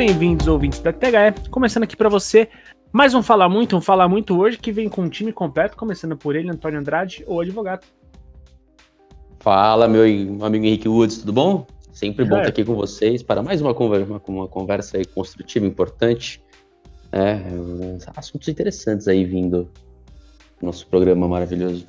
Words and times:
bem-vindos, 0.00 0.48
ouvintes 0.48 0.80
da 0.80 0.94
THE. 0.94 1.50
Começando 1.50 1.82
aqui 1.82 1.94
para 1.94 2.08
você 2.08 2.48
mais 2.90 3.12
um 3.12 3.22
Falar 3.22 3.50
Muito, 3.50 3.76
um 3.76 3.82
Falar 3.82 4.08
Muito 4.08 4.34
hoje 4.40 4.56
que 4.56 4.72
vem 4.72 4.88
com 4.88 5.02
um 5.02 5.10
time 5.10 5.30
completo, 5.30 5.76
começando 5.76 6.16
por 6.16 6.34
ele, 6.34 6.48
Antônio 6.48 6.80
Andrade, 6.80 7.22
o 7.26 7.38
advogado. 7.38 7.86
Fala, 9.40 9.86
meu 9.86 10.02
amigo 10.42 10.64
Henrique 10.64 10.88
Woods, 10.88 11.18
tudo 11.18 11.34
bom? 11.34 11.66
Sempre 11.92 12.24
bom 12.24 12.36
é. 12.36 12.38
estar 12.38 12.48
aqui 12.48 12.64
com 12.64 12.74
vocês 12.74 13.22
para 13.22 13.42
mais 13.42 13.60
uma 13.60 13.74
conversa, 13.74 14.22
uma, 14.26 14.48
conversa 14.48 14.98
construtiva 15.14 15.66
importante. 15.66 16.42
É, 17.12 17.38
assuntos 18.16 18.48
interessantes 18.48 19.06
aí 19.06 19.22
vindo 19.26 19.68
no 20.62 20.68
nosso 20.68 20.86
programa 20.86 21.28
maravilhoso. 21.28 21.86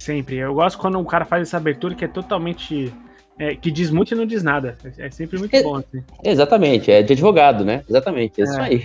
Sempre. 0.00 0.38
Eu 0.38 0.52
gosto 0.52 0.80
quando 0.80 0.98
um 0.98 1.04
cara 1.04 1.24
faz 1.24 1.42
essa 1.42 1.58
abertura 1.58 1.94
que 1.94 2.04
é 2.04 2.08
totalmente. 2.08 2.92
É, 3.40 3.56
que 3.56 3.70
diz 3.70 3.90
muito 3.90 4.12
e 4.12 4.14
não 4.14 4.26
diz 4.26 4.42
nada. 4.42 4.76
É 4.98 5.08
sempre 5.08 5.38
muito 5.38 5.56
é, 5.56 5.62
bom. 5.62 5.76
Assim. 5.76 6.04
Exatamente, 6.22 6.90
é 6.90 7.02
de 7.02 7.14
advogado, 7.14 7.64
né? 7.64 7.82
Exatamente, 7.88 8.38
é, 8.38 8.44
isso 8.44 8.60
é. 8.60 8.62
aí. 8.62 8.84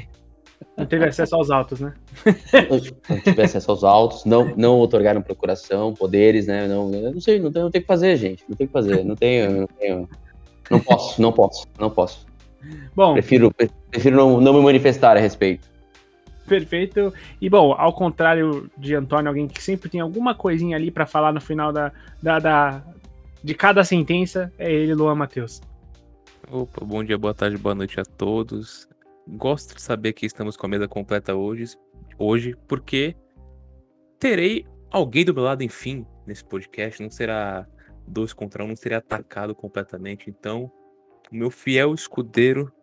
Não 0.77 0.85
teve 0.85 1.03
acesso 1.03 1.35
aos 1.35 1.51
autos, 1.51 1.81
né? 1.81 1.93
Não 2.69 2.79
tive 3.19 3.41
acesso 3.41 3.69
aos 3.69 3.83
autos, 3.83 4.23
não, 4.23 4.55
não 4.55 4.79
otorgaram 4.79 5.21
procuração, 5.21 5.93
poderes, 5.93 6.47
né? 6.47 6.69
Não, 6.69 6.89
não 6.89 7.19
sei, 7.19 7.37
não 7.37 7.51
tem, 7.51 7.63
não 7.63 7.69
tem 7.69 7.79
o 7.79 7.81
que 7.81 7.87
fazer, 7.87 8.15
gente. 8.15 8.45
Não 8.47 8.55
tem 8.55 8.63
o 8.63 8.67
que 8.69 8.73
fazer. 8.73 9.03
Não 9.03 9.15
tenho, 9.17 9.51
não 9.51 9.67
tenho. 9.67 10.09
Não 10.71 10.79
posso, 10.79 11.21
não 11.21 11.33
posso, 11.33 11.67
não 11.77 11.89
posso. 11.89 12.25
Bom. 12.95 13.11
Prefiro, 13.11 13.53
prefiro 13.91 14.15
não, 14.15 14.39
não 14.39 14.53
me 14.53 14.61
manifestar 14.61 15.17
a 15.17 15.19
respeito. 15.19 15.67
Perfeito. 16.47 17.13
E 17.41 17.49
bom, 17.49 17.75
ao 17.77 17.91
contrário 17.91 18.69
de 18.77 18.95
Antônio, 18.95 19.27
alguém 19.27 19.49
que 19.49 19.61
sempre 19.61 19.89
tem 19.89 19.99
alguma 19.99 20.33
coisinha 20.33 20.77
ali 20.77 20.91
para 20.91 21.05
falar 21.05 21.33
no 21.33 21.41
final 21.41 21.73
da, 21.73 21.91
da, 22.21 22.39
da, 22.39 22.83
de 23.45 23.53
cada 23.53 23.83
sentença, 23.83 24.51
é 24.57 24.71
ele, 24.73 24.95
Luan 24.95 25.13
Matheus. 25.13 25.61
Opa, 26.49 26.83
bom 26.83 27.03
dia, 27.03 27.15
boa 27.15 27.31
tarde, 27.31 27.55
boa 27.59 27.75
noite 27.75 27.99
a 27.99 28.03
todos. 28.03 28.89
Gosto 29.27 29.75
de 29.75 29.83
saber 29.83 30.13
que 30.13 30.25
estamos 30.25 30.57
com 30.57 30.65
a 30.65 30.69
mesa 30.69 30.87
completa 30.87 31.35
hoje, 31.35 31.77
hoje 32.17 32.57
porque 32.67 33.15
terei 34.17 34.65
alguém 34.89 35.23
do 35.23 35.31
meu 35.31 35.43
lado, 35.43 35.61
enfim, 35.61 36.07
nesse 36.25 36.43
podcast. 36.43 37.03
Não 37.03 37.11
será 37.11 37.67
dois 38.07 38.33
contra 38.33 38.63
um, 38.63 38.69
não 38.69 38.75
será 38.75 38.97
atacado 38.97 39.53
completamente. 39.53 40.27
Então, 40.27 40.71
o 41.31 41.35
meu 41.35 41.51
fiel 41.51 41.93
escudeiro 41.93 42.73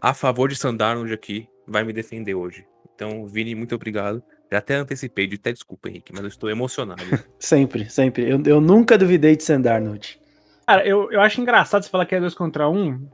a 0.00 0.14
favor 0.14 0.48
de 0.48 0.56
Sandarnold 0.56 1.12
aqui 1.12 1.46
vai 1.68 1.84
me 1.84 1.92
defender 1.92 2.34
hoje. 2.34 2.66
Então, 2.94 3.26
Vini, 3.26 3.54
muito 3.54 3.74
obrigado. 3.74 4.22
Até 4.56 4.74
antecipei, 4.76 5.26
de 5.26 5.36
até 5.36 5.52
desculpa, 5.52 5.88
Henrique, 5.88 6.12
mas 6.12 6.22
eu 6.22 6.28
estou 6.28 6.50
emocionado. 6.50 7.02
sempre, 7.38 7.88
sempre. 7.90 8.28
Eu, 8.30 8.42
eu 8.44 8.60
nunca 8.60 8.96
duvidei 8.96 9.36
de 9.36 9.42
Sandarnold. 9.42 10.18
Cara, 10.66 10.86
eu, 10.86 11.10
eu 11.12 11.20
acho 11.20 11.40
engraçado 11.40 11.82
você 11.82 11.90
falar 11.90 12.06
que 12.06 12.14
é 12.14 12.20
dois 12.20 12.34
contra 12.34 12.68
um, 12.68 13.06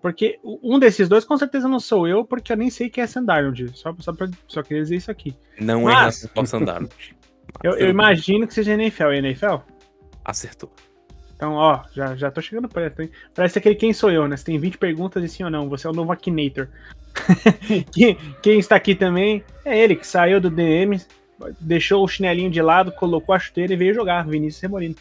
porque 0.00 0.38
um 0.44 0.78
desses 0.78 1.08
dois 1.08 1.24
com 1.24 1.36
certeza 1.36 1.68
não 1.68 1.80
sou 1.80 2.06
eu, 2.06 2.24
porque 2.24 2.52
eu 2.52 2.56
nem 2.56 2.70
sei 2.70 2.88
quem 2.88 3.02
é 3.02 3.06
Sandarnold. 3.06 3.76
Só, 3.76 3.94
só, 3.98 4.12
pra, 4.12 4.28
só 4.46 4.62
queria 4.62 4.82
dizer 4.82 4.96
isso 4.96 5.10
aqui. 5.10 5.36
Não 5.60 5.82
mas, 5.82 6.24
é 6.24 6.44
Sandarnold. 6.44 7.16
eu, 7.62 7.72
eu 7.72 7.88
imagino 7.88 8.46
que 8.46 8.54
seja 8.54 8.72
NFL. 8.72 9.12
E 9.12 9.18
NFL? 9.18 9.56
Acertou. 10.24 10.70
Então, 11.36 11.52
ó, 11.52 11.82
já, 11.92 12.16
já 12.16 12.30
tô 12.30 12.40
chegando 12.40 12.66
perto, 12.66 13.02
hein? 13.02 13.10
Parece 13.34 13.58
aquele 13.58 13.74
quem 13.74 13.92
sou 13.92 14.10
eu, 14.10 14.26
né? 14.26 14.36
Você 14.36 14.44
tem 14.44 14.58
20 14.58 14.78
perguntas 14.78 15.22
e 15.22 15.28
sim 15.28 15.44
ou 15.44 15.50
não. 15.50 15.68
Você 15.68 15.86
é 15.86 15.90
o 15.90 15.92
novo 15.92 16.10
Akinator. 16.10 16.68
quem, 17.92 18.16
quem 18.42 18.58
está 18.58 18.76
aqui 18.76 18.94
também 18.94 19.44
é 19.64 19.78
ele, 19.78 19.96
que 19.96 20.06
saiu 20.06 20.40
do 20.40 20.48
DM, 20.48 20.98
deixou 21.60 22.02
o 22.02 22.08
chinelinho 22.08 22.50
de 22.50 22.62
lado, 22.62 22.90
colocou 22.90 23.34
a 23.34 23.38
chuteira 23.38 23.74
e 23.74 23.76
veio 23.76 23.94
jogar, 23.94 24.26
Vinícius 24.26 24.62
Remolino. 24.62 24.96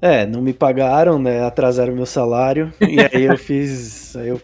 É, 0.00 0.24
não 0.24 0.40
me 0.40 0.52
pagaram, 0.52 1.18
né? 1.18 1.44
Atrasaram 1.44 1.94
meu 1.94 2.06
salário. 2.06 2.72
E 2.80 3.00
aí 3.00 3.24
eu 3.24 3.36
fiz. 3.36 4.14
Aí 4.14 4.28
eu 4.28 4.40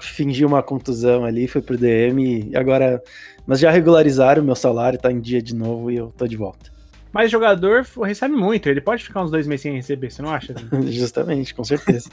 fingi 0.00 0.44
uma 0.44 0.62
contusão 0.62 1.24
ali, 1.24 1.46
fui 1.46 1.62
pro 1.62 1.78
DM 1.78 2.50
e 2.50 2.56
agora. 2.56 3.00
Mas 3.46 3.60
já 3.60 3.70
regularizaram 3.70 4.42
meu 4.42 4.56
salário, 4.56 4.98
tá 4.98 5.10
em 5.10 5.20
dia 5.20 5.40
de 5.40 5.54
novo 5.54 5.90
e 5.90 5.96
eu 5.96 6.12
tô 6.16 6.26
de 6.26 6.36
volta. 6.36 6.71
Mas 7.12 7.30
jogador 7.30 7.86
recebe 8.02 8.34
muito, 8.34 8.68
ele 8.68 8.80
pode 8.80 9.04
ficar 9.04 9.22
uns 9.22 9.30
dois 9.30 9.46
meses 9.46 9.62
sem 9.62 9.74
receber, 9.74 10.10
você 10.10 10.22
não 10.22 10.30
acha? 10.30 10.54
Justamente, 10.88 11.54
com 11.54 11.62
certeza. 11.62 12.08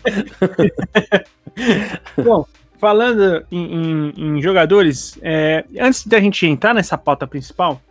Bom, 2.21 2.45
falando 2.77 3.45
em, 3.49 3.75
em, 3.75 4.13
em 4.17 4.41
jogadores, 4.41 5.17
é, 5.21 5.63
antes 5.79 6.05
da 6.05 6.19
gente 6.19 6.45
entrar 6.45 6.73
nessa 6.73 6.97
pauta 6.97 7.25
principal, 7.25 7.81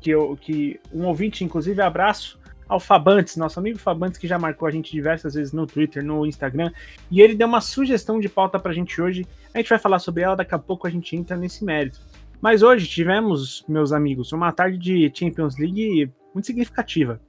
que, 0.00 0.10
eu, 0.10 0.36
que 0.40 0.78
um 0.92 1.06
ouvinte, 1.06 1.42
inclusive, 1.42 1.80
abraço 1.80 2.38
ao 2.68 2.80
Fabantes, 2.80 3.36
nosso 3.36 3.58
amigo 3.58 3.78
Fabantes, 3.78 4.18
que 4.18 4.26
já 4.26 4.38
marcou 4.38 4.66
a 4.66 4.70
gente 4.70 4.92
diversas 4.92 5.34
vezes 5.34 5.52
no 5.52 5.66
Twitter, 5.66 6.04
no 6.04 6.26
Instagram, 6.26 6.70
e 7.10 7.20
ele 7.20 7.34
deu 7.34 7.46
uma 7.46 7.60
sugestão 7.60 8.20
de 8.20 8.28
pauta 8.28 8.58
pra 8.58 8.72
gente 8.72 9.00
hoje. 9.00 9.26
A 9.54 9.58
gente 9.58 9.68
vai 9.68 9.78
falar 9.78 9.98
sobre 9.98 10.22
ela, 10.22 10.34
daqui 10.34 10.54
a 10.54 10.58
pouco 10.58 10.86
a 10.86 10.90
gente 10.90 11.14
entra 11.16 11.36
nesse 11.36 11.64
mérito. 11.64 12.00
Mas 12.40 12.62
hoje 12.62 12.88
tivemos, 12.88 13.64
meus 13.68 13.92
amigos, 13.92 14.32
uma 14.32 14.50
tarde 14.50 14.76
de 14.76 15.12
Champions 15.14 15.56
League 15.58 16.10
muito 16.34 16.46
significativa, 16.46 17.20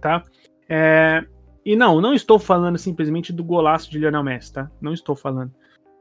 tá? 0.00 0.22
É, 0.68 1.24
e 1.64 1.76
não, 1.76 2.00
não 2.00 2.14
estou 2.14 2.38
falando 2.38 2.76
simplesmente 2.78 3.32
do 3.32 3.44
golaço 3.44 3.90
de 3.90 3.98
Lionel 3.98 4.22
Messi, 4.22 4.52
tá? 4.52 4.70
Não 4.80 4.92
estou 4.92 5.14
falando. 5.14 5.52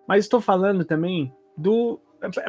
Mas 0.07 0.25
estou 0.25 0.41
falando 0.41 0.83
também 0.83 1.33
do. 1.55 1.99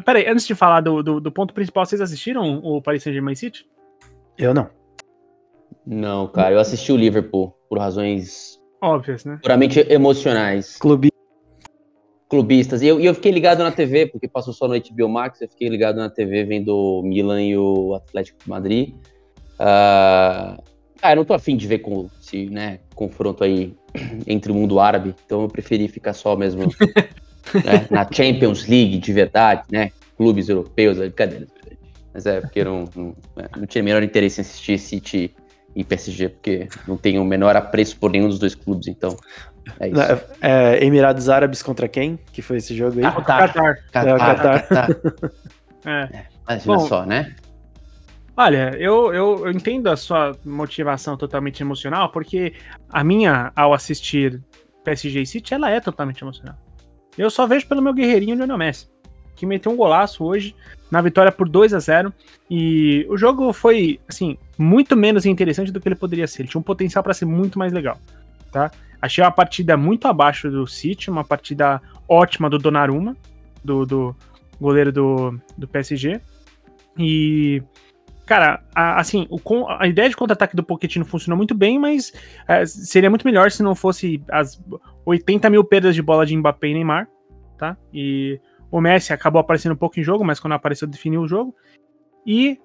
Peraí, 0.05 0.27
antes 0.27 0.47
de 0.47 0.55
falar 0.55 0.81
do, 0.81 1.03
do, 1.03 1.21
do 1.21 1.33
ponto 1.33 1.55
principal, 1.55 1.85
vocês 1.85 2.01
assistiram 2.01 2.59
o 2.63 2.81
Paris 2.81 3.03
Saint-Germain 3.03 3.35
City? 3.35 3.67
Eu 4.39 4.55
não. 4.55 4.69
Não, 5.87 6.29
cara, 6.29 6.55
eu 6.55 6.59
assisti 6.59 6.93
o 6.93 6.97
Liverpool 6.97 7.55
por 7.69 7.79
razões. 7.79 8.61
Óbvias, 8.81 9.25
né? 9.25 9.39
Puramente 9.43 9.81
emocionais. 9.93 10.77
Clube... 10.77 11.11
Clubistas. 12.29 12.83
E 12.83 12.87
eu, 12.87 13.01
eu 13.01 13.15
fiquei 13.15 13.31
ligado 13.31 13.63
na 13.63 13.71
TV, 13.71 14.07
porque 14.07 14.27
passou 14.27 14.55
só 14.55 14.67
no 14.67 14.75
HBO 14.75 15.09
Max, 15.09 15.41
eu 15.41 15.49
fiquei 15.49 15.69
ligado 15.69 15.97
na 15.97 16.09
TV 16.09 16.45
vendo 16.45 16.75
o 16.75 17.03
Milan 17.03 17.43
e 17.43 17.57
o 17.57 17.95
Atlético 17.95 18.43
de 18.43 18.49
Madrid. 18.49 18.95
Uh, 19.63 20.61
ah, 21.01 21.13
eu 21.13 21.17
não 21.17 21.25
tô 21.25 21.35
afim 21.35 21.57
de 21.57 21.69
ver 21.69 21.79
com 21.79 22.11
esse 22.21 22.47
né, 22.47 22.81
confronto 22.97 23.45
aí 23.45 23.75
entre 24.27 24.51
o 24.51 24.55
mundo 24.55 24.81
árabe, 24.81 25.15
então 25.25 25.43
eu 25.43 25.49
preferi 25.49 25.87
ficar 25.87 26.13
só 26.15 26.37
mesmo 26.37 26.65
né, 27.55 27.87
na 27.89 28.07
Champions 28.11 28.67
League 28.67 28.99
de 28.99 29.13
verdade, 29.13 29.63
né? 29.71 29.93
Clubes 30.17 30.49
europeus, 30.49 30.99
brincadeira. 30.99 31.47
Mas 32.13 32.27
é, 32.27 32.41
porque 32.41 32.61
eu 32.61 32.65
não, 32.65 32.85
não, 32.95 33.17
é, 33.37 33.49
não 33.57 33.67
tinha 33.67 33.83
o 33.83 33.85
menor 33.85 34.03
interesse 34.03 34.41
em 34.41 34.43
assistir 34.43 34.79
City 34.79 35.35
e 35.75 35.83
PSG, 35.83 36.29
porque 36.29 36.69
não 36.87 36.97
tenho 36.97 37.23
o 37.23 37.25
menor 37.25 37.57
apreço 37.57 37.97
por 37.99 38.11
nenhum 38.11 38.29
dos 38.29 38.39
dois 38.39 38.55
clubes, 38.55 38.89
então 38.89 39.17
é 39.79 39.89
isso. 39.89 40.01
É, 40.41 40.85
Emirados 40.85 41.29
Árabes 41.29 41.63
contra 41.63 41.89
quem? 41.89 42.19
Que 42.33 42.43
foi 42.43 42.59
esse 42.59 42.75
jogo 42.77 42.99
aí? 42.99 43.05
Ah, 43.05 43.13
Qatar. 43.13 43.53
Qatar. 43.53 43.83
Qatar. 43.93 44.09
É, 44.09 44.19
Qatar. 44.19 44.69
Qatar. 44.69 45.33
é. 45.87 46.17
é. 46.17 46.33
Imagina 46.49 46.77
Bom, 46.77 46.87
só, 46.89 47.07
né? 47.07 47.35
Olha, 48.37 48.75
eu, 48.79 49.13
eu, 49.13 49.47
eu, 49.47 49.51
entendo 49.51 49.89
a 49.89 49.97
sua 49.97 50.35
motivação 50.45 51.17
totalmente 51.17 51.61
emocional, 51.61 52.11
porque 52.11 52.55
a 52.91 53.05
minha, 53.05 53.53
ao 53.55 53.75
assistir 53.75 54.43
PSG 54.83 55.21
e 55.21 55.27
City, 55.27 55.55
ela 55.55 55.71
é 55.71 55.81
totalmente 55.81 56.23
emocional. 56.23 56.57
Eu 57.17 57.29
só 57.29 57.47
vejo 57.47 57.67
pelo 57.67 57.83
meu 57.83 57.93
guerreirinho 57.93 58.35
Lionel 58.35 58.57
Messi, 58.57 58.89
que 59.37 59.45
meteu 59.45 59.71
um 59.71 59.77
golaço 59.77 60.25
hoje 60.25 60.57
na 60.91 61.03
vitória 61.03 61.31
por 61.31 61.47
2 61.47 61.75
a 61.75 61.79
0 61.79 62.13
e 62.51 63.07
o 63.11 63.19
jogo 63.19 63.53
foi, 63.53 64.01
assim, 64.09 64.39
muito 64.57 64.97
menos 64.97 65.27
interessante 65.27 65.71
do 65.71 65.79
que 65.79 65.89
ele 65.89 65.95
poderia 65.95 66.27
ser. 66.27 66.43
Ele 66.43 66.49
tinha 66.49 66.61
um 66.61 66.65
potencial 66.65 67.05
para 67.05 67.13
ser 67.13 67.27
muito 67.27 67.59
mais 67.59 67.71
legal, 67.71 67.99
tá? 68.51 68.71
Achei 69.01 69.23
uma 69.23 69.31
partida 69.31 69.77
muito 69.77 70.09
abaixo 70.09 70.51
do 70.51 70.67
City, 70.67 71.11
uma 71.11 71.25
partida 71.25 71.83
ótima 72.09 72.49
do 72.49 72.59
Donnarumma, 72.59 73.17
do, 73.63 73.85
do 73.85 74.17
goleiro 74.61 74.93
do, 74.93 75.39
do 75.59 75.69
PSG. 75.69 76.21
E 76.97 77.63
Cara, 78.27 78.63
a, 78.75 79.01
assim, 79.01 79.27
o, 79.31 79.41
a 79.69 79.87
ideia 79.87 80.09
de 80.09 80.17
contra-ataque 80.17 80.55
do 80.55 80.63
Pochettino 80.63 81.05
funcionou 81.05 81.37
muito 81.37 81.55
bem, 81.55 81.79
mas 81.79 82.13
é, 82.47 82.65
seria 82.65 83.11
muito 83.11 83.27
melhor 83.27 83.51
se 83.51 83.63
não 83.63 83.75
fosse 83.75 84.23
as 84.31 84.63
80 85.05 85.51
mil 85.51 85.65
perdas 85.65 85.95
de 85.95 86.03
bola 86.03 86.25
de 86.25 86.37
Mbappé 86.37 86.69
e 86.69 86.75
Neymar, 86.75 87.09
tá? 87.59 87.77
E 87.93 88.41
o 88.71 88.81
Messi 88.81 89.13
acabou 89.13 89.41
aparecendo 89.41 89.73
um 89.73 89.77
pouco 89.77 89.99
em 89.99 90.03
jogo, 90.03 90.25
mas 90.25 90.41
quando 90.41 90.55
apareceu 90.55 90.89
definiu 90.89 91.23
o 91.23 91.29
jogo. 91.29 91.55
E 92.27 92.59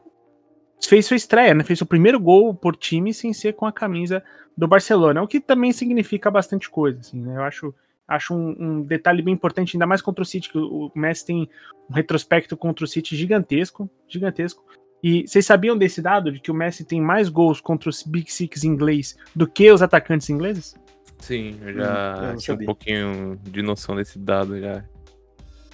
fez 0.86 1.06
sua 1.06 1.18
estreia, 1.18 1.54
né? 1.54 1.64
Fez 1.64 1.82
o 1.82 1.86
primeiro 1.86 2.20
gol 2.20 2.54
por 2.54 2.76
time 2.76 3.14
sem 3.14 3.34
ser 3.34 3.54
com 3.54 3.66
a 3.66 3.72
camisa 3.72 4.24
do 4.56 4.68
Barcelona, 4.68 5.22
o 5.22 5.28
que 5.28 5.40
também 5.40 5.72
significa 5.72 6.32
bastante 6.32 6.70
coisa, 6.70 7.00
assim, 7.00 7.22
né? 7.22 7.36
Eu 7.38 7.44
acho, 7.44 7.74
acho 8.08 8.34
um, 8.34 8.56
um, 8.60 8.82
detalhe 8.82 9.22
bem 9.22 9.34
importante, 9.34 9.76
ainda 9.76 9.86
mais 9.86 10.02
contra 10.02 10.22
o 10.22 10.26
City, 10.26 10.50
que 10.50 10.58
o, 10.58 10.92
Messi 10.96 11.26
tem 11.26 11.50
um 11.90 11.94
retrospecto 11.94 12.58
contra 12.58 12.84
o 12.84 12.88
City 12.88 13.16
gigantesco, 13.16 13.90
gigantesco. 14.08 14.64
E 15.04 15.28
vocês 15.28 15.46
sabiam 15.46 15.78
desse 15.78 16.02
dado 16.02 16.32
de 16.32 16.40
que 16.40 16.52
o 16.52 16.54
Messi 16.54 16.84
tem 16.84 17.00
mais 17.00 17.30
gols 17.30 17.62
contra 17.62 17.90
os 17.90 18.04
Big 18.04 18.32
Six 18.32 18.64
inglês 18.64 19.16
do 19.36 19.48
que 19.48 19.72
os 19.72 19.82
atacantes 19.82 20.30
ingleses? 20.30 20.76
Sim, 21.20 21.58
eu 21.62 21.74
já 21.74 22.20
hum, 22.20 22.32
eu 22.32 22.38
tinha 22.38 22.56
um 22.56 22.66
pouquinho 22.66 23.40
de 23.44 23.62
noção 23.62 23.96
desse 23.96 24.18
dado 24.20 24.60
já. 24.60 24.84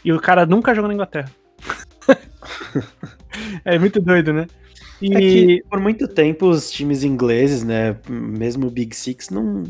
E 0.04 0.12
o 0.12 0.20
cara 0.20 0.46
nunca 0.46 0.74
jogou 0.74 0.88
na 0.88 0.94
Inglaterra. 0.94 1.32
é 3.64 3.80
muito 3.80 4.02
doido, 4.02 4.34
né? 4.34 4.48
E 5.02 5.14
é 5.14 5.20
que, 5.20 5.64
por 5.70 5.80
muito 5.80 6.08
tempo 6.08 6.48
os 6.48 6.72
times 6.72 7.04
ingleses, 7.04 7.64
né, 7.64 7.98
mesmo 8.10 8.68
o 8.68 8.72
Big 8.72 8.96
Six, 8.96 9.30
não, 9.30 9.64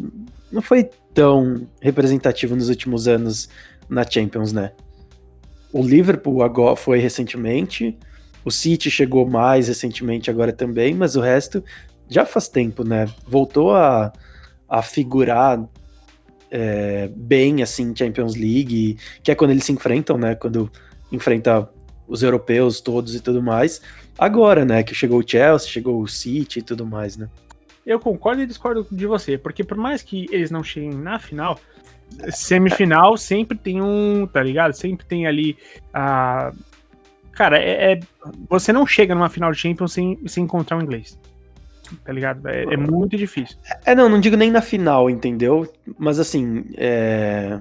não 0.51 0.61
foi 0.61 0.89
tão 1.13 1.67
representativo 1.81 2.55
nos 2.55 2.69
últimos 2.69 3.07
anos 3.07 3.49
na 3.89 4.03
Champions, 4.07 4.51
né? 4.51 4.73
O 5.71 5.81
Liverpool 5.81 6.43
agora 6.43 6.75
foi 6.75 6.99
recentemente, 6.99 7.97
o 8.45 8.51
City 8.51 8.89
chegou 8.91 9.27
mais 9.27 9.67
recentemente 9.67 10.29
agora 10.29 10.51
também, 10.51 10.93
mas 10.93 11.15
o 11.15 11.21
resto 11.21 11.63
já 12.09 12.25
faz 12.25 12.47
tempo, 12.47 12.83
né? 12.83 13.07
Voltou 13.27 13.73
a, 13.73 14.11
a 14.67 14.81
figurar 14.81 15.63
é, 16.51 17.09
bem 17.15 17.63
assim 17.63 17.95
Champions 17.95 18.35
League, 18.35 18.97
que 19.23 19.31
é 19.31 19.35
quando 19.35 19.51
eles 19.51 19.63
se 19.63 19.71
enfrentam, 19.71 20.17
né? 20.17 20.35
Quando 20.35 20.71
enfrenta 21.11 21.69
os 22.07 22.21
europeus 22.21 22.81
todos 22.81 23.15
e 23.15 23.19
tudo 23.19 23.41
mais. 23.41 23.81
Agora, 24.17 24.63
né? 24.65 24.83
Que 24.83 24.93
chegou 24.93 25.19
o 25.19 25.27
Chelsea, 25.27 25.69
chegou 25.69 26.01
o 26.01 26.07
City 26.07 26.59
e 26.59 26.61
tudo 26.61 26.85
mais, 26.85 27.17
né? 27.17 27.29
Eu 27.85 27.99
concordo 27.99 28.41
e 28.41 28.45
discordo 28.45 28.85
de 28.89 29.05
você, 29.05 29.37
porque 29.37 29.63
por 29.63 29.77
mais 29.77 30.01
que 30.01 30.27
eles 30.31 30.49
não 30.49 30.63
cheguem 30.63 30.93
na 30.93 31.19
final, 31.19 31.59
semifinal 32.29 33.17
sempre 33.17 33.57
tem 33.57 33.81
um, 33.81 34.27
tá 34.27 34.41
ligado? 34.41 34.73
Sempre 34.73 35.05
tem 35.05 35.27
ali 35.27 35.57
a. 35.93 36.53
Cara, 37.33 37.57
é, 37.57 37.93
é, 37.93 37.99
você 38.47 38.71
não 38.71 38.85
chega 38.85 39.15
numa 39.15 39.29
final 39.29 39.51
de 39.51 39.57
Champions 39.57 39.93
sem, 39.93 40.19
sem 40.27 40.43
encontrar 40.43 40.77
um 40.77 40.81
inglês. 40.81 41.19
Tá 42.03 42.11
ligado? 42.11 42.47
É, 42.47 42.63
é 42.63 42.77
muito 42.77 43.17
difícil. 43.17 43.57
É, 43.85 43.93
não, 43.93 44.07
não 44.09 44.19
digo 44.19 44.35
nem 44.35 44.51
na 44.51 44.61
final, 44.61 45.09
entendeu? 45.09 45.71
Mas 45.97 46.19
assim, 46.19 46.65
é... 46.75 47.59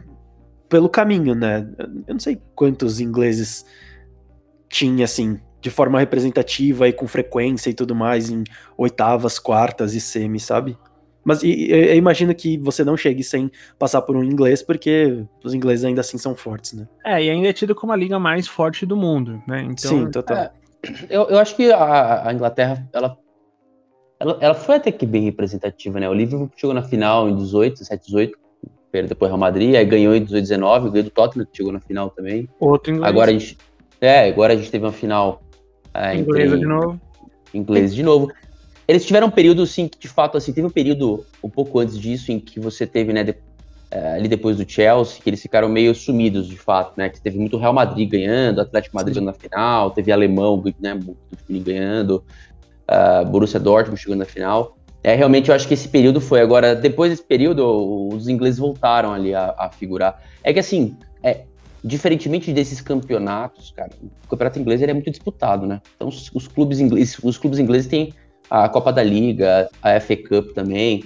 pelo 0.69 0.89
caminho, 0.89 1.35
né? 1.35 1.69
Eu 2.07 2.15
não 2.15 2.21
sei 2.21 2.41
quantos 2.55 3.01
ingleses 3.01 3.67
tinha, 4.69 5.05
assim, 5.05 5.39
de 5.61 5.71
forma 5.71 5.99
representativa 5.99 6.89
e 6.89 6.93
com 6.93 7.07
frequência 7.07 7.71
e 7.71 7.75
tudo 7.75 7.95
mais, 7.95 8.31
em 8.31 8.43
oitavas, 8.77 9.39
quartas 9.39 9.95
e 9.95 10.01
semi, 10.01 10.41
sabe? 10.41 10.79
Mas 11.25 11.43
e, 11.43 11.71
eu 11.71 11.97
imagino 11.97 12.35
que 12.35 12.59
você 12.59 12.85
não 12.85 12.97
chegue 12.97 13.23
sem 13.23 13.51
passar 13.79 14.03
por 14.03 14.17
um 14.17 14.25
inglês, 14.25 14.63
porque 14.63 15.25
os 15.45 15.55
ingleses 15.55 15.85
ainda 15.85 16.01
assim 16.01 16.19
são 16.19 16.35
fortes, 16.35 16.73
né? 16.73 16.89
É, 17.05 17.23
e 17.25 17.31
ainda 17.31 17.49
é 17.49 17.53
tido 17.53 17.75
como 17.75 17.93
a 17.93 17.97
liga 17.97 18.19
mais 18.19 18.49
forte 18.49 18.85
do 18.85 18.97
mundo, 18.97 19.43
né? 19.47 19.63
Então, 19.63 19.91
Sim, 19.91 20.11
total. 20.11 20.37
É, 20.37 20.51
eu, 21.09 21.29
eu 21.29 21.39
acho 21.39 21.55
que 21.55 21.71
a, 21.71 22.29
a 22.29 22.33
Inglaterra, 22.33 22.89
ela, 22.93 23.17
ela, 24.19 24.39
ela, 24.41 24.55
foi 24.55 24.77
até 24.77 24.91
que 24.91 25.07
bem 25.07 25.23
representativa, 25.23 26.01
né? 26.01 26.09
O 26.09 26.15
Liverpool 26.15 26.51
chegou 26.57 26.75
na 26.75 26.83
final 26.83 27.29
em 27.29 27.37
18, 27.37 27.85
7, 27.85 28.05
18, 28.07 28.39
perdeu 28.91 29.09
depois 29.11 29.31
Real 29.31 29.39
Madrid, 29.39 29.75
aí 29.75 29.85
ganhou 29.85 30.15
em 30.15 30.23
18, 30.23 30.43
19, 30.43 30.91
ganhou 30.91 31.05
do 31.05 31.11
Tottenham, 31.11 31.47
que 31.47 31.57
chegou 31.57 31.73
na 31.73 31.81
final 31.81 32.11
também. 32.11 32.49
Outro 32.59 32.93
inglês. 32.93 33.09
Agora 33.09 33.31
a 33.31 33.33
gente, 33.33 33.57
é, 34.01 34.29
agora 34.29 34.53
a 34.53 34.57
gente 34.57 34.71
teve 34.71 34.85
uma 34.85 34.93
final 34.93 35.43
é, 35.95 36.17
inglesa 36.17 36.59
de 36.59 36.67
novo. 36.67 37.01
Inglês 37.55 37.95
de 37.95 38.03
novo. 38.03 38.33
Eles 38.87 39.05
tiveram 39.05 39.29
um 39.29 39.31
período, 39.31 39.67
sim, 39.67 39.89
que 39.89 39.99
de 39.99 40.09
fato, 40.09 40.37
assim, 40.37 40.53
teve 40.53 40.67
um 40.67 40.71
período 40.71 41.25
um 41.43 41.49
pouco 41.49 41.79
antes 41.79 41.99
disso, 41.99 42.33
em 42.33 42.41
que 42.41 42.59
você 42.59 42.87
teve, 42.87 43.13
né, 43.13 43.23
de, 43.23 43.35
é, 43.91 44.15
ali 44.15 44.29
depois 44.29 44.57
do 44.57 44.69
Chelsea, 44.69 45.23
que 45.23 45.29
eles 45.31 45.41
ficaram 45.41 45.69
meio 45.69 45.95
sumidos, 45.95 46.49
de 46.49 46.57
fato, 46.57 46.95
né, 46.97 47.09
que 47.09 47.21
teve 47.21 47.39
muito 47.39 47.57
Real 47.57 47.73
Madrid 47.73 48.09
ganhando, 48.09 48.61
Atlético 48.61 48.97
Madrid 48.97 49.17
na 49.19 49.33
final, 49.33 49.91
teve 49.91 50.11
Alemão, 50.11 50.63
né, 50.81 50.99
ganhando, 51.49 52.25
uh, 52.89 53.27
Borussia 53.27 53.61
Dortmund 53.61 54.01
chegando 54.01 54.21
na 54.21 54.25
final. 54.25 54.77
É, 55.05 55.15
realmente 55.15 55.49
eu 55.49 55.55
acho 55.55 55.67
que 55.67 55.75
esse 55.75 55.89
período 55.89 56.21
foi. 56.21 56.41
Agora, 56.41 56.77
depois 56.77 57.11
desse 57.11 57.25
período, 57.25 58.09
os 58.15 58.29
ingleses 58.29 58.59
voltaram 58.59 59.13
ali 59.13 59.35
a, 59.35 59.55
a 59.59 59.69
figurar. 59.71 60.23
É 60.45 60.53
que 60.53 60.61
assim, 60.61 60.97
é, 61.23 61.43
diferentemente 61.83 62.53
desses 62.53 62.81
campeonatos, 62.81 63.73
cara, 63.73 63.91
o 64.25 64.29
campeonato 64.29 64.59
inglês 64.61 64.81
ele 64.81 64.93
é 64.93 64.95
muito 64.95 65.11
disputado, 65.11 65.67
né? 65.67 65.81
Então 65.97 66.09
os, 66.09 66.31
os, 66.33 66.47
clubes 66.47 66.79
ingleses, 66.79 67.19
os 67.23 67.37
clubes 67.37 67.59
ingleses 67.59 67.89
têm 67.89 68.15
a 68.53 68.69
Copa 68.69 68.93
da 68.93 69.03
Liga, 69.03 69.71
a 69.83 69.99
FA 69.99 70.15
Cup 70.15 70.53
também, 70.53 71.05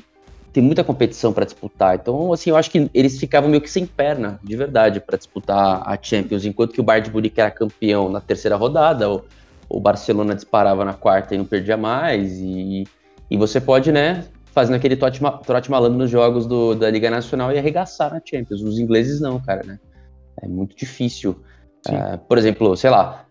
tem 0.53 0.61
muita 0.61 0.83
competição 0.83 1.33
para 1.33 1.45
disputar. 1.45 1.95
Então, 1.95 2.33
assim, 2.33 2.51
eu 2.51 2.57
acho 2.57 2.69
que 2.69 2.91
eles 2.93 3.21
ficavam 3.21 3.49
meio 3.49 3.63
que 3.63 3.71
sem 3.71 3.87
perna, 3.87 4.41
de 4.43 4.57
verdade, 4.57 4.99
para 4.99 5.17
disputar 5.17 5.81
a 5.89 5.97
Champions, 6.01 6.45
enquanto 6.45 6.73
que 6.73 6.81
o 6.81 6.83
Bayern 6.83 7.07
de 7.07 7.15
Munique 7.15 7.41
era 7.41 7.53
campeão 7.53 8.09
na 8.09 8.21
terceira 8.21 8.57
rodada, 8.57 9.09
o, 9.09 9.25
o 9.69 9.79
Barcelona 9.79 10.35
disparava 10.35 10.85
na 10.85 10.93
quarta 10.93 11.37
e 11.37 11.39
não 11.39 11.45
perdia 11.45 11.77
mais, 11.77 12.33
e, 12.33 12.83
e 13.31 13.37
você 13.37 13.61
pode, 13.61 13.93
né, 13.93 14.25
fazendo 14.47 14.75
aquele 14.75 14.97
trote, 14.97 15.21
trote 15.47 15.71
malandro 15.71 15.99
nos 15.99 16.11
jogos 16.11 16.49
do, 16.49 16.75
da 16.75 16.91
Liga 16.91 17.11
Nacional 17.11 17.53
e 17.53 17.59
arregaçar 17.59 18.13
na 18.13 18.21
Champions. 18.25 18.61
Os 18.61 18.81
ingleses 18.81 19.21
não, 19.21 19.39
cara, 19.39 19.63
né? 19.63 19.79
É 20.43 20.49
muito 20.49 20.75
difícil. 20.75 21.41
Uh, 21.89 22.19
por 22.27 22.39
exemplo, 22.39 22.77
sei 22.77 22.91
lá, 22.91 23.25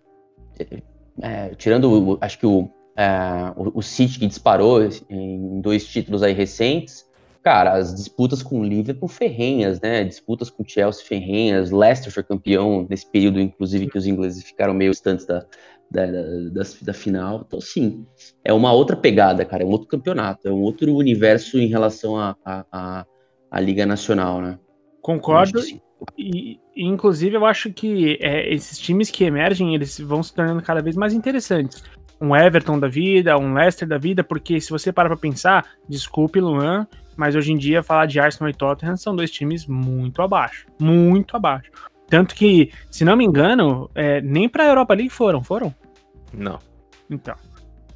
é, 1.21 1.49
tirando, 1.55 2.17
acho 2.21 2.39
que 2.39 2.45
o, 2.45 2.69
uh, 2.97 3.53
o, 3.55 3.79
o 3.79 3.81
City 3.81 4.19
que 4.19 4.27
disparou 4.27 4.81
em 5.09 5.61
dois 5.61 5.85
títulos 5.85 6.23
aí 6.23 6.33
recentes, 6.33 7.05
cara, 7.45 7.73
as 7.73 7.93
disputas 7.93 8.41
com 8.41 8.61
o 8.61 8.63
Liverpool 8.63 9.07
ferrenhas, 9.07 9.79
né? 9.79 10.03
Disputas 10.03 10.49
com 10.49 10.63
o 10.63 10.67
Chelsea 10.67 11.05
ferrenhas, 11.05 11.69
Leicester 11.69 12.11
foi 12.11 12.23
campeão 12.23 12.87
nesse 12.89 13.05
período, 13.05 13.39
inclusive, 13.39 13.87
que 13.87 13.97
os 13.97 14.07
ingleses 14.07 14.43
ficaram 14.43 14.73
meio 14.73 14.89
distantes 14.89 15.27
da, 15.27 15.45
da, 15.91 16.05
da, 16.07 16.63
da, 16.81 16.93
final. 16.93 17.43
Então, 17.45 17.61
sim, 17.61 18.05
é 18.43 18.51
uma 18.51 18.73
outra 18.73 18.95
pegada, 18.95 19.45
cara, 19.45 19.61
é 19.61 19.65
um 19.65 19.69
outro 19.69 19.87
campeonato, 19.87 20.47
é 20.47 20.51
um 20.51 20.61
outro 20.61 20.95
universo 20.95 21.59
em 21.59 21.67
relação 21.67 22.17
à 22.17 22.35
a, 22.43 22.65
a, 22.71 23.05
a, 23.51 23.61
Liga 23.61 23.85
Nacional, 23.85 24.41
né? 24.41 24.57
Concordo. 24.99 25.61
E, 26.17 26.59
inclusive, 26.75 27.35
eu 27.35 27.45
acho 27.45 27.71
que 27.71 28.17
é, 28.21 28.51
esses 28.53 28.77
times 28.79 29.09
que 29.09 29.23
emergem, 29.23 29.73
eles 29.73 29.99
vão 29.99 30.21
se 30.21 30.33
tornando 30.33 30.61
cada 30.61 30.81
vez 30.81 30.95
mais 30.95 31.13
interessantes. 31.13 31.83
Um 32.19 32.35
Everton 32.35 32.79
da 32.79 32.87
vida, 32.87 33.37
um 33.37 33.53
Leicester 33.53 33.87
da 33.87 33.97
vida, 33.97 34.23
porque 34.23 34.61
se 34.61 34.69
você 34.69 34.91
para 34.91 35.09
pra 35.09 35.17
pensar, 35.17 35.65
desculpe, 35.87 36.39
Luan, 36.39 36.87
mas 37.15 37.35
hoje 37.35 37.51
em 37.51 37.57
dia 37.57 37.83
falar 37.83 38.05
de 38.05 38.19
Arsenal 38.19 38.49
e 38.49 38.53
Tottenham 38.53 38.97
são 38.97 39.15
dois 39.15 39.31
times 39.31 39.65
muito 39.65 40.21
abaixo. 40.21 40.65
Muito 40.79 41.35
abaixo. 41.35 41.71
Tanto 42.07 42.35
que, 42.35 42.71
se 42.91 43.03
não 43.03 43.15
me 43.15 43.25
engano, 43.25 43.89
é, 43.95 44.21
nem 44.21 44.47
pra 44.47 44.67
Europa 44.67 44.93
League 44.93 45.09
foram, 45.09 45.43
foram? 45.43 45.73
Não. 46.33 46.59
Então. 47.09 47.35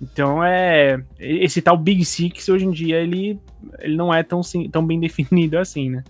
Então 0.01 0.44
é. 0.44 1.01
Esse 1.19 1.62
tal 1.62 1.77
Big 1.77 2.04
Six 2.06 2.48
hoje 2.50 2.66
em 2.66 2.71
dia 2.71 2.98
ele, 2.98 3.39
ele 3.80 3.95
não 3.95 4.13
é 4.13 4.24
tão, 4.24 4.42
tão 4.71 4.86
bem 4.86 5.00
definido 5.01 5.57
assim, 5.57 5.89
né? 5.89 6.04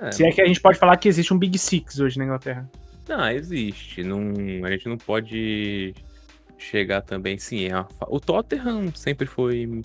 É, 0.00 0.10
Se 0.10 0.24
é 0.24 0.32
que 0.32 0.40
a 0.40 0.46
gente 0.46 0.60
pode 0.60 0.78
falar 0.78 0.96
que 0.96 1.08
existe 1.08 1.32
um 1.32 1.38
Big 1.38 1.56
Six 1.58 2.00
hoje 2.00 2.18
na 2.18 2.24
Inglaterra. 2.24 2.68
Não, 3.08 3.28
existe. 3.30 4.02
Não, 4.02 4.20
a 4.64 4.70
gente 4.70 4.88
não 4.88 4.96
pode 4.96 5.94
chegar 6.62 7.02
também. 7.02 7.38
Sim, 7.38 7.66
é 7.66 7.86
o 8.08 8.20
Tottenham 8.20 8.92
sempre 8.94 9.26
foi, 9.26 9.82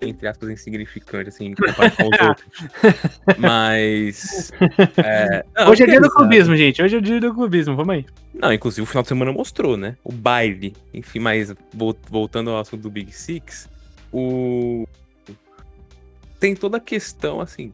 entre 0.00 0.28
aspas, 0.28 0.50
insignificante, 0.50 1.28
assim, 1.28 1.54
comparado 1.56 1.96
com 1.96 2.08
os 2.08 2.28
outros. 2.28 2.68
Mas. 3.38 4.52
É... 4.96 5.44
Não, 5.56 5.70
hoje 5.70 5.82
é 5.82 5.86
dia 5.86 6.00
do 6.00 6.10
clubismo, 6.10 6.56
gente. 6.56 6.82
Hoje 6.82 6.96
é 6.96 7.00
dia 7.00 7.20
do 7.20 7.34
clubismo. 7.34 7.76
Vamos 7.76 7.94
aí. 7.94 8.06
Não, 8.32 8.52
inclusive 8.52 8.82
o 8.82 8.86
final 8.86 9.02
de 9.02 9.08
semana 9.08 9.32
mostrou, 9.32 9.76
né? 9.76 9.96
O 10.02 10.12
baile. 10.12 10.74
Enfim, 10.92 11.20
mas 11.20 11.54
voltando 12.08 12.50
ao 12.50 12.58
assunto 12.58 12.82
do 12.82 12.90
Big 12.90 13.12
Six, 13.12 13.68
o. 14.12 14.86
Tem 16.40 16.54
toda 16.54 16.76
a 16.76 16.80
questão, 16.80 17.40
assim, 17.40 17.72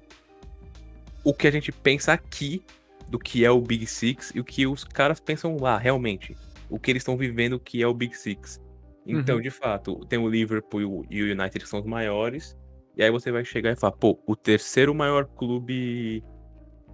o 1.24 1.34
que 1.34 1.46
a 1.46 1.50
gente 1.50 1.72
pensa 1.72 2.12
aqui 2.12 2.62
do 3.08 3.18
que 3.18 3.44
é 3.44 3.50
o 3.50 3.60
Big 3.60 3.86
Six 3.86 4.32
e 4.34 4.40
o 4.40 4.44
que 4.44 4.66
os 4.66 4.84
caras 4.84 5.18
pensam 5.18 5.56
lá, 5.56 5.76
realmente. 5.76 6.36
O 6.70 6.78
que 6.78 6.90
eles 6.90 7.02
estão 7.02 7.16
vivendo 7.16 7.58
que 7.58 7.82
é 7.82 7.86
o 7.86 7.92
Big 7.92 8.16
Six. 8.16 8.60
Então, 9.06 9.36
uhum. 9.36 9.42
de 9.42 9.50
fato, 9.50 10.04
tem 10.06 10.18
o 10.18 10.28
Liverpool 10.28 11.04
e 11.10 11.22
o 11.22 11.32
United 11.32 11.58
que 11.58 11.68
são 11.68 11.80
os 11.80 11.86
maiores. 11.86 12.56
E 12.96 13.02
aí 13.02 13.10
você 13.10 13.32
vai 13.32 13.44
chegar 13.44 13.72
e 13.72 13.76
falar, 13.76 13.92
pô, 13.92 14.20
o 14.26 14.36
terceiro 14.36 14.94
maior 14.94 15.24
clube 15.24 16.22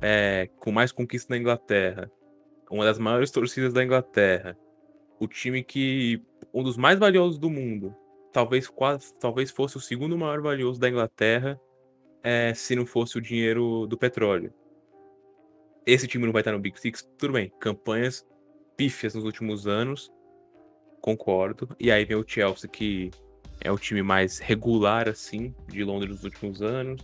é, 0.01 0.49
com 0.59 0.71
mais 0.71 0.93
conquistas 0.93 1.29
na 1.29 1.37
Inglaterra. 1.37 2.11
Uma 2.71 2.85
das 2.85 2.99
maiores 2.99 3.31
torcidas 3.31 3.73
da 3.73 3.85
Inglaterra. 3.85 4.57
O 5.21 5.27
time 5.27 5.63
que. 5.63 6.23
Um 6.53 6.63
dos 6.63 6.77
mais 6.77 6.99
valiosos 6.99 7.39
do 7.39 7.51
mundo. 7.51 7.95
Talvez, 8.33 8.69
quase, 8.69 9.19
talvez 9.19 9.51
fosse 9.51 9.77
o 9.77 9.81
segundo 9.81 10.17
maior 10.17 10.41
valioso 10.41 10.79
da 10.79 10.89
Inglaterra 10.89 11.61
é, 12.23 12.53
se 12.55 12.75
não 12.75 12.85
fosse 12.85 13.17
o 13.17 13.21
dinheiro 13.21 13.87
do 13.87 13.97
petróleo. 13.97 14.53
Esse 15.87 16.09
time 16.09 16.27
não 16.27 16.33
vai 16.33 16.41
estar 16.41 16.53
no 16.53 16.59
Big 16.59 16.79
Six, 16.79 17.09
tudo 17.17 17.35
bem. 17.35 17.53
Campanhas 17.61 18.27
pífias 18.77 19.15
nos 19.15 19.25
últimos 19.25 19.67
anos, 19.67 20.11
concordo. 21.01 21.69
E 21.79 21.91
aí 21.91 22.05
vem 22.05 22.17
o 22.17 22.25
Chelsea, 22.27 22.69
que 22.69 23.11
é 23.61 23.71
o 23.71 23.79
time 23.79 24.03
mais 24.03 24.39
regular, 24.39 25.09
assim, 25.09 25.55
de 25.69 25.83
Londres 25.85 26.11
nos 26.11 26.25
últimos 26.25 26.63
anos. 26.63 27.01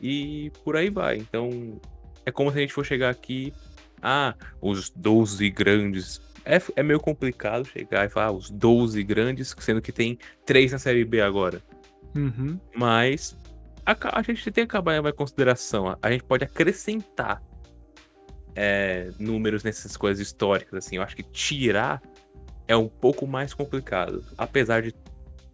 E 0.00 0.50
por 0.64 0.76
aí 0.76 0.90
vai. 0.90 1.16
Então, 1.16 1.80
é 2.24 2.30
como 2.30 2.50
se 2.50 2.58
a 2.58 2.60
gente 2.60 2.72
for 2.72 2.84
chegar 2.84 3.10
aqui. 3.10 3.52
Ah, 4.00 4.34
os 4.60 4.90
12 4.90 5.48
grandes. 5.50 6.20
É, 6.44 6.60
é 6.74 6.82
meio 6.82 6.98
complicado 6.98 7.64
chegar 7.64 8.04
e 8.04 8.08
falar 8.08 8.26
ah, 8.26 8.32
os 8.32 8.50
12 8.50 9.02
grandes, 9.04 9.54
sendo 9.58 9.80
que 9.80 9.92
tem 9.92 10.18
três 10.44 10.72
na 10.72 10.78
Série 10.78 11.04
B 11.04 11.20
agora. 11.20 11.62
Uhum. 12.16 12.58
Mas 12.74 13.36
a, 13.86 14.18
a 14.18 14.22
gente 14.22 14.42
tem 14.50 14.66
que 14.66 14.76
acabar 14.76 14.96
em 14.96 15.12
consideração. 15.12 15.96
A 16.02 16.10
gente 16.10 16.24
pode 16.24 16.44
acrescentar 16.44 17.40
é, 18.54 19.10
números 19.18 19.62
nessas 19.62 19.96
coisas 19.96 20.24
históricas, 20.24 20.84
assim. 20.84 20.96
Eu 20.96 21.02
acho 21.02 21.16
que 21.16 21.22
tirar 21.22 22.02
é 22.68 22.76
um 22.76 22.88
pouco 22.88 23.26
mais 23.26 23.54
complicado. 23.54 24.24
Apesar 24.36 24.82
de 24.82 24.94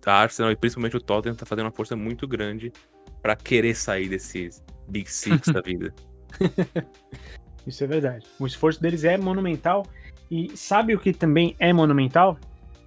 a 0.07 0.23
Arsenal 0.23 0.51
e 0.51 0.57
principalmente 0.57 0.97
o 0.97 1.01
Tottenham 1.01 1.37
tá 1.37 1.45
fazendo 1.45 1.67
uma 1.67 1.73
força 1.73 1.95
muito 1.95 2.27
grande 2.27 2.73
para 3.21 3.37
querer 3.37 3.75
sair 3.75 4.09
desses 4.09 4.65
Big 4.89 5.11
Six 5.11 5.49
da 5.53 5.61
vida. 5.61 5.93
Isso 7.67 7.85
é 7.85 7.87
verdade. 7.87 8.27
O 8.39 8.47
esforço 8.47 8.81
deles 8.81 9.05
é 9.05 9.19
monumental. 9.19 9.85
E 10.31 10.57
sabe 10.57 10.95
o 10.95 10.99
que 10.99 11.13
também 11.13 11.55
é 11.59 11.73
monumental? 11.73 12.39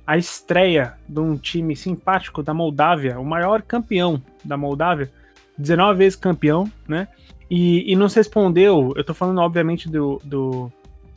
A 0.06 0.18
estreia 0.18 0.96
de 1.08 1.20
um 1.20 1.38
time 1.38 1.76
simpático 1.76 2.42
da 2.42 2.54
Moldávia, 2.54 3.20
o 3.20 3.26
maior 3.26 3.62
campeão 3.62 4.22
da 4.44 4.58
Moldávia, 4.58 5.12
19 5.58 5.98
vezes 6.00 6.16
campeão, 6.16 6.72
né? 6.88 7.08
E, 7.54 7.92
e 7.92 7.98
nos 7.98 8.14
respondeu, 8.14 8.94
eu 8.96 9.04
tô 9.04 9.14
falando 9.14 9.42
obviamente 9.42 9.90
do, 9.90 10.22
do, 10.24 10.72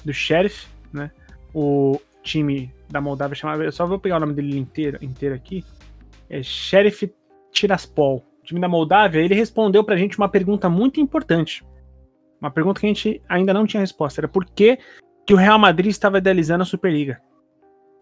do 0.05 0.13
Sheriff, 0.13 0.67
né? 0.93 1.09
O 1.55 2.01
time 2.25 2.75
da 2.91 3.01
Moldávia 3.01 3.37
chamava, 3.37 3.63
eu 3.63 3.71
só 3.71 3.87
vou 3.87 4.01
pegar 4.01 4.17
o 4.17 4.21
nome 4.21 4.35
dele 4.35 4.59
inteiro, 4.59 4.99
inteiro 5.01 5.33
aqui, 5.33 5.65
é 6.29 6.43
Sheriff 6.43 7.15
Tiraspol, 7.53 8.25
time 8.43 8.61
da 8.61 8.69
Moldávia, 8.69 9.21
ele 9.21 9.33
respondeu 9.33 9.85
pra 9.85 9.97
gente 9.97 10.19
uma 10.19 10.29
pergunta 10.29 10.69
muito 10.69 11.01
importante. 11.01 11.65
Uma 12.41 12.51
pergunta 12.51 12.81
que 12.81 12.87
a 12.87 12.89
gente 12.89 13.23
ainda 13.29 13.55
não 13.55 13.65
tinha 13.65 13.81
resposta. 13.81 14.21
Era 14.21 14.27
por 14.27 14.45
que, 14.45 14.77
que 15.25 15.35
o 15.35 15.37
Real 15.37 15.59
Madrid 15.59 15.93
estava 15.93 16.19
idealizando 16.19 16.63
a 16.63 16.67
Superliga? 16.67 17.23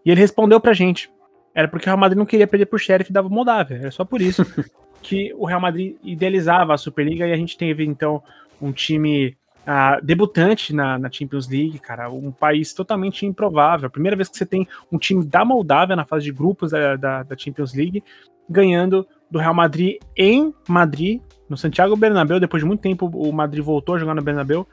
E 0.03 0.09
ele 0.09 0.19
respondeu 0.19 0.59
pra 0.59 0.73
gente. 0.73 1.07
Era 1.53 1.67
porque 1.67 1.85
o 1.85 1.89
Real 1.89 1.99
Madrid 1.99 2.17
não 2.17 2.25
queria 2.25 2.47
perder 2.47 2.65
pro 2.65 2.79
Sheriff 2.79 3.13
da 3.13 3.21
Moldávia. 3.21 3.75
Era 3.75 3.91
só 3.91 4.03
por 4.03 4.21
isso 4.23 4.43
que 5.03 5.33
o 5.35 5.45
Real 5.45 5.61
Madrid 5.61 5.95
idealizava 6.03 6.73
a 6.73 6.77
Superliga 6.77 7.27
e 7.27 7.33
a 7.33 7.37
gente 7.37 7.57
teve, 7.57 7.85
então, 7.85 8.23
um 8.61 8.71
time 8.71 9.35
uh, 9.67 10.03
debutante 10.03 10.73
na, 10.73 10.97
na, 10.97 11.11
Champions 11.11 11.47
League, 11.47 11.79
cara. 11.79 12.09
Um 12.09 12.31
país 12.31 12.73
totalmente 12.73 13.25
improvável. 13.25 13.89
Primeira 13.89 14.15
vez 14.15 14.29
que 14.29 14.37
você 14.37 14.45
tem 14.45 14.67
um 14.91 14.97
time 14.97 15.25
da 15.25 15.43
Moldávia 15.43 15.95
na 15.95 16.05
fase 16.05 16.25
de 16.25 16.31
grupos 16.31 16.71
da, 16.71 16.95
da, 16.95 17.23
da 17.23 17.37
Champions 17.37 17.73
League 17.73 18.03
ganhando 18.49 19.07
do 19.29 19.39
Real 19.39 19.53
Madrid 19.53 19.97
em 20.17 20.53
Madrid, 20.67 21.21
no 21.49 21.57
Santiago 21.57 21.95
Bernabéu. 21.95 22.39
Depois 22.39 22.61
de 22.61 22.67
muito 22.67 22.81
tempo, 22.81 23.05
o 23.07 23.31
Madrid 23.31 23.63
voltou 23.63 23.95
a 23.95 23.97
jogar 23.97 24.13
no 24.13 24.21
Bernabéu 24.21 24.67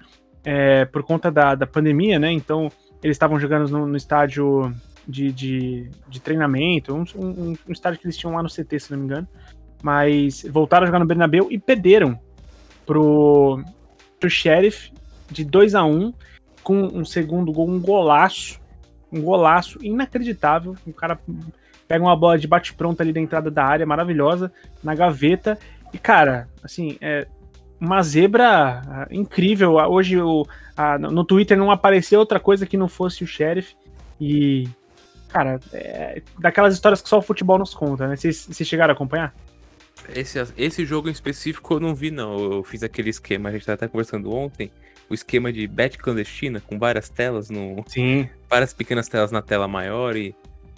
é, 0.45 0.85
por 0.85 1.03
conta 1.03 1.31
da, 1.31 1.55
da 1.55 1.67
pandemia, 1.67 2.19
né? 2.19 2.33
Então, 2.33 2.71
eles 3.03 3.15
estavam 3.15 3.39
jogando 3.39 3.71
no, 3.71 3.87
no 3.87 3.97
estádio 3.97 4.73
de, 5.07 5.33
de, 5.33 5.91
de 6.09 6.21
treinamento, 6.21 6.95
um, 6.95 7.05
um, 7.17 7.55
um, 7.69 7.73
estádio 7.73 7.99
que 7.99 8.07
eles 8.07 8.17
tinham 8.17 8.35
lá 8.35 8.43
no 8.43 8.49
CT, 8.49 8.79
se 8.79 8.91
não 8.91 8.99
me 8.99 9.05
engano. 9.05 9.29
Mas 9.83 10.45
voltaram 10.51 10.85
a 10.85 10.87
jogar 10.87 10.99
no 10.99 11.07
Bernabéu 11.07 11.49
e 11.51 11.59
perderam 11.59 12.19
pro, 12.85 13.63
pro 14.19 14.31
Sheriff 14.31 14.93
de 15.31 15.45
2 15.45 15.75
a 15.75 15.85
1 15.85 16.13
com 16.63 16.83
um 16.83 17.05
segundo 17.05 17.53
gol, 17.53 17.69
um 17.69 17.81
golaço. 17.81 18.61
Um 19.13 19.21
golaço 19.23 19.79
inacreditável. 19.83 20.77
O 20.87 20.93
cara 20.93 21.19
pega 21.89 22.05
uma 22.05 22.15
bola 22.15 22.39
de 22.39 22.47
bate-pronto 22.47 23.03
ali 23.03 23.13
da 23.13 23.21
entrada 23.21 23.51
da 23.51 23.65
área, 23.65 23.85
maravilhosa, 23.85 24.53
na 24.83 24.95
gaveta. 24.95 25.59
E, 25.93 25.99
cara, 25.99 26.49
assim, 26.63 26.97
é 27.01 27.27
uma 27.81 28.03
zebra 28.03 28.83
ah, 28.87 29.09
incrível. 29.11 29.73
Hoje 29.73 30.21
o, 30.21 30.47
a, 30.77 30.99
no 30.99 31.25
Twitter 31.25 31.57
não 31.57 31.71
apareceu 31.71 32.21
outra 32.21 32.39
coisa 32.39 32.67
que 32.67 32.77
não 32.77 32.89
fosse 32.89 33.25
o 33.25 33.27
Sheriff. 33.27 33.75
E, 34.21 34.69
cara, 35.29 35.59
é 35.73 36.23
daquelas 36.39 36.75
histórias 36.75 37.01
que 37.01 37.09
só 37.09 37.19
o 37.19 37.23
futebol 37.23 37.59
nos 37.59 37.75
conta, 37.75 38.07
né? 38.07 38.17
Vocês 38.17 38.49
chegaram 38.63 38.93
a 38.93 38.95
acompanhar? 38.95 39.35
Esse, 40.15 40.39
esse 40.57 40.85
jogo 40.85 41.09
em 41.09 41.13
específico 41.13 41.75
eu 41.75 41.81
não 41.81 41.95
vi, 41.95 42.11
não. 42.11 42.53
Eu 42.53 42.65
fiz 42.65 42.83
aquele 42.83 43.11
esquema, 43.11 43.49
a 43.49 43.53
gente 43.53 43.63
estava 43.63 43.75
até 43.75 43.89
conversando 43.89 44.33
ontem, 44.33 44.71
o 45.09 45.15
esquema 45.15 45.53
de 45.53 45.67
bet 45.67 45.99
clandestina, 45.99 46.61
com 46.61 46.79
várias 46.79 47.09
telas 47.09 47.51
no. 47.51 47.85
Sim. 47.87 48.29
Várias 48.49 48.73
pequenas 48.73 49.09
telas 49.09 49.31
na 49.31 49.43
tela 49.43 49.69
maior 49.69 50.17
e 50.17 50.35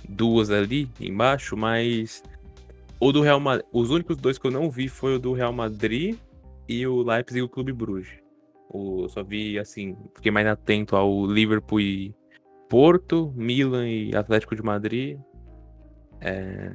duas 0.08 0.50
ali 0.50 0.88
embaixo, 1.00 1.56
mas 1.56 2.22
o 2.98 3.12
do 3.12 3.20
Real 3.20 3.40
Madrid, 3.40 3.66
os 3.72 3.90
únicos 3.90 4.16
dois 4.16 4.38
que 4.38 4.46
eu 4.46 4.50
não 4.50 4.70
vi 4.70 4.88
foi 4.88 5.16
o 5.16 5.18
do 5.18 5.32
Real 5.32 5.52
Madrid 5.52 6.16
e 6.68 6.86
o 6.86 7.02
Leipzig 7.02 7.40
e 7.40 7.42
o 7.42 7.48
Clube 7.48 7.72
Bruges. 7.72 8.22
O, 8.68 9.02
eu 9.04 9.08
só 9.08 9.22
vi 9.22 9.58
assim, 9.58 9.96
fiquei 10.14 10.30
mais 10.30 10.46
atento 10.46 10.96
ao 10.96 11.26
Liverpool 11.26 11.80
e 11.80 12.14
Porto, 12.68 13.32
Milan 13.36 13.88
e 13.88 14.16
Atlético 14.16 14.56
de 14.56 14.62
Madrid. 14.62 15.18
É, 16.20 16.72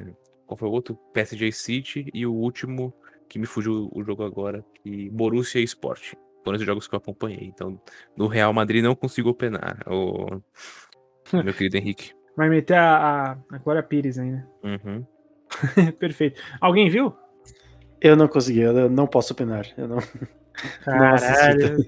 qual 0.47 0.57
foi 0.57 0.67
o 0.67 0.71
outro? 0.71 0.97
PSG 1.13 1.51
City 1.51 2.09
e 2.13 2.25
o 2.25 2.33
último 2.33 2.93
que 3.27 3.37
me 3.37 3.45
fugiu 3.45 3.89
o 3.93 4.03
jogo 4.03 4.23
agora, 4.23 4.63
que 4.81 5.09
Borussia 5.09 5.59
e 5.59 5.65
Sport. 5.65 6.13
Foram 6.43 6.57
os 6.57 6.65
jogos 6.65 6.87
que 6.87 6.95
eu 6.95 6.97
acompanhei. 6.97 7.43
Então, 7.43 7.79
no 8.15 8.27
Real 8.27 8.53
Madrid 8.53 8.81
não 8.81 8.95
consigo 8.95 9.29
opinar, 9.29 9.83
o 9.85 10.41
meu 11.43 11.53
querido 11.53 11.77
Henrique. 11.77 12.13
Vai 12.37 12.49
meter 12.49 12.75
a, 12.75 12.97
a, 12.97 13.55
a 13.55 13.57
Glória 13.57 13.83
Pires 13.83 14.17
ainda. 14.17 14.47
Uhum. 14.63 15.05
Perfeito. 15.99 16.41
Alguém 16.61 16.89
viu? 16.89 17.13
Eu 17.99 18.15
não 18.15 18.27
consegui, 18.27 18.61
eu 18.61 18.89
não 18.89 19.07
posso 19.07 19.33
opinar. 19.33 19.67
Eu 19.77 19.87
não. 19.87 19.97
Caralho, 20.85 21.85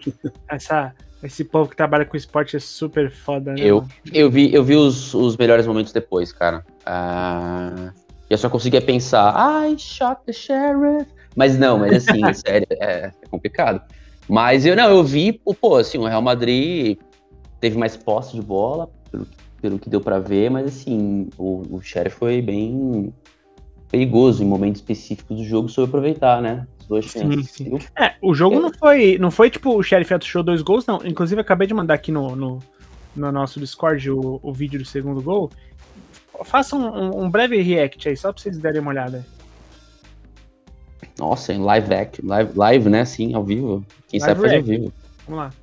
essa, 0.48 0.94
esse 1.24 1.44
povo 1.44 1.70
que 1.70 1.76
trabalha 1.76 2.06
com 2.06 2.18
esporte 2.18 2.56
é 2.56 2.60
super 2.60 3.12
foda, 3.12 3.54
né? 3.54 3.62
Eu, 3.62 3.88
eu 4.12 4.30
vi, 4.30 4.54
eu 4.54 4.64
vi 4.64 4.76
os, 4.76 5.14
os 5.14 5.38
melhores 5.38 5.66
momentos 5.66 5.94
depois, 5.94 6.32
cara. 6.32 6.66
Uh, 6.82 8.09
eu 8.30 8.38
só 8.38 8.50
conseguia 8.50 8.82
pensar, 8.82 9.36
I 9.66 9.78
shot 9.78 10.22
the 10.26 10.34
sheriff. 10.34 11.10
Mas 11.36 11.58
não, 11.58 11.80
mas 11.80 12.08
assim, 12.08 12.22
sério, 12.34 12.68
é, 12.72 12.86
é, 12.86 13.12
complicado. 13.30 13.82
Mas 14.28 14.66
eu 14.66 14.76
não, 14.76 14.90
eu 14.90 15.04
vi, 15.04 15.34
pô, 15.34 15.78
assim, 15.78 15.98
o 15.98 16.06
Real 16.06 16.22
Madrid 16.22 16.98
teve 17.60 17.78
mais 17.78 17.98
posse 17.98 18.36
de 18.36 18.42
bola, 18.42 18.90
pelo 19.12 19.26
pelo 19.62 19.78
que 19.78 19.90
deu 19.90 20.02
para 20.02 20.20
ver, 20.20 20.50
mas 20.50 20.68
assim, 20.68 21.30
o, 21.38 21.64
o 21.70 21.82
Sheriff 21.82 22.18
foi 22.18 22.42
bem 22.42 23.14
perigoso 23.90 24.44
em 24.44 24.48
momentos 24.48 24.82
específicos 24.82 25.38
do 25.38 25.44
jogo, 25.44 25.70
soube 25.70 25.90
aproveitar, 25.90 26.42
né? 26.42 26.68
As 26.80 26.86
duas 26.86 27.06
sim, 27.06 27.44
sim. 27.44 27.78
É, 27.98 28.14
o 28.22 28.34
jogo 28.34 28.56
é. 28.56 28.60
não 28.60 28.74
foi 28.74 29.18
não 29.18 29.32
foi 29.32 29.50
tipo 29.50 29.76
o 29.76 29.84
Sheriff 29.84 30.14
achou 30.14 30.44
dois 30.44 30.62
gols, 30.62 30.86
não. 30.86 31.00
Inclusive, 31.04 31.42
acabei 31.42 31.68
de 31.68 31.74
mandar 31.74 31.96
aqui 31.96 32.12
no, 32.12 32.36
no, 32.36 32.60
no 33.16 33.32
nosso 33.32 33.60
Discord 33.60 34.10
o, 34.12 34.40
o 34.42 34.54
vídeo 34.54 34.80
do 34.80 34.86
segundo 34.86 35.22
gol. 35.22 35.50
Faça 36.44 36.76
um, 36.76 37.24
um, 37.24 37.30
breve 37.30 37.62
react 37.62 38.08
aí, 38.08 38.16
só 38.16 38.32
pra 38.32 38.42
vocês 38.42 38.58
darem 38.58 38.80
uma 38.80 38.92
olhada. 38.92 39.26
Nossa, 41.18 41.54
em 41.54 41.62
live 41.62 41.94
act, 41.94 42.26
live, 42.26 42.58
live, 42.58 42.90
né? 42.90 43.04
Sim, 43.04 43.34
ao 43.34 43.44
vivo. 43.44 43.86
Quem 44.08 44.20
live 44.20 44.36
sabe 44.36 44.42
fazer 44.42 44.58
ao 44.58 44.64
vivo. 44.64 44.94
Vamos 45.28 45.54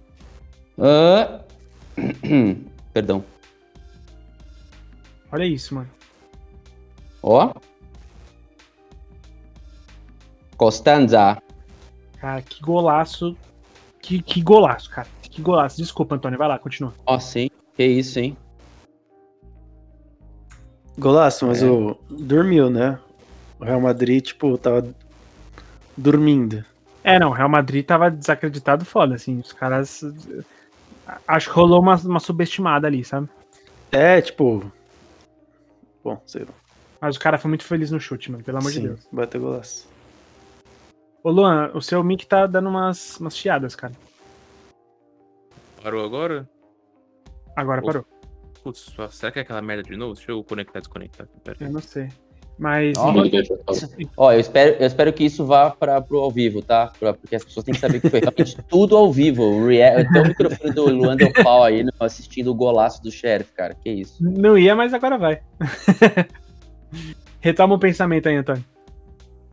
lá. 0.79 1.43
Uh... 1.43 1.47
Perdão. 2.93 3.25
Olha 5.33 5.45
isso, 5.45 5.75
mano. 5.75 5.89
Ó. 7.23 7.53
Costanza. 10.57 11.41
Cara, 12.19 12.43
que 12.43 12.61
golaço. 12.63 13.37
Que, 14.01 14.23
que 14.23 14.41
golaço, 14.41 14.91
cara. 14.91 15.09
Que 15.23 15.43
golaço. 15.43 15.79
Desculpa, 15.79 16.15
Antônio. 16.15 16.39
Vai 16.39 16.49
lá, 16.49 16.59
continua. 16.59 16.95
Ó, 17.05 17.19
sim. 17.19 17.51
Que 17.77 17.85
isso, 17.85 18.19
hein? 18.19 18.37
Golaço, 20.99 21.47
mas 21.47 21.63
é. 21.63 21.67
o. 21.67 21.97
Dormiu, 22.09 22.71
né? 22.71 22.99
O 23.61 23.65
Real 23.65 23.81
Madrid, 23.81 24.25
tipo, 24.25 24.57
tava 24.59 24.87
dormindo. 25.97 26.65
É, 27.05 27.19
não, 27.19 27.31
o 27.31 27.33
Real 27.33 27.49
Madrid 27.49 27.85
tava 27.85 28.11
desacreditado 28.11 28.85
foda, 28.85 29.15
assim. 29.15 29.39
Os 29.39 29.53
caras. 29.53 30.03
Acho 31.27 31.49
que 31.49 31.55
rolou 31.55 31.81
uma, 31.81 31.97
uma 31.97 32.21
subestimada 32.21 32.87
ali, 32.87 33.05
sabe? 33.05 33.29
É, 33.93 34.21
tipo, 34.21 34.71
Bom, 36.07 36.23
sei 36.25 36.45
lá. 36.45 36.55
Mas 37.01 37.17
o 37.17 37.19
cara 37.19 37.37
foi 37.37 37.49
muito 37.49 37.65
feliz 37.65 37.91
no 37.91 37.99
chute, 37.99 38.31
mano, 38.31 38.45
pelo 38.45 38.59
amor 38.59 38.71
Sim, 38.71 38.81
de 38.83 38.89
Deus. 38.91 39.09
Bateu 39.11 39.41
golaço. 39.41 39.89
Ô 41.21 41.33
Luan, 41.33 41.73
o 41.75 41.83
seu 41.83 42.01
mic 42.05 42.25
tá 42.25 42.47
dando 42.47 42.69
umas, 42.69 43.19
umas 43.19 43.37
chiadas, 43.37 43.75
cara. 43.75 43.93
Parou 45.83 46.05
agora? 46.05 46.49
Agora 47.57 47.83
parou. 47.83 48.07
Putz, 48.67 48.93
será 49.13 49.31
que 49.31 49.39
é 49.39 49.43
aquela 49.43 49.63
merda 49.63 49.85
de 49.85 49.97
novo? 49.97 50.15
Deixa 50.15 50.33
eu 50.33 50.43
conectar 50.43 50.81
e 50.81 50.83
desconectar. 50.83 51.29
Pera. 51.45 51.57
Eu 51.61 51.71
não 51.71 51.81
sei. 51.81 52.09
Mas. 52.59 52.99
Ó, 54.17 54.33
eu 54.33 54.41
espero, 54.41 54.75
eu 54.81 54.87
espero 54.89 55.13
que 55.13 55.23
isso 55.23 55.45
vá 55.45 55.71
para 55.71 56.01
pro 56.01 56.19
ao 56.19 56.33
vivo, 56.33 56.61
tá? 56.61 56.93
Pra, 56.99 57.15
porque 57.15 57.37
as 57.37 57.45
pessoas 57.45 57.65
têm 57.65 57.73
que 57.73 57.81
saber 57.81 58.01
que 58.01 58.11
foi 58.11 58.19
realmente 58.19 58.61
tudo 58.69 58.97
ao 58.97 59.13
vivo. 59.13 59.69
Até 59.71 60.21
o 60.21 60.27
microfone 60.27 60.75
do 60.75 60.91
Luan 60.91 61.17
Del 61.17 61.33
Pau 61.33 61.63
aí 61.63 61.85
assistindo 62.01 62.51
o 62.51 62.55
golaço 62.57 63.01
do 63.05 63.13
Sheriff, 63.13 63.53
cara. 63.53 63.73
Que 63.73 63.89
isso. 63.89 64.17
Não 64.21 64.59
ia, 64.59 64.75
mas 64.75 64.93
agora 64.93 65.17
vai. 65.17 65.41
Retoma 67.39 67.77
o 67.77 67.79
pensamento 67.79 68.29
aí, 68.29 68.35
Antônio. 68.35 68.65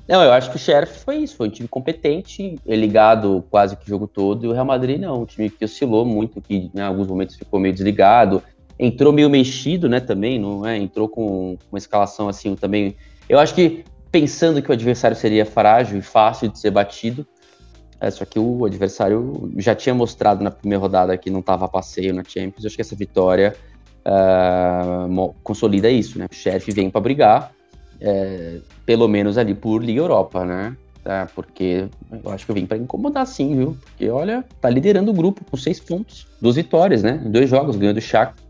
Não, 0.07 0.23
eu 0.23 0.33
acho 0.33 0.49
que 0.49 0.55
o 0.55 0.59
Sheriff 0.59 1.01
foi 1.01 1.17
isso. 1.17 1.35
Foi 1.35 1.49
um 1.49 1.51
time 1.51 1.67
competente, 1.67 2.55
ligado 2.65 3.45
quase 3.51 3.77
que 3.77 3.85
o 3.85 3.87
jogo 3.87 4.07
todo. 4.07 4.43
E 4.43 4.47
o 4.47 4.53
Real 4.53 4.65
Madrid 4.65 4.99
não. 4.99 5.21
Um 5.21 5.25
time 5.25 5.51
que 5.51 5.63
oscilou 5.63 6.03
muito, 6.03 6.41
que 6.41 6.71
em 6.73 6.81
alguns 6.81 7.05
momentos 7.05 7.35
ficou 7.35 7.59
meio 7.59 7.75
desligado 7.75 8.41
entrou 8.77 9.13
meio 9.13 9.29
mexido, 9.29 9.87
né, 9.87 9.99
também, 9.99 10.39
não 10.39 10.65
é? 10.65 10.77
Entrou 10.77 11.07
com 11.07 11.57
uma 11.71 11.77
escalação 11.77 12.27
assim 12.27 12.55
também. 12.55 12.95
Eu 13.29 13.39
acho 13.39 13.53
que 13.53 13.83
pensando 14.11 14.61
que 14.61 14.69
o 14.69 14.73
adversário 14.73 15.15
seria 15.15 15.45
frágil 15.45 15.97
e 15.97 16.01
fácil 16.01 16.49
de 16.49 16.59
ser 16.59 16.71
batido, 16.71 17.25
é, 17.99 18.11
só 18.11 18.25
que 18.25 18.37
o 18.37 18.65
adversário 18.65 19.51
já 19.57 19.73
tinha 19.73 19.95
mostrado 19.95 20.43
na 20.43 20.51
primeira 20.51 20.81
rodada 20.81 21.17
que 21.17 21.29
não 21.29 21.39
estava 21.39 21.65
a 21.65 21.67
passeio 21.69 22.13
na 22.13 22.23
Champions. 22.23 22.63
Eu 22.63 22.67
acho 22.67 22.75
que 22.75 22.81
essa 22.81 22.95
vitória 22.95 23.55
uh, 24.05 25.33
consolida 25.41 25.89
isso, 25.89 26.19
né? 26.19 26.27
O 26.29 26.35
Sheriff 26.35 26.69
vem 26.71 26.89
para 26.89 26.99
brigar, 26.99 27.53
é, 28.01 28.59
pelo 28.85 29.07
menos 29.07 29.37
ali 29.37 29.55
por 29.55 29.81
Liga 29.81 30.01
Europa, 30.01 30.43
né? 30.43 30.75
tá? 31.03 31.27
Porque 31.35 31.87
eu 32.23 32.31
acho 32.31 32.45
que 32.45 32.51
eu 32.51 32.55
vim 32.55 32.65
pra 32.65 32.77
incomodar 32.77 33.27
sim, 33.27 33.55
viu? 33.55 33.77
Porque, 33.83 34.09
olha, 34.09 34.43
tá 34.61 34.69
liderando 34.69 35.11
o 35.11 35.13
grupo 35.13 35.43
com 35.43 35.57
seis 35.57 35.79
pontos, 35.79 36.27
duas 36.41 36.55
vitórias, 36.55 37.03
né? 37.03 37.21
Em 37.23 37.29
dois 37.29 37.49
jogos, 37.49 37.75
ganhou 37.75 37.93
do 37.93 38.01
Shakhtar 38.01 38.42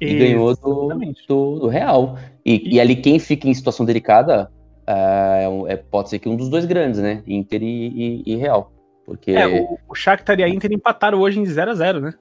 e 0.00 0.14
ganhou 0.14 0.54
do, 0.56 0.88
do, 1.28 1.58
do 1.60 1.68
Real. 1.68 2.16
E, 2.44 2.74
e 2.76 2.80
ali 2.80 2.96
quem 2.96 3.18
fica 3.18 3.48
em 3.48 3.54
situação 3.54 3.84
delicada 3.84 4.50
é, 4.86 5.44
é- 5.68 5.76
pode 5.76 6.08
ser 6.08 6.18
que 6.18 6.28
um 6.28 6.36
dos 6.36 6.48
dois 6.48 6.64
grandes, 6.64 7.00
né? 7.00 7.22
Inter 7.26 7.62
e, 7.62 7.88
e- 7.88 8.22
e 8.26 8.36
Real. 8.36 8.72
Porque 9.04 9.32
É, 9.32 9.42
é, 9.42 9.46
o, 9.46 9.78
o 9.88 9.94
Shakhtar 9.94 10.38
e 10.38 10.42
a 10.44 10.48
Inter 10.48 10.72
empataram 10.72 11.20
hoje 11.20 11.40
em 11.40 11.44
0x0, 11.44 12.00
né? 12.00 12.14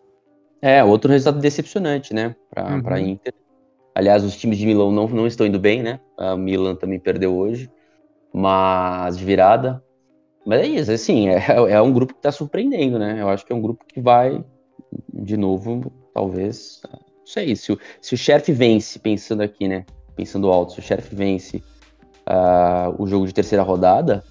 outro 0.85 1.11
resultado 1.11 1.41
decepcionante, 1.41 2.13
né? 2.13 2.35
Pra, 2.49 2.75
Uhum. 2.75 2.81
pra 2.81 2.99
Inter. 2.99 3.33
Aliás, 3.93 4.23
os 4.23 4.35
times 4.35 4.57
de 4.57 4.65
Milão 4.65 4.91
não, 4.91 5.07
não 5.07 5.25
estão 5.27 5.45
indo 5.47 5.59
bem, 5.59 5.81
né? 5.81 5.99
A 6.17 6.35
Milan 6.35 6.75
também 6.75 6.99
perdeu 6.99 7.35
hoje, 7.35 7.69
mas 8.33 9.17
de 9.17 9.25
virada. 9.25 9.83
Mas 10.45 10.61
é 10.61 10.65
isso, 10.67 10.91
assim, 10.91 11.27
é, 11.29 11.41
é 11.71 11.81
um 11.81 11.91
grupo 11.91 12.13
que 12.13 12.21
tá 12.21 12.31
surpreendendo, 12.31 12.97
né? 12.99 13.21
Eu 13.21 13.29
acho 13.29 13.45
que 13.45 13.51
é 13.51 13.55
um 13.55 13.61
grupo 13.61 13.83
que 13.85 13.99
vai, 13.99 14.43
de 15.13 15.35
novo, 15.35 15.91
talvez. 16.13 16.81
Sei, 17.27 17.57
se 17.57 17.73
o, 17.73 17.79
se 17.99 18.13
o 18.13 18.17
Sheriff 18.17 18.53
vence, 18.53 18.97
pensando 18.97 19.41
aqui, 19.43 19.67
né? 19.67 19.85
Pensando 20.15 20.49
alto, 20.49 20.71
se 20.71 20.79
o 20.79 20.81
Sheriff 20.81 21.13
vence 21.13 21.61
ah, 22.25 22.89
o 22.97 23.05
jogo 23.05 23.27
de 23.27 23.33
terceira 23.33 23.61
rodada 23.63 24.23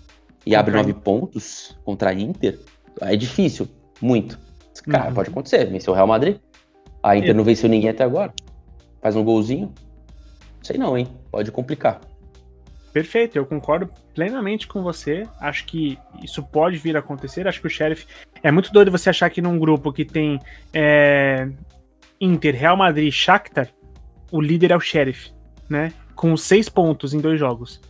e 0.47 0.51
Contra 0.57 0.61
abre 0.61 0.75
nove 0.77 0.95
pontos 0.95 1.77
contra 1.85 2.09
a 2.09 2.15
Inter, 2.15 2.59
é 3.03 3.15
difícil, 3.15 3.69
muito. 4.01 4.39
Cara, 4.91 5.09
Uhum. 5.09 5.15
pode 5.15 5.29
acontecer, 5.29 5.67
venceu 5.67 5.93
o 5.93 5.97
Real 5.97 6.07
Madrid. 6.07 6.39
A 7.03 7.15
Inter 7.17 7.31
É. 7.31 7.35
não 7.35 7.45
venceu 7.45 7.69
ninguém 7.69 7.91
até 7.91 8.03
agora. 8.03 8.33
Faz 9.03 9.15
um 9.15 9.23
golzinho. 9.23 9.75
Sei 10.63 10.79
não, 10.79 10.97
hein? 10.97 11.07
Pode 11.31 11.53
complicar. 11.53 12.01
Perfeito, 12.95 13.37
eu 13.37 13.45
concordo 13.45 13.91
plenamente 14.15 14.67
com 14.67 14.83
você. 14.83 15.29
Acho 15.39 15.67
que 15.67 15.99
isso 16.23 16.43
pode 16.43 16.79
vir 16.79 16.97
a 16.97 17.01
acontecer. 17.01 17.47
Acho 17.47 17.61
que 17.61 17.67
o 17.67 17.71
Sheriff. 17.71 18.07
É 18.43 18.51
muito 18.51 18.73
doido 18.73 18.91
você 18.91 19.11
achar 19.11 19.29
que 19.29 19.43
num 19.43 19.59
grupo 19.59 19.93
que 19.93 20.03
tem 20.05 20.41
é, 20.73 21.47
Inter, 22.21 22.55
Real 22.55 22.77
Madrid 22.77 23.13
Shakhtar, 23.13 23.69
o 24.31 24.41
líder 24.41 24.71
é 24.73 24.77
o 24.77 24.81
Sheriff, 24.81 25.31
né? 25.69 25.93
Com 26.15 26.37
seis 26.37 26.69
pontos 26.69 27.13
em 27.15 27.21
dois 27.21 27.39
jogos. 27.39 27.81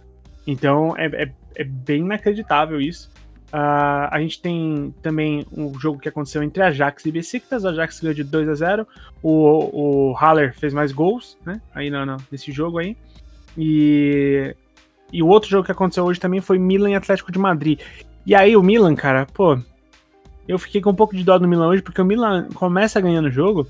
Então 0.46 0.94
é, 0.96 1.06
é- 1.06 1.32
é 1.54 1.64
bem 1.64 2.00
inacreditável 2.02 2.80
isso. 2.80 3.10
Ah, 3.52 4.08
a 4.12 4.20
gente 4.20 4.42
tem 4.42 4.92
também 5.00 5.46
um 5.56 5.78
jogo 5.78 5.98
que 5.98 6.08
aconteceu 6.08 6.42
entre 6.42 6.62
Ajax 6.62 7.06
e 7.06 7.12
Besiktas. 7.12 7.64
O 7.64 7.68
Ajax 7.68 8.00
ganhou 8.00 8.14
de 8.14 8.24
2 8.24 8.48
a 8.48 8.54
0 8.54 8.86
O, 9.22 10.10
o 10.10 10.12
Haller 10.14 10.54
fez 10.54 10.74
mais 10.74 10.92
gols, 10.92 11.38
né? 11.46 11.60
Aí 11.74 11.88
não, 11.88 12.04
não, 12.04 12.16
nesse 12.30 12.50
jogo 12.52 12.78
aí. 12.78 12.96
E 13.56 14.54
e 15.12 15.22
o 15.22 15.28
outro 15.28 15.48
jogo 15.48 15.64
que 15.64 15.72
aconteceu 15.72 16.04
hoje 16.04 16.18
também 16.18 16.40
foi 16.40 16.58
Milan 16.58 16.90
e 16.90 16.94
Atlético 16.96 17.30
de 17.30 17.38
Madrid. 17.38 17.80
E 18.26 18.34
aí 18.34 18.56
o 18.56 18.62
Milan, 18.62 18.96
cara, 18.96 19.24
pô, 19.32 19.56
eu 20.48 20.58
fiquei 20.58 20.80
com 20.80 20.90
um 20.90 20.94
pouco 20.94 21.14
de 21.16 21.22
dó 21.22 21.38
do 21.38 21.46
Milan 21.46 21.68
hoje, 21.68 21.80
porque 21.82 22.00
o 22.00 22.04
Milan 22.04 22.48
começa 22.54 23.00
ganhando 23.00 23.28
o 23.28 23.30
jogo, 23.30 23.68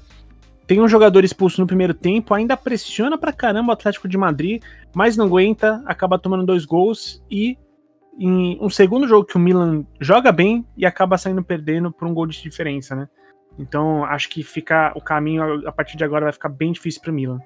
tem 0.67 0.81
um 0.81 0.89
jogador 0.89 1.25
expulso 1.25 1.61
no 1.61 1.67
primeiro 1.67 1.95
tempo, 1.95 2.35
ainda 2.35 2.57
pressiona 2.57 3.17
pra 3.17 3.33
caramba 3.33 3.71
o 3.71 3.73
Atlético 3.73 4.09
de 4.09 4.19
Madrid, 4.19 4.63
mas 4.95 5.17
não 5.17 5.27
aguenta, 5.27 5.83
acaba 5.87 6.19
tomando 6.19 6.45
dois 6.45 6.65
gols 6.65 7.23
e 7.31 7.57
em 8.19 8.59
um 8.61 8.71
segundo 8.71 9.07
jogo 9.07 9.27
que 9.27 9.37
o 9.37 9.41
Milan 9.41 9.85
joga 10.01 10.33
bem 10.33 10.67
e 10.77 10.87
acaba 10.87 11.19
saindo 11.19 11.43
perdendo 11.45 11.93
por 11.93 12.09
um 12.09 12.15
gol 12.15 12.27
de 12.27 12.41
diferença, 12.41 12.97
né? 12.97 13.09
Então 13.59 14.05
acho 14.05 14.29
que 14.29 14.43
fica 14.43 14.93
o 14.97 15.01
caminho 15.01 15.67
a 15.69 15.73
partir 15.73 15.97
de 15.97 16.05
agora 16.05 16.25
vai 16.25 16.33
ficar 16.33 16.49
bem 16.49 16.73
difícil 16.73 17.01
pro 17.01 17.13
Milan. 17.13 17.39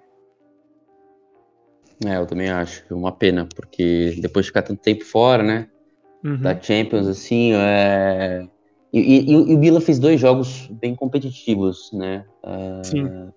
É, 2.06 2.16
eu 2.16 2.26
também 2.26 2.48
acho. 2.48 2.84
É 2.90 2.94
uma 2.94 3.12
pena, 3.12 3.46
porque 3.54 4.16
depois 4.20 4.46
de 4.46 4.50
ficar 4.50 4.62
tanto 4.62 4.80
tempo 4.80 5.04
fora, 5.04 5.42
né? 5.42 5.68
Uhum. 6.24 6.40
Da 6.40 6.58
Champions, 6.58 7.06
assim, 7.06 7.52
é. 7.54 8.48
E, 8.92 8.98
e- 9.00 9.30
e 9.30 9.54
o 9.54 9.58
Milan 9.58 9.80
fez 9.80 9.98
dois 9.98 10.20
jogos 10.20 10.66
bem 10.72 10.94
competitivos, 10.94 11.90
né? 11.92 12.24
É, 12.42 12.82
Sim. 12.84 13.30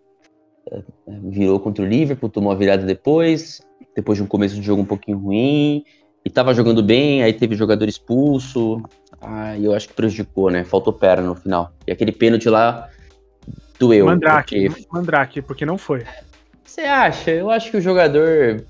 é, 0.72 0.82
virou 1.24 1.60
contra 1.60 1.84
o 1.84 1.88
Liverpool, 1.88 2.30
tomou 2.30 2.52
a 2.52 2.56
virada 2.56 2.84
depois, 2.86 3.62
depois 3.96 4.18
de 4.18 4.24
um 4.24 4.28
começo 4.28 4.56
de 4.56 4.62
jogo 4.62 4.82
um 4.82 4.86
pouquinho 4.86 5.18
ruim, 5.20 5.84
e 6.26 6.30
tava 6.30 6.54
jogando 6.54 6.82
bem, 6.82 7.22
aí 7.22 7.34
teve 7.34 7.56
jogador 7.56 7.88
expulso, 7.88 8.82
aí 9.22 9.64
eu 9.64 9.74
acho 9.74 9.90
que 9.90 9.94
prejudicou, 9.94 10.50
né? 10.50 10.64
Faltou 10.64 10.94
perna 10.94 11.28
no 11.28 11.36
final. 11.36 11.72
E 11.86 11.92
aquele 11.92 12.12
pênalti 12.12 12.50
lá 12.50 12.90
doeu. 13.78 14.06
Mandrake, 14.08 14.70
porque- 14.70 14.88
Mandrake, 14.92 15.42
porque 15.42 15.66
não 15.66 15.78
foi. 15.78 16.04
Você 16.64 16.82
acha? 16.82 17.30
Eu 17.30 17.52
acho 17.52 17.70
que 17.70 17.78
o 17.78 17.82
jogador 17.82 18.66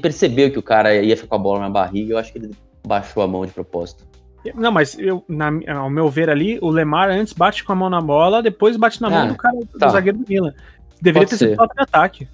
percebeu 0.00 0.50
que 0.50 0.58
o 0.58 0.62
cara 0.62 0.94
ia 1.02 1.16
ficar 1.16 1.28
com 1.28 1.34
a 1.34 1.38
bola 1.38 1.60
na 1.60 1.68
barriga, 1.68 2.14
eu 2.14 2.18
acho 2.18 2.32
que 2.32 2.38
ele 2.38 2.50
baixou 2.86 3.22
a 3.22 3.26
mão 3.28 3.44
de 3.44 3.52
propósito. 3.52 4.06
Não, 4.54 4.70
mas 4.72 4.98
eu, 4.98 5.24
na- 5.28 5.50
ao 5.78 5.88
meu 5.88 6.08
ver 6.08 6.28
ali, 6.28 6.58
o 6.60 6.68
Lemar 6.68 7.08
antes 7.10 7.32
bate 7.32 7.64
com 7.64 7.72
a 7.72 7.76
mão 7.76 7.88
na 7.88 8.00
bola, 8.00 8.42
depois 8.42 8.76
bate 8.76 9.00
na 9.00 9.08
mão 9.08 9.22
Ah, 9.22 9.26
do 9.26 9.36
cara 9.36 9.56
do 9.56 9.78
tá. 9.78 9.88
zagueiro 9.88 10.18
do 10.18 10.26
Milan. 10.28 10.52
Deveria 11.00 11.26
Pode 11.26 11.38
ter 11.38 11.44
sido 11.46 11.56
falta 11.56 11.74
de 11.74 11.82
ataque. 11.82 12.28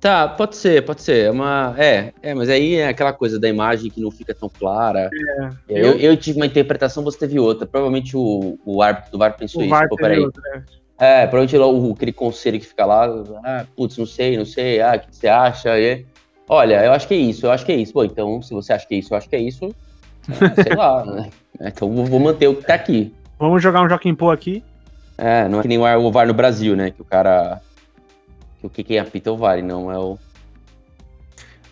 Tá, 0.00 0.26
pode 0.26 0.56
ser, 0.56 0.82
pode 0.84 1.02
ser. 1.02 1.26
É 1.26 1.30
uma. 1.30 1.74
É, 1.76 2.12
é, 2.22 2.34
mas 2.34 2.48
aí 2.48 2.76
é 2.76 2.88
aquela 2.88 3.12
coisa 3.12 3.38
da 3.38 3.48
imagem 3.48 3.90
que 3.90 4.00
não 4.00 4.10
fica 4.10 4.34
tão 4.34 4.48
clara. 4.48 5.10
É, 5.12 5.50
eu, 5.68 5.98
eu 5.98 6.16
tive 6.16 6.38
uma 6.38 6.46
interpretação, 6.46 7.04
você 7.04 7.18
teve 7.18 7.38
outra. 7.38 7.66
Provavelmente 7.66 8.16
o, 8.16 8.58
o 8.64 8.82
árbitro 8.82 9.12
do 9.12 9.18
VAR 9.18 9.36
pensou 9.36 9.60
o 9.60 9.64
isso. 9.64 9.70
VAR 9.70 9.88
Pô, 9.88 9.96
peraí. 9.96 10.18
outra, 10.18 10.42
né? 10.54 10.64
É, 10.98 11.26
provavelmente 11.26 11.56
o, 11.58 11.92
aquele 11.92 12.12
conselho 12.12 12.58
que 12.58 12.66
fica 12.66 12.86
lá. 12.86 13.04
Ah, 13.44 13.66
putz, 13.76 13.98
não 13.98 14.06
sei, 14.06 14.38
não 14.38 14.46
sei. 14.46 14.80
Ah, 14.80 14.94
o 14.96 15.00
que 15.00 15.14
você 15.14 15.28
acha? 15.28 15.78
E, 15.78 16.06
olha, 16.48 16.82
eu 16.84 16.92
acho 16.92 17.06
que 17.06 17.12
é 17.14 17.18
isso, 17.18 17.44
eu 17.44 17.50
acho 17.50 17.66
que 17.66 17.72
é 17.72 17.76
isso. 17.76 17.92
Pô, 17.92 18.02
então, 18.02 18.40
se 18.40 18.54
você 18.54 18.72
acha 18.72 18.86
que 18.86 18.94
é 18.94 18.98
isso, 18.98 19.12
eu 19.12 19.18
acho 19.18 19.28
que 19.28 19.36
é 19.36 19.40
isso. 19.40 19.68
É, 20.28 20.62
sei 20.62 20.74
lá, 20.76 21.04
né? 21.04 21.30
Então 21.60 21.90
vou- 21.92 22.04
vou 22.06 22.20
manter 22.20 22.48
o 22.48 22.56
que 22.56 22.66
tá 22.66 22.74
aqui. 22.74 23.14
Vamos 23.38 23.62
jogar 23.62 23.82
um 23.82 23.88
Joaquim 23.88 24.14
Pô 24.14 24.30
aqui. 24.30 24.62
É, 25.16 25.48
não 25.48 25.58
é 25.58 25.62
que 25.62 25.68
nem 25.68 25.78
o 25.78 26.10
VAR- 26.10 26.26
no 26.26 26.34
Brasil, 26.34 26.74
né? 26.76 26.90
Que 26.90 27.02
o 27.02 27.04
cara. 27.04 27.60
Que 28.58 28.66
o 28.66 28.70
que 28.70 28.82
quem 28.84 28.98
apita 28.98 29.28
é 29.30 29.32
o 29.32 29.36
VAR, 29.36 29.58
e 29.58 29.62
não 29.62 29.90
é 29.90 29.98
o. 29.98 30.18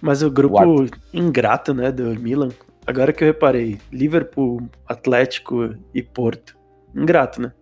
Mas 0.00 0.22
o 0.22 0.30
grupo 0.30 0.56
O 0.62 0.86
ingrato, 1.12 1.74
né, 1.74 1.90
do 1.90 2.04
Milan, 2.20 2.50
agora 2.86 3.12
que 3.12 3.24
eu 3.24 3.28
reparei, 3.28 3.78
Liverpool, 3.90 4.62
Atlético 4.86 5.74
e 5.94 6.02
Porto. 6.02 6.56
Ingrato, 6.94 7.40
né? 7.42 7.52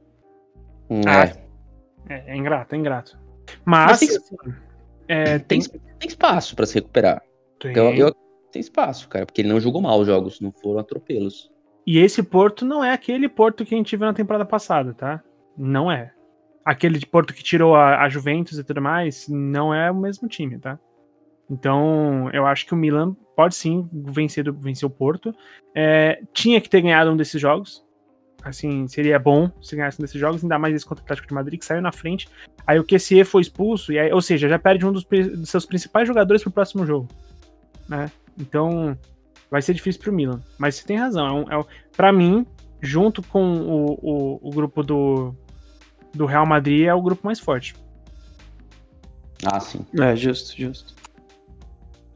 Hum, 0.90 1.00
Ah, 1.06 1.24
é. 1.24 1.36
É, 2.08 2.32
é 2.32 2.36
ingrato, 2.36 2.74
é 2.74 2.78
ingrato. 2.78 3.18
Mas 3.64 3.90
Mas, 3.90 4.00
tem- 4.00 4.18
é, 5.08 5.38
Tem, 5.38 5.60
tem, 5.60 5.80
tem 5.98 6.08
espaço 6.08 6.54
pra 6.54 6.66
se 6.66 6.74
recuperar. 6.74 7.22
tem- 7.60 7.70
Então, 7.72 7.92
eu, 7.94 8.14
tem 8.56 8.60
espaço, 8.60 9.08
cara, 9.08 9.26
porque 9.26 9.42
ele 9.42 9.48
não 9.48 9.60
jogou 9.60 9.82
mal 9.82 10.00
os 10.00 10.06
jogos, 10.06 10.40
não 10.40 10.50
foram 10.50 10.80
atropelos. 10.80 11.50
E 11.86 11.98
esse 11.98 12.22
Porto 12.22 12.64
não 12.64 12.82
é 12.82 12.92
aquele 12.92 13.28
Porto 13.28 13.64
que 13.64 13.74
a 13.74 13.78
gente 13.78 13.96
viu 13.96 14.06
na 14.06 14.14
temporada 14.14 14.44
passada, 14.44 14.92
tá? 14.92 15.22
Não 15.56 15.90
é. 15.90 16.12
Aquele 16.64 16.98
de 16.98 17.06
Porto 17.06 17.32
que 17.32 17.44
tirou 17.44 17.76
a, 17.76 18.02
a 18.02 18.08
Juventus 18.08 18.58
e 18.58 18.64
tudo 18.64 18.82
mais, 18.82 19.28
não 19.28 19.72
é 19.72 19.90
o 19.90 19.94
mesmo 19.94 20.26
time, 20.26 20.58
tá? 20.58 20.78
Então, 21.48 22.28
eu 22.32 22.44
acho 22.44 22.66
que 22.66 22.74
o 22.74 22.76
Milan 22.76 23.14
pode 23.36 23.54
sim 23.54 23.88
vencer, 23.92 24.50
vencer 24.52 24.84
o 24.84 24.90
Porto. 24.90 25.32
É, 25.74 26.20
tinha 26.32 26.60
que 26.60 26.68
ter 26.68 26.80
ganhado 26.80 27.10
um 27.10 27.16
desses 27.16 27.40
jogos. 27.40 27.84
Assim, 28.42 28.88
seria 28.88 29.18
bom 29.18 29.50
se 29.60 29.76
ganhasse 29.76 30.00
um 30.00 30.04
desses 30.04 30.20
jogos, 30.20 30.42
ainda 30.42 30.58
mais 30.58 30.74
esse 30.74 30.84
contra 30.84 31.02
o 31.02 31.04
Atlético 31.04 31.28
de 31.28 31.34
Madrid, 31.34 31.58
que 31.58 31.64
saiu 31.64 31.80
na 31.80 31.92
frente. 31.92 32.28
Aí 32.66 32.80
o 32.80 32.84
QCE 32.84 33.22
foi 33.24 33.42
expulso, 33.42 33.92
e 33.92 33.98
aí, 33.98 34.12
ou 34.12 34.20
seja, 34.20 34.48
já 34.48 34.58
perde 34.58 34.84
um 34.84 34.92
dos, 34.92 35.04
dos 35.04 35.48
seus 35.48 35.64
principais 35.64 36.08
jogadores 36.08 36.42
pro 36.42 36.50
próximo 36.50 36.84
jogo. 36.84 37.08
Né? 37.88 38.10
Então, 38.38 38.96
vai 39.50 39.62
ser 39.62 39.74
difícil 39.74 40.00
pro 40.00 40.12
Milan. 40.12 40.40
Mas 40.58 40.76
você 40.76 40.86
tem 40.86 40.96
razão. 40.96 41.26
É 41.26 41.32
um, 41.32 41.52
é 41.52 41.58
um, 41.58 41.64
pra 41.96 42.12
mim, 42.12 42.46
junto 42.80 43.22
com 43.22 43.56
o, 43.58 43.92
o, 44.02 44.40
o 44.48 44.50
grupo 44.50 44.82
do, 44.82 45.34
do 46.14 46.26
Real 46.26 46.46
Madrid, 46.46 46.86
é 46.86 46.94
o 46.94 47.02
grupo 47.02 47.26
mais 47.26 47.40
forte. 47.40 47.74
Ah, 49.44 49.60
sim. 49.60 49.84
É, 50.00 50.16
justo, 50.16 50.56
justo. 50.56 50.94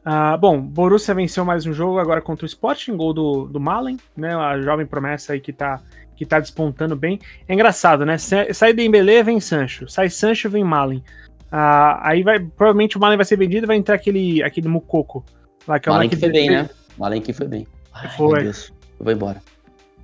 Ah, 0.03 0.35
bom, 0.35 0.59
Borussia 0.59 1.13
venceu 1.13 1.45
mais 1.45 1.65
um 1.67 1.73
jogo 1.73 1.99
agora 1.99 2.21
contra 2.21 2.43
o 2.43 2.47
Sporting, 2.47 2.97
gol 2.97 3.13
do, 3.13 3.45
do 3.45 3.59
Malen, 3.59 3.97
né? 4.17 4.35
A 4.35 4.59
jovem 4.59 4.85
promessa 4.85 5.33
aí 5.33 5.39
que 5.39 5.53
tá, 5.53 5.79
que 6.15 6.25
tá 6.25 6.39
despontando 6.39 6.95
bem. 6.95 7.19
É 7.47 7.53
engraçado, 7.53 8.03
né? 8.03 8.17
Sa- 8.17 8.51
Sai 8.51 8.73
Dembélé, 8.73 9.21
vem 9.21 9.39
Sancho. 9.39 9.87
Sai 9.87 10.09
Sancho, 10.09 10.49
vem 10.49 10.63
Malen. 10.63 11.03
Ah, 11.51 11.99
aí 12.09 12.23
vai, 12.23 12.39
provavelmente 12.39 12.97
o 12.97 12.99
Malen 12.99 13.17
vai 13.17 13.25
ser 13.25 13.37
vendido 13.37 13.65
e 13.65 13.67
vai 13.67 13.77
entrar 13.77 13.93
aquele, 13.93 14.41
aquele 14.41 14.67
Mucoco. 14.67 15.23
O 15.67 15.89
Malen 15.89 16.09
que 16.09 16.15
foi 16.17 16.29
bem, 16.31 16.49
né? 16.49 16.69
Malen 16.97 17.21
que 17.21 17.33
foi 17.33 17.47
bem. 17.47 17.67
Ai, 17.93 18.09
Foi. 18.09 18.33
meu 18.35 18.43
Deus. 18.43 18.71
Eu 18.99 19.03
vou 19.05 19.13
embora. 19.13 19.41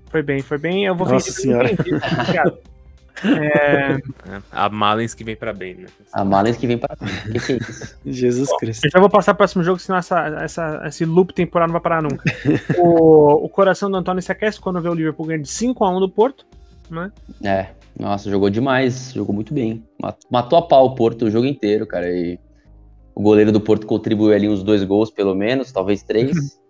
Foi 0.10 0.22
bem, 0.22 0.42
foi 0.42 0.58
bem. 0.58 0.86
Eu 0.86 0.96
vou 0.96 1.08
Nossa 1.08 1.32
senhora. 1.32 1.70
obrigado. 1.74 2.58
É? 3.26 3.98
A 4.52 4.70
Malens 4.70 5.16
que 5.16 5.24
vem 5.24 5.36
pra 5.36 5.52
bem, 5.52 5.74
né? 5.76 5.88
A 6.14 6.24
Malen 6.24 6.54
que 6.54 6.68
vem 6.68 6.78
pra 6.78 6.96
que, 6.96 7.40
que 7.40 7.54
é 7.54 7.56
isso? 7.58 7.98
Jesus 8.06 8.50
Cristo. 8.60 8.86
eu 8.86 8.92
já 8.92 9.00
vou 9.00 9.10
passar 9.10 9.34
pro 9.34 9.40
próximo 9.40 9.64
jogo, 9.64 9.80
senão 9.80 9.98
essa, 9.98 10.20
essa, 10.44 10.84
esse 10.86 11.04
loop 11.04 11.34
temporal 11.34 11.68
não 11.68 11.74
vai 11.74 11.82
parar 11.82 12.02
nunca. 12.04 12.24
o, 12.78 13.46
o 13.46 13.50
coração 13.50 13.90
do 13.90 13.98
Antônio 13.98 14.22
se 14.22 14.32
aquece 14.32 14.60
quando 14.62 14.80
vê 14.82 14.90
o 14.90 14.94
Liverpool 14.94 15.26
ganhando 15.26 15.44
de 15.46 15.50
5x1 15.50 16.00
do 16.00 16.10
Porto. 16.10 16.46
Né? 16.92 17.12
É, 17.44 17.70
nossa, 18.00 18.30
jogou 18.30 18.50
demais. 18.52 19.12
Jogou 19.14 19.34
muito 19.34 19.52
bem. 19.54 19.84
Mat- 20.00 20.22
Matou 20.30 20.60
a 20.60 20.62
pau 20.62 20.86
o 20.86 20.96
Porto 20.96 21.26
o 21.26 21.32
jogo 21.32 21.48
inteiro, 21.48 21.88
cara. 21.88 22.10
E 22.12 22.40
o 23.18 23.22
goleiro 23.24 23.52
do 23.52 23.60
Porto 23.60 23.88
contribuiu 23.88 24.32
ali 24.32 24.48
uns 24.48 24.62
dois 24.62 24.84
gols, 24.84 25.10
pelo 25.10 25.34
menos, 25.34 25.72
talvez 25.72 26.04
três. 26.04 26.62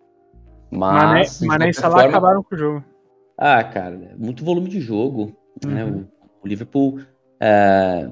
Mané, 0.72 1.20
Mas, 1.20 1.40
de 1.40 1.46
Mané 1.46 1.70
e 1.70 1.74
Salah 1.74 1.96
forma- 1.96 2.10
acabaram 2.10 2.42
com 2.42 2.56
o 2.56 2.58
jogo. 2.58 2.86
Ah, 3.38 3.62
cara, 3.66 4.16
muito 4.18 4.46
volume 4.46 4.70
de 4.70 4.80
jogo. 4.80 5.36
né? 5.66 5.84
Uhum. 5.84 6.08
O, 6.42 6.46
o 6.46 6.48
Liverpool 6.48 7.02
é, 7.42 8.10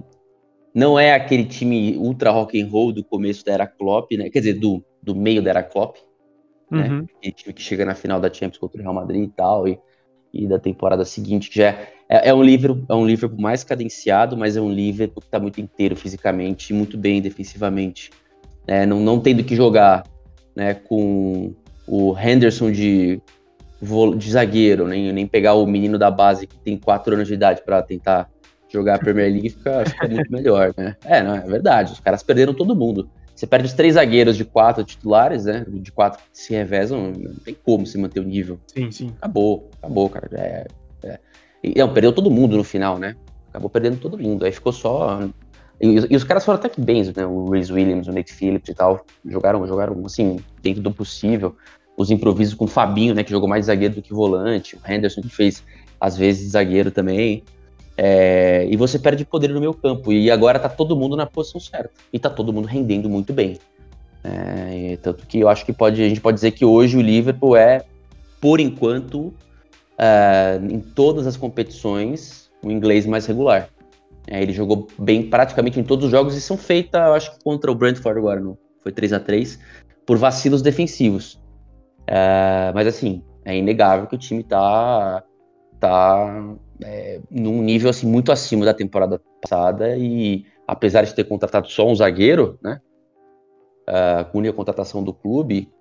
não 0.73 0.99
é 0.99 1.13
aquele 1.13 1.45
time 1.45 1.95
ultra 1.95 2.29
rock 2.29 2.61
and 2.61 2.67
roll 2.67 2.91
do 2.91 3.05
começo 3.05 3.45
da 3.45 3.53
era 3.53 3.65
Klopp, 3.67 4.11
né? 4.17 4.29
Quer 4.29 4.39
dizer, 4.39 4.53
do, 4.55 4.83
do 5.01 5.15
meio 5.15 5.41
da 5.41 5.51
era 5.51 5.63
Klopp, 5.63 5.95
né? 6.69 6.89
Uhum. 6.89 7.05
Aquele 7.17 7.33
time 7.33 7.53
que 7.53 7.61
chega 7.61 7.85
na 7.85 7.95
final 7.95 8.19
da 8.19 8.27
Champions 8.27 8.57
contra 8.57 8.79
o 8.79 8.81
Real 8.81 8.93
Madrid 8.93 9.23
e 9.23 9.31
tal, 9.31 9.65
e, 9.65 9.79
e 10.33 10.45
da 10.45 10.59
temporada 10.59 11.05
seguinte, 11.05 11.49
já 11.53 11.69
é, 12.09 12.29
é, 12.29 12.33
um 12.33 12.43
Liverpool, 12.43 12.83
é 12.89 12.93
um 12.95 13.05
Liverpool 13.07 13.39
mais 13.39 13.63
cadenciado, 13.63 14.35
mas 14.35 14.57
é 14.57 14.61
um 14.61 14.69
Liverpool 14.69 15.21
que 15.23 15.29
tá 15.29 15.39
muito 15.39 15.61
inteiro 15.61 15.95
fisicamente 15.95 16.71
e 16.71 16.73
muito 16.75 16.97
bem 16.97 17.21
defensivamente. 17.21 18.11
Né? 18.67 18.85
não, 18.85 18.99
não 18.99 19.19
tendo 19.19 19.43
que 19.43 19.55
jogar 19.55 20.03
né, 20.55 20.73
com 20.73 21.53
o 21.87 22.17
Henderson 22.17 22.71
de, 22.71 23.21
de 24.17 24.31
zagueiro, 24.31 24.87
nem, 24.87 25.11
nem 25.11 25.27
pegar 25.27 25.53
o 25.55 25.65
menino 25.65 25.97
da 25.97 26.09
base 26.09 26.47
que 26.47 26.57
tem 26.57 26.77
4 26.77 27.13
anos 27.13 27.27
de 27.27 27.33
idade 27.33 27.61
para 27.63 27.81
tentar 27.81 28.29
jogar 28.69 28.95
a 28.95 28.99
Premier 28.99 29.31
League, 29.31 29.49
fica, 29.49 29.85
fica 29.85 30.07
muito 30.07 30.31
melhor, 30.31 30.73
né? 30.75 30.95
É, 31.05 31.21
não, 31.21 31.35
é 31.35 31.41
verdade. 31.41 31.93
Os 31.93 31.99
caras 31.99 32.23
perderam 32.23 32.53
todo 32.53 32.75
mundo. 32.75 33.09
Você 33.35 33.45
perde 33.45 33.67
os 33.67 33.73
três 33.73 33.95
zagueiros 33.95 34.37
de 34.37 34.45
quatro 34.45 34.83
titulares, 34.83 35.45
né? 35.45 35.65
De 35.67 35.91
quatro 35.91 36.19
que 36.19 36.37
se 36.37 36.53
revezam, 36.53 37.11
não 37.11 37.35
tem 37.35 37.53
como 37.53 37.85
se 37.85 37.97
manter 37.97 38.21
o 38.21 38.23
nível. 38.23 38.59
Sim, 38.67 38.91
sim. 38.91 39.13
Acabou, 39.17 39.69
acabou, 39.77 40.09
cara. 40.09 40.29
É, 40.33 40.67
é. 41.03 41.19
E, 41.61 41.77
não, 41.77 41.93
perdeu 41.93 42.13
todo 42.13 42.31
mundo 42.31 42.55
no 42.55 42.63
final, 42.63 42.97
né? 42.97 43.15
Acabou 43.49 43.69
perdendo 43.69 43.97
todo 43.97 44.17
mundo. 44.17 44.45
Aí 44.45 44.51
ficou 44.51 44.71
só. 44.71 45.19
E, 45.79 45.87
e 46.09 46.15
os 46.15 46.23
caras 46.23 46.45
foram 46.45 46.59
até 46.59 46.69
que 46.69 46.79
bem, 46.79 47.03
né? 47.15 47.25
O 47.25 47.49
Reese 47.49 47.71
Williams, 47.71 48.07
o 48.07 48.11
Nate 48.11 48.33
Phillips 48.33 48.69
e 48.69 48.73
tal. 48.73 49.05
Jogaram, 49.25 49.65
jogaram 49.67 50.01
assim, 50.05 50.39
dentro 50.61 50.81
do 50.81 50.91
possível. 50.91 51.55
Os 51.97 52.11
improvisos 52.11 52.53
com 52.53 52.65
o 52.65 52.67
Fabinho, 52.67 53.13
né? 53.13 53.23
Que 53.23 53.31
jogou 53.31 53.47
mais 53.47 53.65
zagueiro 53.65 53.95
do 53.95 54.01
que 54.01 54.13
volante. 54.13 54.75
O 54.75 54.79
Henderson, 54.91 55.21
que 55.21 55.29
fez, 55.29 55.63
às 55.99 56.17
vezes, 56.17 56.51
zagueiro 56.51 56.91
também. 56.91 57.43
É, 57.97 58.67
e 58.69 58.75
você 58.75 58.99
perde 58.99 59.23
poder 59.25 59.49
no 59.49 59.59
meio 59.59 59.73
campo. 59.73 60.11
E 60.11 60.29
agora 60.29 60.59
tá 60.59 60.69
todo 60.69 60.95
mundo 60.95 61.15
na 61.15 61.25
posição 61.25 61.59
certa. 61.59 61.91
E 62.11 62.19
tá 62.19 62.29
todo 62.29 62.51
mundo 62.51 62.65
rendendo 62.65 63.09
muito 63.09 63.33
bem. 63.33 63.57
É, 64.23 64.97
tanto 65.01 65.25
que 65.27 65.39
eu 65.39 65.47
acho 65.47 65.65
que 65.65 65.71
pode, 65.71 66.01
a 66.01 66.09
gente 66.09 66.19
pode 66.19 66.35
dizer 66.35 66.51
que 66.51 66.65
hoje 66.65 66.97
o 66.97 67.01
Liverpool 67.01 67.55
é, 67.55 67.83
por 68.41 68.59
enquanto, 68.59 69.33
é, 69.97 70.59
em 70.61 70.79
todas 70.79 71.27
as 71.27 71.37
competições, 71.37 72.49
o 72.63 72.71
inglês 72.71 73.05
mais 73.05 73.25
regular. 73.25 73.69
É, 74.27 74.41
ele 74.41 74.53
jogou 74.53 74.87
bem 74.97 75.29
praticamente 75.29 75.79
em 75.79 75.83
todos 75.83 76.05
os 76.05 76.11
jogos 76.11 76.35
e 76.35 76.41
são 76.41 76.57
feitas, 76.57 77.01
eu 77.01 77.13
acho 77.13 77.31
que 77.31 77.43
contra 77.43 77.71
o 77.71 77.75
Brentford 77.75 78.17
agora, 78.19 78.39
não 78.39 78.57
foi 78.81 78.91
3 78.91 79.13
a 79.13 79.19
3 79.19 79.59
por 80.05 80.17
vacilos 80.17 80.61
defensivos. 80.61 81.41
É, 82.07 82.71
mas 82.73 82.87
assim, 82.87 83.23
é 83.43 83.55
inegável 83.55 84.07
que 84.07 84.15
o 84.15 84.19
time 84.19 84.43
tá, 84.43 85.23
tá 85.79 86.55
é, 86.83 87.19
num 87.29 87.61
nível 87.61 87.89
assim, 87.89 88.07
muito 88.07 88.31
acima 88.31 88.65
da 88.65 88.73
temporada 88.73 89.21
passada 89.41 89.95
e 89.97 90.45
apesar 90.67 91.03
de 91.03 91.13
ter 91.13 91.23
contratado 91.23 91.67
só 91.69 91.87
um 91.87 91.95
zagueiro, 91.95 92.59
né? 92.61 92.81
Uh, 93.87 94.25
com 94.31 94.41
a 94.41 94.51
contratação 94.53 95.03
do 95.03 95.13
clube, 95.13 95.71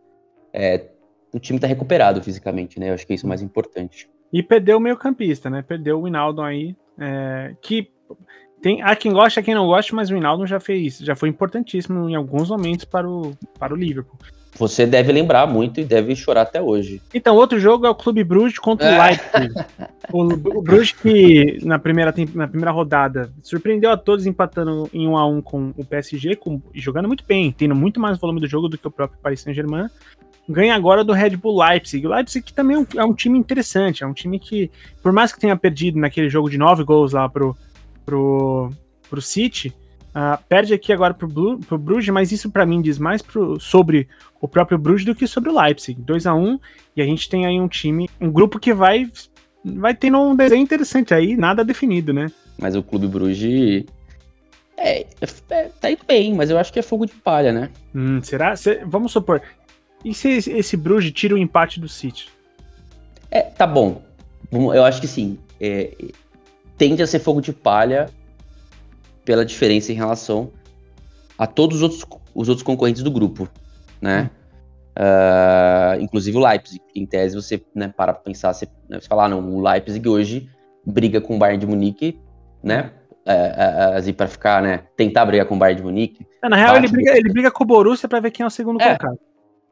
é, 0.52 0.90
o 1.32 1.38
time 1.38 1.58
tá 1.58 1.66
recuperado 1.66 2.22
fisicamente, 2.22 2.78
né? 2.78 2.90
Eu 2.90 2.94
acho 2.94 3.06
que 3.06 3.14
isso 3.14 3.24
é 3.24 3.26
o 3.26 3.28
mais 3.28 3.40
importante. 3.40 4.10
E 4.30 4.42
perdeu 4.42 4.76
o 4.76 4.80
meio 4.80 4.96
campista, 4.98 5.48
né? 5.48 5.62
Perdeu 5.62 6.02
o 6.02 6.06
Hinaldo 6.06 6.42
aí, 6.42 6.76
é, 6.98 7.56
que 7.62 7.90
tem 8.62 8.80
há 8.82 8.96
quem 8.96 9.12
gosta, 9.12 9.40
há 9.40 9.42
quem 9.42 9.54
não 9.54 9.66
gosta, 9.66 9.94
mas 9.94 10.10
o 10.10 10.16
Hinaldo 10.16 10.46
já 10.46 10.58
fez, 10.58 10.98
já 10.98 11.14
foi 11.14 11.28
importantíssimo 11.28 12.08
em 12.08 12.14
alguns 12.14 12.48
momentos 12.48 12.84
para 12.86 13.08
o, 13.08 13.36
para 13.58 13.74
o 13.74 13.76
Liverpool. 13.76 14.18
Você 14.56 14.86
deve 14.86 15.12
lembrar 15.12 15.46
muito 15.46 15.80
e 15.80 15.84
deve 15.84 16.14
chorar 16.14 16.42
até 16.42 16.62
hoje. 16.62 17.02
Então, 17.12 17.34
outro 17.34 17.58
jogo 17.58 17.86
é 17.86 17.90
o 17.90 17.94
Clube 17.94 18.22
Bruges 18.22 18.58
contra 18.58 18.86
o 18.86 18.90
É. 18.90 19.02
Leipzig. 19.08 19.54
o, 20.12 20.22
o 20.22 20.62
Bruges 20.62 20.92
que 20.92 21.58
na 21.64 21.78
primeira, 21.78 22.14
na 22.34 22.46
primeira 22.46 22.70
rodada 22.70 23.32
surpreendeu 23.42 23.90
a 23.90 23.96
todos 23.96 24.26
empatando 24.26 24.88
em 24.92 25.08
1 25.08 25.16
a 25.16 25.26
1 25.26 25.42
com 25.42 25.74
o 25.76 25.84
PSG, 25.84 26.36
com, 26.36 26.62
e 26.72 26.80
jogando 26.80 27.08
muito 27.08 27.24
bem, 27.26 27.50
tendo 27.50 27.74
muito 27.74 27.98
mais 27.98 28.16
volume 28.18 28.40
do 28.40 28.46
jogo 28.46 28.68
do 28.68 28.78
que 28.78 28.86
o 28.86 28.90
próprio 28.90 29.18
Paris 29.20 29.40
Saint-Germain. 29.40 29.88
Ganha 30.48 30.74
agora 30.74 31.02
do 31.02 31.12
Red 31.12 31.36
Bull 31.36 31.60
Leipzig. 31.62 32.06
O 32.06 32.10
Leipzig 32.10 32.44
que 32.44 32.52
também 32.52 32.76
é 32.76 32.80
um, 32.80 32.86
é 32.98 33.04
um 33.04 33.14
time 33.14 33.38
interessante, 33.38 34.04
é 34.04 34.06
um 34.06 34.12
time 34.12 34.38
que, 34.38 34.70
por 35.02 35.10
mais 35.10 35.32
que 35.32 35.40
tenha 35.40 35.56
perdido 35.56 35.98
naquele 35.98 36.28
jogo 36.28 36.48
de 36.48 36.58
nove 36.58 36.84
gols 36.84 37.12
lá 37.12 37.28
pro, 37.28 37.56
pro, 38.04 38.70
pro 39.08 39.20
City, 39.22 39.72
ah, 40.14 40.38
perde 40.48 40.72
aqui 40.74 40.92
agora 40.92 41.12
pro, 41.14 41.26
Bru- 41.26 41.58
pro 41.58 41.78
Bruges, 41.78 42.08
mas 42.12 42.30
isso 42.32 42.50
pra 42.50 42.64
mim 42.66 42.80
diz 42.80 42.98
mais 42.98 43.20
pro- 43.22 43.58
sobre 43.58 44.08
o 44.40 44.46
próprio 44.46 44.78
Bruges 44.78 45.04
do 45.04 45.14
que 45.14 45.26
sobre 45.26 45.50
o 45.50 45.60
Leipzig. 45.60 46.00
2 46.00 46.26
a 46.26 46.34
1 46.34 46.58
e 46.96 47.02
a 47.02 47.04
gente 47.04 47.28
tem 47.28 47.46
aí 47.46 47.60
um 47.60 47.68
time, 47.68 48.08
um 48.20 48.30
grupo 48.30 48.58
que 48.58 48.72
vai 48.72 49.10
vai 49.64 49.94
tendo 49.94 50.18
um 50.20 50.36
desenho 50.36 50.62
interessante 50.62 51.14
aí, 51.14 51.36
nada 51.36 51.64
definido, 51.64 52.12
né? 52.12 52.30
Mas 52.58 52.76
o 52.76 52.82
Clube 52.82 53.06
Bruges 53.06 53.84
é, 54.76 55.06
é- 55.50 55.68
tá 55.80 55.90
indo 55.90 56.04
bem, 56.06 56.34
mas 56.34 56.50
eu 56.50 56.58
acho 56.58 56.70
que 56.72 56.78
é 56.78 56.82
fogo 56.82 57.06
de 57.06 57.14
palha, 57.14 57.50
né? 57.52 57.70
Hum, 57.94 58.20
será? 58.22 58.54
Cê- 58.56 58.82
vamos 58.84 59.10
supor. 59.12 59.40
E 60.04 60.12
se 60.12 60.28
esse, 60.28 60.52
esse 60.52 60.76
Bruges 60.76 61.12
tira 61.12 61.34
o 61.34 61.38
empate 61.38 61.80
do 61.80 61.88
City? 61.88 62.28
É, 63.30 63.40
tá 63.40 63.66
bom. 63.66 64.02
Eu 64.52 64.84
acho 64.84 65.00
que 65.00 65.08
sim. 65.08 65.38
É, 65.58 65.96
tende 66.76 67.02
a 67.02 67.06
ser 67.06 67.18
fogo 67.18 67.40
de 67.40 67.52
palha 67.52 68.06
pela 69.24 69.44
diferença 69.44 69.92
em 69.92 69.94
relação 69.94 70.50
a 71.38 71.46
todos 71.46 71.78
os 71.78 71.82
outros, 71.82 72.04
os 72.34 72.48
outros 72.48 72.62
concorrentes 72.62 73.02
do 73.02 73.10
grupo, 73.10 73.48
né? 74.00 74.30
Ah, 74.96 75.96
inclusive 76.00 76.36
o 76.36 76.46
Leipzig. 76.46 76.80
Em 76.94 77.04
tese, 77.04 77.34
você 77.34 77.62
né, 77.74 77.92
para 77.94 78.12
pra 78.12 78.22
pensar, 78.22 78.52
você, 78.52 78.68
né, 78.88 79.00
você 79.00 79.08
fala, 79.08 79.24
ah, 79.24 79.28
não, 79.28 79.56
o 79.56 79.60
Leipzig 79.60 80.08
hoje 80.08 80.48
briga 80.86 81.20
com 81.20 81.36
o 81.36 81.38
Bayern 81.38 81.58
de 81.58 81.66
Munique, 81.66 82.20
né? 82.62 82.92
É, 83.26 83.32
é, 83.32 83.96
assim, 83.96 84.12
para 84.12 84.28
ficar, 84.28 84.62
né? 84.62 84.84
Tentar 84.96 85.24
brigar 85.24 85.46
com 85.46 85.56
o 85.56 85.58
Bayern 85.58 85.80
de 85.80 85.86
Munique. 85.86 86.26
Ah, 86.42 86.48
Na 86.48 86.56
real, 86.56 86.76
ele 86.76 86.88
briga, 86.88 87.16
ele 87.16 87.32
briga 87.32 87.50
com 87.50 87.64
o 87.64 87.66
Borussia 87.66 88.08
pra 88.08 88.20
ver 88.20 88.30
quem 88.30 88.44
é 88.44 88.46
o 88.46 88.50
segundo 88.50 88.80
É. 88.80 88.96
colocado. 88.96 89.18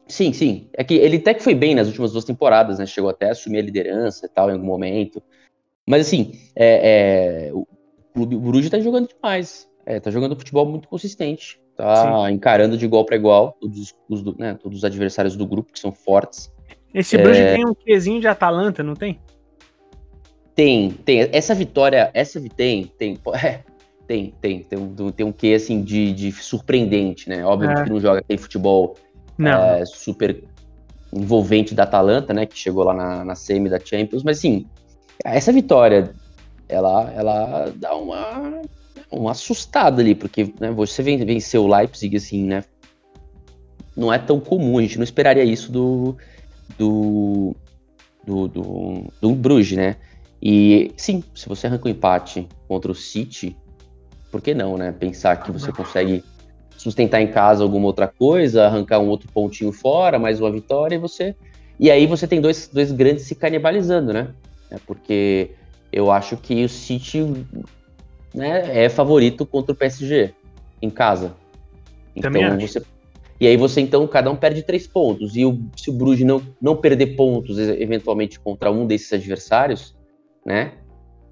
Sim, 0.08 0.32
sim. 0.32 0.68
É 0.72 0.82
que 0.82 0.94
ele 0.94 1.18
até 1.18 1.32
que 1.34 1.42
foi 1.42 1.54
bem 1.54 1.74
nas 1.74 1.86
últimas 1.86 2.12
duas 2.12 2.24
temporadas, 2.24 2.78
né? 2.78 2.86
Chegou 2.86 3.10
até 3.10 3.28
a 3.28 3.32
assumir 3.32 3.58
a 3.58 3.62
liderança 3.62 4.26
e 4.26 4.28
tal 4.28 4.50
em 4.50 4.54
algum 4.54 4.66
momento. 4.66 5.22
Mas 5.86 6.06
assim, 6.06 6.32
é, 6.54 7.48
é, 7.48 7.52
o 7.52 7.66
clube 8.14 8.36
Bruges 8.36 8.70
tá 8.70 8.78
jogando 8.80 9.08
demais. 9.08 9.68
É, 9.84 9.98
tá 9.98 10.10
jogando 10.10 10.36
futebol 10.36 10.64
muito 10.66 10.88
consistente. 10.88 11.60
Tá 11.76 12.30
encarando 12.30 12.76
de 12.76 12.84
igual 12.84 13.04
para 13.04 13.16
igual 13.16 13.56
todos 13.60 13.94
os, 14.08 14.36
né, 14.36 14.54
todos 14.54 14.78
os 14.78 14.84
adversários 14.84 15.36
do 15.36 15.46
grupo, 15.46 15.72
que 15.72 15.80
são 15.80 15.90
fortes. 15.90 16.52
Esse 16.94 17.16
É. 17.16 17.22
Bruges 17.22 17.54
tem 17.54 17.66
um 17.66 17.74
quezinho 17.74 18.20
de 18.20 18.28
Atalanta, 18.28 18.82
não 18.82 18.94
tem? 18.94 19.18
Tem, 20.54 20.90
tem. 20.90 21.28
Essa 21.32 21.54
vitória, 21.54 22.10
essa 22.12 22.40
tem, 22.54 22.84
tem. 22.98 23.18
é, 23.42 23.60
tem, 24.06 24.34
tem. 24.40 24.62
Tem 24.62 24.78
um, 24.78 25.10
tem 25.10 25.26
um 25.26 25.32
quê, 25.32 25.54
assim, 25.56 25.82
de, 25.82 26.12
de 26.12 26.30
surpreendente, 26.32 27.28
né? 27.28 27.44
Obviamente 27.44 27.80
É. 27.80 27.84
que 27.84 27.90
não 27.90 28.00
joga 28.00 28.20
aquele 28.20 28.38
futebol 28.38 28.94
é, 29.40 29.84
super 29.86 30.44
envolvente 31.12 31.74
da 31.74 31.84
Atalanta, 31.84 32.34
né? 32.34 32.44
Que 32.44 32.56
chegou 32.56 32.84
lá 32.84 32.94
na, 32.94 33.24
na 33.24 33.34
semi 33.34 33.70
da 33.70 33.80
Champions. 33.80 34.22
Mas, 34.22 34.38
assim, 34.38 34.66
essa 35.24 35.52
vitória, 35.52 36.14
ela, 36.68 37.10
ela 37.12 37.72
dá 37.76 37.94
uma, 37.94 38.62
uma 39.10 39.30
assustada 39.30 40.02
ali, 40.02 40.14
porque 40.14 40.52
né, 40.60 40.70
você 40.70 41.02
ven- 41.02 41.24
venceu 41.24 41.64
o 41.64 41.68
Leipzig, 41.68 42.16
assim, 42.16 42.44
né? 42.44 42.64
Não 43.96 44.12
é 44.12 44.18
tão 44.18 44.40
comum, 44.40 44.78
a 44.78 44.82
gente 44.82 44.96
não 44.96 45.04
esperaria 45.04 45.44
isso 45.44 45.70
do, 45.70 46.16
do, 46.78 47.54
do, 48.24 48.48
do, 48.48 49.04
do 49.20 49.34
Bruges, 49.34 49.76
né? 49.76 49.96
E, 50.42 50.92
sim, 50.96 51.22
se 51.34 51.48
você 51.48 51.66
arranca 51.66 51.88
um 51.88 51.92
empate 51.92 52.48
contra 52.66 52.90
o 52.90 52.94
City, 52.94 53.56
por 54.30 54.40
que 54.40 54.54
não, 54.54 54.76
né? 54.76 54.90
Pensar 54.90 55.36
que 55.36 55.52
você 55.52 55.70
consegue 55.70 56.24
sustentar 56.76 57.20
em 57.20 57.28
casa 57.28 57.62
alguma 57.62 57.86
outra 57.86 58.08
coisa, 58.08 58.64
arrancar 58.66 58.98
um 58.98 59.08
outro 59.08 59.28
pontinho 59.32 59.70
fora, 59.70 60.18
mais 60.18 60.40
uma 60.40 60.50
vitória, 60.50 60.96
e 60.96 60.98
você. 60.98 61.36
E 61.78 61.90
aí 61.90 62.06
você 62.06 62.26
tem 62.26 62.40
dois, 62.40 62.68
dois 62.72 62.90
grandes 62.90 63.24
se 63.24 63.34
canibalizando, 63.34 64.12
né? 64.12 64.34
É 64.72 64.78
porque 64.86 65.50
eu 65.92 66.10
acho 66.10 66.36
que 66.38 66.64
o 66.64 66.68
City 66.68 67.22
né, 68.34 68.84
é 68.84 68.88
favorito 68.88 69.44
contra 69.44 69.72
o 69.72 69.76
PSG 69.76 70.32
em 70.80 70.88
casa. 70.88 71.36
Também 72.20 72.44
Então 72.44 72.58
você. 72.58 72.82
E 73.38 73.46
aí 73.46 73.56
você, 73.56 73.80
então, 73.80 74.06
cada 74.06 74.30
um 74.30 74.36
perde 74.36 74.62
três 74.62 74.86
pontos. 74.86 75.36
E 75.36 75.44
o, 75.44 75.58
se 75.76 75.90
o 75.90 75.92
Bruges 75.92 76.24
não, 76.24 76.40
não 76.60 76.76
perder 76.76 77.16
pontos, 77.16 77.58
eventualmente, 77.58 78.38
contra 78.38 78.70
um 78.70 78.86
desses 78.86 79.12
adversários, 79.12 79.96
né? 80.46 80.74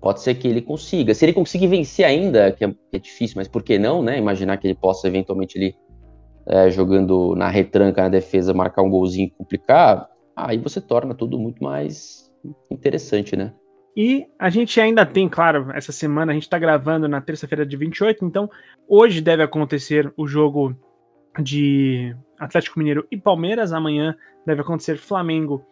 Pode 0.01 0.21
ser 0.21 0.35
que 0.35 0.49
ele 0.49 0.61
consiga. 0.61 1.15
Se 1.15 1.25
ele 1.25 1.33
conseguir 1.33 1.69
vencer 1.69 2.05
ainda, 2.05 2.51
que 2.53 2.65
é, 2.65 2.69
que 2.69 2.97
é 2.97 2.99
difícil, 2.99 3.37
mas 3.37 3.47
por 3.47 3.63
que 3.63 3.79
não, 3.79 4.03
né? 4.03 4.19
Imaginar 4.19 4.57
que 4.57 4.67
ele 4.67 4.75
possa 4.75 5.07
eventualmente 5.07 5.57
ele 5.57 5.75
é, 6.47 6.71
jogando 6.71 7.35
na 7.37 7.49
retranca 7.49 8.03
na 8.03 8.09
defesa, 8.09 8.53
marcar 8.53 8.83
um 8.83 8.91
golzinho 8.91 9.29
e 9.29 9.31
complicar, 9.31 10.09
aí 10.35 10.59
você 10.59 10.81
torna 10.81 11.15
tudo 11.15 11.39
muito 11.39 11.63
mais 11.63 12.30
interessante, 12.71 13.37
né? 13.37 13.53
E 13.97 14.27
a 14.39 14.49
gente 14.49 14.81
ainda 14.81 15.05
tem, 15.05 15.29
claro, 15.29 15.71
essa 15.75 15.93
semana 15.93 16.33
a 16.33 16.35
gente 16.35 16.49
tá 16.49 16.59
gravando 16.59 17.09
na 17.09 17.21
terça-feira 17.21 17.67
de 17.67 17.77
28, 17.77 18.25
então 18.25 18.49
hoje 18.89 19.21
deve 19.21 19.43
acontecer 19.43 20.13
o 20.17 20.27
jogo 20.27 20.77
de 21.43 22.17
Atlético 22.39 22.79
Mineiro 22.79 23.07
e 23.11 23.17
Palmeiras. 23.17 23.73
Amanhã 23.73 24.17
deve 24.47 24.63
acontecer 24.63 24.97
Flamengo 24.97 25.65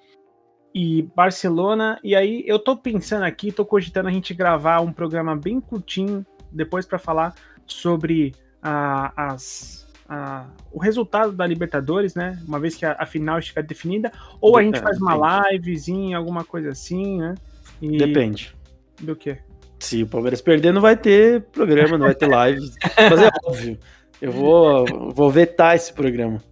e 0.75 1.03
Barcelona. 1.15 1.99
E 2.03 2.15
aí 2.15 2.45
eu 2.47 2.59
tô 2.59 2.77
pensando 2.77 3.25
aqui, 3.25 3.51
tô 3.51 3.65
cogitando 3.65 4.09
a 4.09 4.13
gente 4.13 4.35
gravar 4.35 4.81
um 4.81 4.93
programa 4.93 5.35
bem 5.35 5.61
curtinho 5.61 6.27
depois 6.53 6.87
para 6.87 6.99
falar 6.99 7.35
sobre 7.67 8.33
a, 8.63 9.31
as, 9.33 9.88
a, 10.09 10.47
o 10.73 10.79
resultado 10.79 11.33
da 11.33 11.47
Libertadores, 11.47 12.15
né? 12.15 12.41
Uma 12.47 12.59
vez 12.59 12.75
que 12.75 12.87
a, 12.87 12.97
a 12.99 13.05
final 13.05 13.39
estiver 13.39 13.63
definida, 13.63 14.11
ou 14.41 14.57
a 14.57 14.63
gente 14.63 14.81
faz 14.81 14.99
uma 15.01 15.51
livezinha, 15.51 16.17
alguma 16.17 16.45
coisa 16.45 16.71
assim, 16.71 17.19
né? 17.19 17.35
E... 17.81 17.99
Depende. 17.99 18.55
Do 19.01 19.15
que? 19.15 19.37
Se 19.79 20.03
o 20.03 20.07
Palmeiras 20.09 20.41
perder, 20.41 20.73
não 20.73 20.81
vai 20.81 20.97
ter 20.97 21.43
programa, 21.53 21.99
não 21.99 22.07
vai 22.07 22.15
ter 22.15 22.27
live. 22.27 22.61
Mas 23.11 23.23
é 23.23 23.31
óbvio. 23.45 23.79
Eu 24.21 24.33
vou, 24.33 25.13
vou 25.13 25.31
vetar 25.31 25.77
esse 25.77 25.93
programa. 25.93 26.43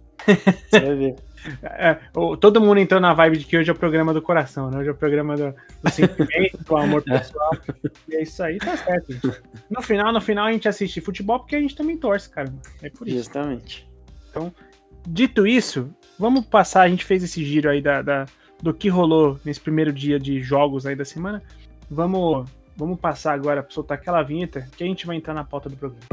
Você 0.69 0.79
vai 0.79 0.95
ver. 0.95 1.15
É, 1.63 1.97
todo 2.39 2.61
mundo 2.61 2.79
entrou 2.79 2.99
na 2.99 3.13
vibe 3.13 3.37
de 3.37 3.45
que 3.45 3.57
hoje 3.57 3.69
é 3.69 3.73
o 3.73 3.77
programa 3.77 4.13
do 4.13 4.21
coração, 4.21 4.69
né? 4.69 4.79
Hoje 4.79 4.89
é 4.89 4.91
o 4.91 4.95
programa 4.95 5.35
do, 5.35 5.53
do 5.83 5.89
sentimento, 5.89 6.57
do 6.63 6.77
amor 6.77 7.01
pessoal. 7.03 7.51
E 8.07 8.15
é 8.15 8.23
isso 8.23 8.43
aí, 8.43 8.57
tá 8.57 8.75
certo. 8.75 9.13
Gente. 9.13 9.41
No 9.69 9.81
final, 9.81 10.11
no 10.11 10.21
final 10.21 10.45
a 10.45 10.51
gente 10.51 10.67
assiste 10.67 10.99
futebol 11.01 11.39
porque 11.39 11.55
a 11.55 11.61
gente 11.61 11.75
também 11.75 11.97
torce, 11.97 12.29
cara. 12.29 12.51
É 12.81 12.89
por 12.89 13.07
isso. 13.07 13.17
Justamente. 13.17 13.87
Então, 14.29 14.53
dito 15.07 15.47
isso, 15.47 15.89
vamos 16.17 16.45
passar. 16.45 16.81
A 16.81 16.89
gente 16.89 17.05
fez 17.05 17.23
esse 17.23 17.43
giro 17.43 17.69
aí 17.69 17.81
da, 17.81 18.01
da 18.01 18.25
do 18.61 18.73
que 18.73 18.89
rolou 18.89 19.39
nesse 19.45 19.59
primeiro 19.59 19.93
dia 19.93 20.19
de 20.19 20.41
jogos 20.41 20.85
aí 20.85 20.95
da 20.95 21.05
semana. 21.05 21.41
Vamos, 21.89 22.49
vamos 22.75 22.99
passar 22.99 23.33
agora 23.33 23.63
para 23.63 23.71
soltar 23.71 23.97
aquela 23.97 24.23
vinheta 24.23 24.67
que 24.75 24.83
a 24.83 24.87
gente 24.87 25.05
vai 25.05 25.15
entrar 25.15 25.33
na 25.33 25.43
pauta 25.43 25.69
do 25.69 25.77
programa. 25.77 26.07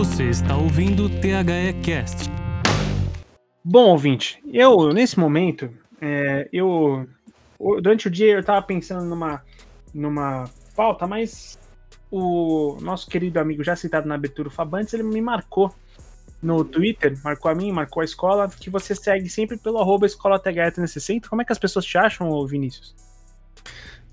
Você 0.00 0.30
está 0.30 0.56
ouvindo 0.56 1.04
o 1.04 1.08
THE 1.10 1.74
Cast. 1.84 2.30
Bom, 3.62 3.90
ouvinte, 3.90 4.42
eu, 4.50 4.94
nesse 4.94 5.20
momento, 5.20 5.70
é, 6.00 6.48
eu, 6.50 7.06
durante 7.82 8.08
o 8.08 8.10
dia 8.10 8.32
eu 8.32 8.40
estava 8.40 8.62
pensando 8.62 9.04
numa, 9.04 9.42
numa 9.92 10.48
pauta, 10.74 11.06
mas 11.06 11.58
o 12.10 12.78
nosso 12.80 13.10
querido 13.10 13.38
amigo 13.38 13.62
já 13.62 13.76
citado 13.76 14.08
na 14.08 14.14
abertura, 14.14 14.48
o 14.48 14.50
Fabantes, 14.50 14.94
ele 14.94 15.02
me 15.02 15.20
marcou 15.20 15.70
no 16.42 16.64
Twitter, 16.64 17.14
marcou 17.22 17.50
a 17.50 17.54
mim, 17.54 17.70
marcou 17.70 18.00
a 18.00 18.04
escola, 18.04 18.48
que 18.48 18.70
você 18.70 18.94
segue 18.94 19.28
sempre 19.28 19.58
pelo 19.58 19.76
arroba 19.76 20.06
escola 20.06 20.38
360. 20.38 21.28
Como 21.28 21.42
é 21.42 21.44
que 21.44 21.52
as 21.52 21.58
pessoas 21.58 21.84
te 21.84 21.98
acham, 21.98 22.46
Vinícius? 22.46 22.94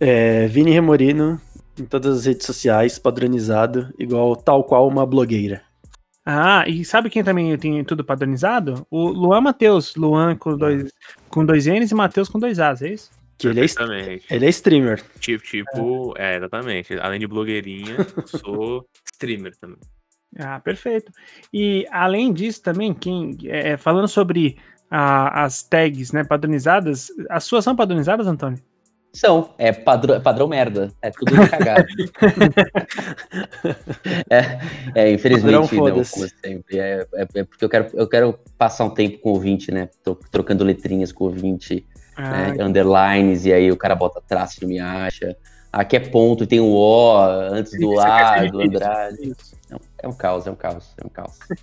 É, 0.01 0.47
Vini 0.47 0.71
Remorino, 0.71 1.39
em 1.79 1.85
todas 1.85 2.17
as 2.17 2.25
redes 2.25 2.45
sociais, 2.45 2.99
padronizado, 2.99 3.93
igual 3.97 4.35
tal 4.35 4.65
qual 4.65 4.85
uma 4.85 5.05
blogueira. 5.05 5.65
Ah, 6.29 6.65
e 6.67 6.83
sabe 6.83 7.09
quem 7.09 7.23
também 7.23 7.57
tem 7.57 7.81
tudo 7.85 8.03
padronizado? 8.03 8.85
O 8.91 9.07
Luan 9.07 9.39
Matheus. 9.39 9.95
Luan 9.95 10.35
com 10.35 10.57
dois, 10.57 10.91
com 11.29 11.45
dois 11.45 11.65
N's 11.67 11.89
e 11.89 11.95
Matheus 11.95 12.27
com 12.27 12.37
dois 12.37 12.59
A's, 12.59 12.81
é 12.81 12.89
isso? 12.89 13.09
Que 13.37 13.47
ele 13.47 13.61
é, 13.61 14.19
ele 14.29 14.45
é 14.45 14.49
streamer. 14.49 15.01
Tipo, 15.21 15.41
tipo 15.45 16.13
é. 16.17 16.33
é. 16.33 16.35
exatamente. 16.35 16.99
Além 16.99 17.21
de 17.21 17.27
blogueirinha, 17.27 17.95
sou 18.27 18.85
streamer 19.13 19.55
também. 19.55 19.77
Ah, 20.37 20.59
perfeito. 20.59 21.13
E 21.53 21.87
além 21.89 22.33
disso 22.33 22.61
também, 22.61 22.93
quem 22.93 23.37
é, 23.45 23.77
falando 23.77 24.09
sobre 24.09 24.57
a, 24.91 25.45
as 25.45 25.63
tags 25.63 26.11
né, 26.11 26.25
padronizadas, 26.25 27.07
as 27.29 27.45
suas 27.45 27.63
são 27.63 27.73
padronizadas, 27.73 28.27
Antônio? 28.27 28.61
São, 29.17 29.49
é 29.57 29.71
padrão, 29.71 30.15
é 30.15 30.19
padrão 30.19 30.47
merda. 30.47 30.91
É 31.01 31.09
tudo 31.09 31.31
cagado. 31.49 31.87
é, 34.29 34.59
é, 34.93 35.11
infelizmente, 35.11 35.51
não, 35.51 35.67
como 35.67 36.05
sempre. 36.05 36.77
É, 36.77 37.07
é, 37.15 37.27
é, 37.33 37.43
porque 37.43 37.65
eu 37.65 37.69
quero, 37.69 37.89
eu 37.93 38.07
quero 38.07 38.39
passar 38.59 38.85
um 38.85 38.91
tempo 38.91 39.17
com 39.17 39.29
o 39.29 39.33
ouvinte, 39.33 39.71
né? 39.71 39.89
Tô 40.03 40.13
trocando 40.13 40.63
letrinhas 40.63 41.11
com 41.11 41.23
o 41.23 41.27
ouvinte, 41.29 41.83
ah, 42.15 42.51
né? 42.51 42.63
underlines, 42.63 43.47
e 43.47 43.51
aí 43.51 43.71
o 43.71 43.75
cara 43.75 43.95
bota 43.95 44.21
traço 44.21 44.59
e 44.59 44.61
não 44.61 44.69
me 44.69 44.79
acha. 44.79 45.35
Aqui 45.73 45.95
é 45.95 45.99
ponto 45.99 46.43
e 46.43 46.47
tem 46.47 46.59
um 46.59 46.71
O 46.71 47.17
antes 47.51 47.71
do 47.79 47.99
A, 47.99 48.45
do 48.45 48.61
Andrade. 48.61 49.33
É 49.97 50.07
um 50.07 50.13
caos, 50.13 50.45
é 50.45 50.51
um 50.51 50.55
caos, 50.55 50.93
é 51.01 51.05
um 51.05 51.09
caos. 51.09 51.39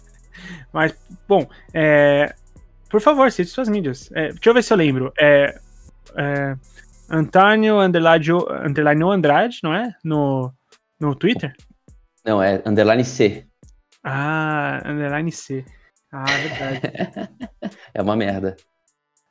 Mas, 0.72 0.92
bom, 1.28 1.46
é, 1.72 2.34
por 2.90 3.00
favor, 3.00 3.30
cite 3.30 3.50
suas 3.50 3.68
mídias. 3.68 4.10
É, 4.12 4.30
deixa 4.30 4.50
eu 4.50 4.54
ver 4.54 4.64
se 4.64 4.72
eu 4.72 4.76
lembro. 4.76 5.12
É, 5.18 5.56
é, 6.16 6.56
Antônio 7.10 7.78
underline, 7.80 8.24
underline 8.64 9.02
Andrade, 9.04 9.60
não 9.62 9.74
é? 9.74 9.94
No, 10.02 10.52
no 10.98 11.14
Twitter? 11.14 11.52
Não, 12.24 12.42
é 12.42 12.62
underline 12.64 13.04
C. 13.04 13.46
Ah, 14.02 14.82
underline 14.84 15.30
C. 15.30 15.64
Ah, 16.10 16.24
verdade. 16.24 16.80
é 17.92 18.02
uma 18.02 18.16
merda. 18.16 18.56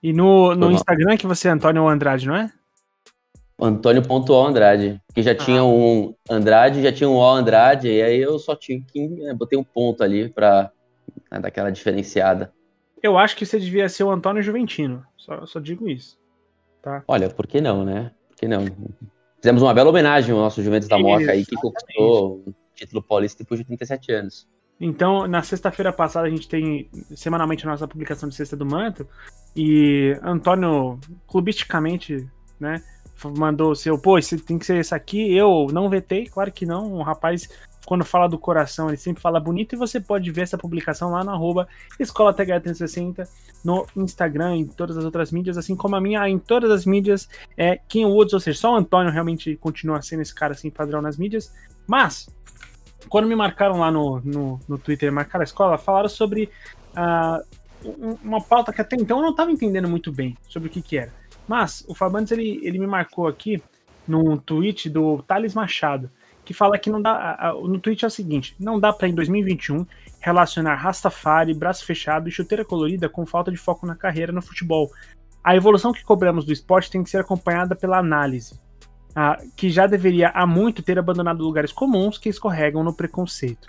E 0.01 0.11
no, 0.11 0.53
no 0.53 0.71
Instagram 0.71 1.15
que 1.15 1.25
você 1.25 1.47
é 1.47 1.51
Antônio 1.51 1.87
Andrade, 1.87 2.27
não 2.27 2.35
é? 2.35 2.51
Antônio.o 3.59 4.45
Andrade. 4.45 5.01
Que 5.13 5.21
já 5.21 5.31
ah. 5.31 5.35
tinha 5.35 5.63
um 5.63 6.13
Andrade, 6.29 6.83
já 6.83 6.91
tinha 6.91 7.09
um 7.09 7.15
O 7.15 7.25
Andrade, 7.25 7.87
e 7.87 8.01
aí 8.01 8.19
eu 8.19 8.37
só 8.37 8.55
tinha 8.55 8.81
que. 8.81 9.07
Né, 9.07 9.33
botei 9.33 9.57
um 9.57 9.63
ponto 9.63 10.03
ali 10.03 10.29
pra 10.29 10.71
né, 11.31 11.39
dar 11.39 11.47
aquela 11.47 11.71
diferenciada. 11.71 12.53
Eu 13.01 13.17
acho 13.17 13.35
que 13.35 13.45
você 13.45 13.59
devia 13.59 13.87
ser 13.87 14.03
o 14.03 14.11
Antônio 14.11 14.43
Juventino. 14.43 15.05
Só, 15.17 15.45
só 15.45 15.59
digo 15.59 15.87
isso. 15.87 16.17
Tá? 16.83 17.01
Olha, 17.07 17.29
por 17.29 17.47
que 17.47 17.61
não, 17.61 17.85
né? 17.85 18.11
Por 18.27 18.35
que 18.35 18.47
não? 18.47 18.65
Fizemos 19.37 19.61
uma 19.61 19.73
bela 19.73 19.89
homenagem 19.89 20.35
ao 20.35 20.41
nosso 20.41 20.61
Juventus 20.61 20.89
da 20.89 20.99
Moca 20.99 21.31
aí, 21.31 21.45
que 21.45 21.55
conquistou 21.55 22.43
o 22.45 22.53
título 22.75 23.01
paulista 23.01 23.41
depois 23.41 23.61
de 23.61 23.65
37 23.65 24.11
anos. 24.11 24.47
Então, 24.81 25.25
na 25.25 25.41
sexta-feira 25.41 25.93
passada, 25.93 26.27
a 26.27 26.29
gente 26.29 26.47
tem 26.47 26.89
semanalmente 27.15 27.65
a 27.65 27.69
nossa 27.69 27.87
publicação 27.87 28.27
de 28.27 28.35
Sexta 28.35 28.57
do 28.57 28.65
Manto. 28.65 29.07
E 29.55 30.19
Antônio, 30.21 30.99
clubisticamente, 31.25 32.29
né, 32.59 32.81
mandou 33.37 33.71
o 33.71 33.75
seu, 33.75 33.97
pô, 33.97 34.19
tem 34.45 34.57
que 34.57 34.65
ser 34.65 34.77
esse 34.77 34.93
aqui. 34.93 35.35
Eu 35.35 35.67
não 35.71 35.89
vetei, 35.89 36.25
claro 36.25 36.51
que 36.51 36.65
não. 36.65 36.93
Um 36.93 37.01
rapaz 37.01 37.47
quando 37.85 38.05
fala 38.05 38.27
do 38.27 38.37
coração, 38.37 38.87
ele 38.87 38.97
sempre 38.97 39.21
fala 39.21 39.39
bonito, 39.39 39.75
e 39.75 39.77
você 39.77 39.99
pode 39.99 40.31
ver 40.31 40.41
essa 40.41 40.57
publicação 40.57 41.11
lá 41.11 41.19
arroba 41.21 41.67
Escola 41.99 42.33
360 42.33 43.27
no 43.63 43.85
Instagram, 43.95 44.57
em 44.57 44.65
todas 44.65 44.97
as 44.97 45.03
outras 45.03 45.31
mídias, 45.31 45.57
assim 45.57 45.75
como 45.75 45.95
a 45.95 46.01
minha, 46.01 46.27
em 46.27 46.39
todas 46.39 46.71
as 46.71 46.85
mídias, 46.85 47.27
é 47.57 47.77
Kim 47.87 48.05
Woods, 48.05 48.33
ou 48.33 48.39
seja, 48.39 48.59
só 48.59 48.73
o 48.73 48.75
Antônio 48.75 49.11
realmente 49.11 49.55
continua 49.57 50.01
sendo 50.01 50.21
esse 50.21 50.33
cara 50.33 50.53
assim, 50.53 50.69
padrão 50.69 51.01
nas 51.01 51.17
mídias, 51.17 51.53
mas, 51.85 52.29
quando 53.09 53.27
me 53.27 53.35
marcaram 53.35 53.79
lá 53.79 53.91
no, 53.91 54.21
no, 54.21 54.59
no 54.67 54.77
Twitter, 54.77 55.11
marcaram 55.11 55.41
a 55.41 55.45
escola, 55.45 55.77
falaram 55.77 56.09
sobre 56.09 56.49
uh, 56.91 58.17
uma 58.23 58.41
pauta 58.41 58.71
que 58.71 58.81
até 58.81 58.95
então 58.95 59.17
eu 59.17 59.23
não 59.23 59.31
estava 59.31 59.51
entendendo 59.51 59.89
muito 59.89 60.11
bem 60.11 60.37
sobre 60.47 60.69
o 60.69 60.71
que 60.71 60.81
que 60.81 60.97
era, 60.97 61.11
mas 61.47 61.83
o 61.87 61.95
Fabantes, 61.95 62.31
ele, 62.31 62.59
ele 62.63 62.79
me 62.79 62.87
marcou 62.87 63.27
aqui 63.27 63.61
num 64.07 64.37
tweet 64.37 64.89
do 64.89 65.21
Thales 65.23 65.53
Machado, 65.53 66.09
que 66.43 66.53
fala 66.53 66.77
que 66.77 66.89
não 66.89 67.01
dá. 67.01 67.53
No 67.63 67.79
tweet 67.79 68.03
é 68.03 68.07
o 68.07 68.11
seguinte: 68.11 68.55
não 68.59 68.79
dá 68.79 68.91
para 68.91 69.07
em 69.07 69.15
2021 69.15 69.85
relacionar 70.19 70.75
Rastafari, 70.75 71.53
braço 71.53 71.85
fechado 71.85 72.27
e 72.27 72.31
chuteira 72.31 72.65
colorida 72.65 73.09
com 73.09 73.25
falta 73.25 73.51
de 73.51 73.57
foco 73.57 73.85
na 73.85 73.95
carreira 73.95 74.31
no 74.31 74.41
futebol. 74.41 74.91
A 75.43 75.55
evolução 75.55 75.91
que 75.91 76.03
cobramos 76.03 76.45
do 76.45 76.53
esporte 76.53 76.89
tem 76.89 77.03
que 77.03 77.09
ser 77.09 77.19
acompanhada 77.19 77.75
pela 77.75 77.97
análise, 77.97 78.57
ah, 79.15 79.37
que 79.57 79.69
já 79.69 79.85
deveria 79.85 80.29
há 80.29 80.47
muito 80.47 80.81
ter 80.81 80.97
abandonado 80.97 81.43
lugares 81.43 81.71
comuns 81.71 82.17
que 82.17 82.29
escorregam 82.29 82.83
no 82.83 82.93
preconceito. 82.93 83.67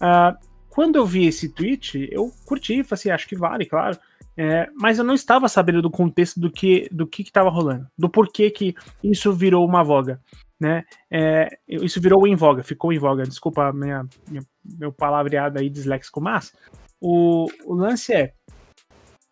Ah, 0.00 0.36
quando 0.68 0.96
eu 0.96 1.06
vi 1.06 1.26
esse 1.26 1.50
tweet, 1.50 2.08
eu 2.10 2.32
curti, 2.46 2.82
falei 2.82 2.86
assim, 2.92 3.10
acho 3.10 3.28
que 3.28 3.36
vale, 3.36 3.66
claro. 3.66 3.98
É, 4.36 4.66
mas 4.74 4.98
eu 4.98 5.04
não 5.04 5.14
estava 5.14 5.46
sabendo 5.48 5.82
do 5.82 5.90
contexto 5.90 6.40
do 6.40 6.50
que 6.50 6.88
do 6.90 7.06
que 7.06 7.22
estava 7.22 7.50
rolando, 7.50 7.86
do 7.98 8.08
porquê 8.08 8.50
que 8.50 8.74
isso 9.02 9.32
virou 9.32 9.66
uma 9.66 9.82
voga 9.82 10.20
né? 10.62 10.84
É, 11.10 11.58
isso 11.68 12.00
virou 12.00 12.24
em 12.24 12.36
voga, 12.36 12.62
ficou 12.62 12.92
em 12.92 12.98
voga. 12.98 13.24
Desculpa 13.24 13.72
minha, 13.72 14.06
minha 14.28 14.44
meu 14.64 14.92
palavreado 14.92 15.58
aí 15.58 15.68
disléxico, 15.68 16.20
mas 16.20 16.54
o, 17.00 17.48
o 17.64 17.74
lance 17.74 18.14
é 18.14 18.32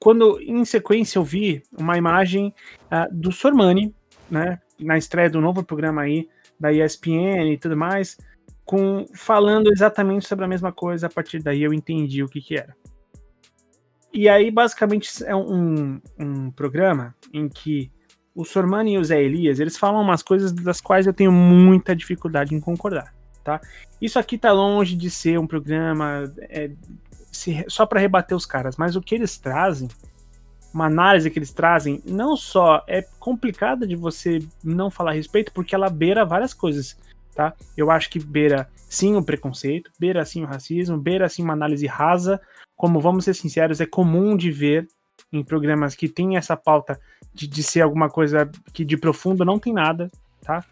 quando 0.00 0.40
em 0.40 0.64
sequência 0.64 1.18
eu 1.18 1.24
vi 1.24 1.62
uma 1.78 1.96
imagem 1.96 2.52
uh, 2.86 3.14
do 3.14 3.30
Sormani, 3.30 3.94
né, 4.28 4.58
na 4.80 4.98
estreia 4.98 5.30
do 5.30 5.40
novo 5.40 5.62
programa 5.62 6.02
aí 6.02 6.28
da 6.58 6.72
ESPN 6.72 7.52
e 7.52 7.58
tudo 7.58 7.76
mais, 7.76 8.18
com 8.64 9.06
falando 9.14 9.70
exatamente 9.70 10.26
sobre 10.26 10.44
a 10.44 10.48
mesma 10.48 10.72
coisa. 10.72 11.06
A 11.06 11.10
partir 11.10 11.40
daí 11.40 11.62
eu 11.62 11.72
entendi 11.72 12.24
o 12.24 12.28
que 12.28 12.40
que 12.40 12.56
era. 12.56 12.74
E 14.12 14.28
aí 14.28 14.50
basicamente 14.50 15.24
é 15.24 15.34
um, 15.34 16.00
um 16.18 16.50
programa 16.50 17.14
em 17.32 17.48
que 17.48 17.90
o 18.34 18.44
Sormani 18.44 18.94
e 18.94 18.98
o 18.98 19.04
Zé 19.04 19.22
Elias, 19.22 19.60
eles 19.60 19.76
falam 19.76 20.00
umas 20.00 20.22
coisas 20.22 20.52
das 20.52 20.80
quais 20.80 21.06
eu 21.06 21.12
tenho 21.12 21.32
muita 21.32 21.94
dificuldade 21.94 22.54
em 22.54 22.60
concordar, 22.60 23.14
tá? 23.44 23.60
Isso 24.00 24.18
aqui 24.18 24.38
tá 24.38 24.52
longe 24.52 24.96
de 24.96 25.10
ser 25.10 25.38
um 25.38 25.46
programa 25.46 26.32
é, 26.40 26.70
se, 27.30 27.64
só 27.68 27.84
para 27.86 28.00
rebater 28.00 28.36
os 28.36 28.46
caras, 28.46 28.76
mas 28.76 28.96
o 28.96 29.00
que 29.00 29.14
eles 29.14 29.36
trazem 29.38 29.88
uma 30.72 30.86
análise 30.86 31.30
que 31.30 31.38
eles 31.38 31.52
trazem, 31.52 32.00
não 32.06 32.36
só 32.36 32.82
é 32.86 33.02
complicada 33.18 33.86
de 33.86 33.96
você 33.96 34.38
não 34.62 34.90
falar 34.90 35.10
a 35.10 35.14
respeito, 35.14 35.52
porque 35.52 35.74
ela 35.74 35.90
beira 35.90 36.24
várias 36.24 36.54
coisas, 36.54 36.96
tá? 37.34 37.54
Eu 37.76 37.90
acho 37.90 38.08
que 38.08 38.18
beira 38.18 38.68
sim 38.88 39.16
o 39.16 39.22
preconceito, 39.22 39.90
beira 39.98 40.24
sim 40.24 40.42
o 40.42 40.46
racismo, 40.46 40.96
beira 40.96 41.28
sim 41.28 41.42
uma 41.42 41.52
análise 41.52 41.86
rasa, 41.86 42.40
como 42.80 42.98
vamos 42.98 43.26
ser 43.26 43.34
sinceros, 43.34 43.78
é 43.78 43.84
comum 43.84 44.34
de 44.34 44.50
ver 44.50 44.88
em 45.30 45.44
programas 45.44 45.94
que 45.94 46.08
tem 46.08 46.38
essa 46.38 46.56
pauta 46.56 46.98
de, 47.34 47.46
de 47.46 47.62
ser 47.62 47.82
alguma 47.82 48.08
coisa 48.08 48.50
que 48.72 48.86
de 48.86 48.96
profundo 48.96 49.44
não 49.44 49.58
tem 49.58 49.70
nada, 49.70 50.10
tá? 50.40 50.64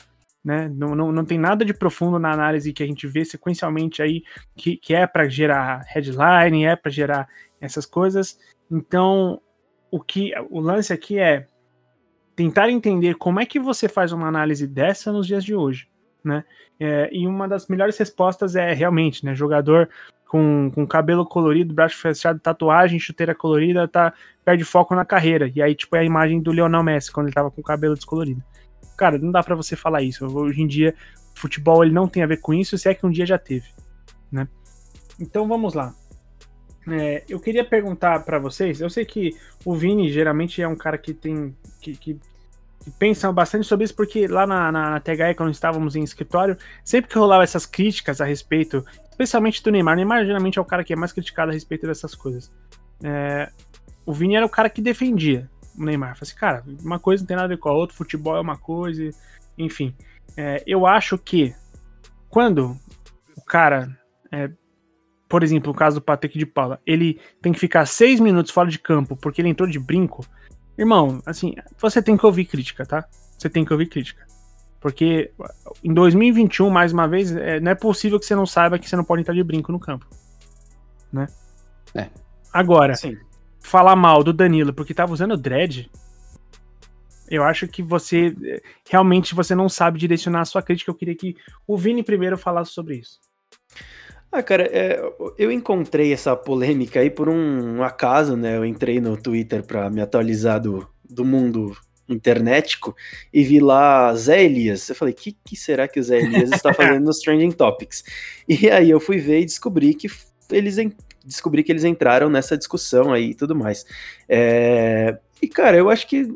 Né? 0.42 0.70
Não, 0.74 0.94
não, 0.94 1.12
não 1.12 1.22
tem 1.22 1.36
nada 1.36 1.66
de 1.66 1.74
profundo 1.74 2.18
na 2.18 2.32
análise 2.32 2.72
que 2.72 2.82
a 2.82 2.86
gente 2.86 3.06
vê 3.06 3.26
sequencialmente 3.26 4.00
aí, 4.00 4.22
que, 4.56 4.78
que 4.78 4.94
é 4.94 5.06
para 5.06 5.28
gerar 5.28 5.84
headline, 5.86 6.64
é 6.64 6.74
para 6.74 6.90
gerar 6.90 7.28
essas 7.60 7.84
coisas. 7.84 8.38
Então, 8.70 9.38
o 9.90 10.00
que 10.00 10.32
o 10.48 10.60
lance 10.60 10.94
aqui 10.94 11.18
é 11.18 11.46
tentar 12.34 12.70
entender 12.70 13.16
como 13.16 13.38
é 13.38 13.44
que 13.44 13.60
você 13.60 13.86
faz 13.86 14.12
uma 14.12 14.28
análise 14.28 14.66
dessa 14.66 15.12
nos 15.12 15.26
dias 15.26 15.44
de 15.44 15.54
hoje, 15.54 15.90
né? 16.24 16.42
É, 16.80 17.10
e 17.12 17.26
uma 17.26 17.46
das 17.46 17.68
melhores 17.68 17.98
respostas 17.98 18.56
é 18.56 18.72
realmente, 18.72 19.26
né? 19.26 19.34
Jogador 19.34 19.90
com, 20.28 20.70
com 20.74 20.86
cabelo 20.86 21.24
colorido, 21.24 21.74
braço 21.74 21.96
fechado, 21.96 22.38
tatuagem, 22.38 23.00
chuteira 23.00 23.34
colorida, 23.34 23.88
tá, 23.88 24.12
perde 24.44 24.62
foco 24.62 24.94
na 24.94 25.04
carreira. 25.04 25.50
E 25.54 25.62
aí, 25.62 25.74
tipo, 25.74 25.96
é 25.96 26.00
a 26.00 26.04
imagem 26.04 26.40
do 26.40 26.52
Lionel 26.52 26.82
Messi, 26.82 27.10
quando 27.10 27.26
ele 27.26 27.34
tava 27.34 27.50
com 27.50 27.60
o 27.60 27.64
cabelo 27.64 27.94
descolorido. 27.94 28.42
Cara, 28.96 29.18
não 29.18 29.32
dá 29.32 29.42
para 29.42 29.56
você 29.56 29.74
falar 29.74 30.02
isso. 30.02 30.26
Hoje 30.26 30.60
em 30.60 30.66
dia, 30.66 30.94
futebol 31.34 31.82
ele 31.82 31.94
não 31.94 32.06
tem 32.06 32.22
a 32.22 32.26
ver 32.26 32.40
com 32.40 32.52
isso, 32.52 32.76
se 32.76 32.88
é 32.88 32.94
que 32.94 33.06
um 33.06 33.10
dia 33.10 33.24
já 33.24 33.38
teve, 33.38 33.66
né? 34.30 34.46
Então 35.18 35.48
vamos 35.48 35.72
lá. 35.72 35.94
É, 36.90 37.24
eu 37.28 37.40
queria 37.40 37.64
perguntar 37.64 38.24
para 38.24 38.38
vocês, 38.38 38.80
eu 38.80 38.88
sei 38.88 39.04
que 39.04 39.34
o 39.64 39.74
Vini 39.74 40.10
geralmente 40.10 40.60
é 40.60 40.68
um 40.68 40.76
cara 40.76 40.98
que 40.98 41.14
tem. 41.14 41.54
que, 41.80 41.96
que, 41.96 42.18
bastante 43.34 43.66
sobre 43.66 43.84
isso, 43.84 43.94
porque 43.94 44.26
lá 44.26 44.46
na, 44.46 44.72
na, 44.72 44.90
na 44.90 45.00
THE, 45.00 45.34
quando 45.36 45.50
estávamos 45.50 45.94
em 45.94 46.02
escritório, 46.02 46.56
sempre 46.82 47.10
que 47.10 47.18
rolava 47.18 47.44
essas 47.44 47.66
críticas 47.66 48.20
a 48.20 48.24
respeito, 48.24 48.82
especialmente 49.18 49.62
do 49.62 49.72
Neymar, 49.72 49.96
Neymar 49.96 50.24
geralmente 50.24 50.58
é 50.58 50.62
o 50.62 50.64
cara 50.64 50.84
que 50.84 50.92
é 50.92 50.96
mais 50.96 51.12
criticado 51.12 51.50
a 51.50 51.54
respeito 51.54 51.86
dessas 51.88 52.14
coisas. 52.14 52.52
É, 53.02 53.50
o 54.06 54.12
Vini 54.12 54.36
era 54.36 54.46
o 54.46 54.48
cara 54.48 54.70
que 54.70 54.80
defendia 54.80 55.50
o 55.76 55.84
Neymar. 55.84 56.16
Falei 56.16 56.30
assim, 56.30 56.36
cara, 56.36 56.64
uma 56.80 57.00
coisa 57.00 57.22
não 57.22 57.26
tem 57.26 57.36
nada 57.36 57.46
a 57.46 57.56
ver 57.56 57.58
com 57.58 57.68
a 57.68 57.72
outra, 57.72 57.96
futebol 57.96 58.36
é 58.36 58.40
uma 58.40 58.56
coisa, 58.56 59.10
enfim. 59.58 59.92
É, 60.36 60.62
eu 60.64 60.86
acho 60.86 61.18
que 61.18 61.52
quando 62.30 62.76
o 63.36 63.42
cara 63.42 63.98
é, 64.30 64.50
por 65.28 65.42
exemplo, 65.42 65.72
o 65.72 65.74
caso 65.74 65.96
do 65.96 66.02
Patrick 66.02 66.38
de 66.38 66.46
Paula, 66.46 66.80
ele 66.86 67.20
tem 67.42 67.52
que 67.52 67.58
ficar 67.58 67.86
seis 67.86 68.20
minutos 68.20 68.52
fora 68.52 68.70
de 68.70 68.78
campo 68.78 69.16
porque 69.16 69.42
ele 69.42 69.48
entrou 69.48 69.68
de 69.68 69.80
brinco. 69.80 70.24
Irmão, 70.78 71.20
assim, 71.26 71.56
você 71.76 72.00
tem 72.00 72.16
que 72.16 72.24
ouvir 72.24 72.44
crítica, 72.44 72.86
tá? 72.86 73.04
Você 73.36 73.50
tem 73.50 73.64
que 73.64 73.72
ouvir 73.72 73.86
crítica. 73.86 74.27
Porque 74.80 75.32
em 75.82 75.92
2021, 75.92 76.70
mais 76.70 76.92
uma 76.92 77.08
vez, 77.08 77.34
é, 77.34 77.58
não 77.60 77.72
é 77.72 77.74
possível 77.74 78.18
que 78.18 78.26
você 78.26 78.34
não 78.34 78.46
saiba 78.46 78.78
que 78.78 78.88
você 78.88 78.96
não 78.96 79.04
pode 79.04 79.22
entrar 79.22 79.34
de 79.34 79.42
brinco 79.42 79.72
no 79.72 79.80
campo. 79.80 80.06
Né? 81.12 81.26
É. 81.94 82.08
Agora, 82.52 82.94
Sim. 82.94 83.16
falar 83.60 83.96
mal 83.96 84.22
do 84.22 84.32
Danilo 84.32 84.72
porque 84.72 84.94
tava 84.94 85.12
usando 85.12 85.36
dread, 85.36 85.90
eu 87.30 87.42
acho 87.42 87.66
que 87.68 87.82
você 87.82 88.34
realmente 88.88 89.34
você 89.34 89.54
não 89.54 89.68
sabe 89.68 89.98
direcionar 89.98 90.42
a 90.42 90.46
sua 90.46 90.62
crítica. 90.62 90.90
Eu 90.90 90.94
queria 90.94 91.14
que 91.14 91.36
o 91.66 91.76
Vini 91.76 92.02
primeiro 92.02 92.38
falasse 92.38 92.72
sobre 92.72 92.96
isso. 92.96 93.18
Ah, 94.30 94.42
cara, 94.42 94.64
é, 94.64 95.00
eu 95.38 95.50
encontrei 95.50 96.12
essa 96.12 96.36
polêmica 96.36 97.00
aí 97.00 97.10
por 97.10 97.28
um 97.28 97.82
acaso, 97.82 98.36
né? 98.36 98.56
Eu 98.56 98.64
entrei 98.64 99.00
no 99.00 99.16
Twitter 99.16 99.64
para 99.64 99.88
me 99.88 100.02
atualizar 100.02 100.60
do, 100.60 100.86
do 101.08 101.24
mundo 101.24 101.74
internetico 102.08 102.96
e 103.32 103.42
vi 103.44 103.60
lá 103.60 104.14
Zé 104.14 104.44
Elias. 104.44 104.88
Eu 104.88 104.94
falei, 104.94 105.12
o 105.12 105.16
que, 105.16 105.36
que 105.44 105.56
será 105.56 105.86
que 105.86 106.00
o 106.00 106.02
Zé 106.02 106.18
Elias 106.18 106.50
está 106.52 106.72
fazendo 106.74 107.04
nos 107.04 107.18
Trending 107.18 107.52
Topics? 107.52 108.04
E 108.48 108.70
aí 108.70 108.90
eu 108.90 109.00
fui 109.00 109.18
ver 109.18 109.40
e 109.40 109.44
descobri 109.44 109.94
que 109.94 110.08
eles 110.50 110.76
descobri 111.24 111.62
que 111.62 111.70
eles 111.70 111.84
entraram 111.84 112.30
nessa 112.30 112.56
discussão 112.56 113.12
aí 113.12 113.30
e 113.30 113.34
tudo 113.34 113.54
mais. 113.54 113.84
É, 114.28 115.18
e, 115.42 115.46
cara, 115.46 115.76
eu 115.76 115.90
acho 115.90 116.06
que 116.06 116.26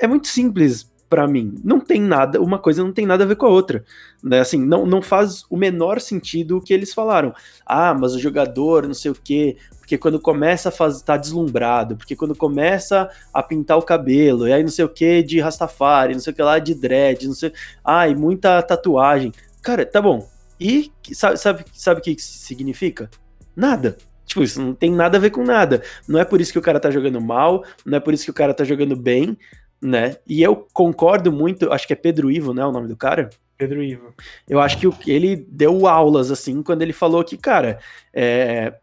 é 0.00 0.06
muito 0.06 0.28
simples 0.28 0.90
para 1.08 1.26
mim. 1.26 1.54
Não 1.64 1.80
tem 1.80 2.00
nada, 2.00 2.40
uma 2.40 2.58
coisa 2.58 2.82
não 2.82 2.92
tem 2.92 3.06
nada 3.06 3.24
a 3.24 3.26
ver 3.26 3.36
com 3.36 3.46
a 3.46 3.50
outra. 3.50 3.84
Né? 4.22 4.40
Assim, 4.40 4.58
não, 4.58 4.84
não 4.84 5.00
faz 5.00 5.44
o 5.48 5.56
menor 5.56 6.00
sentido 6.00 6.56
o 6.56 6.60
que 6.60 6.72
eles 6.72 6.92
falaram. 6.92 7.34
Ah, 7.64 7.94
mas 7.94 8.14
o 8.14 8.18
jogador, 8.18 8.86
não 8.86 8.94
sei 8.94 9.10
o 9.10 9.14
quê, 9.14 9.56
porque 9.78 9.96
quando 9.96 10.20
começa 10.20 10.68
a 10.68 10.72
fazer, 10.72 11.02
tá 11.02 11.16
deslumbrado, 11.16 11.96
porque 11.96 12.14
quando 12.14 12.34
começa 12.34 13.08
a 13.32 13.42
pintar 13.42 13.78
o 13.78 13.82
cabelo, 13.82 14.46
e 14.46 14.52
aí 14.52 14.62
não 14.62 14.70
sei 14.70 14.84
o 14.84 14.88
que 14.88 15.22
de 15.22 15.40
Rastafari, 15.40 16.12
não 16.12 16.20
sei 16.20 16.32
o 16.32 16.36
que 16.36 16.42
lá 16.42 16.58
de 16.58 16.74
dread, 16.74 17.26
não 17.26 17.34
sei. 17.34 17.52
Ai, 17.82 18.14
muita 18.14 18.60
tatuagem. 18.62 19.32
Cara, 19.62 19.86
tá 19.86 20.02
bom. 20.02 20.28
E 20.60 20.92
sabe, 21.12 21.38
sabe, 21.38 21.64
sabe 21.72 22.00
o 22.00 22.02
que 22.02 22.10
isso 22.10 22.38
significa? 22.38 23.08
Nada. 23.56 23.96
Tipo, 24.26 24.42
isso 24.42 24.60
não 24.60 24.74
tem 24.74 24.92
nada 24.92 25.16
a 25.16 25.20
ver 25.20 25.30
com 25.30 25.42
nada. 25.42 25.82
Não 26.06 26.20
é 26.20 26.24
por 26.24 26.38
isso 26.38 26.52
que 26.52 26.58
o 26.58 26.62
cara 26.62 26.78
tá 26.78 26.90
jogando 26.90 27.18
mal, 27.18 27.64
não 27.84 27.96
é 27.96 28.00
por 28.00 28.12
isso 28.12 28.24
que 28.24 28.30
o 28.30 28.34
cara 28.34 28.52
tá 28.52 28.62
jogando 28.62 28.94
bem, 28.94 29.38
né? 29.80 30.16
E 30.26 30.42
eu 30.42 30.66
concordo 30.72 31.32
muito, 31.32 31.72
acho 31.72 31.86
que 31.86 31.92
é 31.92 31.96
Pedro 31.96 32.30
Ivo, 32.30 32.52
né, 32.52 32.64
o 32.64 32.72
nome 32.72 32.88
do 32.88 32.96
cara? 32.96 33.30
Pedro 33.56 33.82
Ivo. 33.82 34.14
Eu 34.48 34.60
acho 34.60 34.78
que 34.78 35.10
ele 35.10 35.36
deu 35.36 35.86
aulas, 35.86 36.30
assim, 36.30 36.62
quando 36.62 36.82
ele 36.82 36.92
falou 36.92 37.24
que, 37.24 37.36
cara, 37.36 37.78
é, 38.14 38.74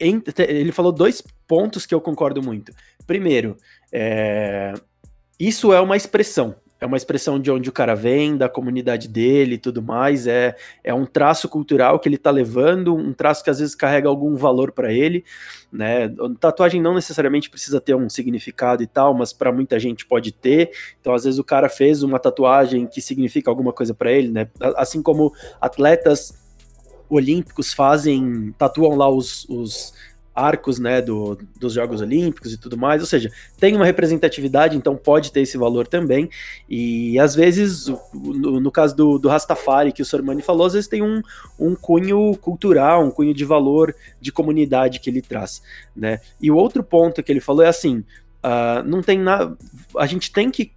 ele 0.00 0.72
falou 0.72 0.92
dois 0.92 1.22
pontos 1.46 1.84
que 1.86 1.94
eu 1.94 2.00
concordo 2.00 2.42
muito. 2.42 2.72
Primeiro, 3.06 3.56
é, 3.92 4.72
isso 5.38 5.72
é 5.72 5.80
uma 5.80 5.96
expressão, 5.96 6.54
é 6.80 6.86
uma 6.86 6.96
expressão 6.96 7.40
de 7.40 7.50
onde 7.50 7.68
o 7.68 7.72
cara 7.72 7.94
vem, 7.94 8.36
da 8.36 8.48
comunidade 8.48 9.08
dele 9.08 9.54
e 9.54 9.58
tudo 9.58 9.82
mais, 9.82 10.26
é, 10.26 10.54
é 10.82 10.92
um 10.92 11.06
traço 11.06 11.48
cultural 11.48 11.98
que 11.98 12.08
ele 12.08 12.18
tá 12.18 12.30
levando, 12.30 12.94
um 12.94 13.12
traço 13.12 13.42
que 13.42 13.50
às 13.50 13.58
vezes 13.58 13.74
carrega 13.74 14.08
algum 14.08 14.34
valor 14.36 14.72
para 14.72 14.92
ele, 14.92 15.24
né? 15.72 16.12
Tatuagem 16.38 16.82
não 16.82 16.94
necessariamente 16.94 17.48
precisa 17.48 17.80
ter 17.80 17.94
um 17.94 18.08
significado 18.08 18.82
e 18.82 18.86
tal, 18.86 19.14
mas 19.14 19.32
para 19.32 19.50
muita 19.52 19.78
gente 19.78 20.04
pode 20.04 20.32
ter. 20.32 20.70
Então, 21.00 21.14
às 21.14 21.24
vezes 21.24 21.38
o 21.38 21.44
cara 21.44 21.68
fez 21.68 22.02
uma 22.02 22.18
tatuagem 22.18 22.86
que 22.86 23.00
significa 23.00 23.50
alguma 23.50 23.72
coisa 23.72 23.94
para 23.94 24.12
ele, 24.12 24.28
né? 24.28 24.48
Assim 24.76 25.00
como 25.02 25.32
atletas 25.60 26.44
olímpicos 27.08 27.72
fazem, 27.72 28.54
tatuam 28.58 28.96
lá 28.96 29.08
os, 29.08 29.46
os 29.48 29.94
arcos 30.34 30.78
né, 30.78 31.00
do, 31.00 31.38
dos 31.58 31.74
Jogos 31.74 32.00
Olímpicos 32.00 32.52
e 32.52 32.58
tudo 32.58 32.76
mais, 32.76 33.00
ou 33.00 33.06
seja, 33.06 33.30
tem 33.58 33.76
uma 33.76 33.84
representatividade, 33.84 34.76
então 34.76 34.96
pode 34.96 35.30
ter 35.30 35.40
esse 35.40 35.56
valor 35.56 35.86
também, 35.86 36.28
e 36.68 37.18
às 37.18 37.34
vezes, 37.34 37.86
no, 38.12 38.60
no 38.60 38.70
caso 38.70 38.96
do, 38.96 39.18
do 39.18 39.28
Rastafari, 39.28 39.92
que 39.92 40.02
o 40.02 40.04
Sormani 40.04 40.42
falou, 40.42 40.66
às 40.66 40.72
vezes 40.72 40.88
tem 40.88 41.02
um, 41.02 41.22
um 41.58 41.74
cunho 41.74 42.36
cultural, 42.36 43.04
um 43.04 43.10
cunho 43.10 43.32
de 43.32 43.44
valor 43.44 43.94
de 44.20 44.32
comunidade 44.32 44.98
que 44.98 45.08
ele 45.08 45.22
traz, 45.22 45.62
né, 45.94 46.20
e 46.40 46.50
o 46.50 46.56
outro 46.56 46.82
ponto 46.82 47.22
que 47.22 47.30
ele 47.30 47.40
falou 47.40 47.62
é 47.62 47.68
assim, 47.68 47.98
uh, 48.44 48.82
não 48.84 49.02
tem 49.02 49.18
nada, 49.18 49.56
a 49.96 50.06
gente 50.06 50.32
tem 50.32 50.50
que 50.50 50.72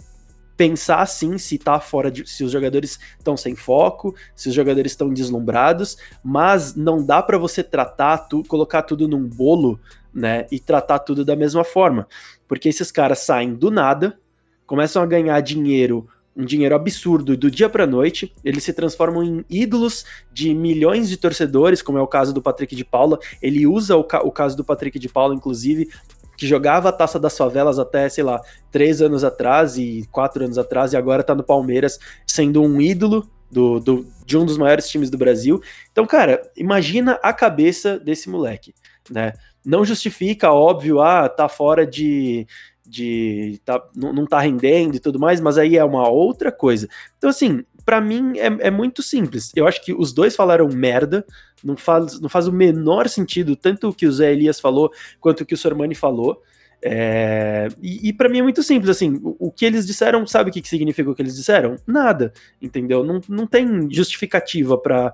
pensar 0.58 1.06
sim 1.06 1.38
se 1.38 1.58
tá 1.60 1.80
fora 1.80 2.10
de, 2.10 2.28
se 2.28 2.44
os 2.44 2.52
jogadores 2.52 3.00
estão 3.18 3.38
sem 3.38 3.56
foco, 3.56 4.16
se 4.36 4.50
os 4.50 4.56
jogadores 4.56 4.92
estão 4.92 5.14
deslumbrados, 5.14 5.98
mas 6.24 6.76
não 6.76 7.06
dá 7.06 7.22
para 7.22 7.38
você 7.38 7.64
tratar 7.64 8.18
tu, 8.18 8.44
colocar 8.48 8.82
tudo 8.82 9.08
num 9.08 9.24
bolo, 9.24 9.80
né, 10.14 10.48
e 10.52 10.60
tratar 10.60 11.00
tudo 11.00 11.24
da 11.24 11.36
mesma 11.36 11.64
forma, 11.64 12.08
porque 12.48 12.68
esses 12.68 12.92
caras 12.92 13.20
saem 13.20 13.54
do 13.54 13.70
nada, 13.70 14.20
começam 14.66 15.04
a 15.04 15.06
ganhar 15.06 15.40
dinheiro 15.42 16.10
um 16.38 16.46
dinheiro 16.46 16.76
absurdo 16.76 17.36
do 17.36 17.50
dia 17.50 17.68
para 17.68 17.88
noite, 17.88 18.32
eles 18.44 18.64
se 18.64 18.72
transformam 18.72 19.24
em 19.24 19.46
ídolos 19.50 20.06
de 20.32 20.54
milhões 20.54 21.10
de 21.10 21.18
torcedores, 21.18 21.82
como 21.82 21.98
é 21.98 22.02
o 22.02 22.06
caso 22.06 22.32
do 22.32 22.44
Patrick 22.44 22.76
de 22.76 22.86
Paula. 22.86 23.18
Ele 23.42 23.66
usa 23.66 23.98
o, 23.98 24.04
ca 24.04 24.22
o 24.22 24.32
caso 24.32 24.56
do 24.56 24.64
Patrick 24.64 25.00
de 25.00 25.10
Paula, 25.10 25.34
inclusive, 25.34 25.90
que 26.38 26.46
jogava 26.46 26.90
a 26.90 26.94
taça 26.94 27.20
das 27.20 27.36
favelas 27.36 27.80
até, 27.80 28.08
sei 28.08 28.24
lá, 28.24 28.40
três 28.72 29.02
anos 29.02 29.24
atrás 29.24 29.78
e 29.78 30.08
quatro 30.12 30.46
anos 30.46 30.58
atrás, 30.58 30.94
e 30.94 30.98
agora 30.98 31.24
tá 31.24 31.34
no 31.34 31.44
Palmeiras, 31.44 31.98
sendo 32.28 32.62
um 32.62 32.80
ídolo 32.80 33.28
do, 33.52 33.80
do, 33.80 34.06
de 34.26 34.38
um 34.38 34.46
dos 34.46 34.58
maiores 34.58 34.88
times 34.88 35.10
do 35.10 35.18
Brasil. 35.18 35.60
Então, 35.92 36.06
cara, 36.06 36.42
imagina 36.56 37.20
a 37.24 37.34
cabeça 37.34 38.00
desse 38.00 38.30
moleque, 38.30 38.74
né? 39.10 39.34
Não 39.66 39.84
justifica, 39.84 40.52
óbvio, 40.52 41.02
ah, 41.02 41.28
tá 41.28 41.50
fora 41.50 41.86
de. 41.86 42.48
de 42.86 43.60
tá, 43.66 43.84
não, 43.96 44.14
não 44.14 44.26
tá 44.26 44.40
rendendo 44.40 44.96
e 44.96 45.00
tudo 45.00 45.20
mais, 45.20 45.42
mas 45.42 45.58
aí 45.58 45.76
é 45.76 45.84
uma 45.84 46.08
outra 46.08 46.52
coisa. 46.52 46.88
Então, 47.18 47.30
assim, 47.30 47.66
para 47.88 48.02
mim 48.02 48.38
é, 48.38 48.68
é 48.68 48.70
muito 48.70 49.02
simples. 49.02 49.54
Eu 49.56 49.66
acho 49.66 49.82
que 49.82 49.94
os 49.94 50.12
dois 50.12 50.36
falaram 50.36 50.68
merda, 50.68 51.26
não 51.64 51.78
faz, 51.78 52.20
não 52.20 52.28
faz 52.28 52.46
o 52.46 52.52
menor 52.52 53.08
sentido, 53.08 53.56
tanto 53.56 53.88
o 53.88 53.94
que 53.94 54.06
o 54.06 54.12
Zé 54.12 54.34
Elias 54.34 54.60
falou, 54.60 54.92
quanto 55.22 55.40
o 55.40 55.46
que 55.46 55.54
o 55.54 55.58
Sormani 55.58 55.96
falou. 55.96 56.44
É, 56.82 57.70
e, 57.82 58.10
e 58.10 58.14
para 58.14 58.28
mim 58.28 58.40
é 58.40 58.42
muito 58.44 58.62
simples, 58.62 58.90
assim, 58.90 59.22
o, 59.24 59.38
o, 59.48 59.52
que 59.52 59.66
eles 59.66 59.88
disseram, 59.88 60.28
sabe 60.28 60.50
o 60.50 60.54
que, 60.54 60.62
que 60.62 60.68
significa 60.68 61.10
o 61.10 61.16
que 61.16 61.22
eles 61.22 61.38
disseram? 61.38 61.78
Nada, 61.88 62.34
entendeu? 62.62 63.06
Não, 63.06 63.22
não 63.30 63.48
tem 63.48 63.90
justificativa 63.90 64.78
para 64.78 65.14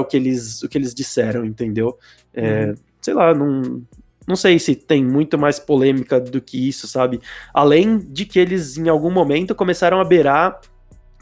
o, 0.00 0.04
que 0.06 0.16
eles, 0.16 0.62
o 0.62 0.70
que 0.70 0.78
eles 0.78 0.94
disseram, 0.94 1.44
entendeu? 1.44 1.98
É, 2.32 2.68
uhum. 2.68 2.74
Sei 2.98 3.12
lá, 3.12 3.34
não, 3.34 3.82
não 4.26 4.36
sei 4.36 4.58
se 4.58 4.74
tem 4.74 5.04
muito 5.04 5.36
mais 5.36 5.60
polêmica 5.60 6.18
do 6.18 6.40
que 6.40 6.66
isso, 6.66 6.88
sabe? 6.88 7.20
Além 7.52 7.98
de 7.98 8.24
que 8.24 8.38
eles, 8.38 8.78
em 8.78 8.88
algum 8.88 9.10
momento, 9.10 9.54
começaram 9.54 10.00
a 10.00 10.04
beirar. 10.04 10.58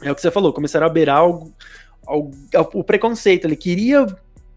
É 0.01 0.11
o 0.11 0.15
que 0.15 0.21
você 0.21 0.31
falou, 0.31 0.53
começaram 0.53 0.85
a 0.85 0.89
beirar 0.89 1.27
o, 1.27 1.53
o, 2.07 2.31
o 2.73 2.83
preconceito. 2.83 3.45
Ele 3.45 3.55
queria 3.55 4.05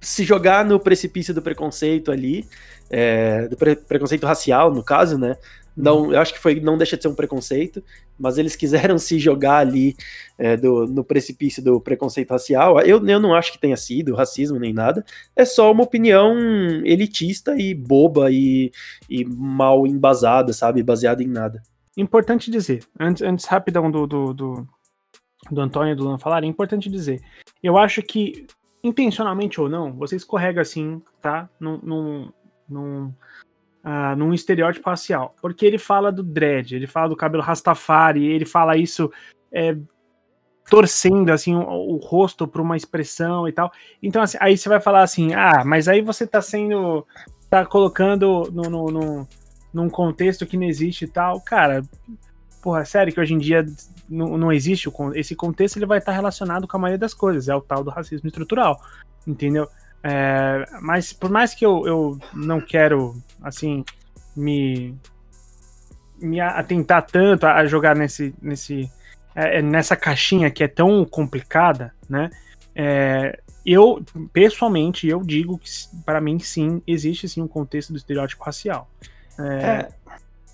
se 0.01 0.25
jogar 0.25 0.65
no 0.65 0.79
precipício 0.79 1.35
do 1.35 1.43
preconceito 1.43 2.11
ali, 2.11 2.47
é, 2.91 3.49
do 3.49 3.57
pre 3.57 3.77
preconceito 3.77 4.27
racial, 4.27 4.73
no 4.73 4.83
caso, 4.83 5.19
né? 5.19 5.37
Não, 5.77 6.13
eu 6.13 6.21
acho 6.21 6.35
que 6.35 6.41
foi, 6.41 6.61
não 6.61 6.77
deixa 6.77 6.97
de 6.97 7.03
ser 7.03 7.09
um 7.09 7.15
preconceito, 7.15 7.85
mas 8.19 8.37
eles 8.37 8.57
quiseram 8.57 8.99
se 8.99 9.17
jogar 9.17 9.59
ali 9.59 9.97
é, 10.37 10.57
do, 10.57 10.87
no 10.87 11.05
precipício 11.05 11.63
do 11.63 11.81
preconceito 11.81 12.33
racial. 12.33 12.81
Eu, 12.81 13.07
eu 13.07 13.21
não 13.21 13.33
acho 13.33 13.53
que 13.53 13.61
tenha 13.61 13.77
sido 13.77 14.17
racismo 14.17 14.59
nem 14.59 14.73
nada. 14.73 15.05
É 15.37 15.45
só 15.45 15.71
uma 15.71 15.85
opinião 15.85 16.37
elitista 16.85 17.55
e 17.57 17.75
boba 17.75 18.29
e, 18.31 18.73
e 19.09 19.25
mal 19.25 19.87
embasada, 19.87 20.53
sabe? 20.53 20.83
Baseada 20.83 21.23
em 21.23 21.29
nada. 21.29 21.63
Importante 21.97 22.51
dizer, 22.51 22.85
antes, 22.99 23.23
antes 23.23 23.45
rapidão 23.45 23.89
do, 23.91 24.07
do, 24.07 24.35
do, 24.35 24.69
do 25.51 25.61
Antônio 25.61 25.93
e 25.93 25.97
do 25.97 26.05
Luan 26.05 26.19
falar, 26.19 26.43
é 26.43 26.47
importante 26.47 26.91
dizer. 26.91 27.21
Eu 27.63 27.77
acho 27.77 28.03
que, 28.03 28.47
intencionalmente 28.83 29.61
ou 29.61 29.69
não, 29.69 29.93
você 29.93 30.17
escorrega 30.17 30.61
assim, 30.61 31.03
tá? 31.21 31.49
Num, 31.61 31.79
num, 31.83 32.33
num 32.69 33.15
uh, 33.85 34.17
num 34.17 34.35
estereótipo 34.35 34.89
racial. 34.89 35.35
Porque 35.41 35.65
ele 35.65 35.79
fala 35.79 36.13
do 36.13 36.23
dread, 36.23 36.75
ele 36.75 36.87
fala 36.87 37.09
do 37.09 37.17
cabelo 37.17 37.43
rastafari, 37.43 38.27
ele 38.27 38.45
fala 38.45 38.77
isso 38.77 39.11
é, 39.53 39.77
torcendo 40.71 41.31
assim 41.31 41.55
o, 41.55 41.61
o 41.61 41.97
rosto 41.97 42.47
para 42.47 42.63
uma 42.63 42.77
expressão 42.77 43.49
e 43.49 43.53
tal. 43.53 43.73
Então, 44.03 44.23
assim, 44.23 44.39
aí 44.41 44.57
você 44.57 44.69
vai 44.69 44.81
falar 44.81 45.03
assim: 45.03 45.35
ah, 45.35 45.63
mas 45.65 45.89
aí 45.89 46.01
você 46.03 46.27
tá 46.27 46.41
sendo. 46.43 47.07
tá 47.49 47.65
colocando 47.65 48.51
no, 48.53 48.63
no, 48.63 48.87
no, 48.87 49.29
num 49.73 49.89
contexto 49.89 50.47
que 50.47 50.57
não 50.57 50.67
existe 50.67 51.05
e 51.05 51.09
tal. 51.09 51.41
Cara, 51.41 51.83
porra, 52.63 52.85
sério 52.85 53.13
que 53.13 53.21
hoje 53.21 53.35
em 53.35 53.39
dia 53.39 53.65
não, 54.09 54.37
não 54.39 54.53
existe 54.53 54.91
esse 55.15 55.35
contexto, 55.35 55.77
ele 55.77 55.87
vai 55.87 55.99
estar 55.99 56.13
relacionado 56.13 56.67
com 56.67 56.77
a 56.77 56.81
maioria 56.81 56.99
das 56.99 57.15
coisas, 57.15 57.49
é 57.49 57.55
o 57.55 57.61
tal 57.61 57.85
do 57.85 57.91
racismo 57.91 58.27
estrutural, 58.27 58.81
entendeu? 59.27 59.69
É, 60.03 60.65
mas 60.81 61.13
por 61.13 61.31
mais 61.31 61.55
que 61.55 61.65
eu, 61.67 61.87
eu 61.87 62.19
não 62.33 62.61
quero, 62.61 63.17
assim, 63.43 63.85
me, 64.37 64.95
me 66.21 66.41
atentar 66.41 67.05
tanto 67.05 67.47
a, 67.47 67.67
jogar 67.67 67.97
nesse, 67.97 68.35
nesse, 68.41 68.91
é, 69.35 69.59
é, 69.59 69.63
nessa 69.63 69.97
caixinha 69.97 70.51
que 70.51 70.63
é 70.63 70.69
tão 70.69 71.05
complicada, 71.05 71.93
né? 72.09 72.31
É, 72.75 73.41
eu, 73.67 74.03
pessoalmente, 74.33 75.09
eu 75.09 75.21
digo 75.23 75.59
que 75.59 75.69
para 76.05 76.21
mim, 76.21 76.39
sim, 76.39 76.81
existe 76.87 77.29
sim 77.29 77.43
um 77.43 77.49
contexto 77.49 77.93
do 77.93 77.99
estereótipo 77.99 78.45
racial. 78.45 78.89
É, 79.39 79.65
é. 79.65 79.89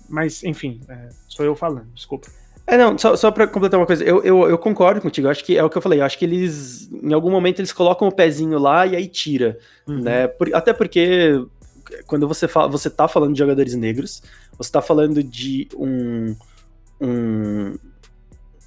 Mas, 0.09 0.43
enfim, 0.43 0.81
sou 1.27 1.45
eu 1.45 1.55
falando, 1.55 1.87
desculpa. 1.93 2.27
É, 2.67 2.77
não, 2.77 2.97
só, 2.97 3.15
só 3.15 3.29
pra 3.29 3.45
completar 3.45 3.79
uma 3.79 3.85
coisa, 3.85 4.03
eu, 4.03 4.23
eu, 4.23 4.49
eu, 4.49 4.57
concordo 4.57 4.99
contigo, 4.99 5.27
acho 5.27 5.45
que 5.45 5.55
é 5.55 5.63
o 5.63 5.69
que 5.69 5.77
eu 5.77 5.81
falei, 5.81 5.99
eu 5.99 6.05
acho 6.05 6.17
que 6.17 6.25
eles, 6.25 6.89
em 6.91 7.13
algum 7.13 7.29
momento, 7.29 7.59
eles 7.59 7.71
colocam 7.71 8.07
o 8.07 8.11
pezinho 8.11 8.57
lá 8.57 8.87
e 8.87 8.95
aí 8.95 9.07
tira, 9.07 9.59
uhum. 9.87 10.01
né, 10.01 10.27
Por, 10.27 10.53
até 10.53 10.73
porque 10.73 11.45
quando 12.07 12.27
você 12.27 12.47
fala, 12.47 12.67
você 12.67 12.89
tá 12.89 13.07
falando 13.07 13.33
de 13.33 13.39
jogadores 13.39 13.75
negros, 13.75 14.23
você 14.57 14.71
tá 14.71 14.81
falando 14.81 15.21
de 15.23 15.67
um, 15.75 16.35
um, 16.99 17.77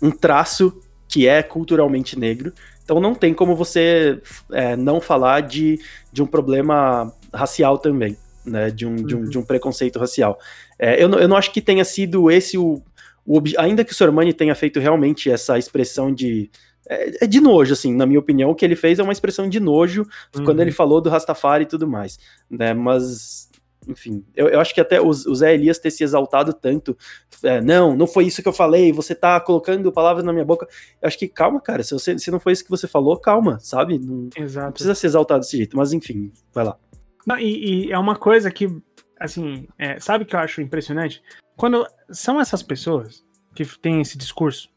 um 0.00 0.10
traço 0.12 0.80
que 1.08 1.26
é 1.26 1.42
culturalmente 1.42 2.16
negro, 2.16 2.52
então 2.84 3.00
não 3.00 3.16
tem 3.16 3.34
como 3.34 3.56
você 3.56 4.22
é, 4.52 4.76
não 4.76 5.00
falar 5.00 5.40
de, 5.40 5.80
de 6.12 6.22
um 6.22 6.26
problema 6.26 7.12
racial 7.34 7.78
também, 7.78 8.16
né, 8.44 8.70
de 8.70 8.86
um, 8.86 8.90
uhum. 8.90 8.96
de 8.96 9.16
um, 9.16 9.24
de 9.24 9.38
um 9.38 9.42
preconceito 9.42 9.98
racial. 9.98 10.38
É, 10.78 11.02
eu, 11.02 11.08
não, 11.08 11.18
eu 11.18 11.28
não 11.28 11.36
acho 11.36 11.52
que 11.52 11.60
tenha 11.60 11.84
sido 11.84 12.30
esse 12.30 12.56
o 12.56 12.82
o, 13.28 13.42
ainda 13.58 13.84
que 13.84 13.92
o 13.92 13.94
Sormani 13.94 14.32
tenha 14.32 14.54
feito 14.54 14.80
realmente 14.80 15.30
essa 15.30 15.58
expressão 15.58 16.12
de. 16.12 16.50
É, 16.88 17.24
é, 17.24 17.26
de 17.26 17.42
nojo, 17.42 17.74
assim, 17.74 17.94
na 17.94 18.06
minha 18.06 18.18
opinião, 18.18 18.48
o 18.48 18.54
que 18.54 18.64
ele 18.64 18.74
fez 18.74 18.98
é 18.98 19.02
uma 19.02 19.12
expressão 19.12 19.46
de 19.46 19.60
nojo 19.60 20.08
uhum. 20.34 20.44
quando 20.44 20.60
ele 20.60 20.72
falou 20.72 21.02
do 21.02 21.10
Rastafari 21.10 21.64
e 21.64 21.66
tudo 21.66 21.86
mais, 21.86 22.18
né? 22.50 22.72
Mas, 22.72 23.50
enfim, 23.86 24.24
eu, 24.34 24.48
eu 24.48 24.58
acho 24.58 24.72
que 24.72 24.80
até 24.80 24.98
o, 24.98 25.08
o 25.08 25.34
Zé 25.34 25.52
Elias 25.52 25.78
ter 25.78 25.90
se 25.90 26.02
exaltado 26.02 26.54
tanto, 26.54 26.96
é, 27.42 27.60
não, 27.60 27.94
não 27.94 28.06
foi 28.06 28.24
isso 28.24 28.42
que 28.42 28.48
eu 28.48 28.52
falei, 28.54 28.90
você 28.90 29.14
tá 29.14 29.38
colocando 29.38 29.92
palavras 29.92 30.24
na 30.24 30.32
minha 30.32 30.46
boca. 30.46 30.66
Eu 31.02 31.06
acho 31.06 31.18
que 31.18 31.28
calma, 31.28 31.60
cara, 31.60 31.82
se, 31.82 31.92
você, 31.92 32.18
se 32.18 32.30
não 32.30 32.40
foi 32.40 32.54
isso 32.54 32.64
que 32.64 32.70
você 32.70 32.88
falou, 32.88 33.18
calma, 33.18 33.58
sabe? 33.60 33.98
Não, 33.98 34.30
Exato. 34.34 34.64
não 34.64 34.72
precisa 34.72 34.94
se 34.94 35.06
exaltar 35.06 35.38
desse 35.38 35.58
jeito, 35.58 35.76
mas 35.76 35.92
enfim, 35.92 36.32
vai 36.54 36.64
lá. 36.64 36.78
Não, 37.26 37.38
e, 37.38 37.88
e, 37.88 37.92
é 37.92 37.98
uma 37.98 38.16
coisa 38.16 38.50
que, 38.50 38.74
assim, 39.18 39.68
é, 39.78 39.98
sabe 39.98 40.24
que 40.24 40.34
eu 40.34 40.40
acho 40.40 40.60
impressionante? 40.60 41.22
Quando 41.56 41.86
são 42.10 42.40
essas 42.40 42.62
pessoas 42.62 43.24
que 43.54 43.64
têm 43.78 44.00
esse 44.00 44.16
discurso, 44.16 44.68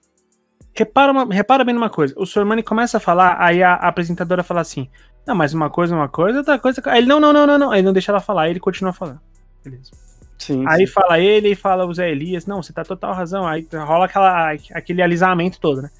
repara, 0.73 1.11
uma, 1.11 1.25
repara 1.33 1.63
bem 1.63 1.75
numa 1.75 1.89
coisa. 1.89 2.13
O 2.17 2.25
Sormani 2.25 2.63
começa 2.63 2.97
a 2.97 2.99
falar, 2.99 3.37
aí 3.39 3.61
a, 3.61 3.73
a, 3.73 3.87
apresentadora 3.87 4.43
fala 4.43 4.61
assim: 4.61 4.89
Não, 5.25 5.35
mas 5.35 5.53
uma 5.53 5.69
coisa 5.69 5.93
é 5.93 5.97
uma 5.97 6.09
coisa, 6.09 6.39
outra 6.39 6.57
coisa. 6.57 6.81
Aí 6.85 6.99
ele, 6.99 7.07
não, 7.07 7.19
não, 7.19 7.31
não, 7.31 7.45
não, 7.45 7.57
não. 7.57 7.71
Aí 7.71 7.81
não 7.81 7.93
deixa 7.93 8.11
ela 8.11 8.19
falar, 8.19 8.43
aí 8.43 8.51
ele 8.51 8.59
continua 8.59 8.93
falando. 8.93 9.19
Beleza. 9.63 9.91
Sim, 10.37 10.65
aí 10.67 10.87
sim. 10.87 10.93
fala 10.93 11.19
ele 11.19 11.49
e 11.49 11.55
fala 11.55 11.85
o 11.85 11.93
Zé 11.93 12.09
Elias, 12.09 12.47
não, 12.47 12.63
você 12.63 12.73
tá 12.73 12.83
total 12.83 13.13
razão. 13.13 13.47
Aí 13.47 13.67
rola 13.71 14.05
aquela, 14.05 14.51
aquele 14.73 15.01
alisamento 15.01 15.59
todo, 15.59 15.83
né? 15.83 15.91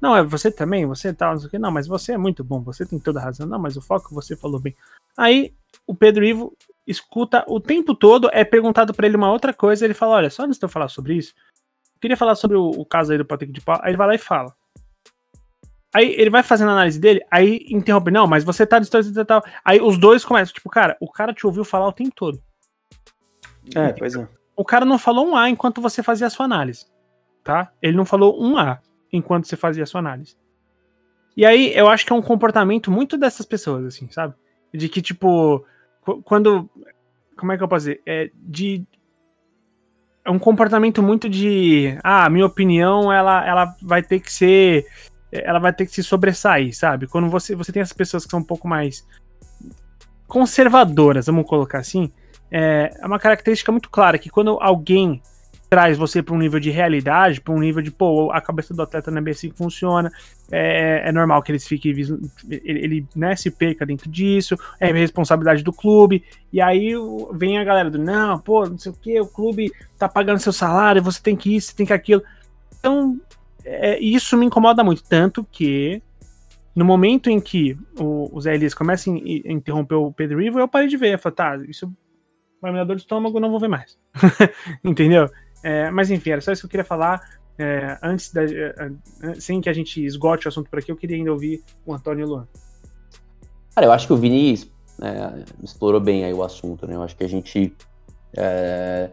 Não, 0.00 0.16
é 0.16 0.22
você 0.22 0.52
também, 0.52 0.86
você 0.86 1.12
tal, 1.12 1.32
não 1.32 1.40
sei 1.40 1.48
o 1.48 1.50
que. 1.50 1.58
Não, 1.58 1.72
mas 1.72 1.88
você 1.88 2.12
é 2.12 2.18
muito 2.18 2.44
bom, 2.44 2.60
você 2.60 2.86
tem 2.86 2.98
toda 3.00 3.18
a 3.18 3.24
razão. 3.24 3.46
Não, 3.46 3.58
mas 3.58 3.76
o 3.76 3.82
foco 3.82 4.14
você 4.14 4.36
falou 4.36 4.60
bem. 4.60 4.76
Aí 5.16 5.52
o 5.84 5.94
Pedro 5.94 6.24
Ivo 6.24 6.56
escuta 6.88 7.44
o 7.46 7.60
tempo 7.60 7.94
todo, 7.94 8.30
é 8.32 8.42
perguntado 8.44 8.94
para 8.94 9.06
ele 9.06 9.16
uma 9.16 9.30
outra 9.30 9.52
coisa, 9.52 9.84
ele 9.84 9.94
fala: 9.94 10.16
Olha, 10.16 10.30
só 10.30 10.44
antes 10.44 10.58
de 10.58 10.64
eu 10.64 10.68
falar 10.68 10.88
sobre 10.88 11.14
isso, 11.14 11.34
eu 11.94 12.00
queria 12.00 12.16
falar 12.16 12.34
sobre 12.34 12.56
o, 12.56 12.70
o 12.70 12.84
caso 12.84 13.12
aí 13.12 13.18
do 13.18 13.24
Patrick 13.24 13.52
de 13.52 13.60
Paula. 13.60 13.82
Aí 13.84 13.90
ele 13.90 13.98
vai 13.98 14.06
lá 14.06 14.14
e 14.14 14.18
fala. 14.18 14.54
Aí 15.94 16.14
ele 16.18 16.30
vai 16.30 16.42
fazendo 16.42 16.68
a 16.68 16.72
análise 16.72 16.98
dele, 16.98 17.20
aí 17.30 17.66
interrompe, 17.70 18.10
não, 18.10 18.26
mas 18.26 18.44
você 18.44 18.66
tá 18.66 18.78
distante 18.78 19.08
e 19.08 19.24
tal. 19.24 19.42
Aí 19.64 19.80
os 19.80 19.98
dois 19.98 20.24
começam, 20.24 20.52
tipo, 20.52 20.68
cara, 20.68 20.96
o 21.00 21.10
cara 21.10 21.32
te 21.32 21.46
ouviu 21.46 21.64
falar 21.64 21.88
o 21.88 21.92
tempo 21.92 22.12
todo. 22.14 22.42
É, 23.74 23.92
pois 23.92 24.14
é. 24.14 24.28
O 24.56 24.64
cara 24.64 24.84
não 24.84 24.98
falou 24.98 25.26
um 25.26 25.36
A 25.36 25.48
enquanto 25.48 25.80
você 25.80 26.02
fazia 26.02 26.26
a 26.26 26.30
sua 26.30 26.44
análise. 26.44 26.86
Tá? 27.42 27.72
Ele 27.80 27.96
não 27.96 28.04
falou 28.04 28.42
um 28.42 28.58
A 28.58 28.80
enquanto 29.12 29.46
você 29.46 29.56
fazia 29.56 29.84
a 29.84 29.86
sua 29.86 30.00
análise. 30.00 30.36
E 31.36 31.46
aí 31.46 31.72
eu 31.74 31.88
acho 31.88 32.04
que 32.04 32.12
é 32.12 32.16
um 32.16 32.22
comportamento 32.22 32.90
muito 32.90 33.16
dessas 33.16 33.46
pessoas, 33.46 33.86
assim, 33.86 34.10
sabe? 34.10 34.34
De 34.74 34.88
que, 34.88 35.00
tipo, 35.00 35.64
quando. 36.24 36.68
Como 37.36 37.52
é 37.52 37.56
que 37.56 37.62
eu 37.62 37.68
posso 37.68 37.86
dizer? 37.86 38.02
É 38.06 38.30
de. 38.34 38.84
É 40.24 40.30
um 40.30 40.38
comportamento 40.38 41.02
muito 41.02 41.28
de. 41.28 41.98
Ah, 42.02 42.28
minha 42.28 42.46
opinião, 42.46 43.12
ela, 43.12 43.46
ela 43.46 43.76
vai 43.82 44.02
ter 44.02 44.20
que 44.20 44.32
ser. 44.32 44.86
Ela 45.30 45.58
vai 45.58 45.72
ter 45.72 45.86
que 45.86 45.92
se 45.92 46.02
sobressair, 46.02 46.74
sabe? 46.74 47.06
Quando 47.06 47.28
você, 47.28 47.54
você 47.54 47.70
tem 47.70 47.82
essas 47.82 47.92
pessoas 47.92 48.24
que 48.24 48.30
são 48.30 48.40
um 48.40 48.44
pouco 48.44 48.66
mais 48.66 49.06
conservadoras, 50.26 51.26
vamos 51.26 51.46
colocar 51.46 51.78
assim, 51.78 52.12
é, 52.50 52.94
é 52.98 53.06
uma 53.06 53.18
característica 53.18 53.72
muito 53.72 53.90
clara 53.90 54.18
que 54.18 54.30
quando 54.30 54.58
alguém 54.60 55.22
traz 55.68 55.98
você 55.98 56.22
para 56.22 56.34
um 56.34 56.38
nível 56.38 56.58
de 56.58 56.70
realidade, 56.70 57.40
para 57.40 57.52
um 57.52 57.58
nível 57.58 57.82
de, 57.82 57.90
pô, 57.90 58.30
a 58.30 58.40
cabeça 58.40 58.72
do 58.72 58.82
atleta 58.82 59.10
não 59.10 59.18
é 59.18 59.20
bem 59.20 59.32
assim 59.32 59.50
que 59.50 59.56
funciona, 59.56 60.10
é, 60.50 61.08
é 61.08 61.12
normal 61.12 61.42
que 61.42 61.52
eles 61.52 61.66
fiquem, 61.66 61.92
ele, 61.92 62.20
ele 62.50 63.06
né, 63.14 63.36
se 63.36 63.50
perca 63.50 63.84
dentro 63.84 64.10
disso, 64.10 64.56
é 64.80 64.90
responsabilidade 64.90 65.62
do 65.62 65.72
clube, 65.72 66.24
e 66.52 66.60
aí 66.60 66.92
vem 67.32 67.58
a 67.58 67.64
galera 67.64 67.90
do, 67.90 67.98
não, 67.98 68.38
pô, 68.38 68.66
não 68.66 68.78
sei 68.78 68.92
o 68.92 68.94
que, 68.94 69.20
o 69.20 69.26
clube 69.26 69.70
tá 69.98 70.08
pagando 70.08 70.38
seu 70.38 70.52
salário, 70.52 71.02
você 71.02 71.20
tem 71.22 71.36
que 71.36 71.54
isso, 71.54 71.68
você 71.68 71.76
tem 71.76 71.86
que 71.86 71.92
aquilo. 71.92 72.22
Então, 72.78 73.20
é, 73.64 73.98
isso 73.98 74.36
me 74.36 74.46
incomoda 74.46 74.82
muito, 74.82 75.02
tanto 75.04 75.44
que 75.44 76.02
no 76.74 76.84
momento 76.84 77.28
em 77.28 77.40
que 77.40 77.76
o, 77.98 78.30
o 78.32 78.40
Zé 78.40 78.54
Elias 78.54 78.72
começa 78.72 79.10
a 79.10 79.14
interromper 79.52 79.96
o 79.96 80.12
Pedro 80.12 80.40
Ivo, 80.40 80.60
eu 80.60 80.68
parei 80.68 80.88
de 80.88 80.96
ver, 80.96 81.14
eu 81.14 81.18
falei, 81.18 81.36
tá, 81.36 81.56
isso 81.68 81.92
vai 82.60 82.72
me 82.72 82.78
dar 82.78 82.84
dor 82.84 82.96
de 82.96 83.02
estômago, 83.02 83.40
não 83.40 83.50
vou 83.50 83.60
ver 83.60 83.68
mais. 83.68 83.98
Entendeu? 84.82 85.28
É, 85.62 85.90
mas 85.90 86.10
enfim, 86.10 86.30
era 86.30 86.40
só 86.40 86.52
isso 86.52 86.62
que 86.62 86.66
eu 86.66 86.70
queria 86.70 86.84
falar. 86.84 87.20
É, 87.58 87.98
antes 88.02 88.32
da. 88.32 88.44
É, 88.44 88.92
é, 89.22 89.34
sem 89.40 89.60
que 89.60 89.68
a 89.68 89.72
gente 89.72 90.04
esgote 90.04 90.46
o 90.46 90.48
assunto 90.48 90.70
por 90.70 90.78
aqui, 90.78 90.92
eu 90.92 90.96
queria 90.96 91.16
ainda 91.16 91.32
ouvir 91.32 91.62
o 91.84 91.92
Antônio 91.92 92.26
Luan. 92.26 92.48
Cara, 93.74 93.86
eu 93.86 93.92
acho 93.92 94.06
que 94.06 94.12
o 94.12 94.16
Vini 94.16 94.54
é, 95.02 95.44
explorou 95.62 96.00
bem 96.00 96.24
aí 96.24 96.32
o 96.32 96.44
assunto, 96.44 96.86
né? 96.86 96.94
Eu 96.94 97.02
acho 97.02 97.16
que 97.16 97.24
a 97.24 97.28
gente. 97.28 97.74
É, 98.36 99.10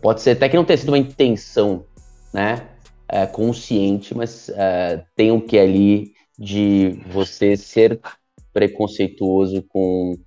pode 0.00 0.22
ser 0.22 0.30
até 0.30 0.48
que 0.48 0.56
não 0.56 0.64
tenha 0.64 0.78
sido 0.78 0.90
uma 0.90 0.98
intenção, 0.98 1.84
né? 2.32 2.66
consciente, 3.32 4.14
mas 4.14 4.50
tem 5.16 5.32
um 5.32 5.40
que 5.40 5.58
ali 5.58 6.12
de 6.38 7.00
você 7.06 7.56
ser 7.56 7.98
preconceituoso 8.52 9.62
com 9.62 10.18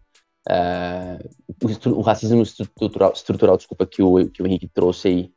o, 0.48 1.90
o, 2.00 2.02
racismo 2.02 2.42
estrutural, 2.42 3.14
estrutural 3.14 3.58
desculpa, 3.58 3.86
que 3.86 4.02
o, 4.02 4.30
que 4.30 4.42
o 4.42 4.48
Henrique 4.48 4.68
trouxe 4.68 5.08
aí. 5.08 5.32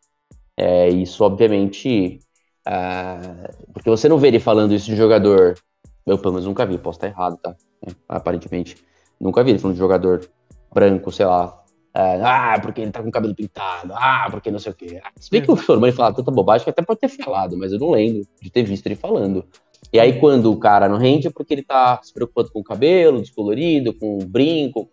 É, 0.57 0.89
isso, 0.89 1.25
obviamente, 1.25 2.21
uh, 2.67 3.73
porque 3.73 3.91
você 3.91 4.09
não 4.09 4.19
vê 4.19 4.29
ele 4.29 4.41
falando 4.41 4.73
isso 4.73 4.87
de 4.87 4.97
jogador. 4.97 5.59
Eu, 6.07 6.19
pelo 6.19 6.35
menos, 6.35 6.47
nunca 6.47 6.67
vi, 6.67 6.79
posso 6.79 6.99
estar 6.99 7.09
errado, 7.09 7.37
tá? 7.39 7.57
É, 7.87 7.91
aparentemente. 8.09 8.77
Nunca 9.21 9.43
vi 9.43 9.51
ele 9.51 9.59
falando 9.59 9.75
de 9.75 9.81
jogador 9.81 10.29
branco, 10.73 11.11
sei 11.11 11.27
lá, 11.27 11.61
É, 11.97 12.21
ah, 12.23 12.59
porque 12.61 12.81
ele 12.81 12.91
tá 12.91 13.01
com 13.01 13.09
o 13.09 13.13
cabelo 13.13 13.35
pintado, 13.35 13.93
ah, 13.95 14.27
porque 14.31 14.51
não 14.51 14.59
sei 14.59 14.73
o 14.73 14.75
quê. 14.75 15.01
Se 15.21 15.31
bem 15.31 15.41
que 15.43 15.51
o 15.51 15.57
Sormani 15.57 15.93
fala 15.93 16.13
tanta 16.13 16.31
bobagem 16.31 16.65
que 16.65 16.71
até 16.71 16.83
pode 16.83 16.99
ter 17.01 17.09
falado, 17.09 17.57
mas 17.57 17.73
eu 17.73 17.79
não 17.79 17.91
lembro 17.91 18.27
de 18.43 18.51
ter 18.51 18.65
visto 18.65 18.87
ele 18.87 18.97
falando. 18.97 19.47
E 19.93 20.01
aí, 20.01 20.19
quando 20.19 20.51
o 20.51 20.57
cara 20.57 20.89
não 20.89 20.97
rende, 20.97 21.29
é 21.29 21.31
porque 21.31 21.55
ele 21.55 21.63
tá 21.63 22.01
se 22.03 22.13
preocupando 22.13 22.51
com 22.51 22.61
o 22.61 22.65
cabelo, 22.65 23.21
descolorido, 23.21 23.95
com 23.95 24.19
o 24.19 24.25
brinco, 24.25 24.89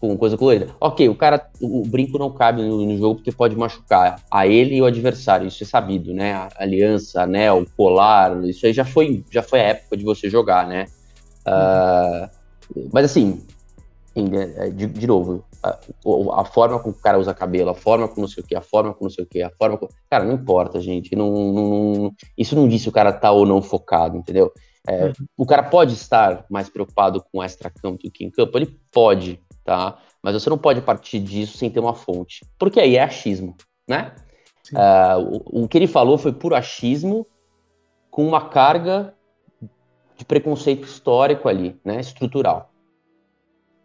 com 0.00 0.16
coisa 0.16 0.36
colorida. 0.36 0.68
Ok, 0.80 1.08
o 1.08 1.14
cara, 1.14 1.50
o, 1.60 1.82
brinco 1.86 2.18
não 2.18 2.30
cabe 2.30 2.62
no, 2.62 2.84
no, 2.84 2.96
jogo 2.96 3.16
porque 3.16 3.32
pode 3.32 3.56
machucar 3.56 4.22
a 4.30 4.46
ele 4.46 4.76
e 4.76 4.82
o 4.82 4.86
adversário, 4.86 5.46
isso 5.46 5.62
é 5.62 5.66
sabido, 5.66 6.14
né? 6.14 6.34
A 6.34 6.48
aliança, 6.58 7.22
anel, 7.22 7.66
colar, 7.76 8.44
isso 8.44 8.64
aí 8.66 8.72
já 8.72 8.84
foi, 8.84 9.24
já 9.30 9.42
foi 9.42 9.60
a 9.60 9.64
época 9.64 9.96
de 9.96 10.04
você 10.04 10.30
jogar, 10.30 10.66
né? 10.66 10.86
Uh, 11.40 12.88
mas 12.92 13.06
assim, 13.06 13.42
é, 14.14 14.70
de, 14.70 14.86
de 14.86 15.06
novo, 15.06 15.44
a, 15.62 15.78
a, 16.40 16.44
forma 16.44 16.78
como 16.78 16.94
o 16.94 17.00
cara 17.00 17.18
usa 17.18 17.34
cabelo, 17.34 17.70
a 17.70 17.74
forma 17.74 18.06
com 18.08 18.20
não 18.20 18.28
sei 18.28 18.42
o 18.42 18.46
que, 18.46 18.54
a 18.54 18.60
forma 18.60 18.94
com 18.94 19.04
não 19.04 19.10
sei 19.10 19.24
o 19.24 19.26
que, 19.26 19.42
a 19.42 19.50
forma 19.50 19.76
com... 19.76 19.88
Cara, 20.08 20.24
não 20.24 20.34
importa, 20.34 20.80
gente. 20.80 21.16
Não, 21.16 21.30
não, 21.30 22.14
isso 22.36 22.54
não 22.54 22.68
diz 22.68 22.82
se 22.82 22.88
o 22.88 22.92
cara 22.92 23.12
tá 23.12 23.30
ou 23.30 23.44
não 23.44 23.60
focado, 23.60 24.16
entendeu? 24.16 24.52
É, 24.88 25.06
uhum. 25.06 25.12
O 25.36 25.46
cara 25.46 25.62
pode 25.62 25.94
estar 25.94 26.46
mais 26.48 26.68
preocupado 26.68 27.22
com 27.30 27.42
extra-campo 27.42 28.02
do 28.02 28.10
que 28.10 28.24
em 28.24 28.30
campo, 28.30 28.56
ele 28.56 28.78
pode, 28.90 29.40
tá? 29.64 29.98
Mas 30.22 30.34
você 30.34 30.48
não 30.48 30.58
pode 30.58 30.80
partir 30.80 31.18
disso 31.18 31.58
sem 31.58 31.70
ter 31.70 31.80
uma 31.80 31.94
fonte, 31.94 32.46
porque 32.58 32.80
aí 32.80 32.96
é 32.96 33.02
achismo, 33.02 33.56
né? 33.86 34.14
Uh, 34.72 35.42
o, 35.52 35.64
o, 35.64 35.68
que 35.68 35.78
ele 35.78 35.86
falou 35.86 36.18
foi 36.18 36.32
puro 36.32 36.54
achismo 36.54 37.26
com 38.10 38.26
uma 38.26 38.48
carga 38.48 39.14
de 40.16 40.24
preconceito 40.24 40.84
histórico 40.84 41.48
ali, 41.48 41.78
né? 41.84 42.00
Estrutural. 42.00 42.70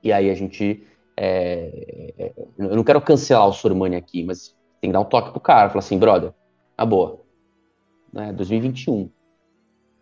E 0.02 0.12
aí 0.12 0.30
a 0.30 0.36
gente 0.36 0.86
é, 1.16 2.14
é, 2.18 2.34
eu 2.58 2.76
não 2.76 2.84
quero 2.84 3.02
cancelar 3.02 3.48
o 3.48 3.54
Sormani 3.54 3.96
aqui, 3.96 4.24
mas 4.24 4.56
tem 4.82 4.90
que 4.90 4.94
dar 4.94 5.00
um 5.00 5.06
toque 5.06 5.32
pro 5.32 5.40
cara, 5.40 5.70
falar 5.70 5.80
assim, 5.80 5.98
brother, 5.98 6.34
na 6.78 6.86
boa, 6.86 7.22
né, 8.12 8.34
2021, 8.34 9.10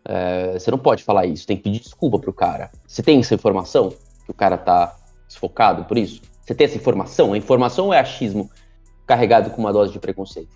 é, 0.04 0.58
você 0.58 0.70
não 0.70 0.78
pode 0.78 1.04
falar 1.04 1.26
isso, 1.26 1.46
tem 1.46 1.56
que 1.56 1.62
pedir 1.62 1.80
desculpa 1.80 2.18
pro 2.18 2.32
cara. 2.32 2.70
Você 2.86 3.02
tem 3.02 3.20
essa 3.20 3.34
informação 3.34 3.90
que 4.24 4.30
o 4.30 4.34
cara 4.34 4.58
tá 4.58 4.96
desfocado 5.28 5.84
por 5.84 5.96
isso? 5.96 6.22
Você 6.40 6.54
tem 6.54 6.64
essa 6.64 6.76
informação? 6.76 7.32
A 7.32 7.38
informação 7.38 7.94
é 7.94 8.00
achismo 8.00 8.50
carregado 9.06 9.50
com 9.50 9.60
uma 9.60 9.72
dose 9.72 9.92
de 9.92 9.98
preconceito? 9.98 10.50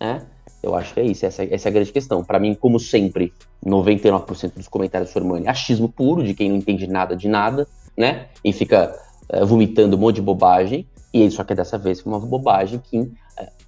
Né? 0.00 0.26
Eu 0.62 0.74
acho 0.74 0.94
que 0.94 1.00
é 1.00 1.04
isso, 1.04 1.24
essa, 1.26 1.44
essa 1.44 1.68
é 1.68 1.70
a 1.70 1.72
grande 1.72 1.92
questão. 1.92 2.24
Para 2.24 2.40
mim, 2.40 2.54
como 2.54 2.80
sempre, 2.80 3.32
99% 3.64 4.54
dos 4.54 4.66
comentários 4.66 5.10
do 5.10 5.12
Sormani, 5.12 5.46
achismo 5.46 5.88
puro 5.88 6.24
de 6.24 6.34
quem 6.34 6.48
não 6.48 6.56
entende 6.56 6.86
nada 6.86 7.14
de 7.14 7.28
nada, 7.28 7.68
né? 7.96 8.28
E 8.42 8.52
fica 8.52 8.98
vomitando 9.44 9.96
um 9.96 10.00
monte 10.00 10.16
de 10.16 10.22
bobagem, 10.22 10.86
e 11.12 11.30
só 11.30 11.44
que 11.44 11.54
dessa 11.54 11.78
vez 11.78 12.00
foi 12.00 12.12
uma 12.12 12.20
bobagem 12.20 12.78
que 12.78 12.98
uh, 12.98 13.12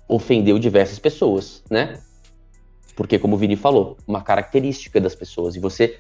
ofendeu 0.09 0.59
diversas 0.59 0.99
pessoas, 0.99 1.63
né? 1.71 2.01
Porque, 2.97 3.19
como 3.19 3.37
o 3.37 3.39
Vini 3.39 3.57
falou, 3.57 3.97
uma 4.07 4.23
característica 4.23 5.01
das 5.01 5.15
pessoas, 5.15 5.55
e 5.55 5.61
você 5.61 5.99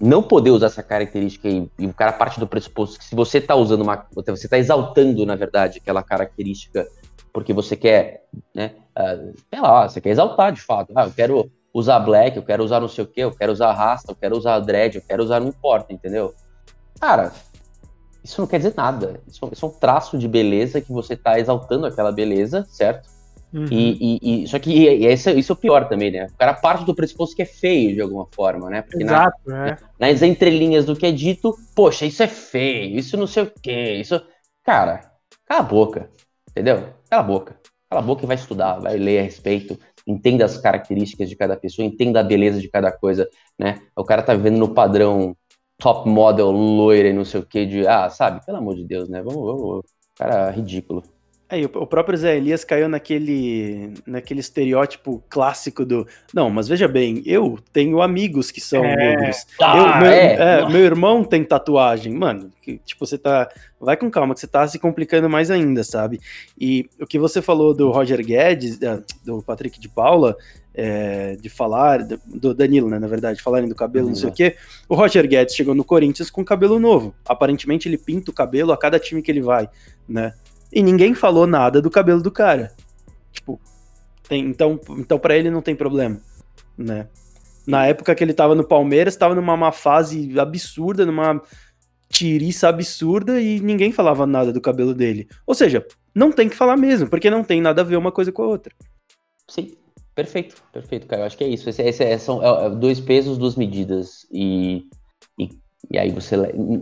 não 0.00 0.22
poder 0.22 0.50
usar 0.50 0.66
essa 0.66 0.82
característica 0.82 1.48
e, 1.48 1.70
e 1.78 1.86
o 1.86 1.92
cara 1.92 2.12
parte 2.12 2.40
do 2.40 2.46
pressuposto 2.46 2.98
que 2.98 3.04
se 3.04 3.14
você 3.14 3.38
está 3.38 3.54
usando 3.54 3.82
uma. 3.82 4.06
Você 4.14 4.46
está 4.46 4.58
exaltando, 4.58 5.24
na 5.26 5.36
verdade, 5.36 5.78
aquela 5.78 6.02
característica 6.02 6.86
porque 7.32 7.52
você 7.52 7.76
quer, 7.76 8.24
né? 8.54 8.72
Uh, 8.98 9.34
sei 9.48 9.60
lá, 9.60 9.88
você 9.88 10.00
quer 10.00 10.10
exaltar 10.10 10.52
de 10.52 10.60
fato. 10.60 10.92
Ah, 10.96 11.04
eu 11.04 11.12
quero 11.12 11.50
usar 11.72 12.00
black, 12.00 12.36
eu 12.36 12.42
quero 12.42 12.64
usar 12.64 12.80
não 12.80 12.88
sei 12.88 13.04
o 13.04 13.06
que, 13.06 13.20
eu 13.20 13.30
quero 13.30 13.52
usar 13.52 13.72
rasta, 13.72 14.10
eu 14.10 14.16
quero 14.16 14.36
usar 14.36 14.58
dread, 14.60 14.96
eu 14.96 15.02
quero 15.02 15.22
usar 15.22 15.40
não 15.40 15.48
importa, 15.48 15.92
entendeu? 15.92 16.34
Cara, 17.00 17.32
isso 18.22 18.40
não 18.40 18.48
quer 18.48 18.58
dizer 18.58 18.74
nada. 18.76 19.20
Isso, 19.26 19.48
isso 19.52 19.64
é 19.64 19.68
um 19.68 19.72
traço 19.72 20.18
de 20.18 20.28
beleza 20.28 20.80
que 20.80 20.92
você 20.92 21.14
está 21.14 21.38
exaltando 21.38 21.86
aquela 21.86 22.12
beleza, 22.12 22.66
certo? 22.68 23.08
Uhum. 23.52 23.66
E, 23.70 24.20
e, 24.22 24.44
e, 24.44 24.46
só 24.46 24.58
que 24.58 24.70
e 24.70 25.06
esse, 25.06 25.32
isso 25.32 25.52
é 25.52 25.54
o 25.54 25.58
pior 25.58 25.88
também, 25.88 26.10
né? 26.10 26.26
O 26.26 26.36
cara 26.36 26.54
parte 26.54 26.84
do 26.84 26.94
pressuposto 26.94 27.34
que 27.34 27.42
é 27.42 27.46
feio 27.46 27.94
de 27.94 28.00
alguma 28.00 28.26
forma, 28.32 28.70
né? 28.70 28.82
Porque 28.82 29.02
Exato, 29.02 29.38
na, 29.44 29.68
é. 29.70 29.76
nas 29.98 30.22
entrelinhas 30.22 30.84
do 30.84 30.94
que 30.94 31.06
é 31.06 31.12
dito, 31.12 31.56
poxa, 31.74 32.06
isso 32.06 32.22
é 32.22 32.28
feio, 32.28 32.96
isso 32.96 33.16
não 33.16 33.26
sei 33.26 33.44
o 33.44 33.52
quê, 33.60 33.94
isso. 33.94 34.22
Cara, 34.64 35.00
cala 35.46 35.60
a 35.60 35.64
boca, 35.64 36.08
entendeu? 36.50 36.90
Cala 37.08 37.22
a 37.22 37.26
boca. 37.26 37.60
Cala 37.90 38.02
a 38.02 38.04
boca 38.04 38.22
e 38.22 38.26
vai 38.26 38.36
estudar, 38.36 38.78
vai 38.78 38.96
ler 38.96 39.18
a 39.18 39.22
respeito, 39.22 39.76
entenda 40.06 40.44
as 40.44 40.56
características 40.56 41.28
de 41.28 41.34
cada 41.34 41.56
pessoa, 41.56 41.84
entenda 41.84 42.20
a 42.20 42.24
beleza 42.24 42.60
de 42.60 42.68
cada 42.68 42.92
coisa, 42.92 43.28
né? 43.58 43.80
O 43.96 44.04
cara 44.04 44.22
tá 44.22 44.32
vivendo 44.32 44.58
no 44.58 44.72
padrão 44.72 45.36
top 45.80 46.08
model 46.08 46.50
loira 46.50 47.08
e 47.08 47.12
não 47.12 47.24
sei 47.24 47.40
o 47.40 47.46
que 47.46 47.66
de, 47.66 47.86
ah, 47.86 48.08
sabe, 48.08 48.44
pelo 48.44 48.58
amor 48.58 48.76
de 48.76 48.84
Deus, 48.84 49.08
né? 49.08 49.22
Vamos, 49.22 49.42
vamos, 49.42 49.84
cara, 50.16 50.50
ridículo. 50.50 51.02
É, 51.52 51.64
o 51.64 51.84
próprio 51.84 52.16
Zé 52.16 52.36
Elias 52.36 52.62
caiu 52.62 52.88
naquele, 52.88 53.92
naquele 54.06 54.38
estereótipo 54.38 55.20
clássico 55.28 55.84
do. 55.84 56.06
Não, 56.32 56.48
mas 56.48 56.68
veja 56.68 56.86
bem, 56.86 57.24
eu 57.26 57.58
tenho 57.72 58.00
amigos 58.00 58.52
que 58.52 58.60
são 58.60 58.84
é. 58.84 58.94
negros. 58.94 59.44
Ah, 59.60 59.76
eu, 59.76 60.00
meu, 60.00 60.12
é. 60.12 60.34
É, 60.34 60.68
meu, 60.68 60.80
irmão 60.80 61.24
tem 61.24 61.42
tatuagem. 61.42 62.14
Mano, 62.14 62.52
que, 62.62 62.78
tipo, 62.78 63.04
você 63.04 63.18
tá. 63.18 63.48
Vai 63.80 63.96
com 63.96 64.08
calma, 64.08 64.32
que 64.32 64.40
você 64.40 64.46
tá 64.46 64.68
se 64.68 64.78
complicando 64.78 65.28
mais 65.28 65.50
ainda, 65.50 65.82
sabe? 65.82 66.20
E 66.56 66.88
o 67.00 67.06
que 67.06 67.18
você 67.18 67.42
falou 67.42 67.74
do 67.74 67.90
Roger 67.90 68.24
Guedes, 68.24 68.78
do 69.24 69.42
Patrick 69.42 69.80
de 69.80 69.88
Paula, 69.88 70.36
é, 70.74 71.36
de 71.36 71.48
falar, 71.48 72.04
do 72.04 72.54
Danilo, 72.54 72.88
né, 72.88 72.98
na 72.98 73.06
verdade, 73.06 73.42
falarem 73.42 73.68
do 73.68 73.74
cabelo, 73.74 74.06
uhum. 74.06 74.12
não 74.12 74.18
sei 74.18 74.28
o 74.28 74.32
quê. 74.32 74.56
O 74.88 74.94
Roger 74.94 75.26
Guedes 75.26 75.54
chegou 75.54 75.74
no 75.74 75.84
Corinthians 75.84 76.30
com 76.30 76.44
cabelo 76.44 76.78
novo. 76.78 77.14
Aparentemente 77.26 77.88
ele 77.88 77.98
pinta 77.98 78.30
o 78.30 78.34
cabelo 78.34 78.72
a 78.72 78.78
cada 78.78 78.98
time 78.98 79.22
que 79.22 79.30
ele 79.30 79.42
vai, 79.42 79.68
né? 80.08 80.32
E 80.72 80.82
ninguém 80.82 81.14
falou 81.14 81.46
nada 81.46 81.82
do 81.82 81.90
cabelo 81.90 82.22
do 82.22 82.30
cara. 82.30 82.72
Tipo, 83.32 83.60
tem, 84.28 84.44
então, 84.46 84.78
então 84.90 85.18
para 85.18 85.36
ele 85.36 85.50
não 85.50 85.60
tem 85.60 85.74
problema, 85.74 86.20
né? 86.78 87.08
Na 87.66 87.86
época 87.86 88.14
que 88.14 88.24
ele 88.24 88.32
tava 88.32 88.54
no 88.54 88.64
Palmeiras, 88.64 89.16
tava 89.16 89.34
numa 89.34 89.56
má 89.56 89.72
fase 89.72 90.38
absurda, 90.38 91.04
numa 91.04 91.42
tiriça 92.08 92.68
absurda 92.68 93.40
e 93.40 93.60
ninguém 93.60 93.92
falava 93.92 94.26
nada 94.26 94.52
do 94.52 94.60
cabelo 94.60 94.94
dele. 94.94 95.28
Ou 95.46 95.54
seja, 95.54 95.86
não 96.14 96.32
tem 96.32 96.48
que 96.48 96.56
falar 96.56 96.76
mesmo, 96.76 97.08
porque 97.08 97.30
não 97.30 97.44
tem 97.44 97.60
nada 97.60 97.82
a 97.82 97.84
ver 97.84 97.96
uma 97.96 98.10
coisa 98.10 98.32
com 98.32 98.42
a 98.42 98.46
outra. 98.46 98.74
Sim, 99.46 99.72
perfeito, 100.22 100.62
perfeito, 100.72 101.06
cara. 101.06 101.22
Eu 101.22 101.26
acho 101.26 101.36
que 101.36 101.44
é 101.44 101.48
isso. 101.48 101.68
Esse, 101.68 101.82
esse 101.82 102.04
é, 102.04 102.18
são 102.18 102.42
é, 102.42 102.70
dois 102.70 103.00
pesos, 103.00 103.38
duas 103.38 103.56
medidas. 103.56 104.26
E, 104.32 104.84
e, 105.38 105.48
e, 105.90 105.98
aí 105.98 106.10
você 106.10 106.36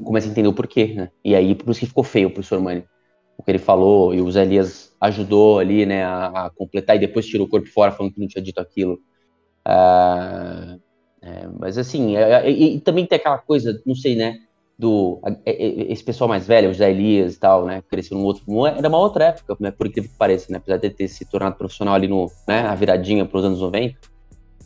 começa 0.04 0.28
a 0.28 0.30
entender 0.30 0.48
o 0.48 0.54
porquê, 0.54 0.94
né? 0.94 1.10
E 1.24 1.34
aí, 1.34 1.54
por 1.54 1.70
isso 1.70 1.80
que 1.80 1.86
ficou 1.86 2.04
feio 2.04 2.30
pro 2.30 2.42
Sormani 2.42 2.84
o 3.38 3.42
que 3.42 3.52
ele 3.52 3.58
falou, 3.58 4.12
e 4.12 4.20
o 4.20 4.30
Zé 4.30 4.42
Elias 4.42 4.92
ajudou 5.00 5.60
ali, 5.60 5.86
né, 5.86 6.04
a, 6.04 6.46
a, 6.46 6.50
completar 6.50 6.96
e 6.96 6.98
depois 6.98 7.24
tirou 7.24 7.46
o 7.46 7.50
corpo 7.50 7.68
fora 7.68 7.92
falando 7.92 8.12
que 8.12 8.20
não 8.20 8.26
tinha 8.26 8.42
dito 8.42 8.60
aquilo. 8.60 8.94
Uh, 9.64 10.80
é, 11.22 11.48
mas 11.56 11.78
assim, 11.78 12.16
é, 12.16 12.32
é, 12.32 12.50
e, 12.50 12.76
e, 12.76 12.80
também 12.80 13.06
tem 13.06 13.16
aquela 13.16 13.38
coisa, 13.38 13.80
não 13.86 13.94
sei, 13.94 14.16
né, 14.16 14.40
do 14.78 15.20
esse 15.44 16.04
pessoal 16.04 16.28
mais 16.28 16.46
velho, 16.46 16.70
o 16.70 16.74
Zé 16.74 16.90
Elias 16.90 17.34
e 17.34 17.40
tal, 17.40 17.66
né, 17.66 17.82
cresceu 17.90 18.16
num 18.16 18.24
outro, 18.24 18.44
era 18.66 18.88
uma 18.88 18.98
outra 18.98 19.24
época, 19.24 19.56
né, 19.58 19.72
por 19.72 19.88
incrível 19.88 20.08
que 20.08 20.16
pareça, 20.16 20.46
né, 20.50 20.58
apesar 20.58 20.76
de 20.76 20.88
ter 20.90 21.08
se 21.08 21.24
tornado 21.24 21.56
profissional 21.56 21.94
ali 21.94 22.06
no, 22.06 22.30
né, 22.46 22.60
a 22.60 22.74
viradinha 22.76 23.24
para 23.24 23.38
os 23.38 23.44
anos 23.44 23.60
90, 23.60 23.96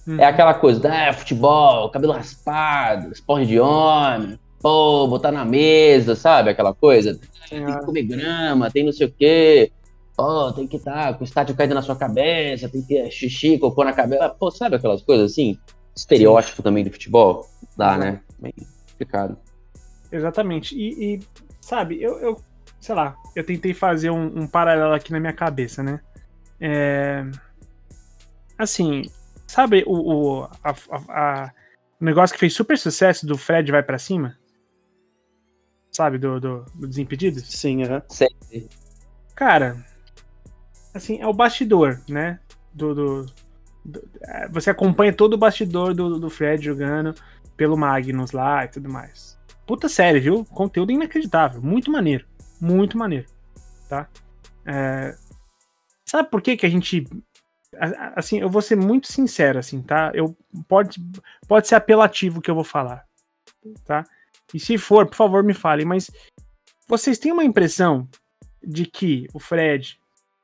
hum. 0.06 0.16
é 0.18 0.26
aquela 0.26 0.52
coisa, 0.52 0.86
ah, 0.92 1.12
futebol, 1.14 1.90
cabelo 1.90 2.12
raspado, 2.12 3.10
esporte 3.10 3.46
de 3.46 3.58
homem, 3.58 4.38
pô, 4.60 5.06
botar 5.06 5.32
na 5.32 5.46
mesa, 5.46 6.14
sabe, 6.14 6.50
aquela 6.50 6.74
coisa, 6.74 7.18
tem 7.48 7.64
que 7.64 7.86
comer 7.86 8.02
grama, 8.02 8.70
tem 8.70 8.84
não 8.84 8.92
sei 8.92 9.06
o 9.06 9.12
quê. 9.12 9.72
Pô, 10.14 10.52
tem 10.52 10.66
que 10.66 10.76
estar 10.76 11.06
tá 11.06 11.14
com 11.14 11.22
o 11.22 11.24
estádio 11.24 11.56
caído 11.56 11.74
na 11.74 11.80
sua 11.80 11.96
cabeça, 11.96 12.68
tem 12.68 12.82
que 12.82 12.88
ter 12.88 13.10
xixi, 13.10 13.58
cocô 13.58 13.82
na 13.82 13.94
cabeça. 13.94 14.28
Pô, 14.28 14.50
sabe 14.50 14.76
aquelas 14.76 15.02
coisas 15.02 15.32
assim? 15.32 15.56
Estereótipo 15.96 16.58
Sim. 16.58 16.62
também 16.62 16.84
do 16.84 16.90
futebol? 16.90 17.46
Dá, 17.76 17.96
né? 17.96 18.20
Bem 18.38 18.52
complicado. 18.90 19.38
Exatamente. 20.12 20.76
E, 20.76 21.14
e 21.14 21.20
sabe, 21.60 22.00
eu, 22.00 22.18
eu, 22.20 22.44
sei 22.80 22.94
lá, 22.94 23.16
eu 23.34 23.44
tentei 23.44 23.74
fazer 23.74 24.10
um, 24.10 24.42
um 24.42 24.46
paralelo 24.46 24.94
aqui 24.94 25.10
na 25.10 25.18
minha 25.18 25.32
cabeça, 25.32 25.82
né? 25.82 26.00
É... 26.60 27.24
Assim, 28.58 29.02
sabe 29.46 29.82
o, 29.86 29.94
o, 29.94 30.42
a, 30.44 30.70
a, 30.70 30.96
a, 31.08 31.52
o 32.00 32.04
negócio 32.04 32.34
que 32.34 32.40
fez 32.40 32.54
super 32.54 32.78
sucesso 32.78 33.26
do 33.26 33.36
Fred 33.36 33.72
vai 33.72 33.82
para 33.82 33.98
cima? 33.98 34.36
sabe, 35.92 36.16
do, 36.18 36.40
do, 36.40 36.64
do 36.74 36.88
Desimpedidos? 36.88 37.44
Sim, 37.46 37.84
aham. 37.84 38.02
Uhum. 38.52 38.68
Cara, 39.36 39.76
assim, 40.94 41.20
é 41.20 41.26
o 41.26 41.32
bastidor, 41.32 42.00
né? 42.08 42.40
Do, 42.72 42.94
do, 42.94 43.26
do, 43.84 44.08
é, 44.22 44.48
você 44.48 44.70
acompanha 44.70 45.12
todo 45.12 45.34
o 45.34 45.38
bastidor 45.38 45.94
do, 45.94 46.18
do 46.18 46.30
Fred 46.30 46.64
jogando 46.64 47.14
pelo 47.56 47.76
Magnus 47.76 48.32
lá 48.32 48.64
e 48.64 48.68
tudo 48.68 48.90
mais. 48.90 49.38
Puta 49.66 49.88
série, 49.88 50.20
viu? 50.20 50.44
Conteúdo 50.44 50.92
inacreditável. 50.92 51.62
Muito 51.62 51.90
maneiro. 51.90 52.26
Muito 52.60 52.98
maneiro. 52.98 53.26
Tá? 53.88 54.08
É... 54.64 55.14
Sabe 56.04 56.30
por 56.30 56.42
que 56.42 56.56
que 56.56 56.66
a 56.66 56.68
gente... 56.68 57.06
Assim, 58.14 58.38
eu 58.38 58.50
vou 58.50 58.60
ser 58.60 58.76
muito 58.76 59.10
sincero, 59.10 59.58
assim, 59.58 59.80
tá? 59.80 60.12
Eu, 60.14 60.36
pode, 60.68 61.02
pode 61.48 61.66
ser 61.66 61.74
apelativo 61.74 62.38
o 62.38 62.42
que 62.42 62.50
eu 62.50 62.54
vou 62.54 62.64
falar, 62.64 63.06
tá? 63.86 64.04
E 64.52 64.60
se 64.60 64.76
for, 64.76 65.06
por 65.06 65.16
favor, 65.16 65.42
me 65.42 65.54
falem, 65.54 65.86
mas 65.86 66.10
vocês 66.86 67.18
têm 67.18 67.32
uma 67.32 67.44
impressão 67.44 68.06
de 68.62 68.84
que 68.84 69.26
o 69.32 69.38
Fred, 69.38 69.98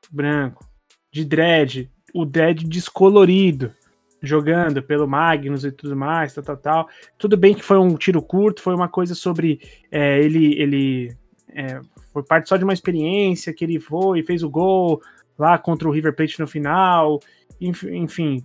branco, 0.09 0.67
de 1.11 1.23
dread, 1.23 1.91
o 2.15 2.25
dread 2.25 2.65
descolorido, 2.65 3.75
jogando 4.21 4.83
pelo 4.83 5.07
Magnus 5.07 5.63
e 5.63 5.71
tudo 5.71 5.95
mais, 5.95 6.33
tal, 6.33 6.43
tal, 6.43 6.57
tal. 6.57 6.89
Tudo 7.17 7.37
bem 7.37 7.53
que 7.53 7.63
foi 7.63 7.77
um 7.77 7.95
tiro 7.95 8.21
curto, 8.21 8.61
foi 8.61 8.75
uma 8.75 8.89
coisa 8.89 9.15
sobre 9.15 9.59
é, 9.91 10.19
ele, 10.19 10.59
ele 10.59 11.17
é, 11.49 11.79
foi 12.11 12.23
parte 12.23 12.49
só 12.49 12.57
de 12.57 12.63
uma 12.63 12.73
experiência 12.73 13.53
que 13.53 13.63
ele 13.63 13.79
foi 13.79 14.19
e 14.19 14.25
fez 14.25 14.43
o 14.43 14.49
gol 14.49 15.01
lá 15.37 15.57
contra 15.57 15.87
o 15.87 15.91
River 15.91 16.15
Plate 16.15 16.39
no 16.39 16.47
final, 16.47 17.19
enfim, 17.61 18.43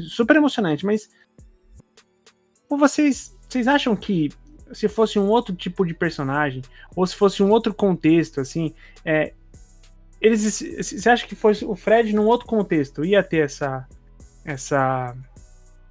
super 0.00 0.36
emocionante. 0.36 0.84
Mas 0.84 1.08
vocês, 2.68 3.34
vocês 3.48 3.66
acham 3.66 3.96
que 3.96 4.30
se 4.72 4.88
fosse 4.88 5.18
um 5.18 5.28
outro 5.28 5.54
tipo 5.54 5.84
de 5.84 5.94
personagem 5.94 6.62
ou 6.94 7.06
se 7.06 7.14
fosse 7.14 7.42
um 7.42 7.50
outro 7.50 7.72
contexto, 7.72 8.40
assim, 8.40 8.74
é, 9.04 9.32
eles, 10.20 10.60
você 10.78 11.08
acha 11.08 11.26
que 11.26 11.34
fosse 11.34 11.64
o 11.64 11.76
Fred 11.76 12.14
num 12.14 12.26
outro 12.26 12.46
contexto 12.46 13.04
ia 13.04 13.22
ter 13.22 13.44
essa 13.44 13.86
essa 14.46 15.16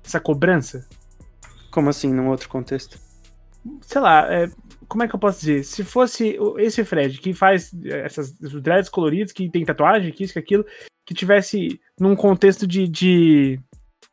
essa 0.03 0.19
cobrança? 0.19 0.87
Como 1.71 1.89
assim, 1.89 2.13
num 2.13 2.29
outro 2.29 2.47
contexto? 2.47 2.99
Sei 3.81 3.99
lá, 3.99 4.31
é, 4.31 4.49
como 4.87 5.03
é 5.03 5.07
que 5.07 5.15
eu 5.15 5.19
posso 5.19 5.39
dizer? 5.39 5.63
Se 5.63 5.83
fosse 5.83 6.37
esse 6.57 6.83
Fred 6.83 7.19
que 7.19 7.33
faz 7.33 7.71
essas 7.85 8.31
dreads 8.33 8.89
coloridos, 8.89 9.33
que 9.33 9.49
tem 9.49 9.65
tatuagem, 9.65 10.11
que 10.11 10.23
isso, 10.23 10.33
que 10.33 10.39
aquilo, 10.39 10.65
que 11.05 11.13
tivesse 11.13 11.79
num 11.99 12.15
contexto 12.15 12.67
de, 12.67 12.87
de, 12.87 13.59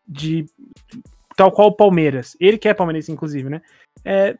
de 0.06 0.46
tal 1.36 1.52
qual 1.52 1.68
o 1.68 1.76
Palmeiras. 1.76 2.36
Ele 2.40 2.58
que 2.58 2.68
é 2.68 2.74
palmeirense, 2.74 3.12
inclusive, 3.12 3.48
né? 3.48 3.62
É, 4.04 4.36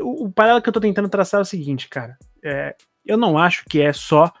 o, 0.00 0.24
o 0.24 0.32
paralelo 0.32 0.62
que 0.62 0.68
eu 0.68 0.72
tô 0.72 0.80
tentando 0.80 1.08
traçar 1.08 1.38
é 1.38 1.42
o 1.42 1.46
seguinte, 1.46 1.88
cara. 1.88 2.16
É, 2.42 2.74
eu 3.04 3.16
não 3.16 3.38
acho 3.38 3.64
que 3.66 3.80
é 3.80 3.92
só 3.92 4.32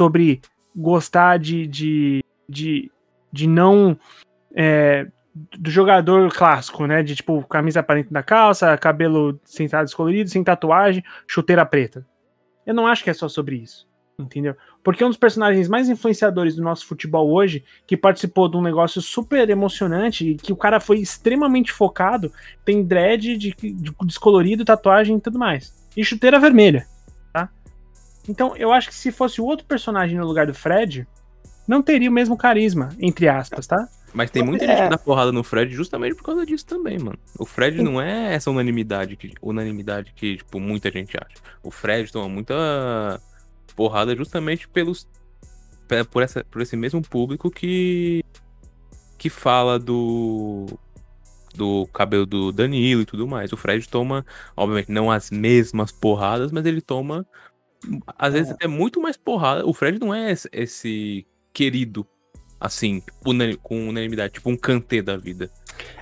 sobre 0.00 0.40
gostar 0.74 1.38
de, 1.38 1.66
de, 1.66 2.24
de, 2.48 2.90
de 3.32 3.46
não. 3.46 3.98
É, 4.54 5.06
do 5.34 5.70
jogador 5.70 6.32
clássico, 6.32 6.86
né? 6.86 7.02
De 7.02 7.16
tipo, 7.16 7.42
camisa 7.44 7.80
aparente 7.80 8.12
da 8.12 8.22
calça, 8.22 8.76
cabelo 8.76 9.40
sentado 9.44 9.84
descolorido, 9.84 10.28
sem 10.28 10.44
tatuagem, 10.44 11.02
chuteira 11.26 11.64
preta. 11.64 12.06
Eu 12.66 12.74
não 12.74 12.86
acho 12.86 13.02
que 13.02 13.10
é 13.10 13.14
só 13.14 13.28
sobre 13.28 13.56
isso. 13.56 13.90
Entendeu? 14.18 14.54
Porque 14.84 15.04
um 15.04 15.08
dos 15.08 15.16
personagens 15.16 15.68
mais 15.68 15.88
influenciadores 15.88 16.54
do 16.54 16.62
nosso 16.62 16.86
futebol 16.86 17.30
hoje, 17.32 17.64
que 17.86 17.96
participou 17.96 18.48
de 18.48 18.56
um 18.56 18.62
negócio 18.62 19.00
super 19.00 19.48
emocionante, 19.48 20.34
que 20.34 20.52
o 20.52 20.56
cara 20.56 20.78
foi 20.78 20.98
extremamente 20.98 21.72
focado, 21.72 22.30
tem 22.64 22.84
dread 22.84 23.36
de, 23.36 23.54
de 23.54 23.94
descolorido, 24.04 24.64
tatuagem 24.64 25.16
e 25.16 25.20
tudo 25.20 25.38
mais. 25.38 25.74
E 25.96 26.04
chuteira 26.04 26.38
vermelha. 26.38 26.86
Tá? 27.32 27.48
Então, 28.28 28.54
eu 28.56 28.70
acho 28.72 28.88
que 28.88 28.94
se 28.94 29.10
fosse 29.10 29.40
outro 29.40 29.66
personagem 29.66 30.18
no 30.18 30.26
lugar 30.26 30.46
do 30.46 30.54
Fred, 30.54 31.06
não 31.66 31.82
teria 31.82 32.10
o 32.10 32.12
mesmo 32.12 32.36
carisma, 32.36 32.90
entre 33.00 33.28
aspas, 33.28 33.66
tá? 33.66 33.88
Mas 34.12 34.30
tem 34.30 34.42
muita 34.42 34.64
é. 34.64 34.68
gente 34.68 34.82
que 34.82 34.88
dá 34.88 34.98
porrada 34.98 35.32
no 35.32 35.42
Fred 35.42 35.74
justamente 35.74 36.14
por 36.14 36.24
causa 36.24 36.44
disso 36.44 36.66
também, 36.66 36.98
mano. 36.98 37.18
O 37.38 37.46
Fred 37.46 37.82
não 37.82 38.00
é 38.00 38.34
essa 38.34 38.50
unanimidade 38.50 39.16
que, 39.16 39.32
unanimidade 39.40 40.12
que 40.14 40.36
tipo, 40.36 40.60
muita 40.60 40.90
gente 40.90 41.16
acha. 41.16 41.36
O 41.62 41.70
Fred 41.70 42.12
toma 42.12 42.28
muita 42.28 43.20
porrada 43.74 44.14
justamente 44.14 44.68
pelos 44.68 45.08
por, 46.10 46.22
essa, 46.22 46.44
por 46.44 46.62
esse 46.62 46.76
mesmo 46.76 47.02
público 47.02 47.50
que 47.50 48.22
que 49.18 49.28
fala 49.28 49.78
do 49.78 50.66
do 51.54 51.86
cabelo 51.92 52.26
do 52.26 52.50
Danilo 52.50 53.02
e 53.02 53.06
tudo 53.06 53.26
mais. 53.26 53.52
O 53.52 53.56
Fred 53.56 53.86
toma, 53.88 54.24
obviamente, 54.56 54.90
não 54.90 55.10
as 55.10 55.30
mesmas 55.30 55.92
porradas, 55.92 56.50
mas 56.50 56.64
ele 56.64 56.80
toma 56.80 57.26
às 58.18 58.32
vezes 58.32 58.50
é. 58.50 58.52
até 58.52 58.66
muito 58.66 59.00
mais 59.00 59.16
porrada. 59.16 59.66
O 59.66 59.74
Fred 59.74 59.98
não 59.98 60.14
é 60.14 60.34
esse 60.52 61.26
querido 61.52 62.06
assim, 62.62 63.02
com 63.60 63.88
unanimidade, 63.88 64.34
tipo 64.34 64.48
um 64.48 64.56
cantê 64.56 65.02
da 65.02 65.16
vida. 65.16 65.50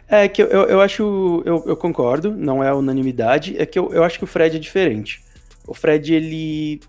É 0.07 0.29
que 0.29 0.43
eu, 0.43 0.47
eu, 0.49 0.63
eu 0.65 0.81
acho, 0.81 1.43
eu, 1.47 1.65
eu, 1.67 1.77
concordo, 1.77 2.33
não 2.37 2.63
é 2.63 2.73
unanimidade, 2.75 3.57
é 3.57 3.65
que 3.65 3.79
eu, 3.79 3.91
eu 3.95 4.05
acho 4.05 4.19
que 4.19 4.25
o 4.25 4.27
Fred 4.27 4.57
é 4.57 4.61
diferente. 4.61 5.23
O 5.67 5.73
Fred, 5.73 6.13
ele, 6.13 6.81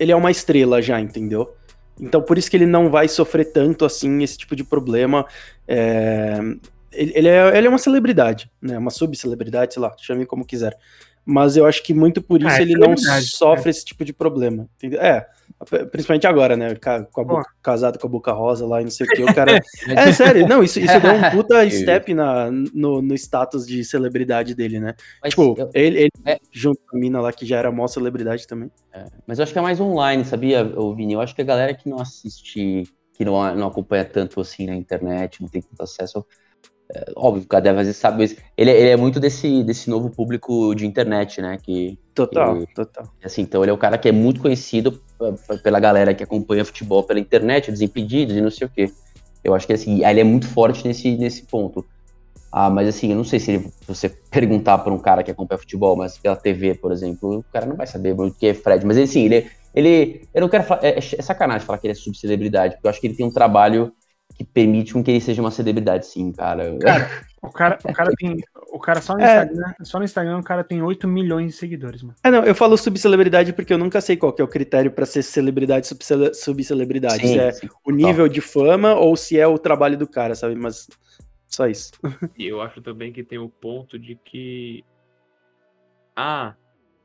ele 0.00 0.10
é 0.10 0.16
uma 0.16 0.32
estrela 0.32 0.82
já, 0.82 1.00
entendeu? 1.00 1.54
Então 2.00 2.20
por 2.20 2.36
isso 2.36 2.50
que 2.50 2.56
ele 2.56 2.66
não 2.66 2.90
vai 2.90 3.06
sofrer 3.06 3.52
tanto 3.52 3.84
assim 3.84 4.20
esse 4.22 4.36
tipo 4.36 4.56
de 4.56 4.64
problema. 4.64 5.24
É, 5.68 6.40
ele, 6.92 7.12
ele, 7.14 7.28
é, 7.28 7.56
ele 7.56 7.66
é 7.68 7.70
uma 7.70 7.78
celebridade, 7.78 8.50
né? 8.60 8.76
Uma 8.76 8.90
subcelebridade, 8.90 9.74
sei 9.74 9.82
lá, 9.82 9.94
chame 9.96 10.26
como 10.26 10.44
quiser. 10.44 10.76
Mas 11.24 11.56
eu 11.56 11.64
acho 11.66 11.82
que 11.84 11.94
muito 11.94 12.20
por 12.20 12.40
isso 12.40 12.50
ah, 12.50 12.58
é 12.58 12.62
ele 12.62 12.74
não 12.74 12.96
sofre 12.96 13.68
é. 13.68 13.70
esse 13.70 13.84
tipo 13.84 14.04
de 14.04 14.12
problema. 14.12 14.68
Entendeu? 14.76 15.00
É, 15.00 15.26
principalmente 15.90 16.26
agora, 16.26 16.56
né? 16.56 16.74
Com 17.12 17.20
a 17.20 17.24
boca, 17.24 17.50
casado 17.62 17.98
com 17.98 18.06
a 18.06 18.10
boca 18.10 18.32
rosa 18.32 18.66
lá 18.66 18.80
e 18.80 18.84
não 18.84 18.90
sei 18.90 19.06
o 19.06 19.10
que. 19.10 19.22
O 19.22 19.34
cara. 19.34 19.60
é 19.88 20.12
sério, 20.12 20.46
não, 20.46 20.62
isso, 20.62 20.78
isso 20.78 21.00
deu 21.00 21.12
um 21.12 21.30
puta 21.32 21.68
step 21.70 22.12
na, 22.12 22.50
no, 22.50 23.00
no 23.00 23.14
status 23.14 23.66
de 23.66 23.84
celebridade 23.84 24.54
dele, 24.54 24.80
né? 24.80 24.94
Mas 25.22 25.30
tipo, 25.30 25.54
eu, 25.56 25.70
ele, 25.74 25.98
ele 25.98 26.10
é... 26.26 26.38
junto 26.50 26.80
com 26.88 26.96
a 26.96 27.00
mina 27.00 27.20
lá 27.20 27.32
que 27.32 27.46
já 27.46 27.58
era 27.58 27.70
mó 27.70 27.86
celebridade 27.86 28.46
também. 28.46 28.70
É, 28.92 29.04
mas 29.26 29.38
eu 29.38 29.42
acho 29.44 29.52
que 29.52 29.58
é 29.58 29.62
mais 29.62 29.80
online, 29.80 30.24
sabia, 30.24 30.64
Vini? 30.96 31.14
Eu 31.14 31.20
acho 31.20 31.34
que 31.34 31.42
a 31.42 31.44
galera 31.44 31.74
que 31.74 31.88
não 31.88 32.00
assiste, 32.00 32.84
que 33.12 33.24
não, 33.24 33.54
não 33.54 33.68
acompanha 33.68 34.04
tanto 34.04 34.40
assim 34.40 34.66
na 34.66 34.74
internet, 34.74 35.40
não 35.40 35.48
tem 35.48 35.62
tanto 35.62 35.82
acesso 35.82 36.24
é, 36.92 37.12
óbvio, 37.16 37.46
às 37.50 37.62
vezes 37.76 37.96
sabe 37.96 38.24
isso. 38.24 38.36
Ele, 38.56 38.70
ele, 38.70 38.88
é 38.88 38.96
muito 38.96 39.18
desse, 39.18 39.62
desse 39.62 39.88
novo 39.88 40.10
público 40.10 40.74
de 40.74 40.86
internet, 40.86 41.40
né? 41.40 41.58
Que, 41.62 41.98
total, 42.14 42.58
que, 42.58 42.74
total. 42.74 43.04
Assim, 43.22 43.42
então 43.42 43.62
ele 43.62 43.70
é 43.70 43.74
o 43.74 43.78
cara 43.78 43.96
que 43.96 44.08
é 44.08 44.12
muito 44.12 44.40
conhecido 44.40 45.02
pela 45.62 45.80
galera 45.80 46.14
que 46.14 46.22
acompanha 46.22 46.64
futebol 46.64 47.02
pela 47.02 47.20
internet, 47.20 47.70
Desimpedidos 47.70 48.36
e 48.36 48.40
não 48.40 48.50
sei 48.50 48.66
o 48.66 48.70
quê. 48.70 48.90
Eu 49.42 49.54
acho 49.54 49.66
que 49.66 49.72
assim, 49.72 50.04
ele 50.04 50.20
é 50.20 50.24
muito 50.24 50.46
forte 50.46 50.86
nesse, 50.86 51.16
nesse 51.16 51.42
ponto. 51.42 51.84
Ah, 52.50 52.70
mas 52.70 52.88
assim, 52.88 53.10
eu 53.10 53.16
não 53.16 53.24
sei 53.24 53.40
se 53.40 53.52
ele, 53.52 53.72
você 53.86 54.08
perguntar 54.30 54.78
para 54.78 54.92
um 54.92 54.98
cara 54.98 55.22
que 55.24 55.30
acompanha 55.30 55.58
futebol, 55.58 55.96
mas 55.96 56.16
pela 56.16 56.36
TV, 56.36 56.74
por 56.74 56.92
exemplo, 56.92 57.38
o 57.38 57.44
cara 57.52 57.66
não 57.66 57.76
vai 57.76 57.86
saber 57.86 58.12
o 58.12 58.32
que 58.32 58.46
é 58.46 58.54
Fred. 58.54 58.86
Mas 58.86 58.96
assim, 58.96 59.24
ele, 59.24 59.50
ele 59.74 60.22
eu 60.32 60.40
não 60.40 60.48
quero 60.48 60.62
falar, 60.62 60.84
é, 60.84 60.96
é 60.96 61.00
sacanagem 61.00 61.66
falar 61.66 61.78
que 61.78 61.86
ele 61.88 61.92
é 61.92 61.96
subcelebridade, 61.96 62.74
porque 62.74 62.86
eu 62.86 62.90
acho 62.90 63.00
que 63.00 63.08
ele 63.08 63.16
tem 63.16 63.26
um 63.26 63.32
trabalho 63.32 63.92
que 64.36 64.44
permite 64.44 64.92
com 64.92 65.02
que 65.02 65.10
ele 65.10 65.20
seja 65.20 65.42
uma 65.42 65.50
celebridade, 65.50 66.06
sim, 66.06 66.30
cara. 66.32 66.78
Cara, 66.78 67.10
o 67.46 67.52
cara, 67.52 67.78
o 67.84 67.92
cara 67.92 68.12
tem. 68.16 68.36
O 68.72 68.78
cara 68.78 69.00
só 69.00 69.14
no, 69.14 69.20
é. 69.20 69.44
Instagram, 69.44 69.74
só 69.82 69.98
no 69.98 70.04
Instagram 70.04 70.38
o 70.38 70.42
cara 70.42 70.64
tem 70.64 70.82
8 70.82 71.06
milhões 71.06 71.52
de 71.52 71.58
seguidores, 71.58 72.02
mano. 72.02 72.16
É, 72.22 72.30
não, 72.30 72.44
eu 72.44 72.54
falo 72.54 72.76
subcelebridade 72.76 73.52
porque 73.52 73.72
eu 73.72 73.78
nunca 73.78 74.00
sei 74.00 74.16
qual 74.16 74.32
que 74.32 74.42
é 74.42 74.44
o 74.44 74.48
critério 74.48 74.90
para 74.90 75.06
ser 75.06 75.22
celebridade 75.22 75.86
subcelebridade. 76.34 77.26
se 77.26 77.38
é 77.38 77.52
sim, 77.52 77.68
o 77.84 77.90
nível 77.90 78.28
de 78.28 78.40
fama 78.40 78.94
ou 78.94 79.16
se 79.16 79.38
é 79.38 79.46
o 79.46 79.58
trabalho 79.58 79.96
do 79.96 80.08
cara, 80.08 80.34
sabe? 80.34 80.54
Mas 80.54 80.88
só 81.46 81.66
isso. 81.66 81.92
E 82.38 82.46
eu 82.46 82.60
acho 82.60 82.80
também 82.80 83.12
que 83.12 83.22
tem 83.22 83.38
o 83.38 83.48
ponto 83.48 83.98
de 83.98 84.16
que. 84.16 84.84
Ah, 86.16 86.54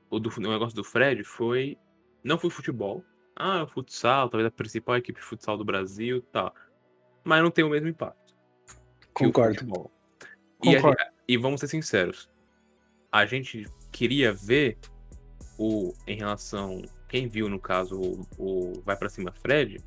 o, 0.10 0.20
do, 0.20 0.30
o 0.30 0.42
negócio 0.42 0.76
do 0.76 0.84
Fred 0.84 1.24
foi. 1.24 1.78
Não 2.24 2.38
foi 2.38 2.50
futebol. 2.50 3.04
Ah, 3.36 3.60
é 3.60 3.64
o 3.64 3.68
futsal, 3.68 4.28
talvez 4.30 4.48
a 4.48 4.52
principal 4.52 4.98
equipe 4.98 5.20
de 5.20 5.26
futsal 5.26 5.58
do 5.58 5.64
Brasil 5.64 6.22
tá 6.24 6.52
mas 7.24 7.44
não 7.44 7.52
tem 7.52 7.64
o 7.64 7.70
mesmo 7.70 7.88
impacto. 7.88 8.36
Concordo. 9.14 9.92
E, 10.64 10.76
a, 10.76 10.82
e, 11.28 11.38
vamos 11.38 11.60
ser 11.62 11.68
sinceros, 11.68 12.30
a 13.12 13.26
gente 13.26 13.68
queria 13.92 14.34
ver 14.34 14.78
o 15.58 15.94
em 16.06 16.18
relação 16.18 16.82
quem 17.08 17.28
viu 17.28 17.50
no 17.50 17.60
caso 17.60 18.00
o, 18.00 18.28
o 18.38 18.82
vai 18.86 18.96
para 18.96 19.10
cima 19.10 19.32
Fred 19.32 19.84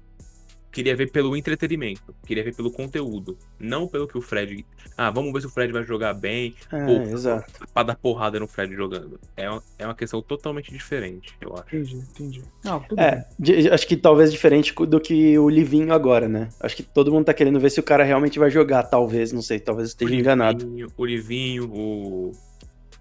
queria 0.73 0.97
ver 0.97 1.11
pelo 1.11 1.37
entretenimento, 1.37 2.15
queria 2.27 2.43
ver 2.43 2.57
pelo 2.57 2.73
conteúdo, 2.73 3.37
não 3.61 3.87
pelo 3.87 4.09
que 4.09 4.17
o 4.17 4.23
Fred. 4.23 4.65
Ah, 4.97 5.11
vamos 5.11 5.33
ver 5.33 5.43
se 5.43 5.47
o 5.47 5.51
Fred 5.51 5.71
vai 5.73 5.85
jogar 5.85 6.15
bem, 6.15 6.55
é, 6.73 6.85
ou 6.85 7.03
exato. 7.03 7.69
pra 7.73 7.83
dar 7.83 7.95
porrada 7.95 8.41
no 8.41 8.49
Fred 8.49 8.75
jogando. 8.75 9.21
É 9.37 9.49
uma, 9.49 9.63
é 9.79 9.85
uma 9.87 9.95
questão 9.95 10.23
totalmente 10.23 10.73
diferente, 10.73 11.35
eu 11.41 11.55
acho. 11.55 11.77
Entendi, 11.77 11.97
entendi. 11.97 12.43
Não, 12.65 12.85
é, 12.97 13.25
de, 13.39 13.71
acho 13.71 13.87
que 13.87 13.97
talvez 13.97 14.33
diferente 14.33 14.75
do 14.75 14.99
que 14.99 15.39
o 15.39 15.49
Livinho 15.49 15.93
agora, 15.93 16.27
né? 16.27 16.49
Acho 16.59 16.77
que 16.77 16.83
todo 16.83 17.13
mundo 17.13 17.27
tá 17.27 17.35
querendo 17.35 17.61
ver 17.61 17.71
se 17.71 17.79
o 17.79 17.83
cara 17.83 18.03
realmente 18.03 18.39
vai 18.39 18.51
jogar, 18.51 18.85
talvez, 18.85 19.31
não 19.31 19.43
sei, 19.43 19.61
talvez 19.61 19.89
esteja 19.89 20.09
o 20.09 20.11
Livinho, 20.11 20.23
enganado. 20.25 20.75
O 20.97 21.05
Livinho, 21.05 21.71
o. 21.71 22.33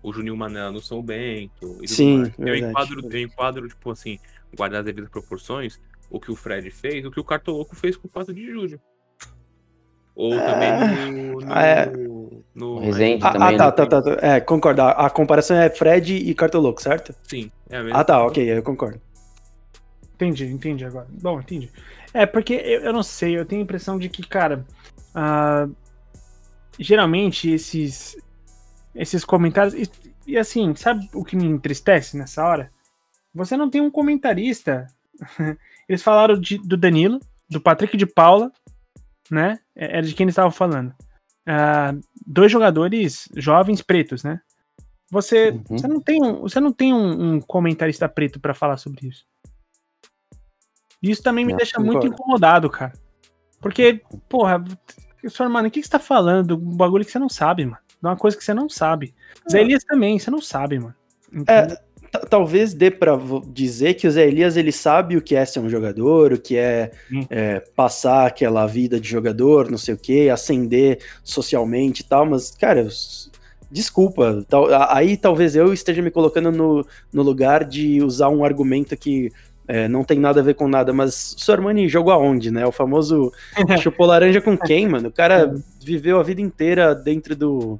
O 0.03 0.11
Juninho 0.11 0.35
Manela 0.35 0.71
no 0.71 0.81
São 0.81 0.99
Bento. 0.99 1.77
Sim. 1.85 2.33
Eu 2.39 2.55
enquadro, 2.55 3.07
eu 3.07 3.21
enquadro, 3.21 3.67
tipo 3.67 3.91
assim, 3.91 4.17
guardar 4.57 4.79
as 4.79 4.85
devidas 4.85 5.11
proporções 5.11 5.79
o 6.11 6.19
que 6.19 6.31
o 6.31 6.35
Fred 6.35 6.69
fez, 6.69 7.05
o 7.05 7.09
que 7.09 7.19
o 7.19 7.23
Cartoloco 7.23 7.75
fez 7.75 7.95
com 7.95 8.07
o 8.07 8.11
4 8.11 8.33
de 8.33 8.45
julho. 8.45 8.79
Ou 10.13 10.33
é... 10.33 10.45
também 10.45 11.11
no. 11.11 11.39
no, 11.39 11.53
é... 11.53 11.91
no... 12.53 12.79
Resende 12.79 13.23
ah, 13.25 13.31
também. 13.31 13.55
Ah, 13.55 13.71
tá, 13.71 13.83
né? 13.83 13.89
tá, 13.89 14.01
tá, 14.01 14.17
É, 14.21 14.39
concordo. 14.41 14.81
A, 14.81 15.09
comparação 15.09 15.57
é 15.57 15.69
Fred 15.69 16.15
e 16.15 16.35
Cartoloco, 16.35 16.81
certo? 16.81 17.15
Sim, 17.23 17.49
é 17.69 17.77
a 17.77 17.83
mesma. 17.83 17.99
Ah, 17.99 18.03
tá, 18.03 18.23
ok, 18.23 18.43
eu 18.43 18.61
concordo. 18.61 19.01
Entendi, 20.15 20.45
entendi 20.45 20.85
agora. 20.85 21.07
Bom, 21.09 21.39
entendi. 21.39 21.71
É, 22.13 22.25
porque 22.25 22.53
eu, 22.53 22.81
eu 22.81 22.93
não 22.93 23.01
sei, 23.01 23.39
eu 23.39 23.45
tenho 23.45 23.61
a 23.61 23.63
impressão 23.63 23.97
de 23.97 24.09
que, 24.09 24.21
cara. 24.21 24.65
Uh, 25.15 25.73
geralmente 26.77 27.49
esses. 27.49 28.17
Esses 28.93 29.23
comentários. 29.23 29.73
E, 29.73 29.89
e 30.27 30.37
assim, 30.37 30.75
sabe 30.75 31.09
o 31.13 31.23
que 31.23 31.35
me 31.35 31.45
entristece 31.45 32.17
nessa 32.17 32.45
hora? 32.45 32.69
Você 33.33 33.55
não 33.55 33.69
tem 33.69 33.79
um 33.79 33.89
comentarista 33.89 34.87
Eles 35.91 36.01
falaram 36.03 36.39
de- 36.39 36.57
do 36.57 36.77
Danilo, 36.77 37.19
do 37.49 37.59
Patrick 37.59 37.97
de 37.97 38.05
Paula, 38.05 38.49
né? 39.29 39.59
É- 39.75 39.97
Era 39.97 40.03
de 40.03 40.13
quem 40.15 40.23
eles 40.23 40.31
estavam 40.33 40.51
falando. 40.51 40.93
Ah, 41.45 41.93
dois 42.25 42.49
jogadores 42.51 43.27
jovens 43.35 43.81
pretos, 43.81 44.23
né? 44.23 44.39
Você, 45.11 45.49
Uhum. 45.49 45.63
você 45.77 45.87
não 45.89 45.99
tem, 45.99 46.23
um, 46.23 46.41
você 46.41 46.59
não 46.61 46.71
tem 46.71 46.93
um, 46.93 47.33
um 47.35 47.41
comentarista 47.41 48.07
preto 48.07 48.39
pra 48.39 48.53
falar 48.53 48.77
sobre 48.77 49.07
isso. 49.09 49.25
Isso 51.01 51.21
também 51.23 51.43
me 51.43 51.51
Não, 51.51 51.57
deixa 51.57 51.79
muito 51.79 51.95
concordo. 51.99 52.13
incomodado, 52.15 52.69
cara. 52.69 52.93
Porque, 53.59 54.01
porra, 54.29 54.63
senhor, 55.27 55.49
mano, 55.49 55.67
o 55.67 55.71
que, 55.71 55.81
que 55.81 55.85
você 55.87 55.91
tá 55.91 55.99
falando? 55.99 56.55
Um 56.55 56.77
bagulho 56.77 57.03
que 57.03 57.11
você 57.11 57.19
não 57.19 57.29
sabe, 57.29 57.65
mano. 57.65 57.77
De 57.89 58.07
uma 58.07 58.15
coisa 58.15 58.37
que 58.37 58.43
você 58.43 58.53
não 58.53 58.69
sabe. 58.69 59.13
Zé 59.49 59.61
Elias 59.61 59.83
também, 59.83 60.17
você 60.17 60.31
não 60.31 60.41
sabe, 60.41 60.79
mano. 60.79 60.95
É, 61.47 61.65
ta- 61.65 61.81
talvez 62.29 62.73
dê 62.73 62.91
pra 62.91 63.15
vo- 63.15 63.41
dizer 63.53 63.93
que 63.93 64.07
o 64.07 64.11
Zé 64.11 64.27
Elias 64.27 64.57
ele 64.57 64.71
sabe 64.71 65.15
o 65.17 65.21
que 65.21 65.35
é 65.35 65.45
ser 65.45 65.59
um 65.59 65.69
jogador, 65.69 66.33
o 66.33 66.39
que 66.39 66.57
é, 66.57 66.91
Sim. 67.09 67.25
é, 67.29 67.59
passar 67.75 68.25
aquela 68.27 68.65
vida 68.67 68.99
de 68.99 69.07
jogador, 69.07 69.69
não 69.71 69.77
sei 69.77 69.93
o 69.93 69.97
que, 69.97 70.29
ascender 70.29 70.99
socialmente 71.23 72.01
e 72.01 72.05
tal, 72.05 72.25
mas, 72.25 72.51
cara, 72.51 72.87
desculpa. 73.69 74.45
tal- 74.49 74.67
aí 74.89 75.15
talvez 75.17 75.55
eu 75.55 75.73
esteja 75.73 76.01
me 76.01 76.11
colocando 76.11 76.51
no, 76.51 76.85
no 77.11 77.21
lugar 77.23 77.63
de 77.63 78.01
usar 78.03 78.29
um 78.29 78.43
argumento 78.43 78.95
que 78.97 79.31
é, 79.67 79.87
não 79.87 80.03
tem 80.03 80.19
nada 80.19 80.41
a 80.41 80.43
ver 80.43 80.55
com 80.55 80.67
nada, 80.67 80.91
mas 80.91 81.33
o 81.37 81.39
Sormani 81.39 81.87
jogou 81.87 82.11
aonde, 82.11 82.51
né? 82.51 82.65
O 82.65 82.71
famoso 82.73 83.31
chupou 83.81 84.05
laranja 84.05 84.41
com 84.41 84.57
quem, 84.57 84.87
mano? 84.87 85.07
O 85.07 85.11
cara 85.13 85.53
viveu 85.81 86.19
a 86.19 86.23
vida 86.23 86.41
inteira 86.41 86.93
dentro 86.93 87.35
do, 87.37 87.79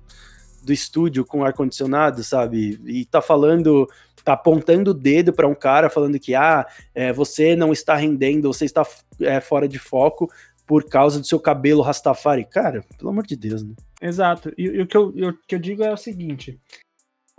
do 0.64 0.72
estúdio 0.72 1.26
com 1.26 1.44
ar-condicionado, 1.44 2.24
sabe? 2.24 2.80
E 2.86 3.04
tá 3.04 3.22
falando, 3.22 3.90
tá 4.24 4.34
apontando 4.34 4.91
o 4.91 4.93
dedo 4.93 5.34
pra 5.34 5.47
um 5.47 5.55
cara 5.55 5.89
falando 5.89 6.19
que, 6.19 6.36
ah, 6.36 6.65
é, 6.93 7.11
você 7.11 7.55
não 7.55 7.72
está 7.72 7.95
rendendo, 7.95 8.51
você 8.51 8.65
está 8.65 8.86
é, 9.22 9.39
fora 9.39 9.67
de 9.67 9.80
foco 9.80 10.30
por 10.65 10.86
causa 10.86 11.19
do 11.19 11.26
seu 11.26 11.39
cabelo 11.39 11.82
Rastafari. 11.82 12.45
Cara, 12.45 12.84
pelo 12.97 13.09
amor 13.09 13.26
de 13.26 13.36
Deus, 13.36 13.63
né? 13.63 13.74
Exato. 14.01 14.53
E, 14.57 14.63
e 14.63 14.82
o 14.82 14.88
que 14.88 14.95
eu, 14.95 15.13
eu- 15.15 15.38
que 15.47 15.55
eu 15.55 15.59
digo 15.59 15.84
é 15.84 15.91
o 15.91 15.97
seguinte: 15.97 16.59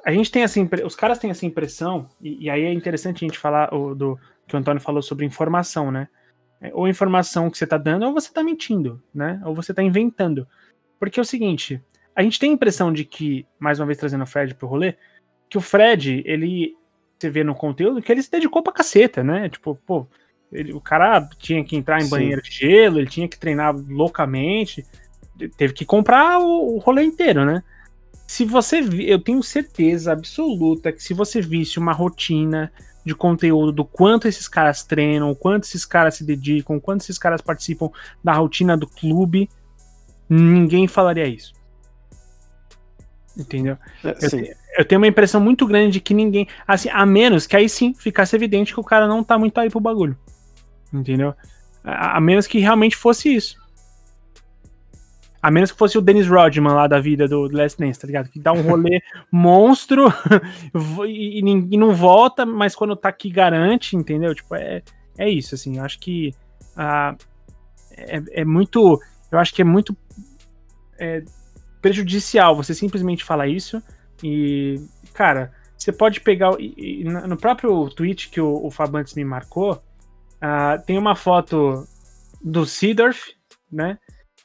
a 0.05 0.13
gente 0.13 0.31
tem 0.31 0.43
essa 0.43 0.61
impre- 0.61 0.85
os 0.85 0.95
caras 0.97 1.19
têm 1.19 1.31
essa 1.31 1.47
impressão, 1.47 2.09
e, 2.21 2.45
e 2.45 2.51
aí 2.51 2.63
é 2.65 2.73
interessante 2.73 3.25
a 3.25 3.29
gente 3.29 3.39
falar 3.39 3.73
o, 3.75 3.95
do 3.95 4.19
que 4.47 4.55
o 4.55 4.59
Antônio 4.59 4.81
falou 4.83 5.01
sobre 5.03 5.25
informação, 5.25 5.91
né? 5.91 6.09
É, 6.61 6.71
Ou 6.75 6.87
informação 6.89 7.51
que 7.51 7.57
você 7.59 7.67
tá 7.67 7.79
dando, 7.79 8.05
ou 8.07 8.13
você 8.13 8.33
tá 8.33 8.43
mentindo, 8.43 9.03
né? 9.15 9.41
Ou 9.45 9.55
você 9.55 9.73
tá 9.73 9.83
inventando. 9.83 10.47
Porque 11.01 11.19
é 11.19 11.23
o 11.23 11.25
seguinte, 11.25 11.83
a 12.15 12.23
gente 12.23 12.39
tem 12.39 12.51
a 12.51 12.55
impressão 12.55 12.93
de 12.93 13.05
que, 13.05 13.47
mais 13.59 13.81
uma 13.81 13.87
vez 13.87 13.99
trazendo 13.99 14.23
o 14.23 14.27
Fred 14.27 14.55
pro 14.55 14.69
rolê, 14.69 14.95
que 15.53 15.59
o 15.59 15.61
Fred, 15.61 16.23
ele 16.25 16.75
você 17.19 17.29
vê 17.29 17.45
no 17.45 17.55
conteúdo 17.55 18.01
que 18.01 18.11
ele 18.11 18.23
se 18.23 18.31
dedicou 18.31 18.63
pra 18.63 18.73
caceta, 18.73 19.23
né? 19.23 19.51
Tipo, 19.51 19.75
pô, 19.87 20.07
ele- 20.51 20.73
o 20.73 20.81
cara 20.81 21.29
tinha 21.39 21.63
que 21.63 21.77
entrar 21.77 21.99
em 21.99 22.05
Sim. 22.05 22.09
banheiro 22.11 22.41
de 22.41 22.51
gelo, 22.51 22.99
ele 22.99 23.07
tinha 23.07 23.29
que 23.29 23.39
treinar 23.39 23.77
loucamente, 23.77 24.83
teve 25.59 25.75
que 25.75 25.85
comprar 25.85 26.39
o, 26.41 26.75
o 26.75 26.79
rolê 26.79 27.03
inteiro, 27.03 27.45
né? 27.45 27.63
Se 28.27 28.47
você 28.47 28.81
eu 29.01 29.19
tenho 29.19 29.43
certeza 29.43 30.11
absoluta 30.11 30.91
que 30.91 31.03
se 31.03 31.13
você 31.13 31.43
visse 31.43 31.79
uma 31.79 31.93
rotina 31.93 32.73
de 33.05 33.15
conteúdo 33.15 33.73
do 33.73 33.85
quanto 33.85 34.27
esses 34.27 34.49
caras 34.49 34.83
treinam, 34.83 35.31
o 35.31 35.37
quanto 35.37 35.65
esses 35.65 35.85
caras 35.85 36.15
se 36.15 36.25
dedicam, 36.25 36.77
o 36.77 36.81
quanto 36.81 37.03
esses 37.03 37.19
caras 37.19 37.43
participam 37.43 37.91
da 38.25 38.33
rotina 38.33 38.75
do 38.75 38.87
clube, 38.87 39.51
ninguém 40.31 40.89
falaria 40.89 41.29
isso. 41.29 41.53
Entendeu? 43.37 43.77
É, 44.05 44.11
Eu, 44.21 44.31
sim. 44.31 44.43
te- 44.43 44.57
eu 44.79 44.85
tenho 44.85 45.01
uma 45.01 45.07
impressão 45.07 45.41
muito 45.41 45.67
grande 45.67 45.93
de 45.93 46.01
que 46.01 46.13
ninguém. 46.15 46.47
Assim, 46.67 46.89
a 46.91 47.05
menos 47.07 47.47
que 47.47 47.57
aí 47.57 47.69
sim 47.69 47.95
ficasse 47.95 48.37
evidente 48.37 48.75
que 48.75 48.81
o 48.81 48.85
cara 48.85 49.07
não 49.07 49.25
tá 49.25 49.39
muito 49.39 49.59
aí 49.59 49.71
pro 49.71 49.81
bagulho. 49.81 50.17
Entendeu? 50.93 51.35
A, 51.83 52.19
a 52.19 52.21
menos 52.21 52.47
que 52.47 52.59
realmente 52.59 52.97
fosse 52.97 53.35
isso. 53.35 53.57
A 55.43 55.51
menos 55.51 55.73
que 55.73 55.79
fosse 55.79 55.99
o 55.99 56.01
Dennis 56.01 56.29
Rodman 56.29 56.73
lá 56.73 56.87
da 56.87 57.01
vida 57.01 57.27
do 57.27 57.49
Last 57.51 57.77
Dance, 57.81 57.99
tá 57.99 58.07
ligado? 58.07 58.29
Que 58.29 58.39
dá 58.39 58.53
um 58.53 58.63
rolê 58.63 59.03
monstro 59.33 60.07
e, 61.07 61.41
e 61.41 61.43
e 61.73 61.77
não 61.77 61.93
volta, 61.95 62.47
mas 62.47 62.77
quando 62.77 62.95
tá 62.95 63.09
aqui 63.09 63.29
garante, 63.29 63.97
entendeu? 63.97 64.35
Tipo, 64.35 64.55
é, 64.55 64.83
é 65.19 65.29
isso, 65.29 65.55
assim. 65.57 65.79
Eu 65.79 65.85
acho 65.85 65.99
que 65.99 66.33
ah, 66.77 67.17
é, 67.97 68.23
é 68.43 68.45
muito. 68.45 69.01
Eu 69.33 69.39
acho 69.39 69.53
que 69.53 69.63
é 69.63 69.65
muito 69.65 69.97
é, 71.01 71.25
prejudicial 71.83 72.57
você 72.57 72.73
simplesmente 72.75 73.25
falar 73.25 73.49
isso. 73.49 73.83
E, 74.23 74.81
cara, 75.13 75.53
você 75.77 75.93
pode 75.93 76.21
pegar. 76.21 76.53
e- 76.61 77.01
e 77.03 77.05
no 77.05 77.37
próprio 77.37 77.91
tweet 77.91 78.31
que 78.31 78.41
o, 78.41 78.65
o 78.65 78.71
Fabantes 78.71 79.15
me 79.15 79.25
marcou, 79.25 79.83
ah, 80.41 80.79
tem 80.79 80.97
uma 80.97 81.15
foto 81.17 81.87
do 82.43 82.65
Seedorf, 82.65 83.35
né? 83.71 83.99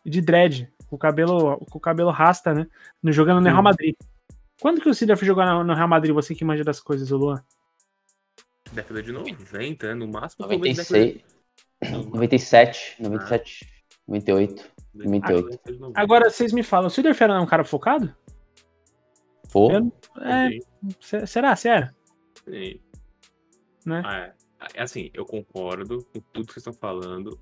De 0.05 0.19
dread, 0.21 0.69
com 0.88 0.95
o 0.95 0.99
cabelo, 0.99 1.57
com 1.69 1.77
o 1.77 1.81
cabelo 1.81 2.09
rasta, 2.11 2.53
né? 2.53 2.67
No, 3.03 3.11
jogando 3.11 3.39
no 3.41 3.49
Real 3.49 3.61
Madrid. 3.63 3.95
Quando 4.59 4.81
que 4.81 4.89
o 4.89 4.93
Seedorf 4.93 5.23
jogou 5.25 5.45
no, 5.45 5.63
no 5.63 5.73
Real 5.75 5.88
Madrid? 5.88 6.13
Você 6.13 6.33
que 6.33 6.43
manja 6.43 6.63
das 6.63 6.79
coisas, 6.79 7.11
o 7.11 7.17
Luan? 7.17 7.43
Década 8.73 9.01
de 9.03 9.11
90, 9.11 9.88
né? 9.88 9.93
No 9.93 10.07
máximo. 10.07 10.45
começo 10.47 10.91
da 10.91 10.99
96, 10.99 11.23
década 11.81 12.03
97, 12.09 12.95
97, 12.99 13.03
98. 13.03 13.45
de- 13.45 13.67
98. 14.07 14.76
Década 14.98 15.41
de 15.66 15.80
90. 15.80 16.00
Agora, 16.02 16.30
vocês 16.30 16.52
me 16.52 16.64
falam, 16.64 16.88
o 16.88 16.89
Seedorf 16.89 17.22
era 17.24 17.41
um 17.41 17.45
cara 17.45 17.64
focado? 17.64 18.14
Pô, 19.52 19.72
Eu- 19.72 19.91
É, 20.22 21.26
será? 21.26 21.56
Sério? 21.56 21.89
sim. 22.45 22.80
Né? 23.86 24.02
Ah, 24.06 24.18
é. 24.18 24.34
É 24.74 24.82
assim, 24.82 25.10
eu 25.14 25.24
concordo 25.26 26.04
com 26.06 26.20
tudo 26.34 26.48
que 26.48 26.54
vocês 26.54 26.58
estão 26.68 26.74
falando. 26.74 27.39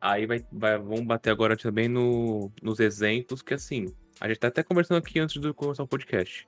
Aí 0.00 0.26
vai, 0.26 0.44
vai, 0.52 0.76
vamos 0.76 1.06
bater 1.06 1.30
agora 1.30 1.56
também 1.56 1.88
no, 1.88 2.52
nos 2.62 2.80
exemplos, 2.80 3.40
que 3.40 3.54
assim, 3.54 3.86
a 4.20 4.28
gente 4.28 4.38
tá 4.38 4.48
até 4.48 4.62
conversando 4.62 4.98
aqui 4.98 5.18
antes 5.20 5.40
de 5.40 5.52
começar 5.54 5.82
o 5.84 5.88
podcast. 5.88 6.46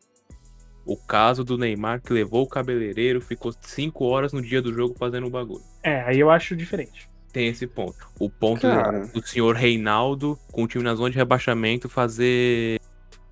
O 0.85 0.97
caso 0.97 1.45
do 1.45 1.57
Neymar 1.57 2.03
que 2.03 2.13
levou 2.13 2.43
o 2.43 2.49
cabeleireiro, 2.49 3.21
ficou 3.21 3.53
cinco 3.61 4.05
horas 4.07 4.33
no 4.33 4.43
dia 4.43 4.61
do 4.61 4.73
jogo 4.73 4.95
fazendo 4.99 5.27
o 5.27 5.31
bagulho. 5.31 5.63
É, 5.83 6.03
aí 6.03 6.19
eu 6.19 6.31
acho 6.31 6.57
diferente. 6.57 7.09
Tem 7.33 7.47
esse 7.49 7.67
ponto. 7.67 7.97
O 8.19 8.29
ponto 8.29 8.63
Cara. 8.63 9.07
do 9.07 9.27
senhor 9.27 9.55
Reinaldo, 9.55 10.39
com 10.51 10.65
o 10.65 10.67
time 10.67 10.83
na 10.83 10.95
zona 10.95 11.11
de 11.11 11.17
rebaixamento, 11.17 11.89
fazer 11.89 12.81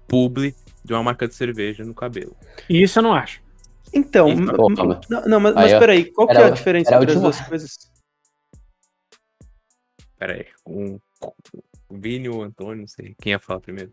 publi 0.07 0.55
de 0.85 0.93
uma 0.93 1.03
marca 1.03 1.27
de 1.27 1.35
cerveja 1.35 1.85
no 1.85 1.95
cabelo. 1.95 2.37
E 2.69 2.83
isso 2.83 2.99
eu 3.01 3.03
não 3.03 3.13
acho. 3.13 3.43
Então, 3.93 4.29
Isso, 4.29 4.43
m- 4.43 4.53
pô, 4.57 4.69
m- 4.69 4.77
calma. 4.77 5.01
não, 5.11 5.23
não, 5.23 5.41
mas, 5.41 5.57
Aí, 5.57 5.63
mas 5.71 5.79
peraí, 5.79 6.05
qual 6.13 6.29
que 6.29 6.35
é 6.35 6.37
Era- 6.37 6.47
a 6.47 6.51
diferença 6.51 6.91
era 6.91 6.99
a 6.99 7.03
entre 7.03 7.15
as 7.17 7.21
duas 7.21 7.41
coisas? 7.41 7.77
Pera 10.19 10.35
aí, 10.35 10.47
um, 10.67 10.99
o 11.89 11.97
Vini 11.99 12.29
ou 12.29 12.39
o 12.39 12.43
Antônio, 12.43 12.81
não 12.83 12.89
sei. 12.89 13.15
Quem 13.21 13.33
ia 13.33 13.39
falar 13.39 13.61
primeiro? 13.61 13.93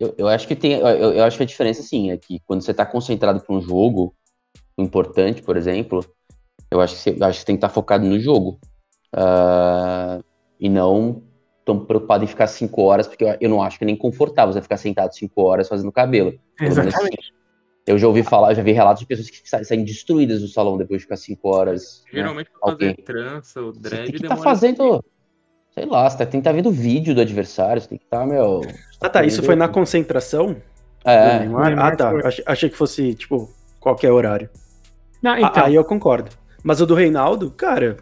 Eu, 0.00 0.14
eu 0.18 0.28
acho 0.28 0.48
que 0.48 0.56
tem. 0.56 0.72
Eu, 0.72 0.86
eu 1.12 1.24
acho 1.24 1.36
que 1.36 1.42
a 1.42 1.46
diferença, 1.46 1.80
assim, 1.80 2.10
é 2.10 2.16
que 2.16 2.40
quando 2.46 2.62
você 2.62 2.72
tá 2.74 2.84
concentrado 2.86 3.40
para 3.40 3.54
um 3.54 3.60
jogo 3.60 4.14
importante, 4.78 5.42
por 5.42 5.56
exemplo, 5.56 6.04
eu 6.70 6.80
acho 6.80 6.94
que 6.96 7.00
você, 7.00 7.22
acho 7.24 7.40
que 7.40 7.46
tem 7.46 7.56
que 7.56 7.58
estar 7.58 7.68
focado 7.68 8.04
no 8.04 8.18
jogo. 8.18 8.58
Ah, 9.14 10.20
e 10.58 10.68
não 10.68 11.22
tão 11.64 11.84
preocupado 11.84 12.24
em 12.24 12.26
ficar 12.26 12.46
cinco 12.46 12.82
horas, 12.82 13.06
porque 13.06 13.24
eu, 13.24 13.36
eu 13.40 13.48
não 13.50 13.62
acho 13.62 13.78
que 13.78 13.84
é 13.84 13.86
nem 13.86 13.96
confortável 13.96 14.52
você 14.52 14.62
ficar 14.62 14.76
sentado 14.76 15.14
cinco 15.14 15.42
horas 15.42 15.68
fazendo 15.68 15.92
cabelo. 15.92 16.34
Exatamente. 16.60 16.96
assim. 16.96 17.32
Eu 17.86 17.98
já 17.98 18.06
ouvi 18.06 18.22
falar, 18.22 18.54
já 18.54 18.62
vi 18.62 18.72
relatos 18.72 19.00
de 19.00 19.06
pessoas 19.06 19.28
que 19.28 19.48
sa- 19.48 19.62
saem 19.64 19.84
destruídas 19.84 20.40
do 20.40 20.48
salão 20.48 20.78
depois 20.78 21.00
de 21.00 21.04
ficar 21.04 21.16
cinco 21.16 21.48
horas. 21.48 22.02
né? 22.06 22.20
Geralmente 22.20 22.50
pra 22.50 22.60
fazer 22.60 22.72
Alguém. 22.72 22.94
trança 22.94 23.60
ou 23.60 23.72
Você 23.72 23.80
dread 23.80 24.02
tem 24.04 24.12
que 24.12 24.16
estar 24.18 24.28
demora. 24.36 24.50
fazendo. 24.50 25.04
Sei 25.74 25.86
lá, 25.86 26.08
você 26.08 26.18
tem 26.18 26.28
que 26.28 26.36
estar 26.38 26.52
vendo 26.52 26.70
vídeo 26.70 27.14
do 27.14 27.20
adversário, 27.20 27.80
você 27.80 27.88
tem 27.88 27.98
que 27.98 28.04
estar, 28.04 28.26
meu. 28.26 28.60
Ah, 29.00 29.08
tá, 29.08 29.24
isso 29.24 29.42
foi 29.42 29.56
na 29.56 29.68
concentração? 29.68 30.56
É, 31.04 31.40
Neymar? 31.40 31.78
Ah, 31.78 31.96
tá. 31.96 32.10
Achei, 32.26 32.44
achei 32.46 32.70
que 32.70 32.76
fosse, 32.76 33.14
tipo, 33.14 33.50
qualquer 33.80 34.12
horário. 34.12 34.48
Não, 35.22 35.32
Ah, 35.32 35.40
então, 35.40 35.64
Aí 35.64 35.74
eu 35.74 35.84
concordo. 35.84 36.30
Mas 36.62 36.80
o 36.80 36.86
do 36.86 36.94
Reinaldo, 36.94 37.50
cara, 37.50 37.96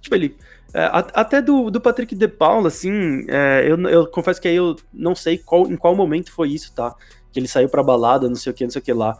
tipo, 0.00 0.14
ele. 0.14 0.36
é, 0.72 0.88
até 0.92 1.40
do, 1.42 1.70
do 1.70 1.80
Patrick 1.80 2.14
De 2.14 2.28
Paula, 2.28 2.68
assim, 2.68 3.24
é, 3.28 3.64
eu, 3.66 3.80
eu 3.88 4.06
confesso 4.06 4.40
que 4.40 4.48
aí 4.48 4.56
eu 4.56 4.76
não 4.92 5.14
sei 5.14 5.38
qual, 5.38 5.70
em 5.70 5.76
qual 5.76 5.94
momento 5.94 6.32
foi 6.32 6.50
isso, 6.50 6.72
tá? 6.74 6.94
Que 7.32 7.38
ele 7.40 7.48
saiu 7.48 7.68
pra 7.68 7.82
balada, 7.82 8.28
não 8.28 8.36
sei 8.36 8.52
o 8.52 8.54
que, 8.54 8.64
não 8.64 8.70
sei 8.70 8.80
o 8.80 8.84
que 8.84 8.92
lá. 8.92 9.18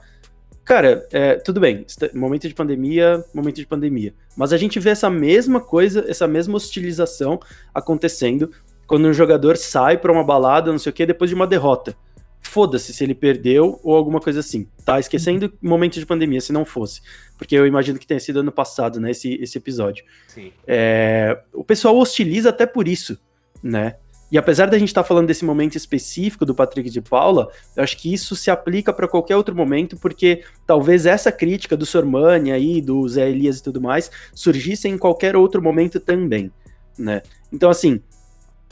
Cara, 0.64 1.06
é, 1.10 1.34
tudo 1.34 1.58
bem, 1.58 1.84
momento 2.14 2.46
de 2.46 2.54
pandemia, 2.54 3.24
momento 3.34 3.56
de 3.56 3.66
pandemia. 3.66 4.14
Mas 4.36 4.52
a 4.52 4.56
gente 4.56 4.78
vê 4.78 4.90
essa 4.90 5.10
mesma 5.10 5.60
coisa, 5.60 6.04
essa 6.08 6.28
mesma 6.28 6.56
hostilização 6.56 7.40
acontecendo 7.74 8.50
quando 8.86 9.06
um 9.06 9.12
jogador 9.12 9.56
sai 9.56 9.96
pra 9.98 10.12
uma 10.12 10.22
balada, 10.22 10.70
não 10.70 10.78
sei 10.78 10.90
o 10.90 10.92
que, 10.92 11.06
depois 11.06 11.28
de 11.28 11.34
uma 11.34 11.46
derrota. 11.46 11.96
Foda-se 12.40 12.92
se 12.92 13.04
ele 13.04 13.14
perdeu 13.14 13.78
ou 13.82 13.94
alguma 13.94 14.20
coisa 14.20 14.40
assim, 14.40 14.66
tá? 14.84 14.98
Esquecendo 14.98 15.52
o 15.62 15.68
momento 15.68 15.98
de 15.98 16.06
pandemia, 16.06 16.40
se 16.40 16.52
não 16.52 16.64
fosse. 16.64 17.02
Porque 17.36 17.54
eu 17.54 17.66
imagino 17.66 17.98
que 17.98 18.06
tenha 18.06 18.20
sido 18.20 18.40
ano 18.40 18.52
passado, 18.52 18.98
né, 18.98 19.10
esse, 19.10 19.34
esse 19.34 19.58
episódio. 19.58 20.04
Sim. 20.28 20.52
É, 20.66 21.38
o 21.52 21.62
pessoal 21.62 21.96
hostiliza 21.96 22.48
até 22.50 22.66
por 22.66 22.88
isso, 22.88 23.18
né? 23.62 23.96
E 24.30 24.38
apesar 24.38 24.66
da 24.66 24.78
gente 24.78 24.88
estar 24.88 25.02
tá 25.02 25.08
falando 25.08 25.26
desse 25.26 25.44
momento 25.44 25.76
específico 25.76 26.46
do 26.46 26.54
Patrick 26.54 26.88
de 26.88 27.00
Paula, 27.00 27.50
eu 27.74 27.82
acho 27.82 27.96
que 27.96 28.12
isso 28.12 28.36
se 28.36 28.50
aplica 28.50 28.92
para 28.92 29.08
qualquer 29.08 29.36
outro 29.36 29.54
momento, 29.54 29.96
porque 29.96 30.44
talvez 30.66 31.04
essa 31.04 31.32
crítica 31.32 31.76
do 31.76 31.84
Sormani 31.84 32.52
aí, 32.52 32.80
do 32.80 33.06
Zé 33.08 33.28
Elias 33.28 33.58
e 33.58 33.62
tudo 33.62 33.80
mais, 33.80 34.10
surgisse 34.32 34.88
em 34.88 34.96
qualquer 34.96 35.34
outro 35.34 35.60
momento 35.60 35.98
também, 35.98 36.52
né? 36.96 37.22
Então, 37.52 37.68
assim, 37.68 38.00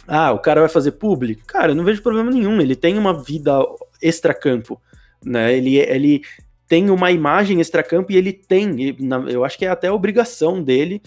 ah, 0.09 0.33
o 0.33 0.39
cara 0.39 0.61
vai 0.61 0.71
fazer 0.71 0.93
público? 0.93 1.43
Cara, 1.47 1.73
eu 1.73 1.77
não 1.77 1.85
vejo 1.85 2.03
problema 2.03 2.31
nenhum, 2.31 2.61
ele 2.61 2.75
tem 2.75 2.99
uma 2.99 3.23
vida 3.23 3.59
extracampo, 4.01 4.81
né? 5.23 5.55
Ele, 5.55 5.77
ele 5.77 6.23
tem 6.67 6.91
uma 6.91 7.11
imagem 7.11 7.61
extracampo 7.61 8.11
e 8.11 8.17
ele 8.17 8.33
tem, 8.33 8.97
eu 9.31 9.45
acho 9.45 9.59
que 9.59 9.67
é 9.67 9.69
até 9.69 9.93
obrigação 9.93 10.63
dele 10.63 11.03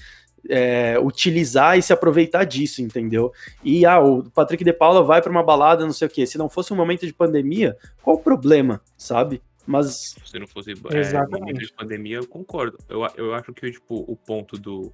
é, 0.49 0.99
utilizar 0.99 1.77
e 1.77 1.81
se 1.81 1.93
aproveitar 1.93 2.43
disso, 2.43 2.81
entendeu? 2.81 3.31
E 3.63 3.85
ah, 3.85 3.99
o 3.99 4.29
Patrick 4.29 4.63
de 4.63 4.73
Paula 4.73 5.03
vai 5.03 5.21
para 5.21 5.31
uma 5.31 5.43
balada, 5.43 5.85
não 5.85 5.93
sei 5.93 6.07
o 6.07 6.11
quê. 6.11 6.25
Se 6.25 6.37
não 6.37 6.49
fosse 6.49 6.73
um 6.73 6.75
momento 6.75 7.05
de 7.05 7.13
pandemia, 7.13 7.75
qual 8.01 8.15
o 8.15 8.21
problema, 8.21 8.81
sabe? 8.97 9.41
Mas. 9.65 10.15
Se 10.25 10.39
não 10.39 10.47
fosse 10.47 10.71
é, 10.71 11.27
momento 11.27 11.59
de 11.59 11.73
pandemia, 11.73 12.17
eu 12.17 12.27
concordo. 12.27 12.77
Eu, 12.89 13.05
eu 13.15 13.33
acho 13.33 13.53
que 13.53 13.71
tipo, 13.71 14.03
o 14.07 14.15
ponto 14.15 14.57
do, 14.57 14.91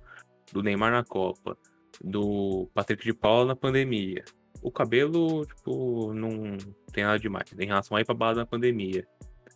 do 0.51 0.62
Neymar 0.62 0.91
na 0.91 1.03
Copa, 1.03 1.58
do 2.03 2.69
Patrick 2.73 3.03
de 3.03 3.13
Paula 3.13 3.45
na 3.45 3.55
pandemia. 3.55 4.23
O 4.61 4.71
cabelo, 4.71 5.45
tipo, 5.45 6.13
não 6.13 6.57
tem 6.91 7.03
nada 7.03 7.19
demais. 7.19 7.51
Em 7.57 7.65
relação 7.65 7.95
a 7.95 8.01
ir 8.01 8.05
pra 8.05 8.15
balada 8.15 8.41
na 8.41 8.45
pandemia. 8.45 9.07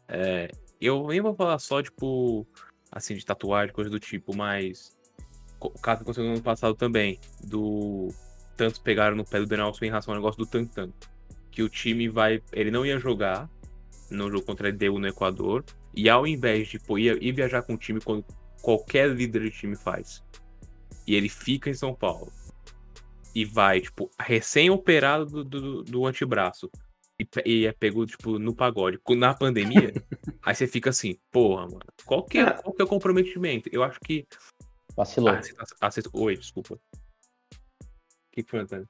É, 0.08 0.50
eu 0.80 1.08
nem 1.08 1.22
vou 1.22 1.34
falar 1.34 1.58
só, 1.60 1.82
tipo, 1.82 2.46
assim, 2.92 3.16
de 3.16 3.26
tatuagem, 3.26 3.74
coisa 3.74 3.90
do 3.90 4.00
tipo, 4.00 4.36
mas 4.36 4.98
o 5.60 5.70
caso 5.70 6.02
aconteceu 6.02 6.24
no 6.24 6.32
ano 6.32 6.42
passado 6.42 6.76
também, 6.76 7.20
do 7.44 8.10
tantos 8.58 8.80
pegaram 8.80 9.16
no 9.16 9.26
pé 9.26 9.40
do 9.40 9.46
Denelson 9.46 9.86
em 9.86 9.90
relação 9.90 10.14
ao 10.14 10.20
negócio 10.20 10.38
do 10.38 10.50
Tantan. 10.50 10.92
Que 11.50 11.64
o 11.64 11.70
time 11.70 12.08
vai. 12.08 12.42
Ele 12.52 12.72
não 12.72 12.86
ia 12.86 13.00
jogar 13.00 13.50
no 14.10 14.30
jogo 14.30 14.46
contra 14.46 14.68
a 14.68 14.70
EDU 14.70 15.00
no 15.00 15.08
Equador. 15.08 15.64
E 15.94 16.10
ao 16.10 16.26
invés 16.26 16.68
de 16.68 16.78
ir, 16.78 17.22
ir 17.22 17.32
viajar 17.32 17.64
com 17.64 17.74
o 17.74 17.78
time 17.78 18.00
quando 18.00 18.24
qualquer 18.62 19.10
líder 19.10 19.44
de 19.44 19.52
time 19.52 19.76
faz. 19.76 20.24
E 21.08 21.16
ele 21.16 21.30
fica 21.30 21.70
em 21.70 21.74
São 21.74 21.94
Paulo. 21.94 22.32
E 23.34 23.46
vai, 23.46 23.82
tipo, 23.82 24.10
recém-operado 24.20 25.26
do, 25.26 25.44
do, 25.44 25.84
do, 25.84 26.06
antebraço. 26.06 26.70
E, 27.20 27.28
e 27.46 27.66
é 27.66 27.72
pego, 27.72 28.06
tipo, 28.06 28.38
no 28.38 28.54
pagode. 28.54 29.00
Na 29.12 29.34
pandemia, 29.34 29.94
aí 30.44 30.56
você 30.56 30.68
fica 30.68 30.90
assim, 30.90 31.18
porra, 31.32 31.64
mano. 31.64 31.82
Qual 32.06 32.24
que, 32.24 32.40
é, 32.40 32.52
qual 32.52 32.74
que 32.74 32.82
é 32.82 32.86
o 32.86 32.88
comprometimento? 32.88 33.70
Eu 33.72 33.84
acho 33.84 34.00
que 34.02 34.28
Vacilou. 34.96 35.34
Ah, 35.80 35.90
tá, 35.90 36.02
Oi, 36.14 36.38
desculpa. 36.38 36.76
O 36.76 36.80
que, 38.32 38.44
foi, 38.44 38.60
Antônio? 38.60 38.88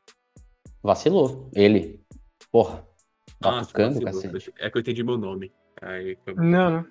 Vacilou. 0.84 1.50
Ele. 1.54 2.04
Porra. 2.52 2.88
Tá 3.40 3.60
ah, 3.60 3.66
cacete. 3.66 4.54
É 4.60 4.70
que 4.70 4.78
eu 4.78 4.82
entendi 4.82 5.04
meu 5.04 5.18
nome. 5.18 5.52
Aí, 5.82 6.18
Não, 6.36 6.70
não. 6.70 6.88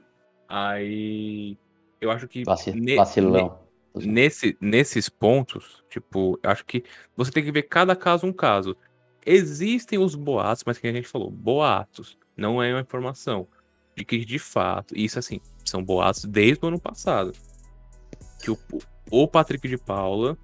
Aí. 0.49 1.57
Eu 2.01 2.11
acho 2.11 2.27
que. 2.27 2.45
ne 2.75 2.97
vacilão. 2.97 3.61
Ne 3.95 4.07
nesse, 4.07 4.57
nesses 4.61 5.09
pontos, 5.09 5.83
tipo, 5.89 6.39
acho 6.43 6.65
que 6.65 6.85
você 7.17 7.31
tem 7.31 7.45
que 7.45 7.53
ver 7.53 7.65
cada 7.65 7.97
caso 7.97 8.27
um 8.27 8.33
caso. 8.33 8.77
Existem 9.25 9.99
os 9.99 10.15
boatos, 10.15 10.63
mas 10.65 10.79
que 10.79 10.87
a 10.87 10.93
gente 10.93 11.09
falou, 11.09 11.31
boatos. 11.31 12.19
Não 12.37 12.63
é 12.63 12.73
uma 12.73 12.81
informação. 12.81 13.47
De 13.97 14.05
que, 14.05 14.25
de 14.25 14.39
fato, 14.39 14.97
isso 14.97 15.19
assim, 15.19 15.41
são 15.65 15.85
boatos 15.85 16.25
desde 16.25 16.65
o 16.65 16.69
ano 16.69 16.81
passado. 16.81 17.33
Que 18.43 18.51
o, 18.51 18.59
o 19.11 19.29
Patrick 19.29 19.69
de 19.69 19.77
Paula 19.77 20.39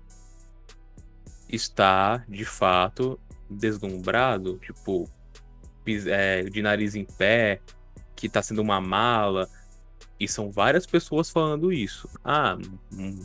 está, 1.48 2.24
de 2.28 2.44
fato, 2.44 3.18
deslumbrado, 3.48 4.58
tipo, 4.58 5.08
é, 6.06 6.42
de 6.42 6.60
nariz 6.60 6.94
em 6.94 7.04
pé, 7.04 7.60
que 8.14 8.28
tá 8.28 8.42
sendo 8.42 8.60
uma 8.60 8.80
mala. 8.80 9.48
E 10.18 10.26
são 10.26 10.50
várias 10.50 10.86
pessoas 10.86 11.30
falando 11.30 11.72
isso. 11.72 12.08
Ah, 12.24 12.58
hum, 12.92 13.20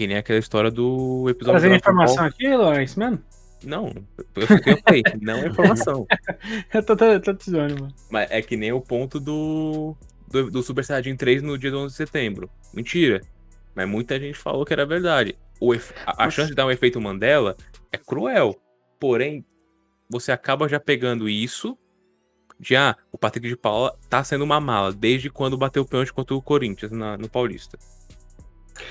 que 0.00 0.06
nem 0.06 0.16
aquela 0.16 0.38
história 0.38 0.70
do 0.70 1.28
episódio 1.28 1.60
Trazendo 1.60 1.76
informação 1.76 2.24
aqui, 2.24 2.48
Lawrence, 2.48 2.98
mano? 2.98 3.22
Não, 3.62 3.92
eu 4.34 4.46
falei, 4.46 5.02
não 5.20 5.34
é 5.34 5.48
informação. 5.48 6.06
eu 6.72 6.82
tô, 6.82 6.96
tô, 6.96 7.20
tô 7.20 7.34
te 7.34 7.50
zoando, 7.50 7.82
mano. 7.82 7.94
Mas 8.10 8.30
é 8.30 8.40
que 8.40 8.56
nem 8.56 8.72
o 8.72 8.80
ponto 8.80 9.20
do, 9.20 9.94
do, 10.26 10.50
do 10.50 10.62
Super 10.62 10.86
Saiyajin 10.86 11.16
3 11.16 11.42
no 11.42 11.58
dia 11.58 11.70
do 11.70 11.80
11 11.80 11.92
de 11.92 11.96
setembro. 11.98 12.50
Mentira. 12.72 13.20
Mas 13.74 13.86
muita 13.86 14.18
gente 14.18 14.38
falou 14.38 14.64
que 14.64 14.72
era 14.72 14.86
verdade. 14.86 15.36
O 15.60 15.74
a, 15.74 16.24
a 16.24 16.30
chance 16.30 16.48
de 16.48 16.56
dar 16.56 16.64
um 16.64 16.70
efeito 16.70 16.98
Mandela 16.98 17.54
é 17.92 17.98
cruel. 17.98 18.58
Porém, 18.98 19.44
você 20.08 20.32
acaba 20.32 20.66
já 20.66 20.80
pegando 20.80 21.28
isso. 21.28 21.76
Já, 22.58 22.96
o 23.12 23.18
Patrick 23.18 23.46
de 23.46 23.56
Paula 23.56 23.94
tá 24.08 24.24
sendo 24.24 24.44
uma 24.44 24.60
mala 24.60 24.94
desde 24.94 25.28
quando 25.28 25.58
bateu 25.58 25.82
o 25.82 25.86
pênalti 25.86 26.10
contra 26.10 26.34
o 26.34 26.40
Corinthians 26.40 26.90
na, 26.90 27.18
no 27.18 27.28
Paulista. 27.28 27.78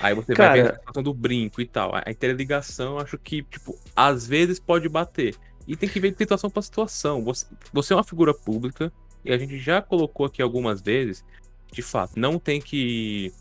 Aí 0.00 0.14
você 0.14 0.34
Cara... 0.34 0.50
vai 0.50 0.62
ver 0.62 0.72
a 0.72 0.78
situação 0.78 1.02
do 1.02 1.14
brinco 1.14 1.60
e 1.60 1.66
tal. 1.66 1.92
A 1.94 2.10
interligação, 2.10 2.98
acho 2.98 3.18
que, 3.18 3.42
tipo, 3.42 3.78
às 3.94 4.26
vezes 4.26 4.58
pode 4.58 4.88
bater. 4.88 5.34
E 5.66 5.76
tem 5.76 5.88
que 5.88 6.00
ver 6.00 6.10
de 6.10 6.18
situação 6.18 6.50
para 6.50 6.62
situação. 6.62 7.22
Você, 7.24 7.46
você 7.72 7.92
é 7.92 7.96
uma 7.96 8.04
figura 8.04 8.34
pública, 8.34 8.92
e 9.24 9.32
a 9.32 9.38
gente 9.38 9.58
já 9.58 9.82
colocou 9.82 10.26
aqui 10.26 10.40
algumas 10.40 10.80
vezes, 10.80 11.24
de 11.72 11.82
fato, 11.82 12.18
não 12.18 12.38
tem 12.38 12.60
que 12.60 13.32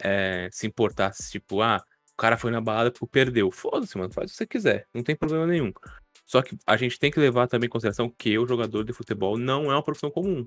é, 0.00 0.48
se 0.52 0.66
importasse, 0.66 1.30
tipo, 1.30 1.60
ah, 1.60 1.82
o 2.12 2.16
cara 2.16 2.36
foi 2.36 2.50
na 2.50 2.60
balada 2.60 2.90
porque 2.90 3.06
perdeu. 3.06 3.50
Foda-se, 3.50 3.96
mano, 3.98 4.12
faz 4.12 4.30
o 4.30 4.32
que 4.32 4.38
você 4.38 4.46
quiser, 4.46 4.86
não 4.94 5.02
tem 5.02 5.16
problema 5.16 5.46
nenhum. 5.46 5.72
Só 6.24 6.42
que 6.42 6.56
a 6.66 6.76
gente 6.76 6.98
tem 6.98 7.10
que 7.10 7.18
levar 7.18 7.48
também 7.48 7.66
em 7.66 7.70
consideração 7.70 8.10
que 8.10 8.38
o 8.38 8.46
jogador 8.46 8.84
de 8.84 8.92
futebol 8.92 9.38
não 9.38 9.70
é 9.70 9.74
uma 9.74 9.82
profissão 9.82 10.10
comum. 10.10 10.46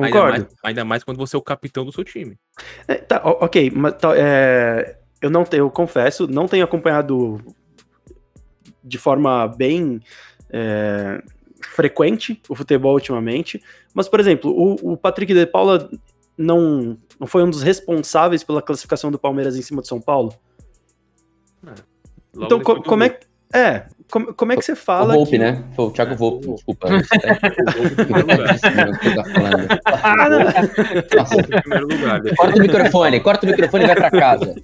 Concordo. 0.00 0.34
Ainda 0.34 0.38
mais, 0.38 0.56
ainda 0.62 0.84
mais 0.84 1.04
quando 1.04 1.18
você 1.18 1.36
é 1.36 1.38
o 1.38 1.42
capitão 1.42 1.84
do 1.84 1.92
seu 1.92 2.04
time. 2.04 2.38
É, 2.86 2.94
tá, 2.96 3.20
ok, 3.24 3.70
mas 3.74 3.94
tá, 3.94 4.12
é, 4.16 4.96
eu 5.20 5.30
não 5.30 5.44
eu 5.52 5.70
confesso, 5.70 6.26
não 6.26 6.46
tenho 6.46 6.64
acompanhado 6.64 7.40
de 8.82 8.98
forma 8.98 9.46
bem 9.48 10.00
é, 10.50 11.22
frequente 11.62 12.40
o 12.48 12.54
futebol 12.54 12.94
ultimamente, 12.94 13.62
mas, 13.94 14.08
por 14.08 14.20
exemplo, 14.20 14.50
o, 14.50 14.92
o 14.92 14.96
Patrick 14.96 15.32
de 15.32 15.46
Paula 15.46 15.90
não, 16.36 16.96
não 17.18 17.26
foi 17.26 17.42
um 17.42 17.50
dos 17.50 17.62
responsáveis 17.62 18.42
pela 18.42 18.62
classificação 18.62 19.10
do 19.10 19.18
Palmeiras 19.18 19.56
em 19.56 19.62
cima 19.62 19.82
de 19.82 19.88
São 19.88 20.00
Paulo? 20.00 20.34
É, 21.66 21.74
então, 22.36 22.60
co 22.60 22.82
como 22.82 23.02
é 23.02 23.10
que. 23.10 23.26
É, 23.52 23.86
como, 24.10 24.34
como 24.34 24.52
é 24.52 24.56
que 24.56 24.64
você 24.64 24.74
fala. 24.74 25.14
O 25.14 25.18
Volpe, 25.18 25.32
que... 25.32 25.38
né? 25.38 25.64
Foi 25.74 25.86
o 25.86 25.90
Thiago 25.90 26.16
Volpe, 26.16 26.48
desculpa. 26.48 26.88
corta 32.36 32.56
o 32.56 32.60
microfone, 32.60 33.20
corta 33.20 33.46
o 33.46 33.48
microfone 33.48 33.84
e 33.84 33.86
vai 33.86 33.96
pra 33.96 34.10
casa. 34.10 34.54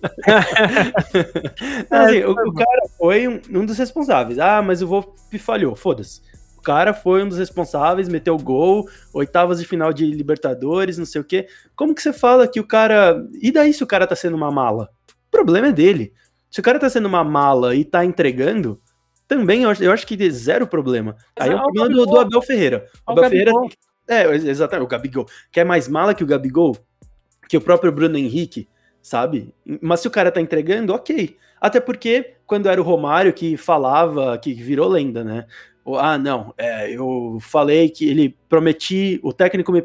Não, 1.91 2.01
assim, 2.01 2.23
o, 2.25 2.33
o, 2.33 2.55
cara 2.55 2.83
foi 2.99 3.29
um, 3.29 3.41
um, 3.51 3.65
dos 3.65 3.79
responsáveis. 3.79 4.39
Ah, 4.39 4.61
mas 4.63 4.83
o 4.83 4.87
Volpe 4.87 5.39
falhou, 5.39 5.75
foda-se 5.75 6.21
cara 6.67 6.93
foi 6.93 7.23
um 7.23 7.29
dos 7.29 7.39
responsáveis, 7.39 8.09
meteu 8.09 8.37
gol, 8.37 8.89
oitavas 9.15 9.61
de 9.61 9.65
final 9.65 9.93
de 9.93 10.05
Libertadores, 10.05 10.99
não 10.99 11.07
sei 11.07 11.21
o 11.21 11.25
quê. 11.25 11.47
Como 11.77 11.95
que 11.95 12.03
você 12.03 12.13
fala 12.13 12.49
que 12.49 12.59
o 12.59 12.67
cara. 12.67 13.25
E 13.41 13.53
daí 13.53 13.73
se 13.73 13.85
o 13.85 13.87
cara 13.87 14.05
tá 14.05 14.17
sendo 14.17 14.35
uma 14.35 14.51
mala? 14.51 14.91
O 15.29 15.31
problema 15.31 15.69
é 15.69 15.73
dele. 15.73 16.13
Se 16.51 16.59
o 16.59 16.63
cara 16.65 16.81
tá 16.81 16.91
sendo 16.91 17.07
uma 17.07 17.23
mala 17.23 17.77
e 17.77 17.85
tá 17.85 18.05
entregando, 18.05 18.81
também 19.29 19.63
eu 19.63 19.71
acho, 19.71 19.83
eu 19.83 19.93
acho 19.93 20.07
que 20.07 20.31
zero 20.31 20.67
problema. 20.67 21.17
Aí 21.39 21.51
é 21.51 21.55
o 21.55 21.63
problema 21.63 21.89
do, 21.89 22.07
do, 22.07 22.19
Abel 22.21 22.43
Ferreira. 22.43 22.87
O 23.07 23.13
Abel 23.13 23.31
Ferreira. 23.31 23.53
É, 24.09 24.25
exatamente, 24.35 24.87
o 24.87 24.89
Gabigol. 24.89 25.27
Que 25.51 25.61
é 25.61 25.65
mais 25.65 25.89
mala 25.89 26.15
que 26.15 26.23
o 26.23 26.27
Gabigol, 26.27 26.77
que 27.49 27.57
o 27.57 27.61
próprio 27.61 27.91
Bruno 27.91 28.17
Henrique, 28.17 28.69
sabe? 29.03 29.53
Mas 29.81 30.01
se 30.01 30.09
o 30.09 30.11
cara 30.11 30.31
tá 30.31 30.41
entregando, 30.41 30.95
ok. 30.95 31.37
Até 31.61 31.81
porque, 31.81 32.35
quando 32.47 32.69
era 32.69 32.81
o 32.81 32.85
Romário 32.85 33.33
que 33.33 33.57
falava, 33.57 34.39
que 34.39 34.55
virou 34.55 34.89
lenda, 34.89 35.25
né? 35.25 35.47
Ah, 35.95 36.19
não, 36.19 36.53
é, 36.59 36.91
eu 36.91 37.39
falei 37.41 37.89
que 37.89 38.09
ele 38.09 38.37
prometi, 38.49 39.21
o 39.23 39.33
técnico 39.33 39.71
me, 39.71 39.81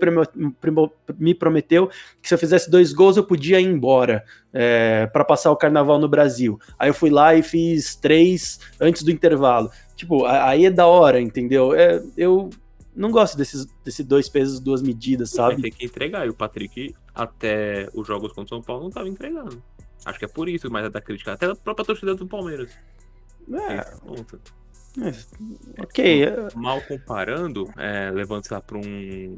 me, 1.19 1.35
prometeu 1.35 1.89
que 2.19 2.27
se 2.27 2.33
eu 2.33 2.39
fizesse 2.39 2.71
dois 2.71 2.91
gols 2.91 3.17
eu 3.17 3.23
podia 3.23 3.59
ir 3.59 3.67
embora 3.67 4.23
é, 4.51 5.05
para 5.13 5.23
passar 5.23 5.51
o 5.51 5.55
carnaval 5.55 5.99
no 5.99 6.09
Brasil. 6.09 6.59
Aí 6.79 6.89
eu 6.89 6.93
fui 6.93 7.11
lá 7.11 7.35
e 7.35 7.43
fiz 7.43 7.95
três 7.95 8.59
antes 8.79 9.03
do 9.03 9.11
intervalo. 9.11 9.69
Tipo, 9.95 10.25
aí 10.25 10.65
é 10.65 10.71
da 10.71 10.87
hora, 10.87 11.21
entendeu? 11.21 11.75
É, 11.75 12.01
eu 12.17 12.49
não 12.95 13.11
gosto 13.11 13.37
desses, 13.37 13.67
desses 13.83 14.03
dois 14.03 14.27
pesos, 14.27 14.59
duas 14.59 14.81
medidas, 14.81 15.29
sabe? 15.29 15.61
Tem 15.61 15.71
que 15.71 15.85
entregar. 15.85 16.25
E 16.25 16.29
o 16.29 16.33
Patrick, 16.33 16.95
até 17.13 17.87
os 17.93 18.07
jogos 18.07 18.29
contra 18.33 18.55
o 18.55 18.57
São 18.57 18.61
Paulo, 18.61 18.81
não 18.81 18.89
estava 18.89 19.07
entregando. 19.07 19.61
Acho 20.03 20.17
que 20.17 20.25
é 20.25 20.27
por 20.27 20.49
isso, 20.49 20.71
mas 20.71 20.85
é 20.85 20.89
da 20.89 20.99
crítica. 20.99 21.33
Até 21.33 21.45
a 21.45 21.55
própria 21.55 21.85
torcida 21.85 22.15
do 22.15 22.25
Palmeiras. 22.25 22.71
É. 23.51 23.95
ok. 24.07 24.39
É. 24.99 25.11
Mal 26.55 26.81
comparando, 26.81 27.71
é, 27.77 28.11
levando 28.11 28.45
lá 28.49 28.61
para 28.61 28.77
um 28.77 29.37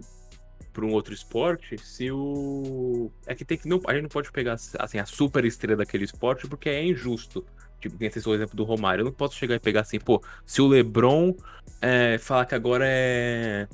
para 0.72 0.86
um 0.86 0.91
outro 0.91 1.14
esporte, 1.14 1.78
se 1.78 2.10
o 2.12 3.12
é 3.28 3.36
que 3.36 3.45
tem 3.45 3.60
que 3.60 3.68
não 3.68 3.80
a 3.86 3.93
gente 3.93 4.01
não 4.01 4.10
pode 4.10 4.32
pegar 4.32 4.54
assim 4.80 4.97
a 4.97 5.06
super 5.06 5.45
estrela 5.45 5.78
daquele 5.78 6.04
esporte 6.04 6.47
porque 6.47 6.68
é 6.68 6.84
injusto. 6.84 7.45
Tipo, 7.80 7.97
tem 7.97 8.08
esse 8.08 8.18
exemplo 8.18 8.56
do 8.56 8.64
Romário. 8.64 9.01
Eu 9.01 9.06
não 9.06 9.12
posso 9.12 9.36
chegar 9.36 9.56
e 9.56 9.60
pegar 9.60 9.82
assim, 9.82 9.99
pô, 9.99 10.24
se 10.45 10.62
o 10.62 10.68
Lebron 10.68 11.36
é, 11.82 12.18
falar 12.18 12.45
que 12.45 12.56
agora 12.56 12.86
é. 12.88 13.68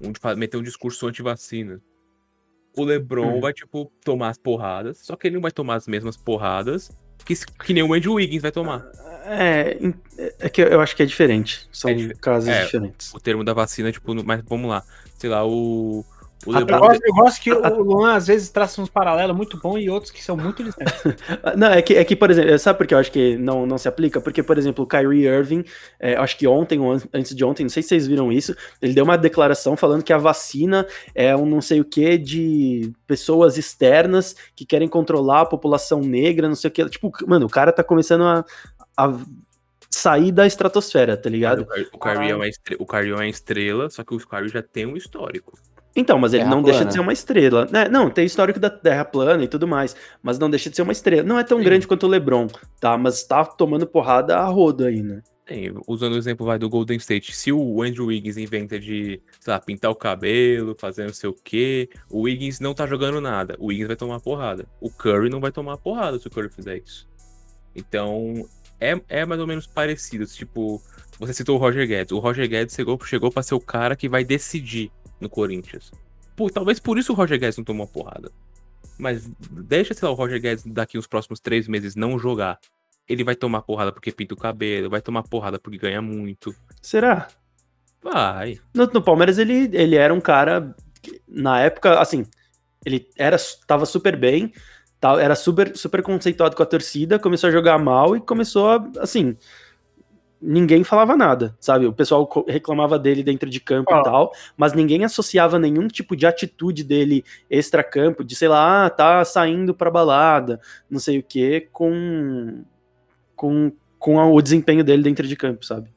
Um, 0.00 0.36
meter 0.36 0.56
um 0.56 0.62
discurso 0.62 1.06
anti-vacina. 1.08 1.80
O 2.76 2.84
Lebron 2.84 3.36
Hum. 3.36 3.40
vai, 3.40 3.52
tipo, 3.52 3.92
tomar 4.04 4.30
as 4.30 4.38
porradas, 4.38 4.98
só 4.98 5.16
que 5.16 5.26
ele 5.26 5.34
não 5.34 5.42
vai 5.42 5.50
tomar 5.50 5.74
as 5.74 5.86
mesmas 5.86 6.16
porradas 6.16 6.90
que, 7.24 7.34
que 7.64 7.72
nem 7.74 7.82
o 7.82 7.94
Andrew 7.94 8.14
Wiggins 8.14 8.42
vai 8.42 8.52
tomar. 8.52 8.84
É, 9.24 9.76
é 10.40 10.48
que 10.48 10.60
eu 10.60 10.80
acho 10.80 10.96
que 10.96 11.02
é 11.02 11.06
diferente. 11.06 11.68
São 11.72 11.90
É 11.90 12.12
casos 12.20 12.48
é. 12.48 12.64
diferentes. 12.64 13.14
O 13.14 13.20
termo 13.20 13.44
da 13.44 13.54
vacina, 13.54 13.92
tipo, 13.92 14.14
mas 14.24 14.42
vamos 14.44 14.68
lá. 14.68 14.82
Sei 15.18 15.30
lá, 15.30 15.46
o. 15.46 16.04
Eu 16.46 16.66
gosto, 16.80 17.02
eu 17.06 17.14
gosto 17.14 17.40
que 17.40 17.52
o 17.52 17.82
Luan 17.82 18.14
às 18.14 18.26
vezes 18.26 18.48
traça 18.48 18.80
uns 18.82 18.88
paralelos 18.88 19.36
muito 19.36 19.56
bons 19.58 19.78
e 19.78 19.88
outros 19.88 20.10
que 20.10 20.22
são 20.22 20.36
muito 20.36 20.64
distantes. 20.64 20.94
Ah, 21.42 21.54
Não, 21.56 21.68
é 21.68 21.80
que, 21.82 21.94
é 21.94 22.04
que, 22.04 22.16
por 22.16 22.30
exemplo, 22.30 22.58
sabe 22.58 22.78
por 22.78 22.86
que 22.86 22.94
eu 22.94 22.98
acho 22.98 23.12
que 23.12 23.36
não, 23.36 23.64
não 23.64 23.78
se 23.78 23.86
aplica? 23.86 24.20
Porque, 24.20 24.42
por 24.42 24.58
exemplo, 24.58 24.84
o 24.84 24.86
Kyrie 24.86 25.26
Irving, 25.26 25.64
é, 26.00 26.16
acho 26.16 26.36
que 26.36 26.46
ontem 26.46 26.80
ou 26.80 26.90
an- 26.92 27.02
antes 27.14 27.34
de 27.34 27.44
ontem, 27.44 27.62
não 27.62 27.70
sei 27.70 27.82
se 27.82 27.90
vocês 27.90 28.06
viram 28.06 28.32
isso, 28.32 28.54
ele 28.80 28.92
deu 28.92 29.04
uma 29.04 29.16
declaração 29.16 29.76
falando 29.76 30.02
que 30.02 30.12
a 30.12 30.18
vacina 30.18 30.86
é 31.14 31.36
um 31.36 31.46
não 31.46 31.60
sei 31.60 31.80
o 31.80 31.84
que 31.84 32.18
de 32.18 32.92
pessoas 33.06 33.56
externas 33.56 34.34
que 34.56 34.64
querem 34.66 34.88
controlar 34.88 35.42
a 35.42 35.46
população 35.46 36.00
negra, 36.00 36.48
não 36.48 36.56
sei 36.56 36.68
o 36.68 36.72
que. 36.72 36.88
Tipo, 36.88 37.12
mano, 37.26 37.46
o 37.46 37.50
cara 37.50 37.70
tá 37.72 37.84
começando 37.84 38.24
a, 38.24 38.44
a 38.96 39.16
sair 39.90 40.32
da 40.32 40.46
estratosfera, 40.46 41.16
tá 41.16 41.28
ligado? 41.30 41.62
O 41.62 41.66
Kyrie- 41.66 41.90
Kyrie 41.98 42.30
é 42.30 42.34
uma 42.36 42.48
estre- 42.48 42.76
o 42.80 42.86
Kyrie 42.86 43.10
é 43.10 43.14
uma 43.14 43.26
estrela, 43.28 43.90
só 43.90 44.02
que 44.02 44.14
o 44.14 44.18
Kyrie 44.18 44.48
já 44.48 44.62
tem 44.62 44.86
um 44.86 44.96
histórico. 44.96 45.52
Então, 45.94 46.18
mas 46.18 46.32
ele 46.32 46.44
Terra 46.44 46.54
não 46.54 46.62
deixa 46.62 46.78
plana. 46.78 46.88
de 46.88 46.94
ser 46.94 47.00
uma 47.00 47.12
estrela. 47.12 47.68
né? 47.70 47.88
Não, 47.88 48.08
tem 48.08 48.24
histórico 48.24 48.58
da 48.58 48.70
Terra 48.70 49.04
plana 49.04 49.44
e 49.44 49.48
tudo 49.48 49.68
mais, 49.68 49.94
mas 50.22 50.38
não 50.38 50.48
deixa 50.48 50.70
de 50.70 50.76
ser 50.76 50.82
uma 50.82 50.92
estrela. 50.92 51.22
Não 51.22 51.38
é 51.38 51.44
tão 51.44 51.58
Sim. 51.58 51.64
grande 51.64 51.86
quanto 51.86 52.06
o 52.06 52.08
LeBron, 52.08 52.48
tá? 52.80 52.96
Mas 52.96 53.22
tá 53.24 53.44
tomando 53.44 53.86
porrada 53.86 54.38
a 54.38 54.44
rodo 54.46 54.84
aí, 54.84 55.02
né? 55.02 55.22
Tem, 55.44 55.74
usando 55.88 56.12
o 56.14 56.16
exemplo 56.16 56.46
vai 56.46 56.58
do 56.58 56.68
Golden 56.68 56.96
State, 56.98 57.34
se 57.34 57.52
o 57.52 57.82
Andrew 57.82 58.06
Wiggins 58.06 58.36
inventa 58.36 58.78
de, 58.78 59.20
sei 59.40 59.52
lá, 59.52 59.58
pintar 59.60 59.90
o 59.90 59.94
cabelo, 59.94 60.74
fazer 60.78 61.04
não 61.04 61.12
sei 61.12 61.28
o 61.28 61.34
quê, 61.34 61.90
o 62.08 62.22
Wiggins 62.22 62.60
não 62.60 62.72
tá 62.72 62.86
jogando 62.86 63.20
nada, 63.20 63.56
o 63.58 63.66
Wiggins 63.66 63.88
vai 63.88 63.96
tomar 63.96 64.20
porrada. 64.20 64.66
O 64.80 64.88
Curry 64.88 65.28
não 65.28 65.40
vai 65.40 65.50
tomar 65.50 65.76
porrada 65.78 66.18
se 66.18 66.26
o 66.26 66.30
Curry 66.30 66.48
fizer 66.48 66.76
isso. 66.78 67.08
Então, 67.74 68.46
é, 68.80 68.98
é 69.08 69.26
mais 69.26 69.40
ou 69.40 69.46
menos 69.46 69.66
parecido. 69.66 70.24
Tipo, 70.26 70.80
você 71.18 71.34
citou 71.34 71.56
o 71.56 71.58
Roger 71.58 71.86
Guedes. 71.86 72.12
O 72.12 72.18
Roger 72.18 72.48
Guedes 72.48 72.74
chegou, 72.74 72.98
chegou 73.04 73.30
pra 73.30 73.42
ser 73.42 73.54
o 73.54 73.60
cara 73.60 73.96
que 73.96 74.08
vai 74.08 74.24
decidir 74.24 74.90
no 75.22 75.30
Corinthians. 75.30 75.90
Pô, 76.36 76.50
talvez 76.50 76.80
por 76.80 76.98
isso 76.98 77.12
o 77.12 77.16
Roger 77.16 77.38
Guedes 77.38 77.56
não 77.56 77.64
tomou 77.64 77.86
porrada. 77.86 78.30
Mas 78.98 79.26
deixa, 79.50 79.94
sei 79.94 80.06
lá, 80.06 80.12
o 80.12 80.16
Roger 80.16 80.40
Guedes 80.40 80.64
daqui 80.66 80.98
uns 80.98 81.06
próximos 81.06 81.40
três 81.40 81.66
meses 81.68 81.94
não 81.94 82.18
jogar. 82.18 82.58
Ele 83.08 83.24
vai 83.24 83.34
tomar 83.34 83.62
porrada 83.62 83.92
porque 83.92 84.12
pinta 84.12 84.34
o 84.34 84.36
cabelo, 84.36 84.90
vai 84.90 85.00
tomar 85.00 85.22
porrada 85.22 85.58
porque 85.58 85.78
ganha 85.78 86.02
muito. 86.02 86.54
Será? 86.80 87.28
Vai. 88.02 88.58
No, 88.74 88.86
no 88.86 89.02
Palmeiras 89.02 89.38
ele, 89.38 89.70
ele 89.72 89.96
era 89.96 90.12
um 90.12 90.20
cara 90.20 90.74
que, 91.00 91.20
na 91.28 91.60
época, 91.60 92.00
assim, 92.00 92.26
ele 92.84 93.08
era 93.16 93.36
tava 93.66 93.86
super 93.86 94.16
bem, 94.16 94.52
era 95.20 95.34
super 95.34 95.76
super 95.76 96.02
conceituado 96.02 96.54
com 96.54 96.62
a 96.62 96.66
torcida, 96.66 97.18
começou 97.18 97.48
a 97.48 97.52
jogar 97.52 97.78
mal 97.78 98.16
e 98.16 98.20
começou 98.20 98.68
a, 98.68 98.90
assim, 99.00 99.36
ninguém 100.42 100.82
falava 100.82 101.16
nada, 101.16 101.56
sabe? 101.60 101.86
O 101.86 101.92
pessoal 101.92 102.28
reclamava 102.48 102.98
dele 102.98 103.22
dentro 103.22 103.48
de 103.48 103.60
campo 103.60 103.94
Ó. 103.94 104.00
e 104.00 104.02
tal, 104.02 104.32
mas 104.56 104.72
ninguém 104.72 105.04
associava 105.04 105.58
nenhum 105.58 105.86
tipo 105.86 106.16
de 106.16 106.26
atitude 106.26 106.82
dele 106.82 107.24
extra-campo, 107.48 108.24
de 108.24 108.34
sei 108.34 108.48
lá, 108.48 108.86
ah, 108.86 108.90
tá 108.90 109.24
saindo 109.24 109.72
pra 109.72 109.90
balada, 109.90 110.60
não 110.90 110.98
sei 110.98 111.18
o 111.18 111.22
que, 111.22 111.68
com 111.72 112.64
com 113.36 113.72
com 113.98 114.18
a- 114.18 114.26
o 114.26 114.42
desempenho 114.42 114.82
dele 114.82 115.02
dentro 115.04 115.28
de 115.28 115.36
campo, 115.36 115.64
sabe? 115.64 115.88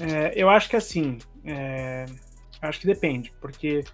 É, 0.00 0.32
eu 0.34 0.48
acho 0.50 0.68
que 0.68 0.76
assim, 0.76 1.18
é, 1.44 2.06
acho 2.60 2.80
que 2.80 2.86
depende, 2.86 3.32
porque 3.40 3.84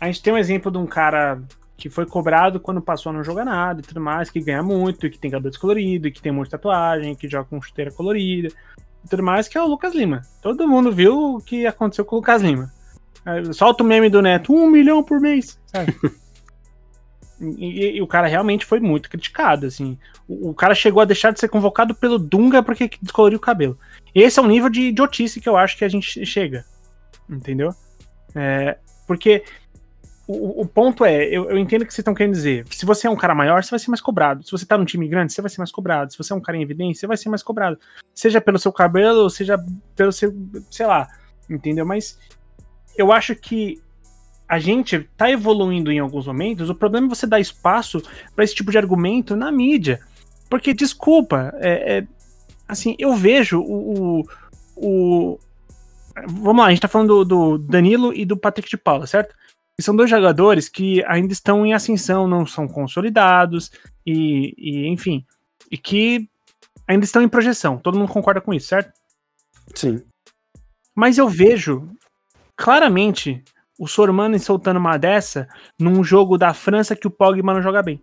a 0.00 0.06
gente 0.06 0.22
tem 0.22 0.32
um 0.32 0.38
exemplo 0.38 0.70
de 0.70 0.78
um 0.78 0.86
cara 0.86 1.40
que 1.82 1.90
foi 1.90 2.06
cobrado 2.06 2.60
quando 2.60 2.80
passou 2.80 3.10
a 3.10 3.12
não 3.12 3.24
jogar 3.24 3.44
nada 3.44 3.80
e 3.80 3.82
tudo 3.82 4.00
mais, 4.00 4.30
que 4.30 4.40
ganha 4.40 4.62
muito, 4.62 5.10
que 5.10 5.18
tem 5.18 5.30
cabelo 5.32 5.50
descolorido, 5.50 6.12
que 6.12 6.22
tem 6.22 6.30
um 6.30 6.36
monte 6.36 6.44
de 6.46 6.50
tatuagem, 6.52 7.16
que 7.16 7.28
joga 7.28 7.48
com 7.50 7.60
chuteira 7.60 7.90
colorida 7.90 8.48
e 9.04 9.08
tudo 9.08 9.22
mais, 9.24 9.48
que 9.48 9.58
é 9.58 9.62
o 9.62 9.66
Lucas 9.66 9.92
Lima. 9.92 10.22
Todo 10.40 10.68
mundo 10.68 10.92
viu 10.92 11.34
o 11.34 11.38
que 11.40 11.66
aconteceu 11.66 12.04
com 12.04 12.14
o 12.14 12.18
Lucas 12.20 12.40
Lima. 12.40 12.70
É, 13.26 13.52
Solta 13.52 13.82
o 13.82 13.86
meme 13.86 14.08
do 14.08 14.22
Neto, 14.22 14.54
um 14.54 14.68
milhão 14.70 15.02
por 15.02 15.18
mês, 15.20 15.58
sabe? 15.66 15.92
E, 17.40 17.66
e- 17.66 17.96
e 17.96 18.02
o 18.02 18.06
cara 18.06 18.28
realmente 18.28 18.64
foi 18.64 18.78
muito 18.78 19.10
criticado, 19.10 19.66
assim. 19.66 19.98
O, 20.28 20.50
o 20.50 20.54
cara 20.54 20.76
chegou 20.76 21.02
a 21.02 21.04
deixar 21.04 21.32
de 21.32 21.40
ser 21.40 21.48
convocado 21.48 21.92
pelo 21.92 22.16
Dunga 22.16 22.62
porque 22.62 22.88
descoloriu 23.02 23.36
o 23.36 23.40
cabelo. 23.40 23.76
Esse 24.14 24.38
é 24.38 24.42
o 24.42 24.46
nível 24.46 24.68
de 24.70 24.82
idiotice 24.82 25.40
que 25.40 25.48
eu 25.48 25.56
acho 25.56 25.76
que 25.76 25.84
a 25.84 25.88
gente 25.88 26.24
chega. 26.24 26.64
Entendeu? 27.28 27.74
É, 28.32 28.78
porque 29.08 29.42
o, 30.26 30.62
o 30.62 30.66
ponto 30.66 31.04
é, 31.04 31.24
eu, 31.24 31.50
eu 31.50 31.58
entendo 31.58 31.82
o 31.82 31.86
que 31.86 31.92
vocês 31.92 31.98
estão 32.00 32.14
querendo 32.14 32.34
dizer. 32.34 32.64
Se 32.70 32.86
você 32.86 33.06
é 33.06 33.10
um 33.10 33.16
cara 33.16 33.34
maior, 33.34 33.62
você 33.62 33.70
vai 33.70 33.78
ser 33.78 33.88
mais 33.90 34.00
cobrado. 34.00 34.44
Se 34.44 34.50
você 34.52 34.64
tá 34.64 34.78
num 34.78 34.84
time 34.84 35.08
grande, 35.08 35.32
você 35.32 35.42
vai 35.42 35.50
ser 35.50 35.58
mais 35.58 35.72
cobrado. 35.72 36.12
Se 36.12 36.18
você 36.18 36.32
é 36.32 36.36
um 36.36 36.40
cara 36.40 36.56
em 36.56 36.62
evidência, 36.62 37.00
você 37.00 37.06
vai 37.06 37.16
ser 37.16 37.28
mais 37.28 37.42
cobrado. 37.42 37.78
Seja 38.14 38.40
pelo 38.40 38.58
seu 38.58 38.72
cabelo, 38.72 39.28
seja 39.28 39.58
pelo 39.96 40.12
seu. 40.12 40.32
sei 40.70 40.86
lá. 40.86 41.08
Entendeu? 41.50 41.84
Mas 41.84 42.18
eu 42.96 43.12
acho 43.12 43.34
que 43.34 43.80
a 44.48 44.58
gente 44.58 45.08
tá 45.16 45.30
evoluindo 45.30 45.90
em 45.90 45.98
alguns 45.98 46.26
momentos. 46.26 46.70
O 46.70 46.74
problema 46.74 47.06
é 47.06 47.10
você 47.10 47.26
dar 47.26 47.40
espaço 47.40 48.02
para 48.34 48.44
esse 48.44 48.54
tipo 48.54 48.70
de 48.70 48.78
argumento 48.78 49.34
na 49.34 49.50
mídia. 49.50 50.00
Porque, 50.48 50.74
desculpa, 50.74 51.52
é, 51.56 51.98
é, 51.98 52.06
assim, 52.68 52.94
eu 52.98 53.14
vejo 53.14 53.60
o, 53.60 54.20
o, 54.20 54.24
o- 54.76 55.38
Vamos 56.28 56.58
lá, 56.62 56.66
a 56.66 56.70
gente 56.70 56.82
tá 56.82 56.88
falando 56.88 57.24
do, 57.24 57.56
do 57.56 57.58
Danilo 57.58 58.12
e 58.12 58.26
do 58.26 58.36
Patrick 58.36 58.68
de 58.68 58.76
Paula, 58.76 59.06
certo? 59.06 59.34
E 59.78 59.82
são 59.82 59.96
dois 59.96 60.10
jogadores 60.10 60.68
que 60.68 61.04
ainda 61.06 61.32
estão 61.32 61.64
em 61.64 61.72
ascensão, 61.72 62.28
não 62.28 62.46
são 62.46 62.68
consolidados, 62.68 63.70
e, 64.06 64.54
e, 64.56 64.88
enfim, 64.88 65.24
e 65.70 65.78
que 65.78 66.28
ainda 66.86 67.04
estão 67.04 67.22
em 67.22 67.28
projeção. 67.28 67.78
Todo 67.78 67.98
mundo 67.98 68.12
concorda 68.12 68.40
com 68.40 68.52
isso, 68.52 68.68
certo? 68.68 68.92
Sim. 69.74 70.02
Mas 70.94 71.16
eu 71.16 71.28
vejo 71.28 71.88
claramente 72.56 73.42
o 73.78 73.88
Sormani 73.88 74.38
soltando 74.38 74.76
uma 74.76 74.98
dessa 74.98 75.48
num 75.78 76.04
jogo 76.04 76.36
da 76.36 76.52
França 76.52 76.94
que 76.94 77.06
o 77.06 77.10
Pogba 77.10 77.54
não 77.54 77.62
joga 77.62 77.82
bem. 77.82 78.00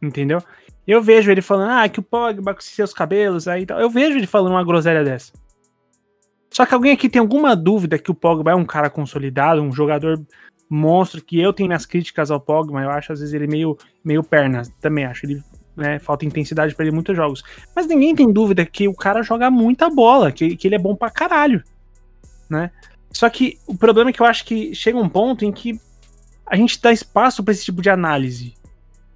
Entendeu? 0.00 0.42
Eu 0.86 1.02
vejo 1.02 1.30
ele 1.30 1.42
falando, 1.42 1.70
ah, 1.70 1.88
que 1.88 1.98
o 1.98 2.02
Pogba 2.02 2.54
com 2.54 2.60
seus 2.60 2.94
cabelos 2.94 3.48
aí 3.48 3.62
e 3.62 3.66
tal. 3.66 3.80
Eu 3.80 3.90
vejo 3.90 4.16
ele 4.16 4.26
falando 4.26 4.52
uma 4.52 4.64
groselha 4.64 5.02
dessa. 5.02 5.32
Só 6.56 6.64
que 6.64 6.72
alguém 6.72 6.92
aqui 6.92 7.06
tem 7.06 7.20
alguma 7.20 7.54
dúvida 7.54 7.98
que 7.98 8.10
o 8.10 8.14
Pogba 8.14 8.52
é 8.52 8.54
um 8.54 8.64
cara 8.64 8.88
consolidado, 8.88 9.60
um 9.60 9.70
jogador 9.70 10.18
monstro, 10.70 11.22
que 11.22 11.38
eu 11.38 11.52
tenho 11.52 11.68
minhas 11.68 11.84
críticas 11.84 12.30
ao 12.30 12.40
Pogba, 12.40 12.80
eu 12.80 12.88
acho 12.88 13.12
às 13.12 13.20
vezes 13.20 13.34
ele 13.34 13.46
meio, 13.46 13.76
meio 14.02 14.24
perna, 14.24 14.62
também 14.80 15.04
acho 15.04 15.26
ele, 15.26 15.44
né, 15.76 15.98
falta 15.98 16.24
intensidade 16.24 16.74
pra 16.74 16.82
ele 16.82 16.92
em 16.92 16.94
muitos 16.94 17.14
jogos. 17.14 17.44
Mas 17.74 17.86
ninguém 17.86 18.14
tem 18.14 18.32
dúvida 18.32 18.64
que 18.64 18.88
o 18.88 18.94
cara 18.94 19.22
joga 19.22 19.50
muita 19.50 19.90
bola, 19.90 20.32
que, 20.32 20.56
que 20.56 20.66
ele 20.66 20.76
é 20.76 20.78
bom 20.78 20.96
pra 20.96 21.10
caralho, 21.10 21.62
né? 22.48 22.70
Só 23.12 23.28
que 23.28 23.58
o 23.66 23.76
problema 23.76 24.08
é 24.08 24.12
que 24.14 24.22
eu 24.22 24.26
acho 24.26 24.42
que 24.46 24.74
chega 24.74 24.96
um 24.96 25.10
ponto 25.10 25.44
em 25.44 25.52
que 25.52 25.78
a 26.46 26.56
gente 26.56 26.80
dá 26.80 26.90
espaço 26.90 27.44
pra 27.44 27.52
esse 27.52 27.66
tipo 27.66 27.82
de 27.82 27.90
análise. 27.90 28.54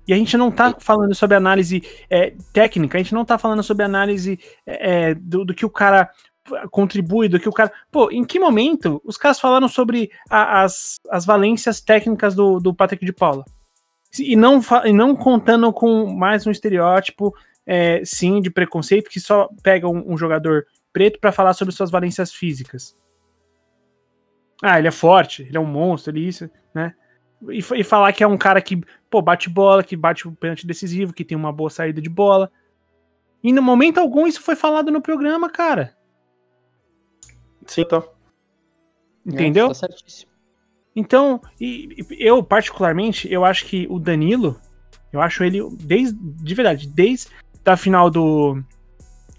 E 0.06 0.12
a 0.12 0.16
gente 0.16 0.36
não 0.36 0.50
tá 0.50 0.74
falando 0.78 1.14
sobre 1.14 1.36
análise 1.36 1.82
é, 2.10 2.34
técnica, 2.52 2.98
a 2.98 3.02
gente 3.02 3.14
não 3.14 3.24
tá 3.24 3.38
falando 3.38 3.62
sobre 3.62 3.82
análise 3.82 4.38
é, 4.66 5.14
do, 5.14 5.44
do 5.46 5.54
que 5.54 5.64
o 5.64 5.70
cara 5.70 6.10
contribui, 6.70 7.28
do 7.28 7.38
que 7.38 7.48
o 7.48 7.52
cara. 7.52 7.72
Pô, 7.90 8.10
em 8.10 8.24
que 8.24 8.38
momento 8.38 9.00
os 9.04 9.16
caras 9.16 9.40
falaram 9.40 9.68
sobre 9.68 10.10
a- 10.28 10.62
as, 10.62 10.96
as 11.10 11.24
valências 11.24 11.80
técnicas 11.80 12.34
do, 12.34 12.58
do 12.58 12.74
Patrick 12.74 13.04
de 13.04 13.12
Paula? 13.12 13.44
E 14.18 14.34
não, 14.34 14.60
e 14.84 14.92
não 14.92 15.14
contando 15.14 15.72
com 15.72 16.12
mais 16.12 16.46
um 16.46 16.50
estereótipo, 16.50 17.32
é, 17.64 18.02
sim, 18.04 18.40
de 18.40 18.50
preconceito, 18.50 19.08
que 19.08 19.20
só 19.20 19.48
pega 19.62 19.88
um, 19.88 20.12
um 20.12 20.18
jogador 20.18 20.66
preto 20.92 21.20
pra 21.20 21.30
falar 21.30 21.54
sobre 21.54 21.72
suas 21.72 21.90
valências 21.90 22.32
físicas. 22.32 22.96
Ah, 24.62 24.78
ele 24.78 24.88
é 24.88 24.92
forte, 24.92 25.42
ele 25.42 25.56
é 25.56 25.60
um 25.60 25.66
monstro, 25.66 26.12
ele 26.12 26.26
isso, 26.26 26.50
né? 26.74 26.94
E, 27.48 27.58
e 27.58 27.84
falar 27.84 28.12
que 28.12 28.22
é 28.22 28.26
um 28.26 28.36
cara 28.36 28.60
que, 28.60 28.82
pô, 29.08 29.22
bate 29.22 29.48
bola, 29.48 29.82
que 29.82 29.96
bate 29.96 30.28
o 30.28 30.32
pênalti 30.32 30.66
decisivo, 30.66 31.12
que 31.12 31.24
tem 31.24 31.36
uma 31.36 31.52
boa 31.52 31.70
saída 31.70 32.00
de 32.02 32.10
bola. 32.10 32.50
E 33.42 33.52
no 33.52 33.62
momento 33.62 33.98
algum 33.98 34.26
isso 34.26 34.42
foi 34.42 34.54
falado 34.54 34.90
no 34.90 35.00
programa, 35.00 35.48
cara. 35.48 35.96
Sim, 37.66 37.84
tá. 37.84 38.02
Entendeu? 39.26 39.66
É, 39.66 39.68
tá 39.68 39.74
certíssimo. 39.74 40.30
Então, 40.94 41.40
e- 41.60 42.04
eu, 42.18 42.42
particularmente, 42.42 43.32
eu 43.32 43.44
acho 43.44 43.64
que 43.66 43.86
o 43.88 43.98
Danilo, 43.98 44.58
eu 45.12 45.20
acho 45.20 45.44
ele, 45.44 45.60
desde, 45.72 46.16
de 46.18 46.54
verdade, 46.54 46.88
desde 46.88 47.28
a 47.64 47.76
final 47.76 48.10
do. 48.10 48.62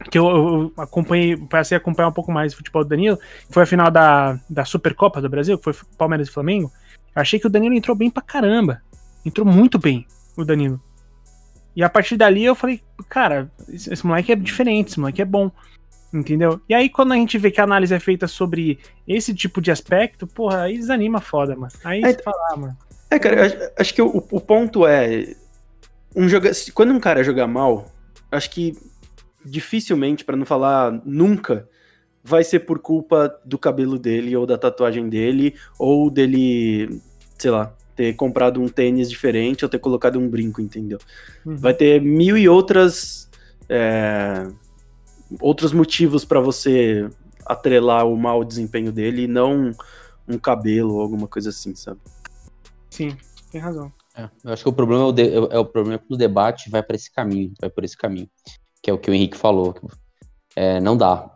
Que 0.10 0.18
eu, 0.18 0.26
eu 0.28 0.74
acompanhei, 0.78 1.38
passei 1.38 1.76
a 1.76 1.80
acompanhar 1.80 2.08
um 2.08 2.14
pouco 2.14 2.32
mais 2.32 2.54
o 2.54 2.58
futebol 2.58 2.84
do 2.84 2.90
Danilo, 2.90 3.18
que 3.18 3.54
foi 3.54 3.64
a 3.64 3.68
final 3.68 3.92
da, 3.92 4.40
da 4.50 4.66
Supercopa 4.66 5.22
do 5.22 5.30
Brasil, 5.30 5.58
que 5.58 5.64
foi 5.64 5.74
Palmeiras 5.98 6.28
e 6.28 6.32
Flamengo. 6.32 6.72
Eu 7.16 7.22
achei 7.22 7.40
que 7.40 7.46
o 7.46 7.50
Danilo 7.50 7.76
entrou 7.76 7.96
bem 7.96 8.10
pra 8.10 8.24
caramba. 8.24 8.82
Entrou 9.24 9.46
muito 9.46 9.78
bem, 9.78 10.08
o 10.36 10.44
Danilo. 10.44 10.82
E 11.76 11.84
a 11.84 11.90
partir 11.90 12.18
dali 12.18 12.44
eu 12.44 12.56
falei, 12.56 12.82
cara, 13.10 13.52
esse, 13.70 13.94
esse 13.94 14.06
moleque 14.06 14.32
é 14.32 14.36
diferente, 14.36 14.90
esse 14.90 15.00
moleque 15.00 15.22
é 15.22 15.26
bom. 15.26 15.52
Entendeu? 16.14 16.60
E 16.68 16.74
aí, 16.74 16.90
quando 16.90 17.14
a 17.14 17.16
gente 17.16 17.38
vê 17.38 17.50
que 17.50 17.62
a 17.62 17.64
análise 17.64 17.94
é 17.94 18.00
feita 18.00 18.28
sobre 18.28 18.80
esse 19.08 19.34
tipo 19.34 19.62
de 19.62 19.72
aspecto, 19.72 20.28
porra, 20.28 20.64
aí 20.64 20.78
desanima 20.78 21.22
foda, 21.22 21.56
mano. 21.56 21.72
Aí 21.84 22.02
É, 22.04 22.12
você 22.14 22.22
fala, 22.22 22.38
ah, 22.52 22.58
mano. 22.58 22.78
É, 23.10 23.18
cara, 23.20 23.72
acho- 23.78 23.94
que 23.94 24.02
o, 24.02 24.08
o 24.32 24.42
ponto 24.42 24.86
é. 24.86 25.36
Um 26.16 26.28
joga... 26.28 26.52
Quando 26.74 26.94
um 26.94 27.00
cara 27.00 27.24
jogar 27.24 27.48
mal, 27.48 27.90
acho 28.32 28.50
que 28.50 28.78
dificilmente, 29.44 30.24
pra 30.26 30.36
não 30.36 30.46
falar 30.46 31.02
nunca, 31.06 31.68
vai 32.24 32.44
ser 32.44 32.60
por 32.62 32.80
culpa 32.80 33.34
do 33.46 33.58
cabelo 33.58 33.98
dele, 33.98 34.36
ou 34.36 34.46
da 34.46 34.58
tatuagem 34.58 35.10
dele, 35.10 35.56
ou 35.80 36.10
dele, 36.12 37.02
sei 37.38 37.52
lá, 37.52 37.74
ter 37.96 38.14
comprado 38.16 38.62
um 38.62 38.68
tênis 38.68 39.10
diferente 39.10 39.64
ou 39.66 39.70
ter 39.70 39.80
colocado 39.80 40.20
um 40.20 40.28
brinco, 40.30 40.62
entendeu? 40.62 41.00
Uhum. 41.46 41.56
Vai 41.56 41.74
ter 41.74 42.02
mil 42.02 42.38
e 42.38 42.48
outras. 42.50 43.30
é, 43.70 44.48
outros 45.40 45.72
motivos 45.74 46.26
pra 46.26 46.40
você 46.40 47.08
atrelar 47.46 48.06
o 48.08 48.16
mau 48.18 48.44
desempenho 48.44 48.92
dele 48.92 49.24
e 49.24 49.28
não 49.28 49.72
um 50.28 50.38
cabelo 50.38 50.96
ou 50.96 51.02
alguma 51.02 51.28
coisa 51.28 51.50
assim, 51.50 51.76
sabe? 51.76 52.00
Sim, 52.90 53.16
tem 53.52 53.60
razão. 53.62 53.92
É, 54.16 54.30
eu 54.44 54.52
acho 54.54 54.64
que 54.64 54.70
o 54.70 54.74
problema 54.74 55.04
é 55.04 55.06
o, 55.08 55.12
de- 55.12 55.34
é 55.34 55.60
o 55.60 55.66
problema 55.66 55.98
que 56.00 56.14
o 56.14 56.18
debate 56.18 56.70
vai 56.70 56.84
para 56.84 56.96
esse 56.96 57.12
caminho, 57.12 57.54
vai 57.60 57.70
por 57.70 57.84
esse 57.84 57.98
caminho, 57.98 58.30
que 58.82 58.90
é 58.90 58.94
o 58.94 58.98
que 58.98 59.10
o 59.10 59.14
Henrique 59.14 59.38
falou. 59.38 59.74
é, 60.56 60.80
não 60.82 60.98
dá 60.98 61.34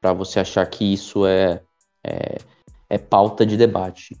para 0.00 0.12
você 0.12 0.40
achar 0.40 0.64
que 0.66 0.84
isso 0.92 1.26
é, 1.26 1.62
é, 2.04 2.36
é 2.88 2.98
pauta 2.98 3.44
de 3.46 3.56
debate. 3.56 4.16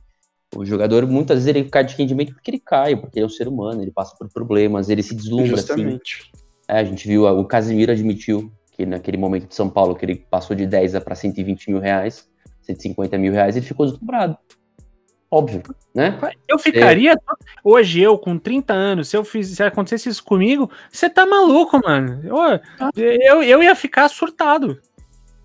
O 0.56 0.64
jogador 0.64 1.06
muitas 1.06 1.38
vezes 1.44 1.48
ele 1.54 1.68
cai 1.70 1.84
de 1.84 1.94
rendimento 1.94 2.32
porque 2.34 2.50
ele 2.50 2.58
cai, 2.58 2.96
porque 2.96 3.18
ele 3.18 3.24
é 3.24 3.26
um 3.26 3.30
ser 3.30 3.46
humano, 3.46 3.80
ele 3.82 3.92
passa 3.92 4.16
por 4.18 4.28
problemas, 4.30 4.88
ele 4.88 5.02
se 5.02 5.14
deslumbra 5.14 5.54
assim. 5.54 5.56
Justamente. 5.56 6.32
É, 6.66 6.78
a 6.78 6.84
gente 6.84 7.06
viu, 7.06 7.24
o 7.24 7.44
Casimiro 7.44 7.92
admitiu 7.92 8.50
que 8.80 8.86
naquele 8.86 9.18
momento 9.18 9.46
de 9.46 9.54
São 9.54 9.68
Paulo, 9.68 9.94
que 9.94 10.06
ele 10.06 10.26
passou 10.30 10.56
de 10.56 10.66
10 10.66 10.98
para 11.00 11.14
120 11.14 11.70
mil 11.70 11.80
reais, 11.80 12.26
150 12.62 13.18
mil 13.18 13.30
reais, 13.30 13.54
ele 13.54 13.66
ficou 13.66 13.84
deslumbrado. 13.84 14.38
Óbvio, 15.30 15.62
né? 15.94 16.18
Eu 16.48 16.58
ficaria. 16.58 17.14
Hoje, 17.62 18.00
eu, 18.00 18.18
com 18.18 18.38
30 18.38 18.72
anos, 18.72 19.08
se 19.08 19.16
eu 19.16 19.22
fiz, 19.22 19.48
se 19.48 19.62
acontecesse 19.62 20.08
isso 20.08 20.24
comigo, 20.24 20.68
você 20.90 21.10
tá 21.10 21.26
maluco, 21.26 21.78
mano. 21.84 22.20
Eu, 22.24 23.04
eu, 23.04 23.42
eu 23.42 23.62
ia 23.62 23.74
ficar 23.76 24.08
surtado. 24.08 24.80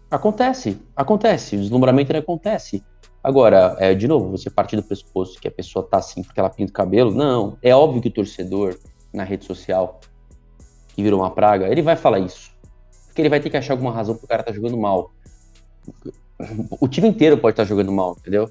Acontece, 0.09 0.81
acontece, 0.95 1.57
o 1.57 1.59
deslumbramento 1.59 2.11
ele 2.11 2.19
acontece. 2.19 2.83
Agora, 3.21 3.75
é, 3.79 3.93
de 3.93 4.07
novo, 4.07 4.31
você 4.31 4.49
partir 4.49 4.77
do 4.77 4.83
pressuposto 4.83 5.41
que 5.41 5.47
a 5.47 5.51
pessoa 5.51 5.85
tá 5.85 5.97
assim 5.97 6.23
porque 6.23 6.39
ela 6.39 6.49
pinta 6.49 6.71
o 6.71 6.73
cabelo, 6.73 7.11
não. 7.13 7.57
É 7.61 7.75
óbvio 7.75 8.01
que 8.01 8.07
o 8.07 8.13
torcedor 8.13 8.79
na 9.13 9.23
rede 9.23 9.45
social, 9.45 9.99
que 10.95 11.03
virou 11.03 11.19
uma 11.19 11.31
praga, 11.31 11.67
ele 11.67 11.81
vai 11.81 11.95
falar 11.95 12.19
isso. 12.19 12.54
Porque 13.15 13.21
ele 13.21 13.29
vai 13.29 13.39
ter 13.39 13.49
que 13.49 13.55
achar 13.55 13.71
alguma 13.71 13.93
razão 13.93 14.13
pro 14.13 14.27
cara 14.27 14.43
tá 14.43 14.51
jogando 14.51 14.77
mal. 14.77 15.13
O 16.81 16.85
time 16.85 17.07
inteiro 17.07 17.37
pode 17.37 17.53
estar 17.53 17.63
jogando 17.63 17.89
mal, 17.89 18.17
entendeu? 18.19 18.49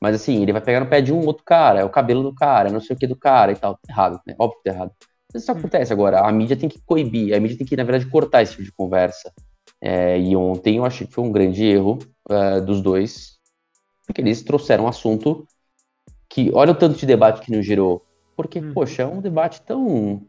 Mas 0.00 0.14
assim, 0.14 0.40
ele 0.40 0.52
vai 0.52 0.62
pegar 0.62 0.80
no 0.80 0.86
pé 0.86 1.02
de 1.02 1.12
um 1.12 1.26
outro 1.26 1.44
cara, 1.44 1.80
é 1.80 1.84
o 1.84 1.90
cabelo 1.90 2.22
do 2.22 2.34
cara, 2.34 2.70
é 2.70 2.72
não 2.72 2.80
sei 2.80 2.96
o 2.96 2.98
que 2.98 3.06
do 3.06 3.14
cara 3.14 3.52
e 3.52 3.56
tal. 3.56 3.74
Tá 3.74 3.80
errado, 3.90 4.18
né? 4.26 4.34
Óbvio 4.38 4.56
que 4.56 4.70
tá 4.70 4.74
errado. 4.74 4.92
Mas 5.30 5.42
isso 5.42 5.52
acontece 5.52 5.92
agora. 5.92 6.26
A 6.26 6.32
mídia 6.32 6.56
tem 6.56 6.66
que 6.66 6.80
coibir, 6.80 7.36
a 7.36 7.40
mídia 7.40 7.58
tem 7.58 7.66
que, 7.66 7.76
na 7.76 7.84
verdade, 7.84 8.10
cortar 8.10 8.40
esse 8.40 8.52
tipo 8.52 8.64
de 8.64 8.72
conversa. 8.72 9.30
É, 9.82 10.18
e 10.18 10.34
ontem 10.34 10.78
eu 10.78 10.86
achei 10.86 11.06
que 11.06 11.12
foi 11.12 11.22
um 11.22 11.30
grande 11.30 11.62
erro 11.62 11.98
é, 12.30 12.58
dos 12.62 12.80
dois, 12.80 13.36
porque 14.06 14.22
eles 14.22 14.42
trouxeram 14.42 14.84
um 14.84 14.88
assunto 14.88 15.46
que, 16.26 16.50
olha 16.54 16.72
o 16.72 16.74
tanto 16.74 16.98
de 16.98 17.04
debate 17.04 17.42
que 17.42 17.54
nos 17.54 17.66
gerou. 17.66 18.02
Porque, 18.34 18.60
Hum. 18.60 18.72
poxa, 18.72 19.02
é 19.02 19.06
um 19.06 19.20
debate 19.20 19.60
tão, 19.60 20.22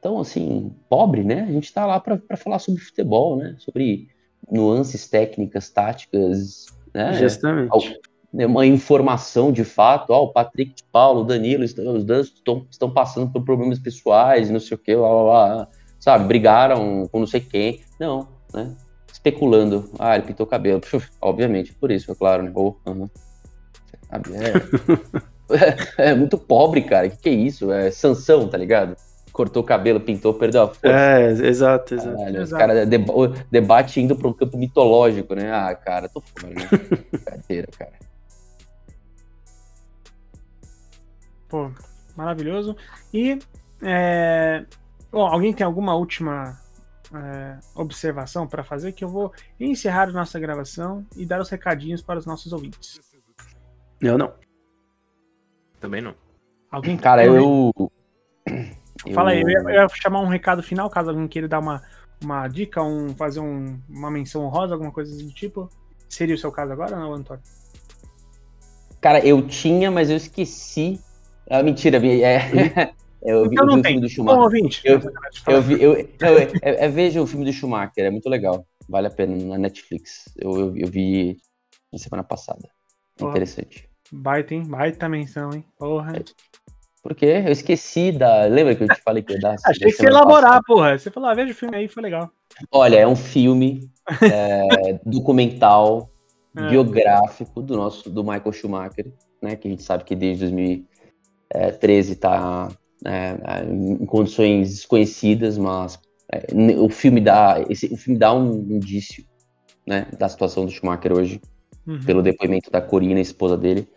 tão 0.00 0.18
assim, 0.18 0.72
pobre, 0.88 1.22
né? 1.22 1.42
A 1.42 1.52
gente 1.52 1.72
tá 1.72 1.86
lá 1.86 2.00
para 2.00 2.36
falar 2.36 2.58
sobre 2.58 2.80
futebol, 2.80 3.36
né? 3.36 3.56
Sobre 3.58 4.08
nuances 4.50 5.08
técnicas, 5.08 5.70
táticas, 5.70 6.66
né? 6.94 7.14
Justamente. 7.14 7.98
Né, 8.32 8.44
uma 8.44 8.66
informação 8.66 9.50
de 9.50 9.64
fato, 9.64 10.10
ó, 10.10 10.24
o 10.24 10.32
Patrick 10.32 10.74
de 10.74 10.84
Paulo, 10.92 11.22
o 11.22 11.24
Danilo, 11.24 11.64
os 11.64 12.04
dois 12.04 12.26
estão, 12.26 12.66
estão 12.70 12.90
passando 12.90 13.32
por 13.32 13.42
problemas 13.42 13.78
pessoais, 13.78 14.50
não 14.50 14.60
sei 14.60 14.74
o 14.74 14.78
que, 14.78 14.94
lá, 14.94 15.08
lá, 15.08 15.22
lá, 15.22 15.68
sabe, 15.98 16.26
brigaram 16.26 17.08
com 17.08 17.20
não 17.20 17.26
sei 17.26 17.40
quem, 17.40 17.80
não, 17.98 18.28
né, 18.52 18.76
especulando, 19.10 19.90
ah, 19.98 20.14
ele 20.14 20.26
pintou 20.26 20.44
o 20.44 20.48
cabelo, 20.48 20.82
obviamente, 21.22 21.72
por 21.72 21.90
isso, 21.90 22.12
é 22.12 22.14
claro, 22.14 22.42
né, 22.42 22.52
oh, 22.54 22.74
aham. 22.86 23.08
Sabe, 24.10 24.30
é, 25.96 26.10
é 26.10 26.14
muito 26.14 26.36
pobre, 26.36 26.82
cara, 26.82 27.08
que 27.08 27.16
que 27.16 27.28
é 27.30 27.32
isso, 27.32 27.72
é 27.72 27.90
Sansão, 27.90 28.46
tá 28.46 28.58
ligado? 28.58 28.94
Cortou 29.38 29.62
o 29.62 29.64
cabelo, 29.64 30.00
pintou, 30.00 30.34
perdeu 30.34 30.62
a 30.64 30.66
força. 30.66 30.88
É, 30.88 31.30
exato, 31.30 31.94
exato. 31.94 32.16
Caralho, 32.16 32.42
os 32.42 32.52
Exato. 32.52 32.86
deba 32.86 33.12
o 33.16 33.28
debate 33.28 34.00
indo 34.00 34.16
para 34.16 34.26
um 34.26 34.32
campo 34.32 34.58
mitológico, 34.58 35.32
né? 35.32 35.52
Ah, 35.52 35.72
cara, 35.76 36.08
tô 36.08 36.20
fora, 36.20 36.52
né? 36.52 36.66
Brincadeira, 37.12 37.68
cara. 37.78 37.92
Pô, 41.48 41.70
maravilhoso. 42.16 42.76
E. 43.14 43.38
É... 43.80 44.64
bom, 45.12 45.24
alguém 45.24 45.52
tem 45.52 45.64
alguma 45.64 45.94
última 45.94 46.58
é, 47.14 47.58
observação 47.76 48.44
para 48.44 48.64
fazer? 48.64 48.90
Que 48.90 49.04
eu 49.04 49.08
vou 49.08 49.32
encerrar 49.60 50.08
a 50.08 50.12
nossa 50.12 50.40
gravação 50.40 51.06
e 51.16 51.24
dar 51.24 51.40
os 51.40 51.48
recadinhos 51.48 52.02
para 52.02 52.18
os 52.18 52.26
nossos 52.26 52.52
ouvintes. 52.52 53.00
Eu 54.00 54.18
não. 54.18 54.34
Também 55.78 56.02
não. 56.02 56.16
Alguém 56.72 56.96
Cara, 56.96 57.24
eu. 57.24 57.72
Fala 59.14 59.30
aí, 59.30 59.40
eu 59.42 59.48
ia, 59.48 59.58
eu 59.58 59.70
ia 59.70 59.88
chamar 59.88 60.20
um 60.20 60.26
recado 60.26 60.62
final, 60.62 60.90
caso 60.90 61.10
alguém 61.10 61.28
queira 61.28 61.46
dar 61.48 61.60
uma, 61.60 61.82
uma 62.22 62.48
dica, 62.48 62.82
um, 62.82 63.14
fazer 63.14 63.40
um, 63.40 63.80
uma 63.88 64.10
menção 64.10 64.44
honrosa, 64.44 64.74
alguma 64.74 64.90
coisa 64.92 65.16
do 65.16 65.32
tipo. 65.32 65.68
Seria 66.08 66.34
o 66.34 66.38
seu 66.38 66.50
caso 66.50 66.72
agora, 66.72 66.96
não, 66.96 67.12
Antônio? 67.14 67.42
Cara, 69.00 69.24
eu 69.24 69.46
tinha, 69.46 69.90
mas 69.90 70.10
eu 70.10 70.16
esqueci. 70.16 71.00
Ah, 71.48 71.62
mentira, 71.62 71.98
vi- 72.00 72.22
é. 72.22 72.38
eu 73.22 73.48
vi, 73.48 73.54
Então 73.54 73.64
eu 73.64 73.70
vi 73.70 73.74
não 73.74 73.78
o 73.78 73.82
tem. 73.82 73.92
filme 73.92 74.00
do 74.00 74.06
Bom, 74.06 74.08
Schumacher. 74.10 74.42
ouvinte. 74.42 74.80
Eu- 74.84 75.00
Eu 75.46 75.62
vi, 75.62 75.82
eu, 75.82 75.94
eu, 75.94 76.38
é- 76.38 76.84
é- 76.84 76.88
veja 76.88 77.22
o 77.22 77.26
filme 77.26 77.44
do 77.44 77.52
Schumacher, 77.52 78.04
é 78.04 78.10
muito 78.10 78.28
legal. 78.28 78.66
Vale 78.88 79.06
a 79.06 79.10
pena 79.10 79.36
na 79.44 79.56
Netflix. 79.58 80.24
Eu, 80.36 80.58
eu, 80.58 80.76
eu 80.76 80.88
vi 80.88 81.36
na 81.92 81.98
semana 81.98 82.24
passada. 82.24 82.66
É 82.66 83.18
Porra. 83.20 83.30
Interessante. 83.30 83.88
Baita, 84.10 84.54
hein? 84.54 84.62
Baita 84.66 85.08
menção, 85.08 85.50
hein? 85.52 85.64
Porra. 85.78 86.12
Porque 87.08 87.24
eu 87.24 87.50
esqueci 87.50 88.12
da. 88.12 88.44
Lembra 88.44 88.74
que 88.74 88.84
eu 88.84 88.88
te 88.88 89.00
falei 89.00 89.22
que 89.22 89.32
eu 89.32 89.36
ia 89.36 89.40
dar? 89.40 89.56
Achei 89.64 89.88
que 89.88 89.96
você 89.96 90.02
ia 90.04 90.10
elaborar, 90.10 90.60
porra. 90.66 90.98
Você 90.98 91.10
falou, 91.10 91.30
ah, 91.30 91.34
veja 91.34 91.52
o 91.52 91.54
filme 91.54 91.74
aí, 91.74 91.88
foi 91.88 92.02
legal. 92.02 92.30
Olha, 92.70 92.96
é 92.96 93.06
um 93.06 93.16
filme 93.16 93.90
é, 94.30 95.00
documental, 95.06 96.10
Ah. 96.54 96.68
biográfico 96.68 97.62
do 97.62 97.76
nosso 97.78 98.10
do 98.10 98.22
Michael 98.22 98.52
Schumacher, 98.52 99.10
né? 99.40 99.56
Que 99.56 99.68
a 99.68 99.70
gente 99.70 99.82
sabe 99.82 100.04
que 100.04 100.14
desde 100.14 100.40
2013 100.44 102.12
está 102.12 102.68
em 103.66 104.04
condições 104.04 104.68
desconhecidas, 104.70 105.56
mas 105.56 105.98
é, 106.30 106.44
o 106.76 106.90
filme 106.90 107.22
dá 107.22 107.64
esse, 107.70 107.86
o 107.86 107.96
filme 107.96 108.18
dá 108.18 108.34
um 108.34 108.52
indício, 108.68 109.24
né? 109.86 110.08
Da 110.18 110.28
situação 110.28 110.66
do 110.66 110.70
Schumacher 110.70 111.12
hoje, 111.16 111.40
Uhum. 111.86 112.04
pelo 112.04 112.22
depoimento 112.22 112.70
da 112.70 112.82
Corina, 112.82 113.18
esposa 113.18 113.56
dele. 113.56 113.88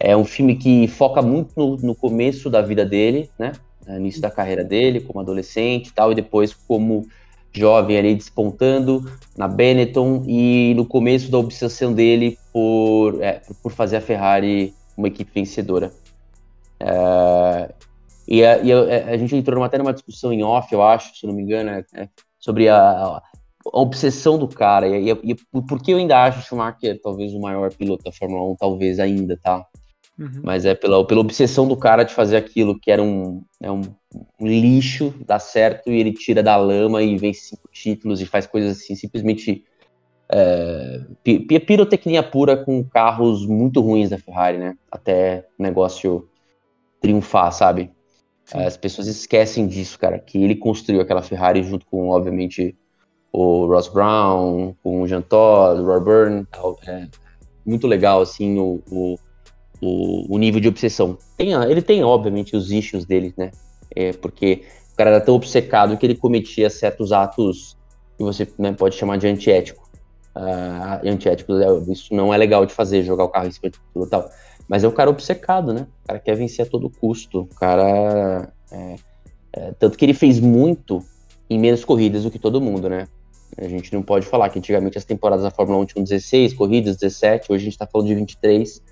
É 0.00 0.16
um 0.16 0.24
filme 0.24 0.56
que 0.56 0.86
foca 0.86 1.20
muito 1.20 1.52
no, 1.56 1.76
no 1.76 1.94
começo 1.94 2.48
da 2.48 2.62
vida 2.62 2.84
dele, 2.84 3.28
né? 3.38 3.52
No 3.86 3.96
início 3.96 4.20
da 4.20 4.30
carreira 4.30 4.62
dele, 4.62 5.00
como 5.00 5.18
adolescente 5.20 5.88
e 5.88 5.92
tal, 5.92 6.12
e 6.12 6.14
depois 6.14 6.52
como 6.54 7.06
jovem 7.52 7.96
ali 7.98 8.14
despontando 8.14 9.10
na 9.36 9.48
Benetton 9.48 10.22
e 10.26 10.74
no 10.76 10.84
começo 10.86 11.30
da 11.30 11.38
obsessão 11.38 11.92
dele 11.92 12.38
por, 12.52 13.20
é, 13.22 13.40
por 13.62 13.72
fazer 13.72 13.96
a 13.96 14.00
Ferrari 14.00 14.74
uma 14.96 15.08
equipe 15.08 15.30
vencedora. 15.34 15.90
É, 16.80 17.72
e 18.28 18.44
a, 18.44 18.58
e 18.58 18.72
a- 18.72 19.06
a 19.08 19.16
gente 19.16 19.34
entrou 19.34 19.62
até 19.64 19.78
numa 19.78 19.92
discussão 19.92 20.32
em 20.32 20.42
off, 20.44 20.72
eu 20.72 20.82
acho, 20.82 21.16
se 21.16 21.26
não 21.26 21.34
me 21.34 21.42
engano, 21.42 21.70
é, 21.70 21.84
é, 21.94 22.08
sobre 22.38 22.68
a, 22.68 22.78
a 22.80 23.22
obsessão 23.72 24.38
do 24.38 24.46
cara. 24.46 24.86
E, 24.86 25.10
e, 25.10 25.30
e 25.32 25.62
por 25.62 25.82
que 25.82 25.92
eu 25.92 25.98
ainda 25.98 26.22
acho 26.24 26.40
o 26.40 26.42
Schumacher 26.42 27.00
talvez 27.02 27.32
o 27.32 27.40
maior 27.40 27.72
piloto 27.72 28.04
da 28.04 28.12
Fórmula 28.12 28.44
1, 28.52 28.56
talvez 28.56 29.00
ainda, 29.00 29.36
tá? 29.42 29.64
Uhum. 30.18 30.40
Mas 30.42 30.64
é 30.64 30.74
pela, 30.74 31.06
pela 31.06 31.20
obsessão 31.20 31.68
do 31.68 31.76
cara 31.76 32.02
de 32.02 32.12
fazer 32.12 32.36
aquilo 32.36 32.78
que 32.78 32.90
era 32.90 33.02
um, 33.02 33.42
é 33.60 33.70
um, 33.70 33.82
um 34.40 34.46
lixo, 34.46 35.14
dá 35.24 35.38
certo, 35.38 35.90
e 35.90 36.00
ele 36.00 36.12
tira 36.12 36.42
da 36.42 36.56
lama 36.56 37.02
e 37.02 37.16
vence 37.16 37.50
cinco 37.50 37.68
títulos 37.70 38.20
e 38.20 38.26
faz 38.26 38.46
coisas 38.46 38.78
assim, 38.78 38.96
simplesmente 38.96 39.64
é, 40.30 41.00
pi- 41.22 41.40
pi- 41.40 41.60
pirotecnia 41.60 42.22
pura 42.22 42.56
com 42.56 42.82
carros 42.84 43.46
muito 43.46 43.80
ruins 43.80 44.10
da 44.10 44.18
Ferrari, 44.18 44.58
né? 44.58 44.76
Até 44.90 45.46
o 45.58 45.62
negócio 45.62 46.28
triunfar, 47.00 47.52
sabe? 47.52 47.90
Sim. 48.44 48.58
As 48.58 48.76
pessoas 48.76 49.06
esquecem 49.06 49.66
disso, 49.66 49.98
cara, 49.98 50.18
que 50.18 50.42
ele 50.42 50.56
construiu 50.56 51.00
aquela 51.00 51.22
Ferrari 51.22 51.62
junto 51.62 51.86
com, 51.86 52.08
obviamente, 52.08 52.76
o 53.32 53.66
Ross 53.66 53.88
Brown, 53.88 54.74
com 54.82 55.02
o 55.02 55.06
Jean 55.06 55.22
Todt, 55.22 55.80
o 55.80 55.84
Roy 55.84 56.00
Byrne, 56.00 56.46
tal. 56.50 56.78
É 56.86 57.06
muito 57.64 57.86
legal, 57.86 58.22
assim, 58.22 58.58
o, 58.58 58.82
o, 58.90 59.18
o, 59.80 60.34
o 60.34 60.38
nível 60.38 60.60
de 60.60 60.68
obsessão. 60.68 61.18
Tem, 61.36 61.52
ele 61.52 61.82
tem, 61.82 62.02
obviamente, 62.02 62.56
os 62.56 62.70
issues 62.70 63.04
dele, 63.04 63.32
né? 63.36 63.50
É, 63.94 64.12
porque 64.12 64.64
cara 64.98 65.10
era 65.10 65.20
tão 65.20 65.36
obcecado 65.36 65.96
que 65.96 66.04
ele 66.04 66.16
cometia 66.16 66.68
certos 66.68 67.12
atos 67.12 67.78
que 68.16 68.24
você 68.24 68.48
né, 68.58 68.72
pode 68.72 68.96
chamar 68.96 69.16
de 69.16 69.28
antiético. 69.28 69.88
Uh, 70.34 71.08
antiético, 71.08 71.52
é, 71.52 71.92
isso 71.92 72.12
não 72.12 72.34
é 72.34 72.36
legal 72.36 72.66
de 72.66 72.74
fazer, 72.74 73.04
jogar 73.04 73.24
o 73.24 73.28
carro 73.28 73.46
em 73.46 73.52
cima 73.52 73.70
e 73.70 74.06
tal. 74.08 74.28
Mas 74.68 74.82
é 74.82 74.88
o 74.88 74.92
cara 74.92 75.08
obcecado, 75.08 75.72
né? 75.72 75.86
O 76.04 76.08
cara 76.08 76.18
quer 76.18 76.34
vencer 76.34 76.66
a 76.66 76.68
todo 76.68 76.90
custo. 76.90 77.42
O 77.42 77.54
cara. 77.54 78.52
É, 78.70 78.96
é, 79.54 79.72
tanto 79.78 79.96
que 79.96 80.04
ele 80.04 80.12
fez 80.12 80.40
muito 80.40 81.02
em 81.48 81.58
menos 81.58 81.84
corridas 81.84 82.24
do 82.24 82.30
que 82.30 82.38
todo 82.38 82.60
mundo, 82.60 82.88
né? 82.88 83.06
A 83.56 83.66
gente 83.66 83.92
não 83.94 84.02
pode 84.02 84.26
falar 84.26 84.50
que 84.50 84.58
antigamente 84.58 84.98
as 84.98 85.04
temporadas 85.04 85.44
da 85.44 85.50
Fórmula 85.50 85.80
1 85.80 85.86
tinham 85.86 86.04
16 86.04 86.54
corridas, 86.54 86.96
17, 86.96 87.50
hoje 87.50 87.62
a 87.62 87.64
gente 87.64 87.72
está 87.72 87.86
falando 87.86 88.08
de 88.08 88.14
23. 88.14 88.82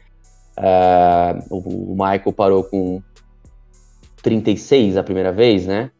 Uh, 0.59 1.55
o, 1.55 1.93
Michael 1.93 2.33
parou 2.33 2.65
com 2.65 3.03
36 4.23 4.97
a 4.97 5.03
primeira 5.03 5.33
vez, 5.33 5.67
né? 5.67 5.91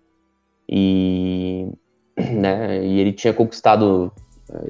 E, 0.69 1.69
né, 2.17 2.85
e 2.85 2.99
ele 3.01 3.13
tinha 3.13 3.33
conquistado. 3.33 4.13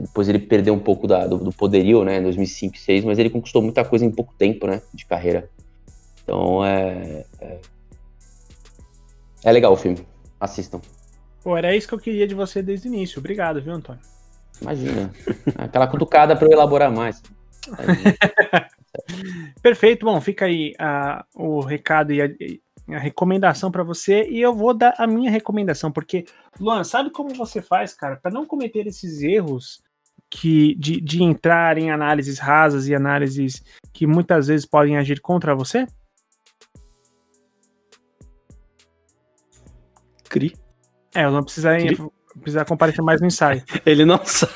Depois 0.01 0.27
ele 0.29 0.39
perdeu 0.39 0.73
um 0.73 0.79
pouco 0.79 1.07
da, 1.07 1.27
do, 1.27 1.37
do, 1.37 1.53
poderio, 1.53 2.03
né? 2.03 2.19
Em 2.19 2.23
2005 2.23 2.75
e 2.75 2.79
2006, 2.79 3.05
mas 3.05 3.19
ele 3.19 3.31
conquistou 3.31 3.61
muita 3.61 3.85
coisa 3.85 4.05
em 4.05 4.11
pouco 4.11 4.35
tempo, 4.35 4.67
né? 4.67 4.81
De 4.95 5.05
carreira. 5.05 5.51
Então 6.23 6.65
é. 6.65 7.25
É, 7.41 7.61
é 9.45 9.53
legal 9.53 9.73
o 9.73 9.77
filme. 9.77 9.99
Assistam. 10.41 10.81
Pô, 11.43 11.57
era 11.57 11.77
isso 11.77 11.87
que 11.87 11.95
eu 11.95 11.99
queria 11.99 12.27
de 12.27 12.35
você 12.35 12.63
desde 12.63 12.89
o 12.89 12.93
início. 12.93 13.21
Obrigado, 13.21 13.63
viu, 13.63 13.73
Antônio? 13.73 14.01
Imagina. 14.61 15.13
Aquela 15.57 15.87
cutucada 15.87 16.35
para 16.35 16.49
eu 16.49 16.53
elaborar 16.53 16.91
mais. 16.91 17.23
Perfeito. 19.63 20.07
Bom, 20.07 20.21
fica 20.21 20.45
aí 20.47 20.75
uh, 20.81 21.25
o 21.35 21.61
recado 21.61 22.13
e 22.13 22.23
a, 22.23 22.29
a 22.95 22.99
recomendação 22.99 23.71
para 23.71 23.83
você 23.83 24.29
e 24.29 24.41
eu 24.41 24.55
vou 24.55 24.73
dar 24.73 24.95
a 24.99 25.07
minha 25.07 25.31
recomendação, 25.31 25.91
porque, 25.91 26.25
Luan, 26.61 26.85
sabe 26.85 27.11
como 27.11 27.35
você 27.35 27.61
faz, 27.61 27.95
cara, 27.95 28.17
para 28.17 28.31
não 28.31 28.47
cometer 28.47 28.87
esses 28.87 29.23
erros 29.23 29.83
que 30.31 30.75
de, 30.77 31.01
de 31.01 31.23
entrar 31.23 31.79
em 31.79 31.91
análises 31.91 32.39
rasas 32.39 32.89
e 32.89 32.95
análises 32.95 33.63
que 33.93 34.07
muitas 34.07 34.49
vezes 34.49 34.67
podem 34.67 34.97
agir 34.97 35.21
contra 35.21 35.55
você? 35.55 35.87
Cri. 40.29 40.55
É, 41.15 41.25
eu 41.25 41.31
não 41.31 41.43
precisa, 41.43 41.71
precisa 42.41 42.65
comparecer 42.65 43.03
mais 43.03 43.21
no 43.21 43.27
ensaio. 43.27 43.63
ele 43.87 44.05
não 44.05 44.25
sabe. 44.25 44.53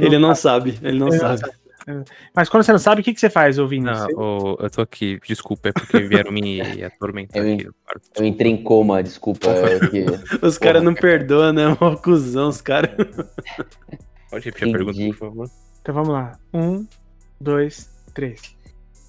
Ele 0.00 0.18
não 0.18 0.34
sabe. 0.34 0.78
Ele 0.82 0.98
não 0.98 1.08
ele 1.08 1.18
sabe. 1.18 1.42
Não 1.42 1.48
sabe. 1.48 1.67
Mas 2.34 2.48
quando 2.48 2.62
você 2.62 2.72
não 2.72 2.78
sabe, 2.78 3.00
o 3.00 3.04
que, 3.04 3.14
que 3.14 3.20
você 3.20 3.30
faz, 3.30 3.58
ouvindo? 3.58 3.86
Não, 3.86 4.06
oh, 4.16 4.56
eu 4.60 4.70
tô 4.70 4.82
aqui, 4.82 5.18
desculpa, 5.26 5.68
é 5.68 5.72
porque 5.72 6.00
vieram 6.00 6.30
me 6.30 6.60
atormentar 6.84 7.44
eu, 7.44 7.54
aqui. 7.54 7.68
Eu 8.16 8.24
entrei 8.24 8.52
em 8.52 8.62
coma, 8.62 9.02
desculpa. 9.02 9.48
É 9.48 9.80
que... 9.88 10.04
os 10.42 10.58
caras 10.58 10.82
não 10.82 10.94
perdoam, 10.94 11.52
né? 11.52 11.76
Uma 11.80 11.96
cuzão, 11.96 12.48
os 12.48 12.60
caras. 12.60 12.90
Pode 14.30 14.44
repetir 14.44 14.68
a 14.68 14.72
pergunta, 14.72 14.98
por 14.98 15.16
favor? 15.16 15.50
Então 15.80 15.94
vamos 15.94 16.10
lá. 16.10 16.38
Um, 16.52 16.86
dois, 17.40 17.90
três. 18.14 18.56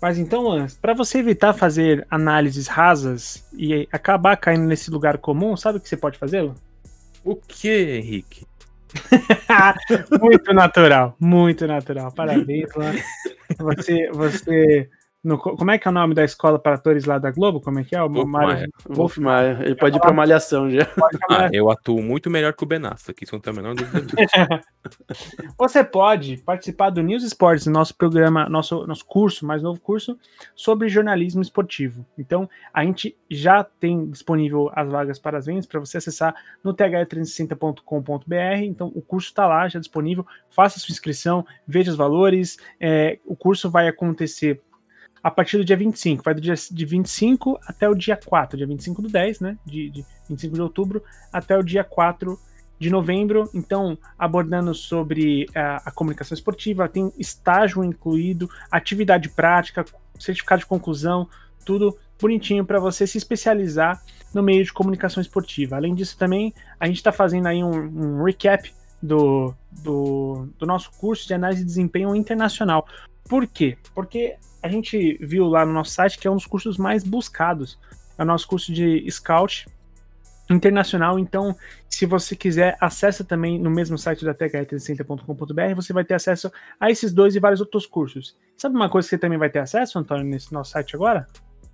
Mas 0.01 0.18
então, 0.18 0.65
para 0.81 0.93
você 0.93 1.18
evitar 1.18 1.51
fazer 1.53 2.07
análises 2.10 2.68
rasas 2.68 3.45
e 3.53 3.88
acabar 3.91 4.38
caindo 4.38 4.64
nesse 4.64 4.89
lugar 4.89 5.18
comum, 5.18 5.57
sabe 5.57 5.77
o 5.77 5.81
que 5.81 5.89
você 5.89 5.97
pode 5.97 6.18
fazer? 6.18 6.49
O 7.23 7.35
que, 7.35 7.97
Henrique? 7.97 8.45
muito 10.22 10.53
natural, 10.53 11.16
muito 11.20 11.68
natural. 11.68 12.11
Parabéns, 12.11 12.70
Lance. 12.76 13.03
Você, 13.57 14.10
você 14.11 14.90
no, 15.21 15.37
como 15.37 15.69
é 15.69 15.77
que 15.77 15.85
é 15.85 15.91
o 15.91 15.93
nome 15.93 16.15
da 16.15 16.23
escola 16.23 16.57
para 16.57 16.75
atores 16.75 17.03
lá 17.03 17.19
da 17.19 17.29
Globo? 17.29 17.59
Como 17.59 17.77
é 17.77 17.83
que 17.83 17.93
é? 17.93 18.01
O 18.01 18.07
Wolf 18.07 18.29
Maia. 18.29 18.69
Wolf 18.87 19.17
Maia. 19.17 19.59
Ele 19.61 19.75
pode 19.75 19.97
ir 19.97 19.99
para 19.99 20.13
malhação 20.13 20.69
já. 20.69 20.87
Ah, 21.29 21.47
eu 21.53 21.69
atuo 21.69 22.01
muito 22.01 22.29
melhor 22.29 22.53
que 22.53 22.63
o 22.63 22.65
Ben 22.65 22.83
Affleck, 22.85 23.23
isso 23.23 23.35
não 23.35 23.39
tem 23.39 23.53
a 23.53 23.55
menor 23.55 23.75
dúvida 23.75 24.01
Você 25.57 25.83
pode 25.83 26.37
participar 26.37 26.89
do 26.89 27.03
News 27.03 27.23
Sports, 27.23 27.67
nosso 27.67 27.95
programa, 27.95 28.49
nosso, 28.49 28.87
nosso 28.87 29.05
curso, 29.05 29.45
mais 29.45 29.61
novo 29.61 29.79
curso, 29.79 30.17
sobre 30.55 30.89
jornalismo 30.89 31.41
esportivo. 31.41 32.03
Então, 32.17 32.49
a 32.73 32.83
gente 32.83 33.15
já 33.29 33.63
tem 33.63 34.09
disponível 34.09 34.71
as 34.73 34.89
vagas 34.89 35.19
para 35.19 35.37
as 35.37 35.45
vendas 35.45 35.67
para 35.67 35.79
você 35.79 35.97
acessar 35.97 36.33
no 36.63 36.73
th360.com.br. 36.73 38.63
Então, 38.63 38.91
o 38.95 39.01
curso 39.01 39.27
está 39.27 39.45
lá, 39.45 39.67
já 39.67 39.79
disponível. 39.79 40.25
Faça 40.49 40.79
sua 40.79 40.91
inscrição, 40.91 41.45
veja 41.67 41.91
os 41.91 41.97
valores. 41.97 42.57
É, 42.79 43.19
o 43.25 43.35
curso 43.35 43.69
vai 43.69 43.87
acontecer 43.87 44.61
a 45.23 45.29
partir 45.31 45.57
do 45.57 45.65
dia 45.65 45.77
25. 45.77 46.23
Vai 46.23 46.33
do 46.33 46.41
dia 46.41 46.53
de 46.53 46.85
25 46.85 47.59
até 47.65 47.89
o 47.89 47.95
dia 47.95 48.17
4, 48.17 48.57
dia 48.57 48.67
25 48.67 49.01
do 49.01 49.09
10, 49.09 49.39
né? 49.39 49.57
De, 49.65 49.89
de 49.89 50.05
25 50.29 50.55
de 50.55 50.61
outubro 50.61 51.03
até 51.31 51.57
o 51.57 51.63
dia 51.63 51.83
4 51.83 52.39
de 52.79 52.89
novembro. 52.89 53.49
Então, 53.53 53.97
abordando 54.17 54.73
sobre 54.73 55.47
a, 55.53 55.89
a 55.89 55.91
comunicação 55.91 56.35
esportiva, 56.35 56.87
tem 56.87 57.11
estágio 57.17 57.83
incluído, 57.83 58.49
atividade 58.71 59.29
prática, 59.29 59.85
certificado 60.17 60.61
de 60.61 60.65
conclusão, 60.65 61.27
tudo 61.65 61.97
bonitinho 62.19 62.65
para 62.65 62.79
você 62.79 63.05
se 63.05 63.17
especializar 63.17 64.01
no 64.33 64.43
meio 64.43 64.63
de 64.63 64.73
comunicação 64.73 65.21
esportiva. 65.21 65.75
Além 65.75 65.93
disso, 65.93 66.17
também 66.17 66.53
a 66.79 66.87
gente 66.87 66.97
está 66.97 67.11
fazendo 67.11 67.47
aí 67.47 67.63
um, 67.63 68.19
um 68.19 68.23
recap 68.23 68.71
do, 69.01 69.53
do, 69.83 70.49
do, 70.57 70.65
nosso 70.65 70.91
curso 70.91 71.27
de 71.27 71.33
análise 71.33 71.61
de 71.61 71.67
desempenho 71.67 72.15
internacional. 72.15 72.85
Por 73.27 73.47
quê? 73.47 73.77
Porque 73.95 74.35
a 74.61 74.68
gente 74.69 75.18
viu 75.22 75.48
lá 75.48 75.65
no 75.65 75.73
nosso 75.73 75.91
site 75.91 76.18
que 76.19 76.27
é 76.27 76.31
um 76.31 76.36
dos 76.36 76.45
cursos 76.45 76.77
mais 76.77 77.03
buscados. 77.03 77.80
É 78.18 78.23
o 78.23 78.26
nosso 78.26 78.48
curso 78.48 78.73
de 78.73 79.10
Scout 79.10 79.65
internacional. 80.49 81.19
Então, 81.19 81.56
se 81.88 82.06
você 82.06 82.36
quiser, 82.36 82.76
acessa 82.80 83.23
também 83.23 83.60
no 83.60 83.69
mesmo 83.69 83.98
site 83.98 84.26
da 84.26 84.34
th360.com.br, 84.34 85.76
você 85.76 85.94
vai 85.94 86.03
ter 86.03 86.15
acesso 86.15 86.52
a 86.80 86.90
esses 86.90 87.14
dois 87.14 87.36
e 87.36 87.40
vários 87.40 87.61
outros 87.61 87.86
cursos. 87.86 88.36
Sabe 88.57 88.76
uma 88.76 88.90
coisa 88.90 89.07
que 89.07 89.11
você 89.11 89.18
também 89.18 89.38
vai 89.38 89.49
ter 89.49 89.60
acesso, 89.60 89.99
Antônio, 89.99 90.26
nesse 90.26 90.53
nosso 90.53 90.72
site 90.72 90.95
agora? 90.95 91.27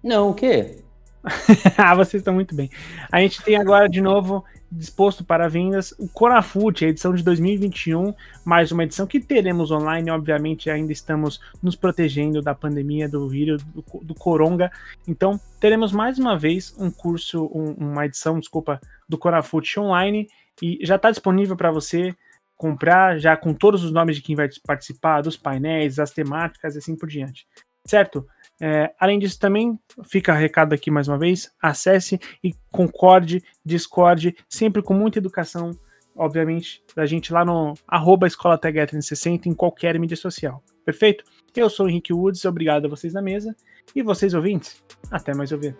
Não, 0.03 0.29
o 0.29 0.33
quê? 0.33 0.83
ah, 1.77 1.95
vocês 1.95 2.21
estão 2.21 2.33
muito 2.33 2.53
bem. 2.53 2.69
A 3.11 3.19
gente 3.21 3.41
tem 3.41 3.55
agora 3.55 3.89
de 3.89 4.01
novo 4.01 4.43
disposto 4.75 5.23
para 5.23 5.47
vendas 5.47 5.93
o 5.97 6.07
Corafute, 6.07 6.85
a 6.85 6.89
edição 6.89 7.13
de 7.13 7.23
2021, 7.23 8.13
mais 8.43 8.71
uma 8.71 8.83
edição 8.83 9.07
que 9.07 9.19
teremos 9.19 9.71
online, 9.71 10.11
obviamente 10.11 10.69
ainda 10.69 10.91
estamos 10.91 11.39
nos 11.63 11.75
protegendo 11.75 12.41
da 12.41 12.53
pandemia 12.53 13.07
do 13.07 13.27
vírus 13.27 13.63
do, 13.63 13.83
do 14.03 14.13
coronga. 14.13 14.71
Então, 15.07 15.39
teremos 15.59 15.91
mais 15.91 16.19
uma 16.19 16.37
vez 16.37 16.75
um 16.77 16.91
curso, 16.91 17.45
um, 17.53 17.71
uma 17.73 18.05
edição, 18.05 18.39
desculpa, 18.39 18.79
do 19.07 19.17
Corafute 19.17 19.79
online 19.79 20.27
e 20.61 20.79
já 20.81 20.97
está 20.97 21.09
disponível 21.09 21.55
para 21.55 21.71
você 21.71 22.13
comprar 22.57 23.17
já 23.17 23.35
com 23.35 23.53
todos 23.53 23.83
os 23.83 23.91
nomes 23.91 24.17
de 24.17 24.21
quem 24.21 24.35
vai 24.35 24.49
participar, 24.65 25.21
dos 25.21 25.37
painéis, 25.37 25.95
das 25.95 26.11
temáticas 26.11 26.75
e 26.75 26.79
assim 26.79 26.95
por 26.95 27.07
diante. 27.07 27.47
Certo? 27.85 28.27
É, 28.61 28.93
além 28.99 29.19
disso, 29.19 29.39
também 29.39 29.77
fica 30.05 30.33
recado 30.33 30.73
aqui 30.73 30.89
mais 30.89 31.07
uma 31.07 31.17
vez: 31.17 31.51
acesse 31.61 32.19
e 32.43 32.53
concorde, 32.71 33.43
discorde, 33.63 34.35
sempre 34.49 34.81
com 34.81 34.93
muita 34.93 35.19
educação, 35.19 35.71
obviamente, 36.15 36.81
da 36.95 37.05
gente 37.05 37.33
lá 37.33 37.43
no 37.43 37.73
arroba 37.87 38.27
Escola 38.27 38.57
360 38.57 39.49
em 39.49 39.53
qualquer 39.53 39.99
mídia 39.99 40.17
social. 40.17 40.63
Perfeito? 40.85 41.23
Eu 41.55 41.69
sou 41.69 41.85
o 41.85 41.89
Henrique 41.89 42.13
Woods, 42.13 42.45
obrigado 42.45 42.85
a 42.85 42.89
vocês 42.89 43.13
na 43.13 43.21
mesa. 43.21 43.55
E 43.95 44.01
vocês 44.01 44.33
ouvintes, 44.33 44.83
até 45.09 45.33
mais 45.33 45.51
ouvir. 45.51 45.75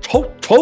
Tchau, 0.00 0.24
tchau! 0.40 0.58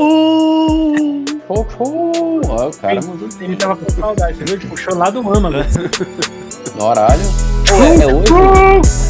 Tchau, 1.46 1.64
tchau! 1.64 2.40
Ó, 2.48 2.68
o 2.68 2.76
cara 2.76 3.00
mandou 3.02 3.28
Ele 3.40 3.56
tava 3.56 3.76
com 3.76 3.88
saudade, 3.90 4.36
você 4.36 4.56
viu? 4.56 4.68
Puxou 4.68 4.94
lá 4.94 5.08
do 5.08 5.20
âmago. 5.20 5.56
no 6.76 6.84
horário. 6.84 7.24
Ué, 7.70 8.02
é 8.02 8.06
hoje? 8.06 9.07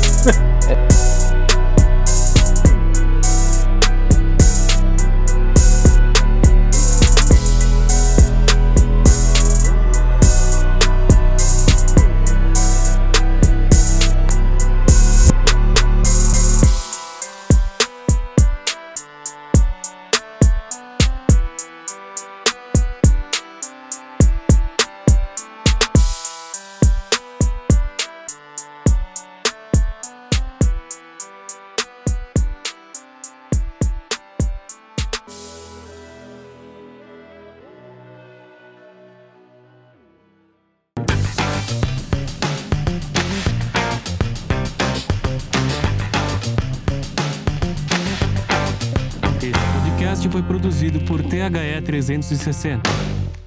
360. 52.02 53.37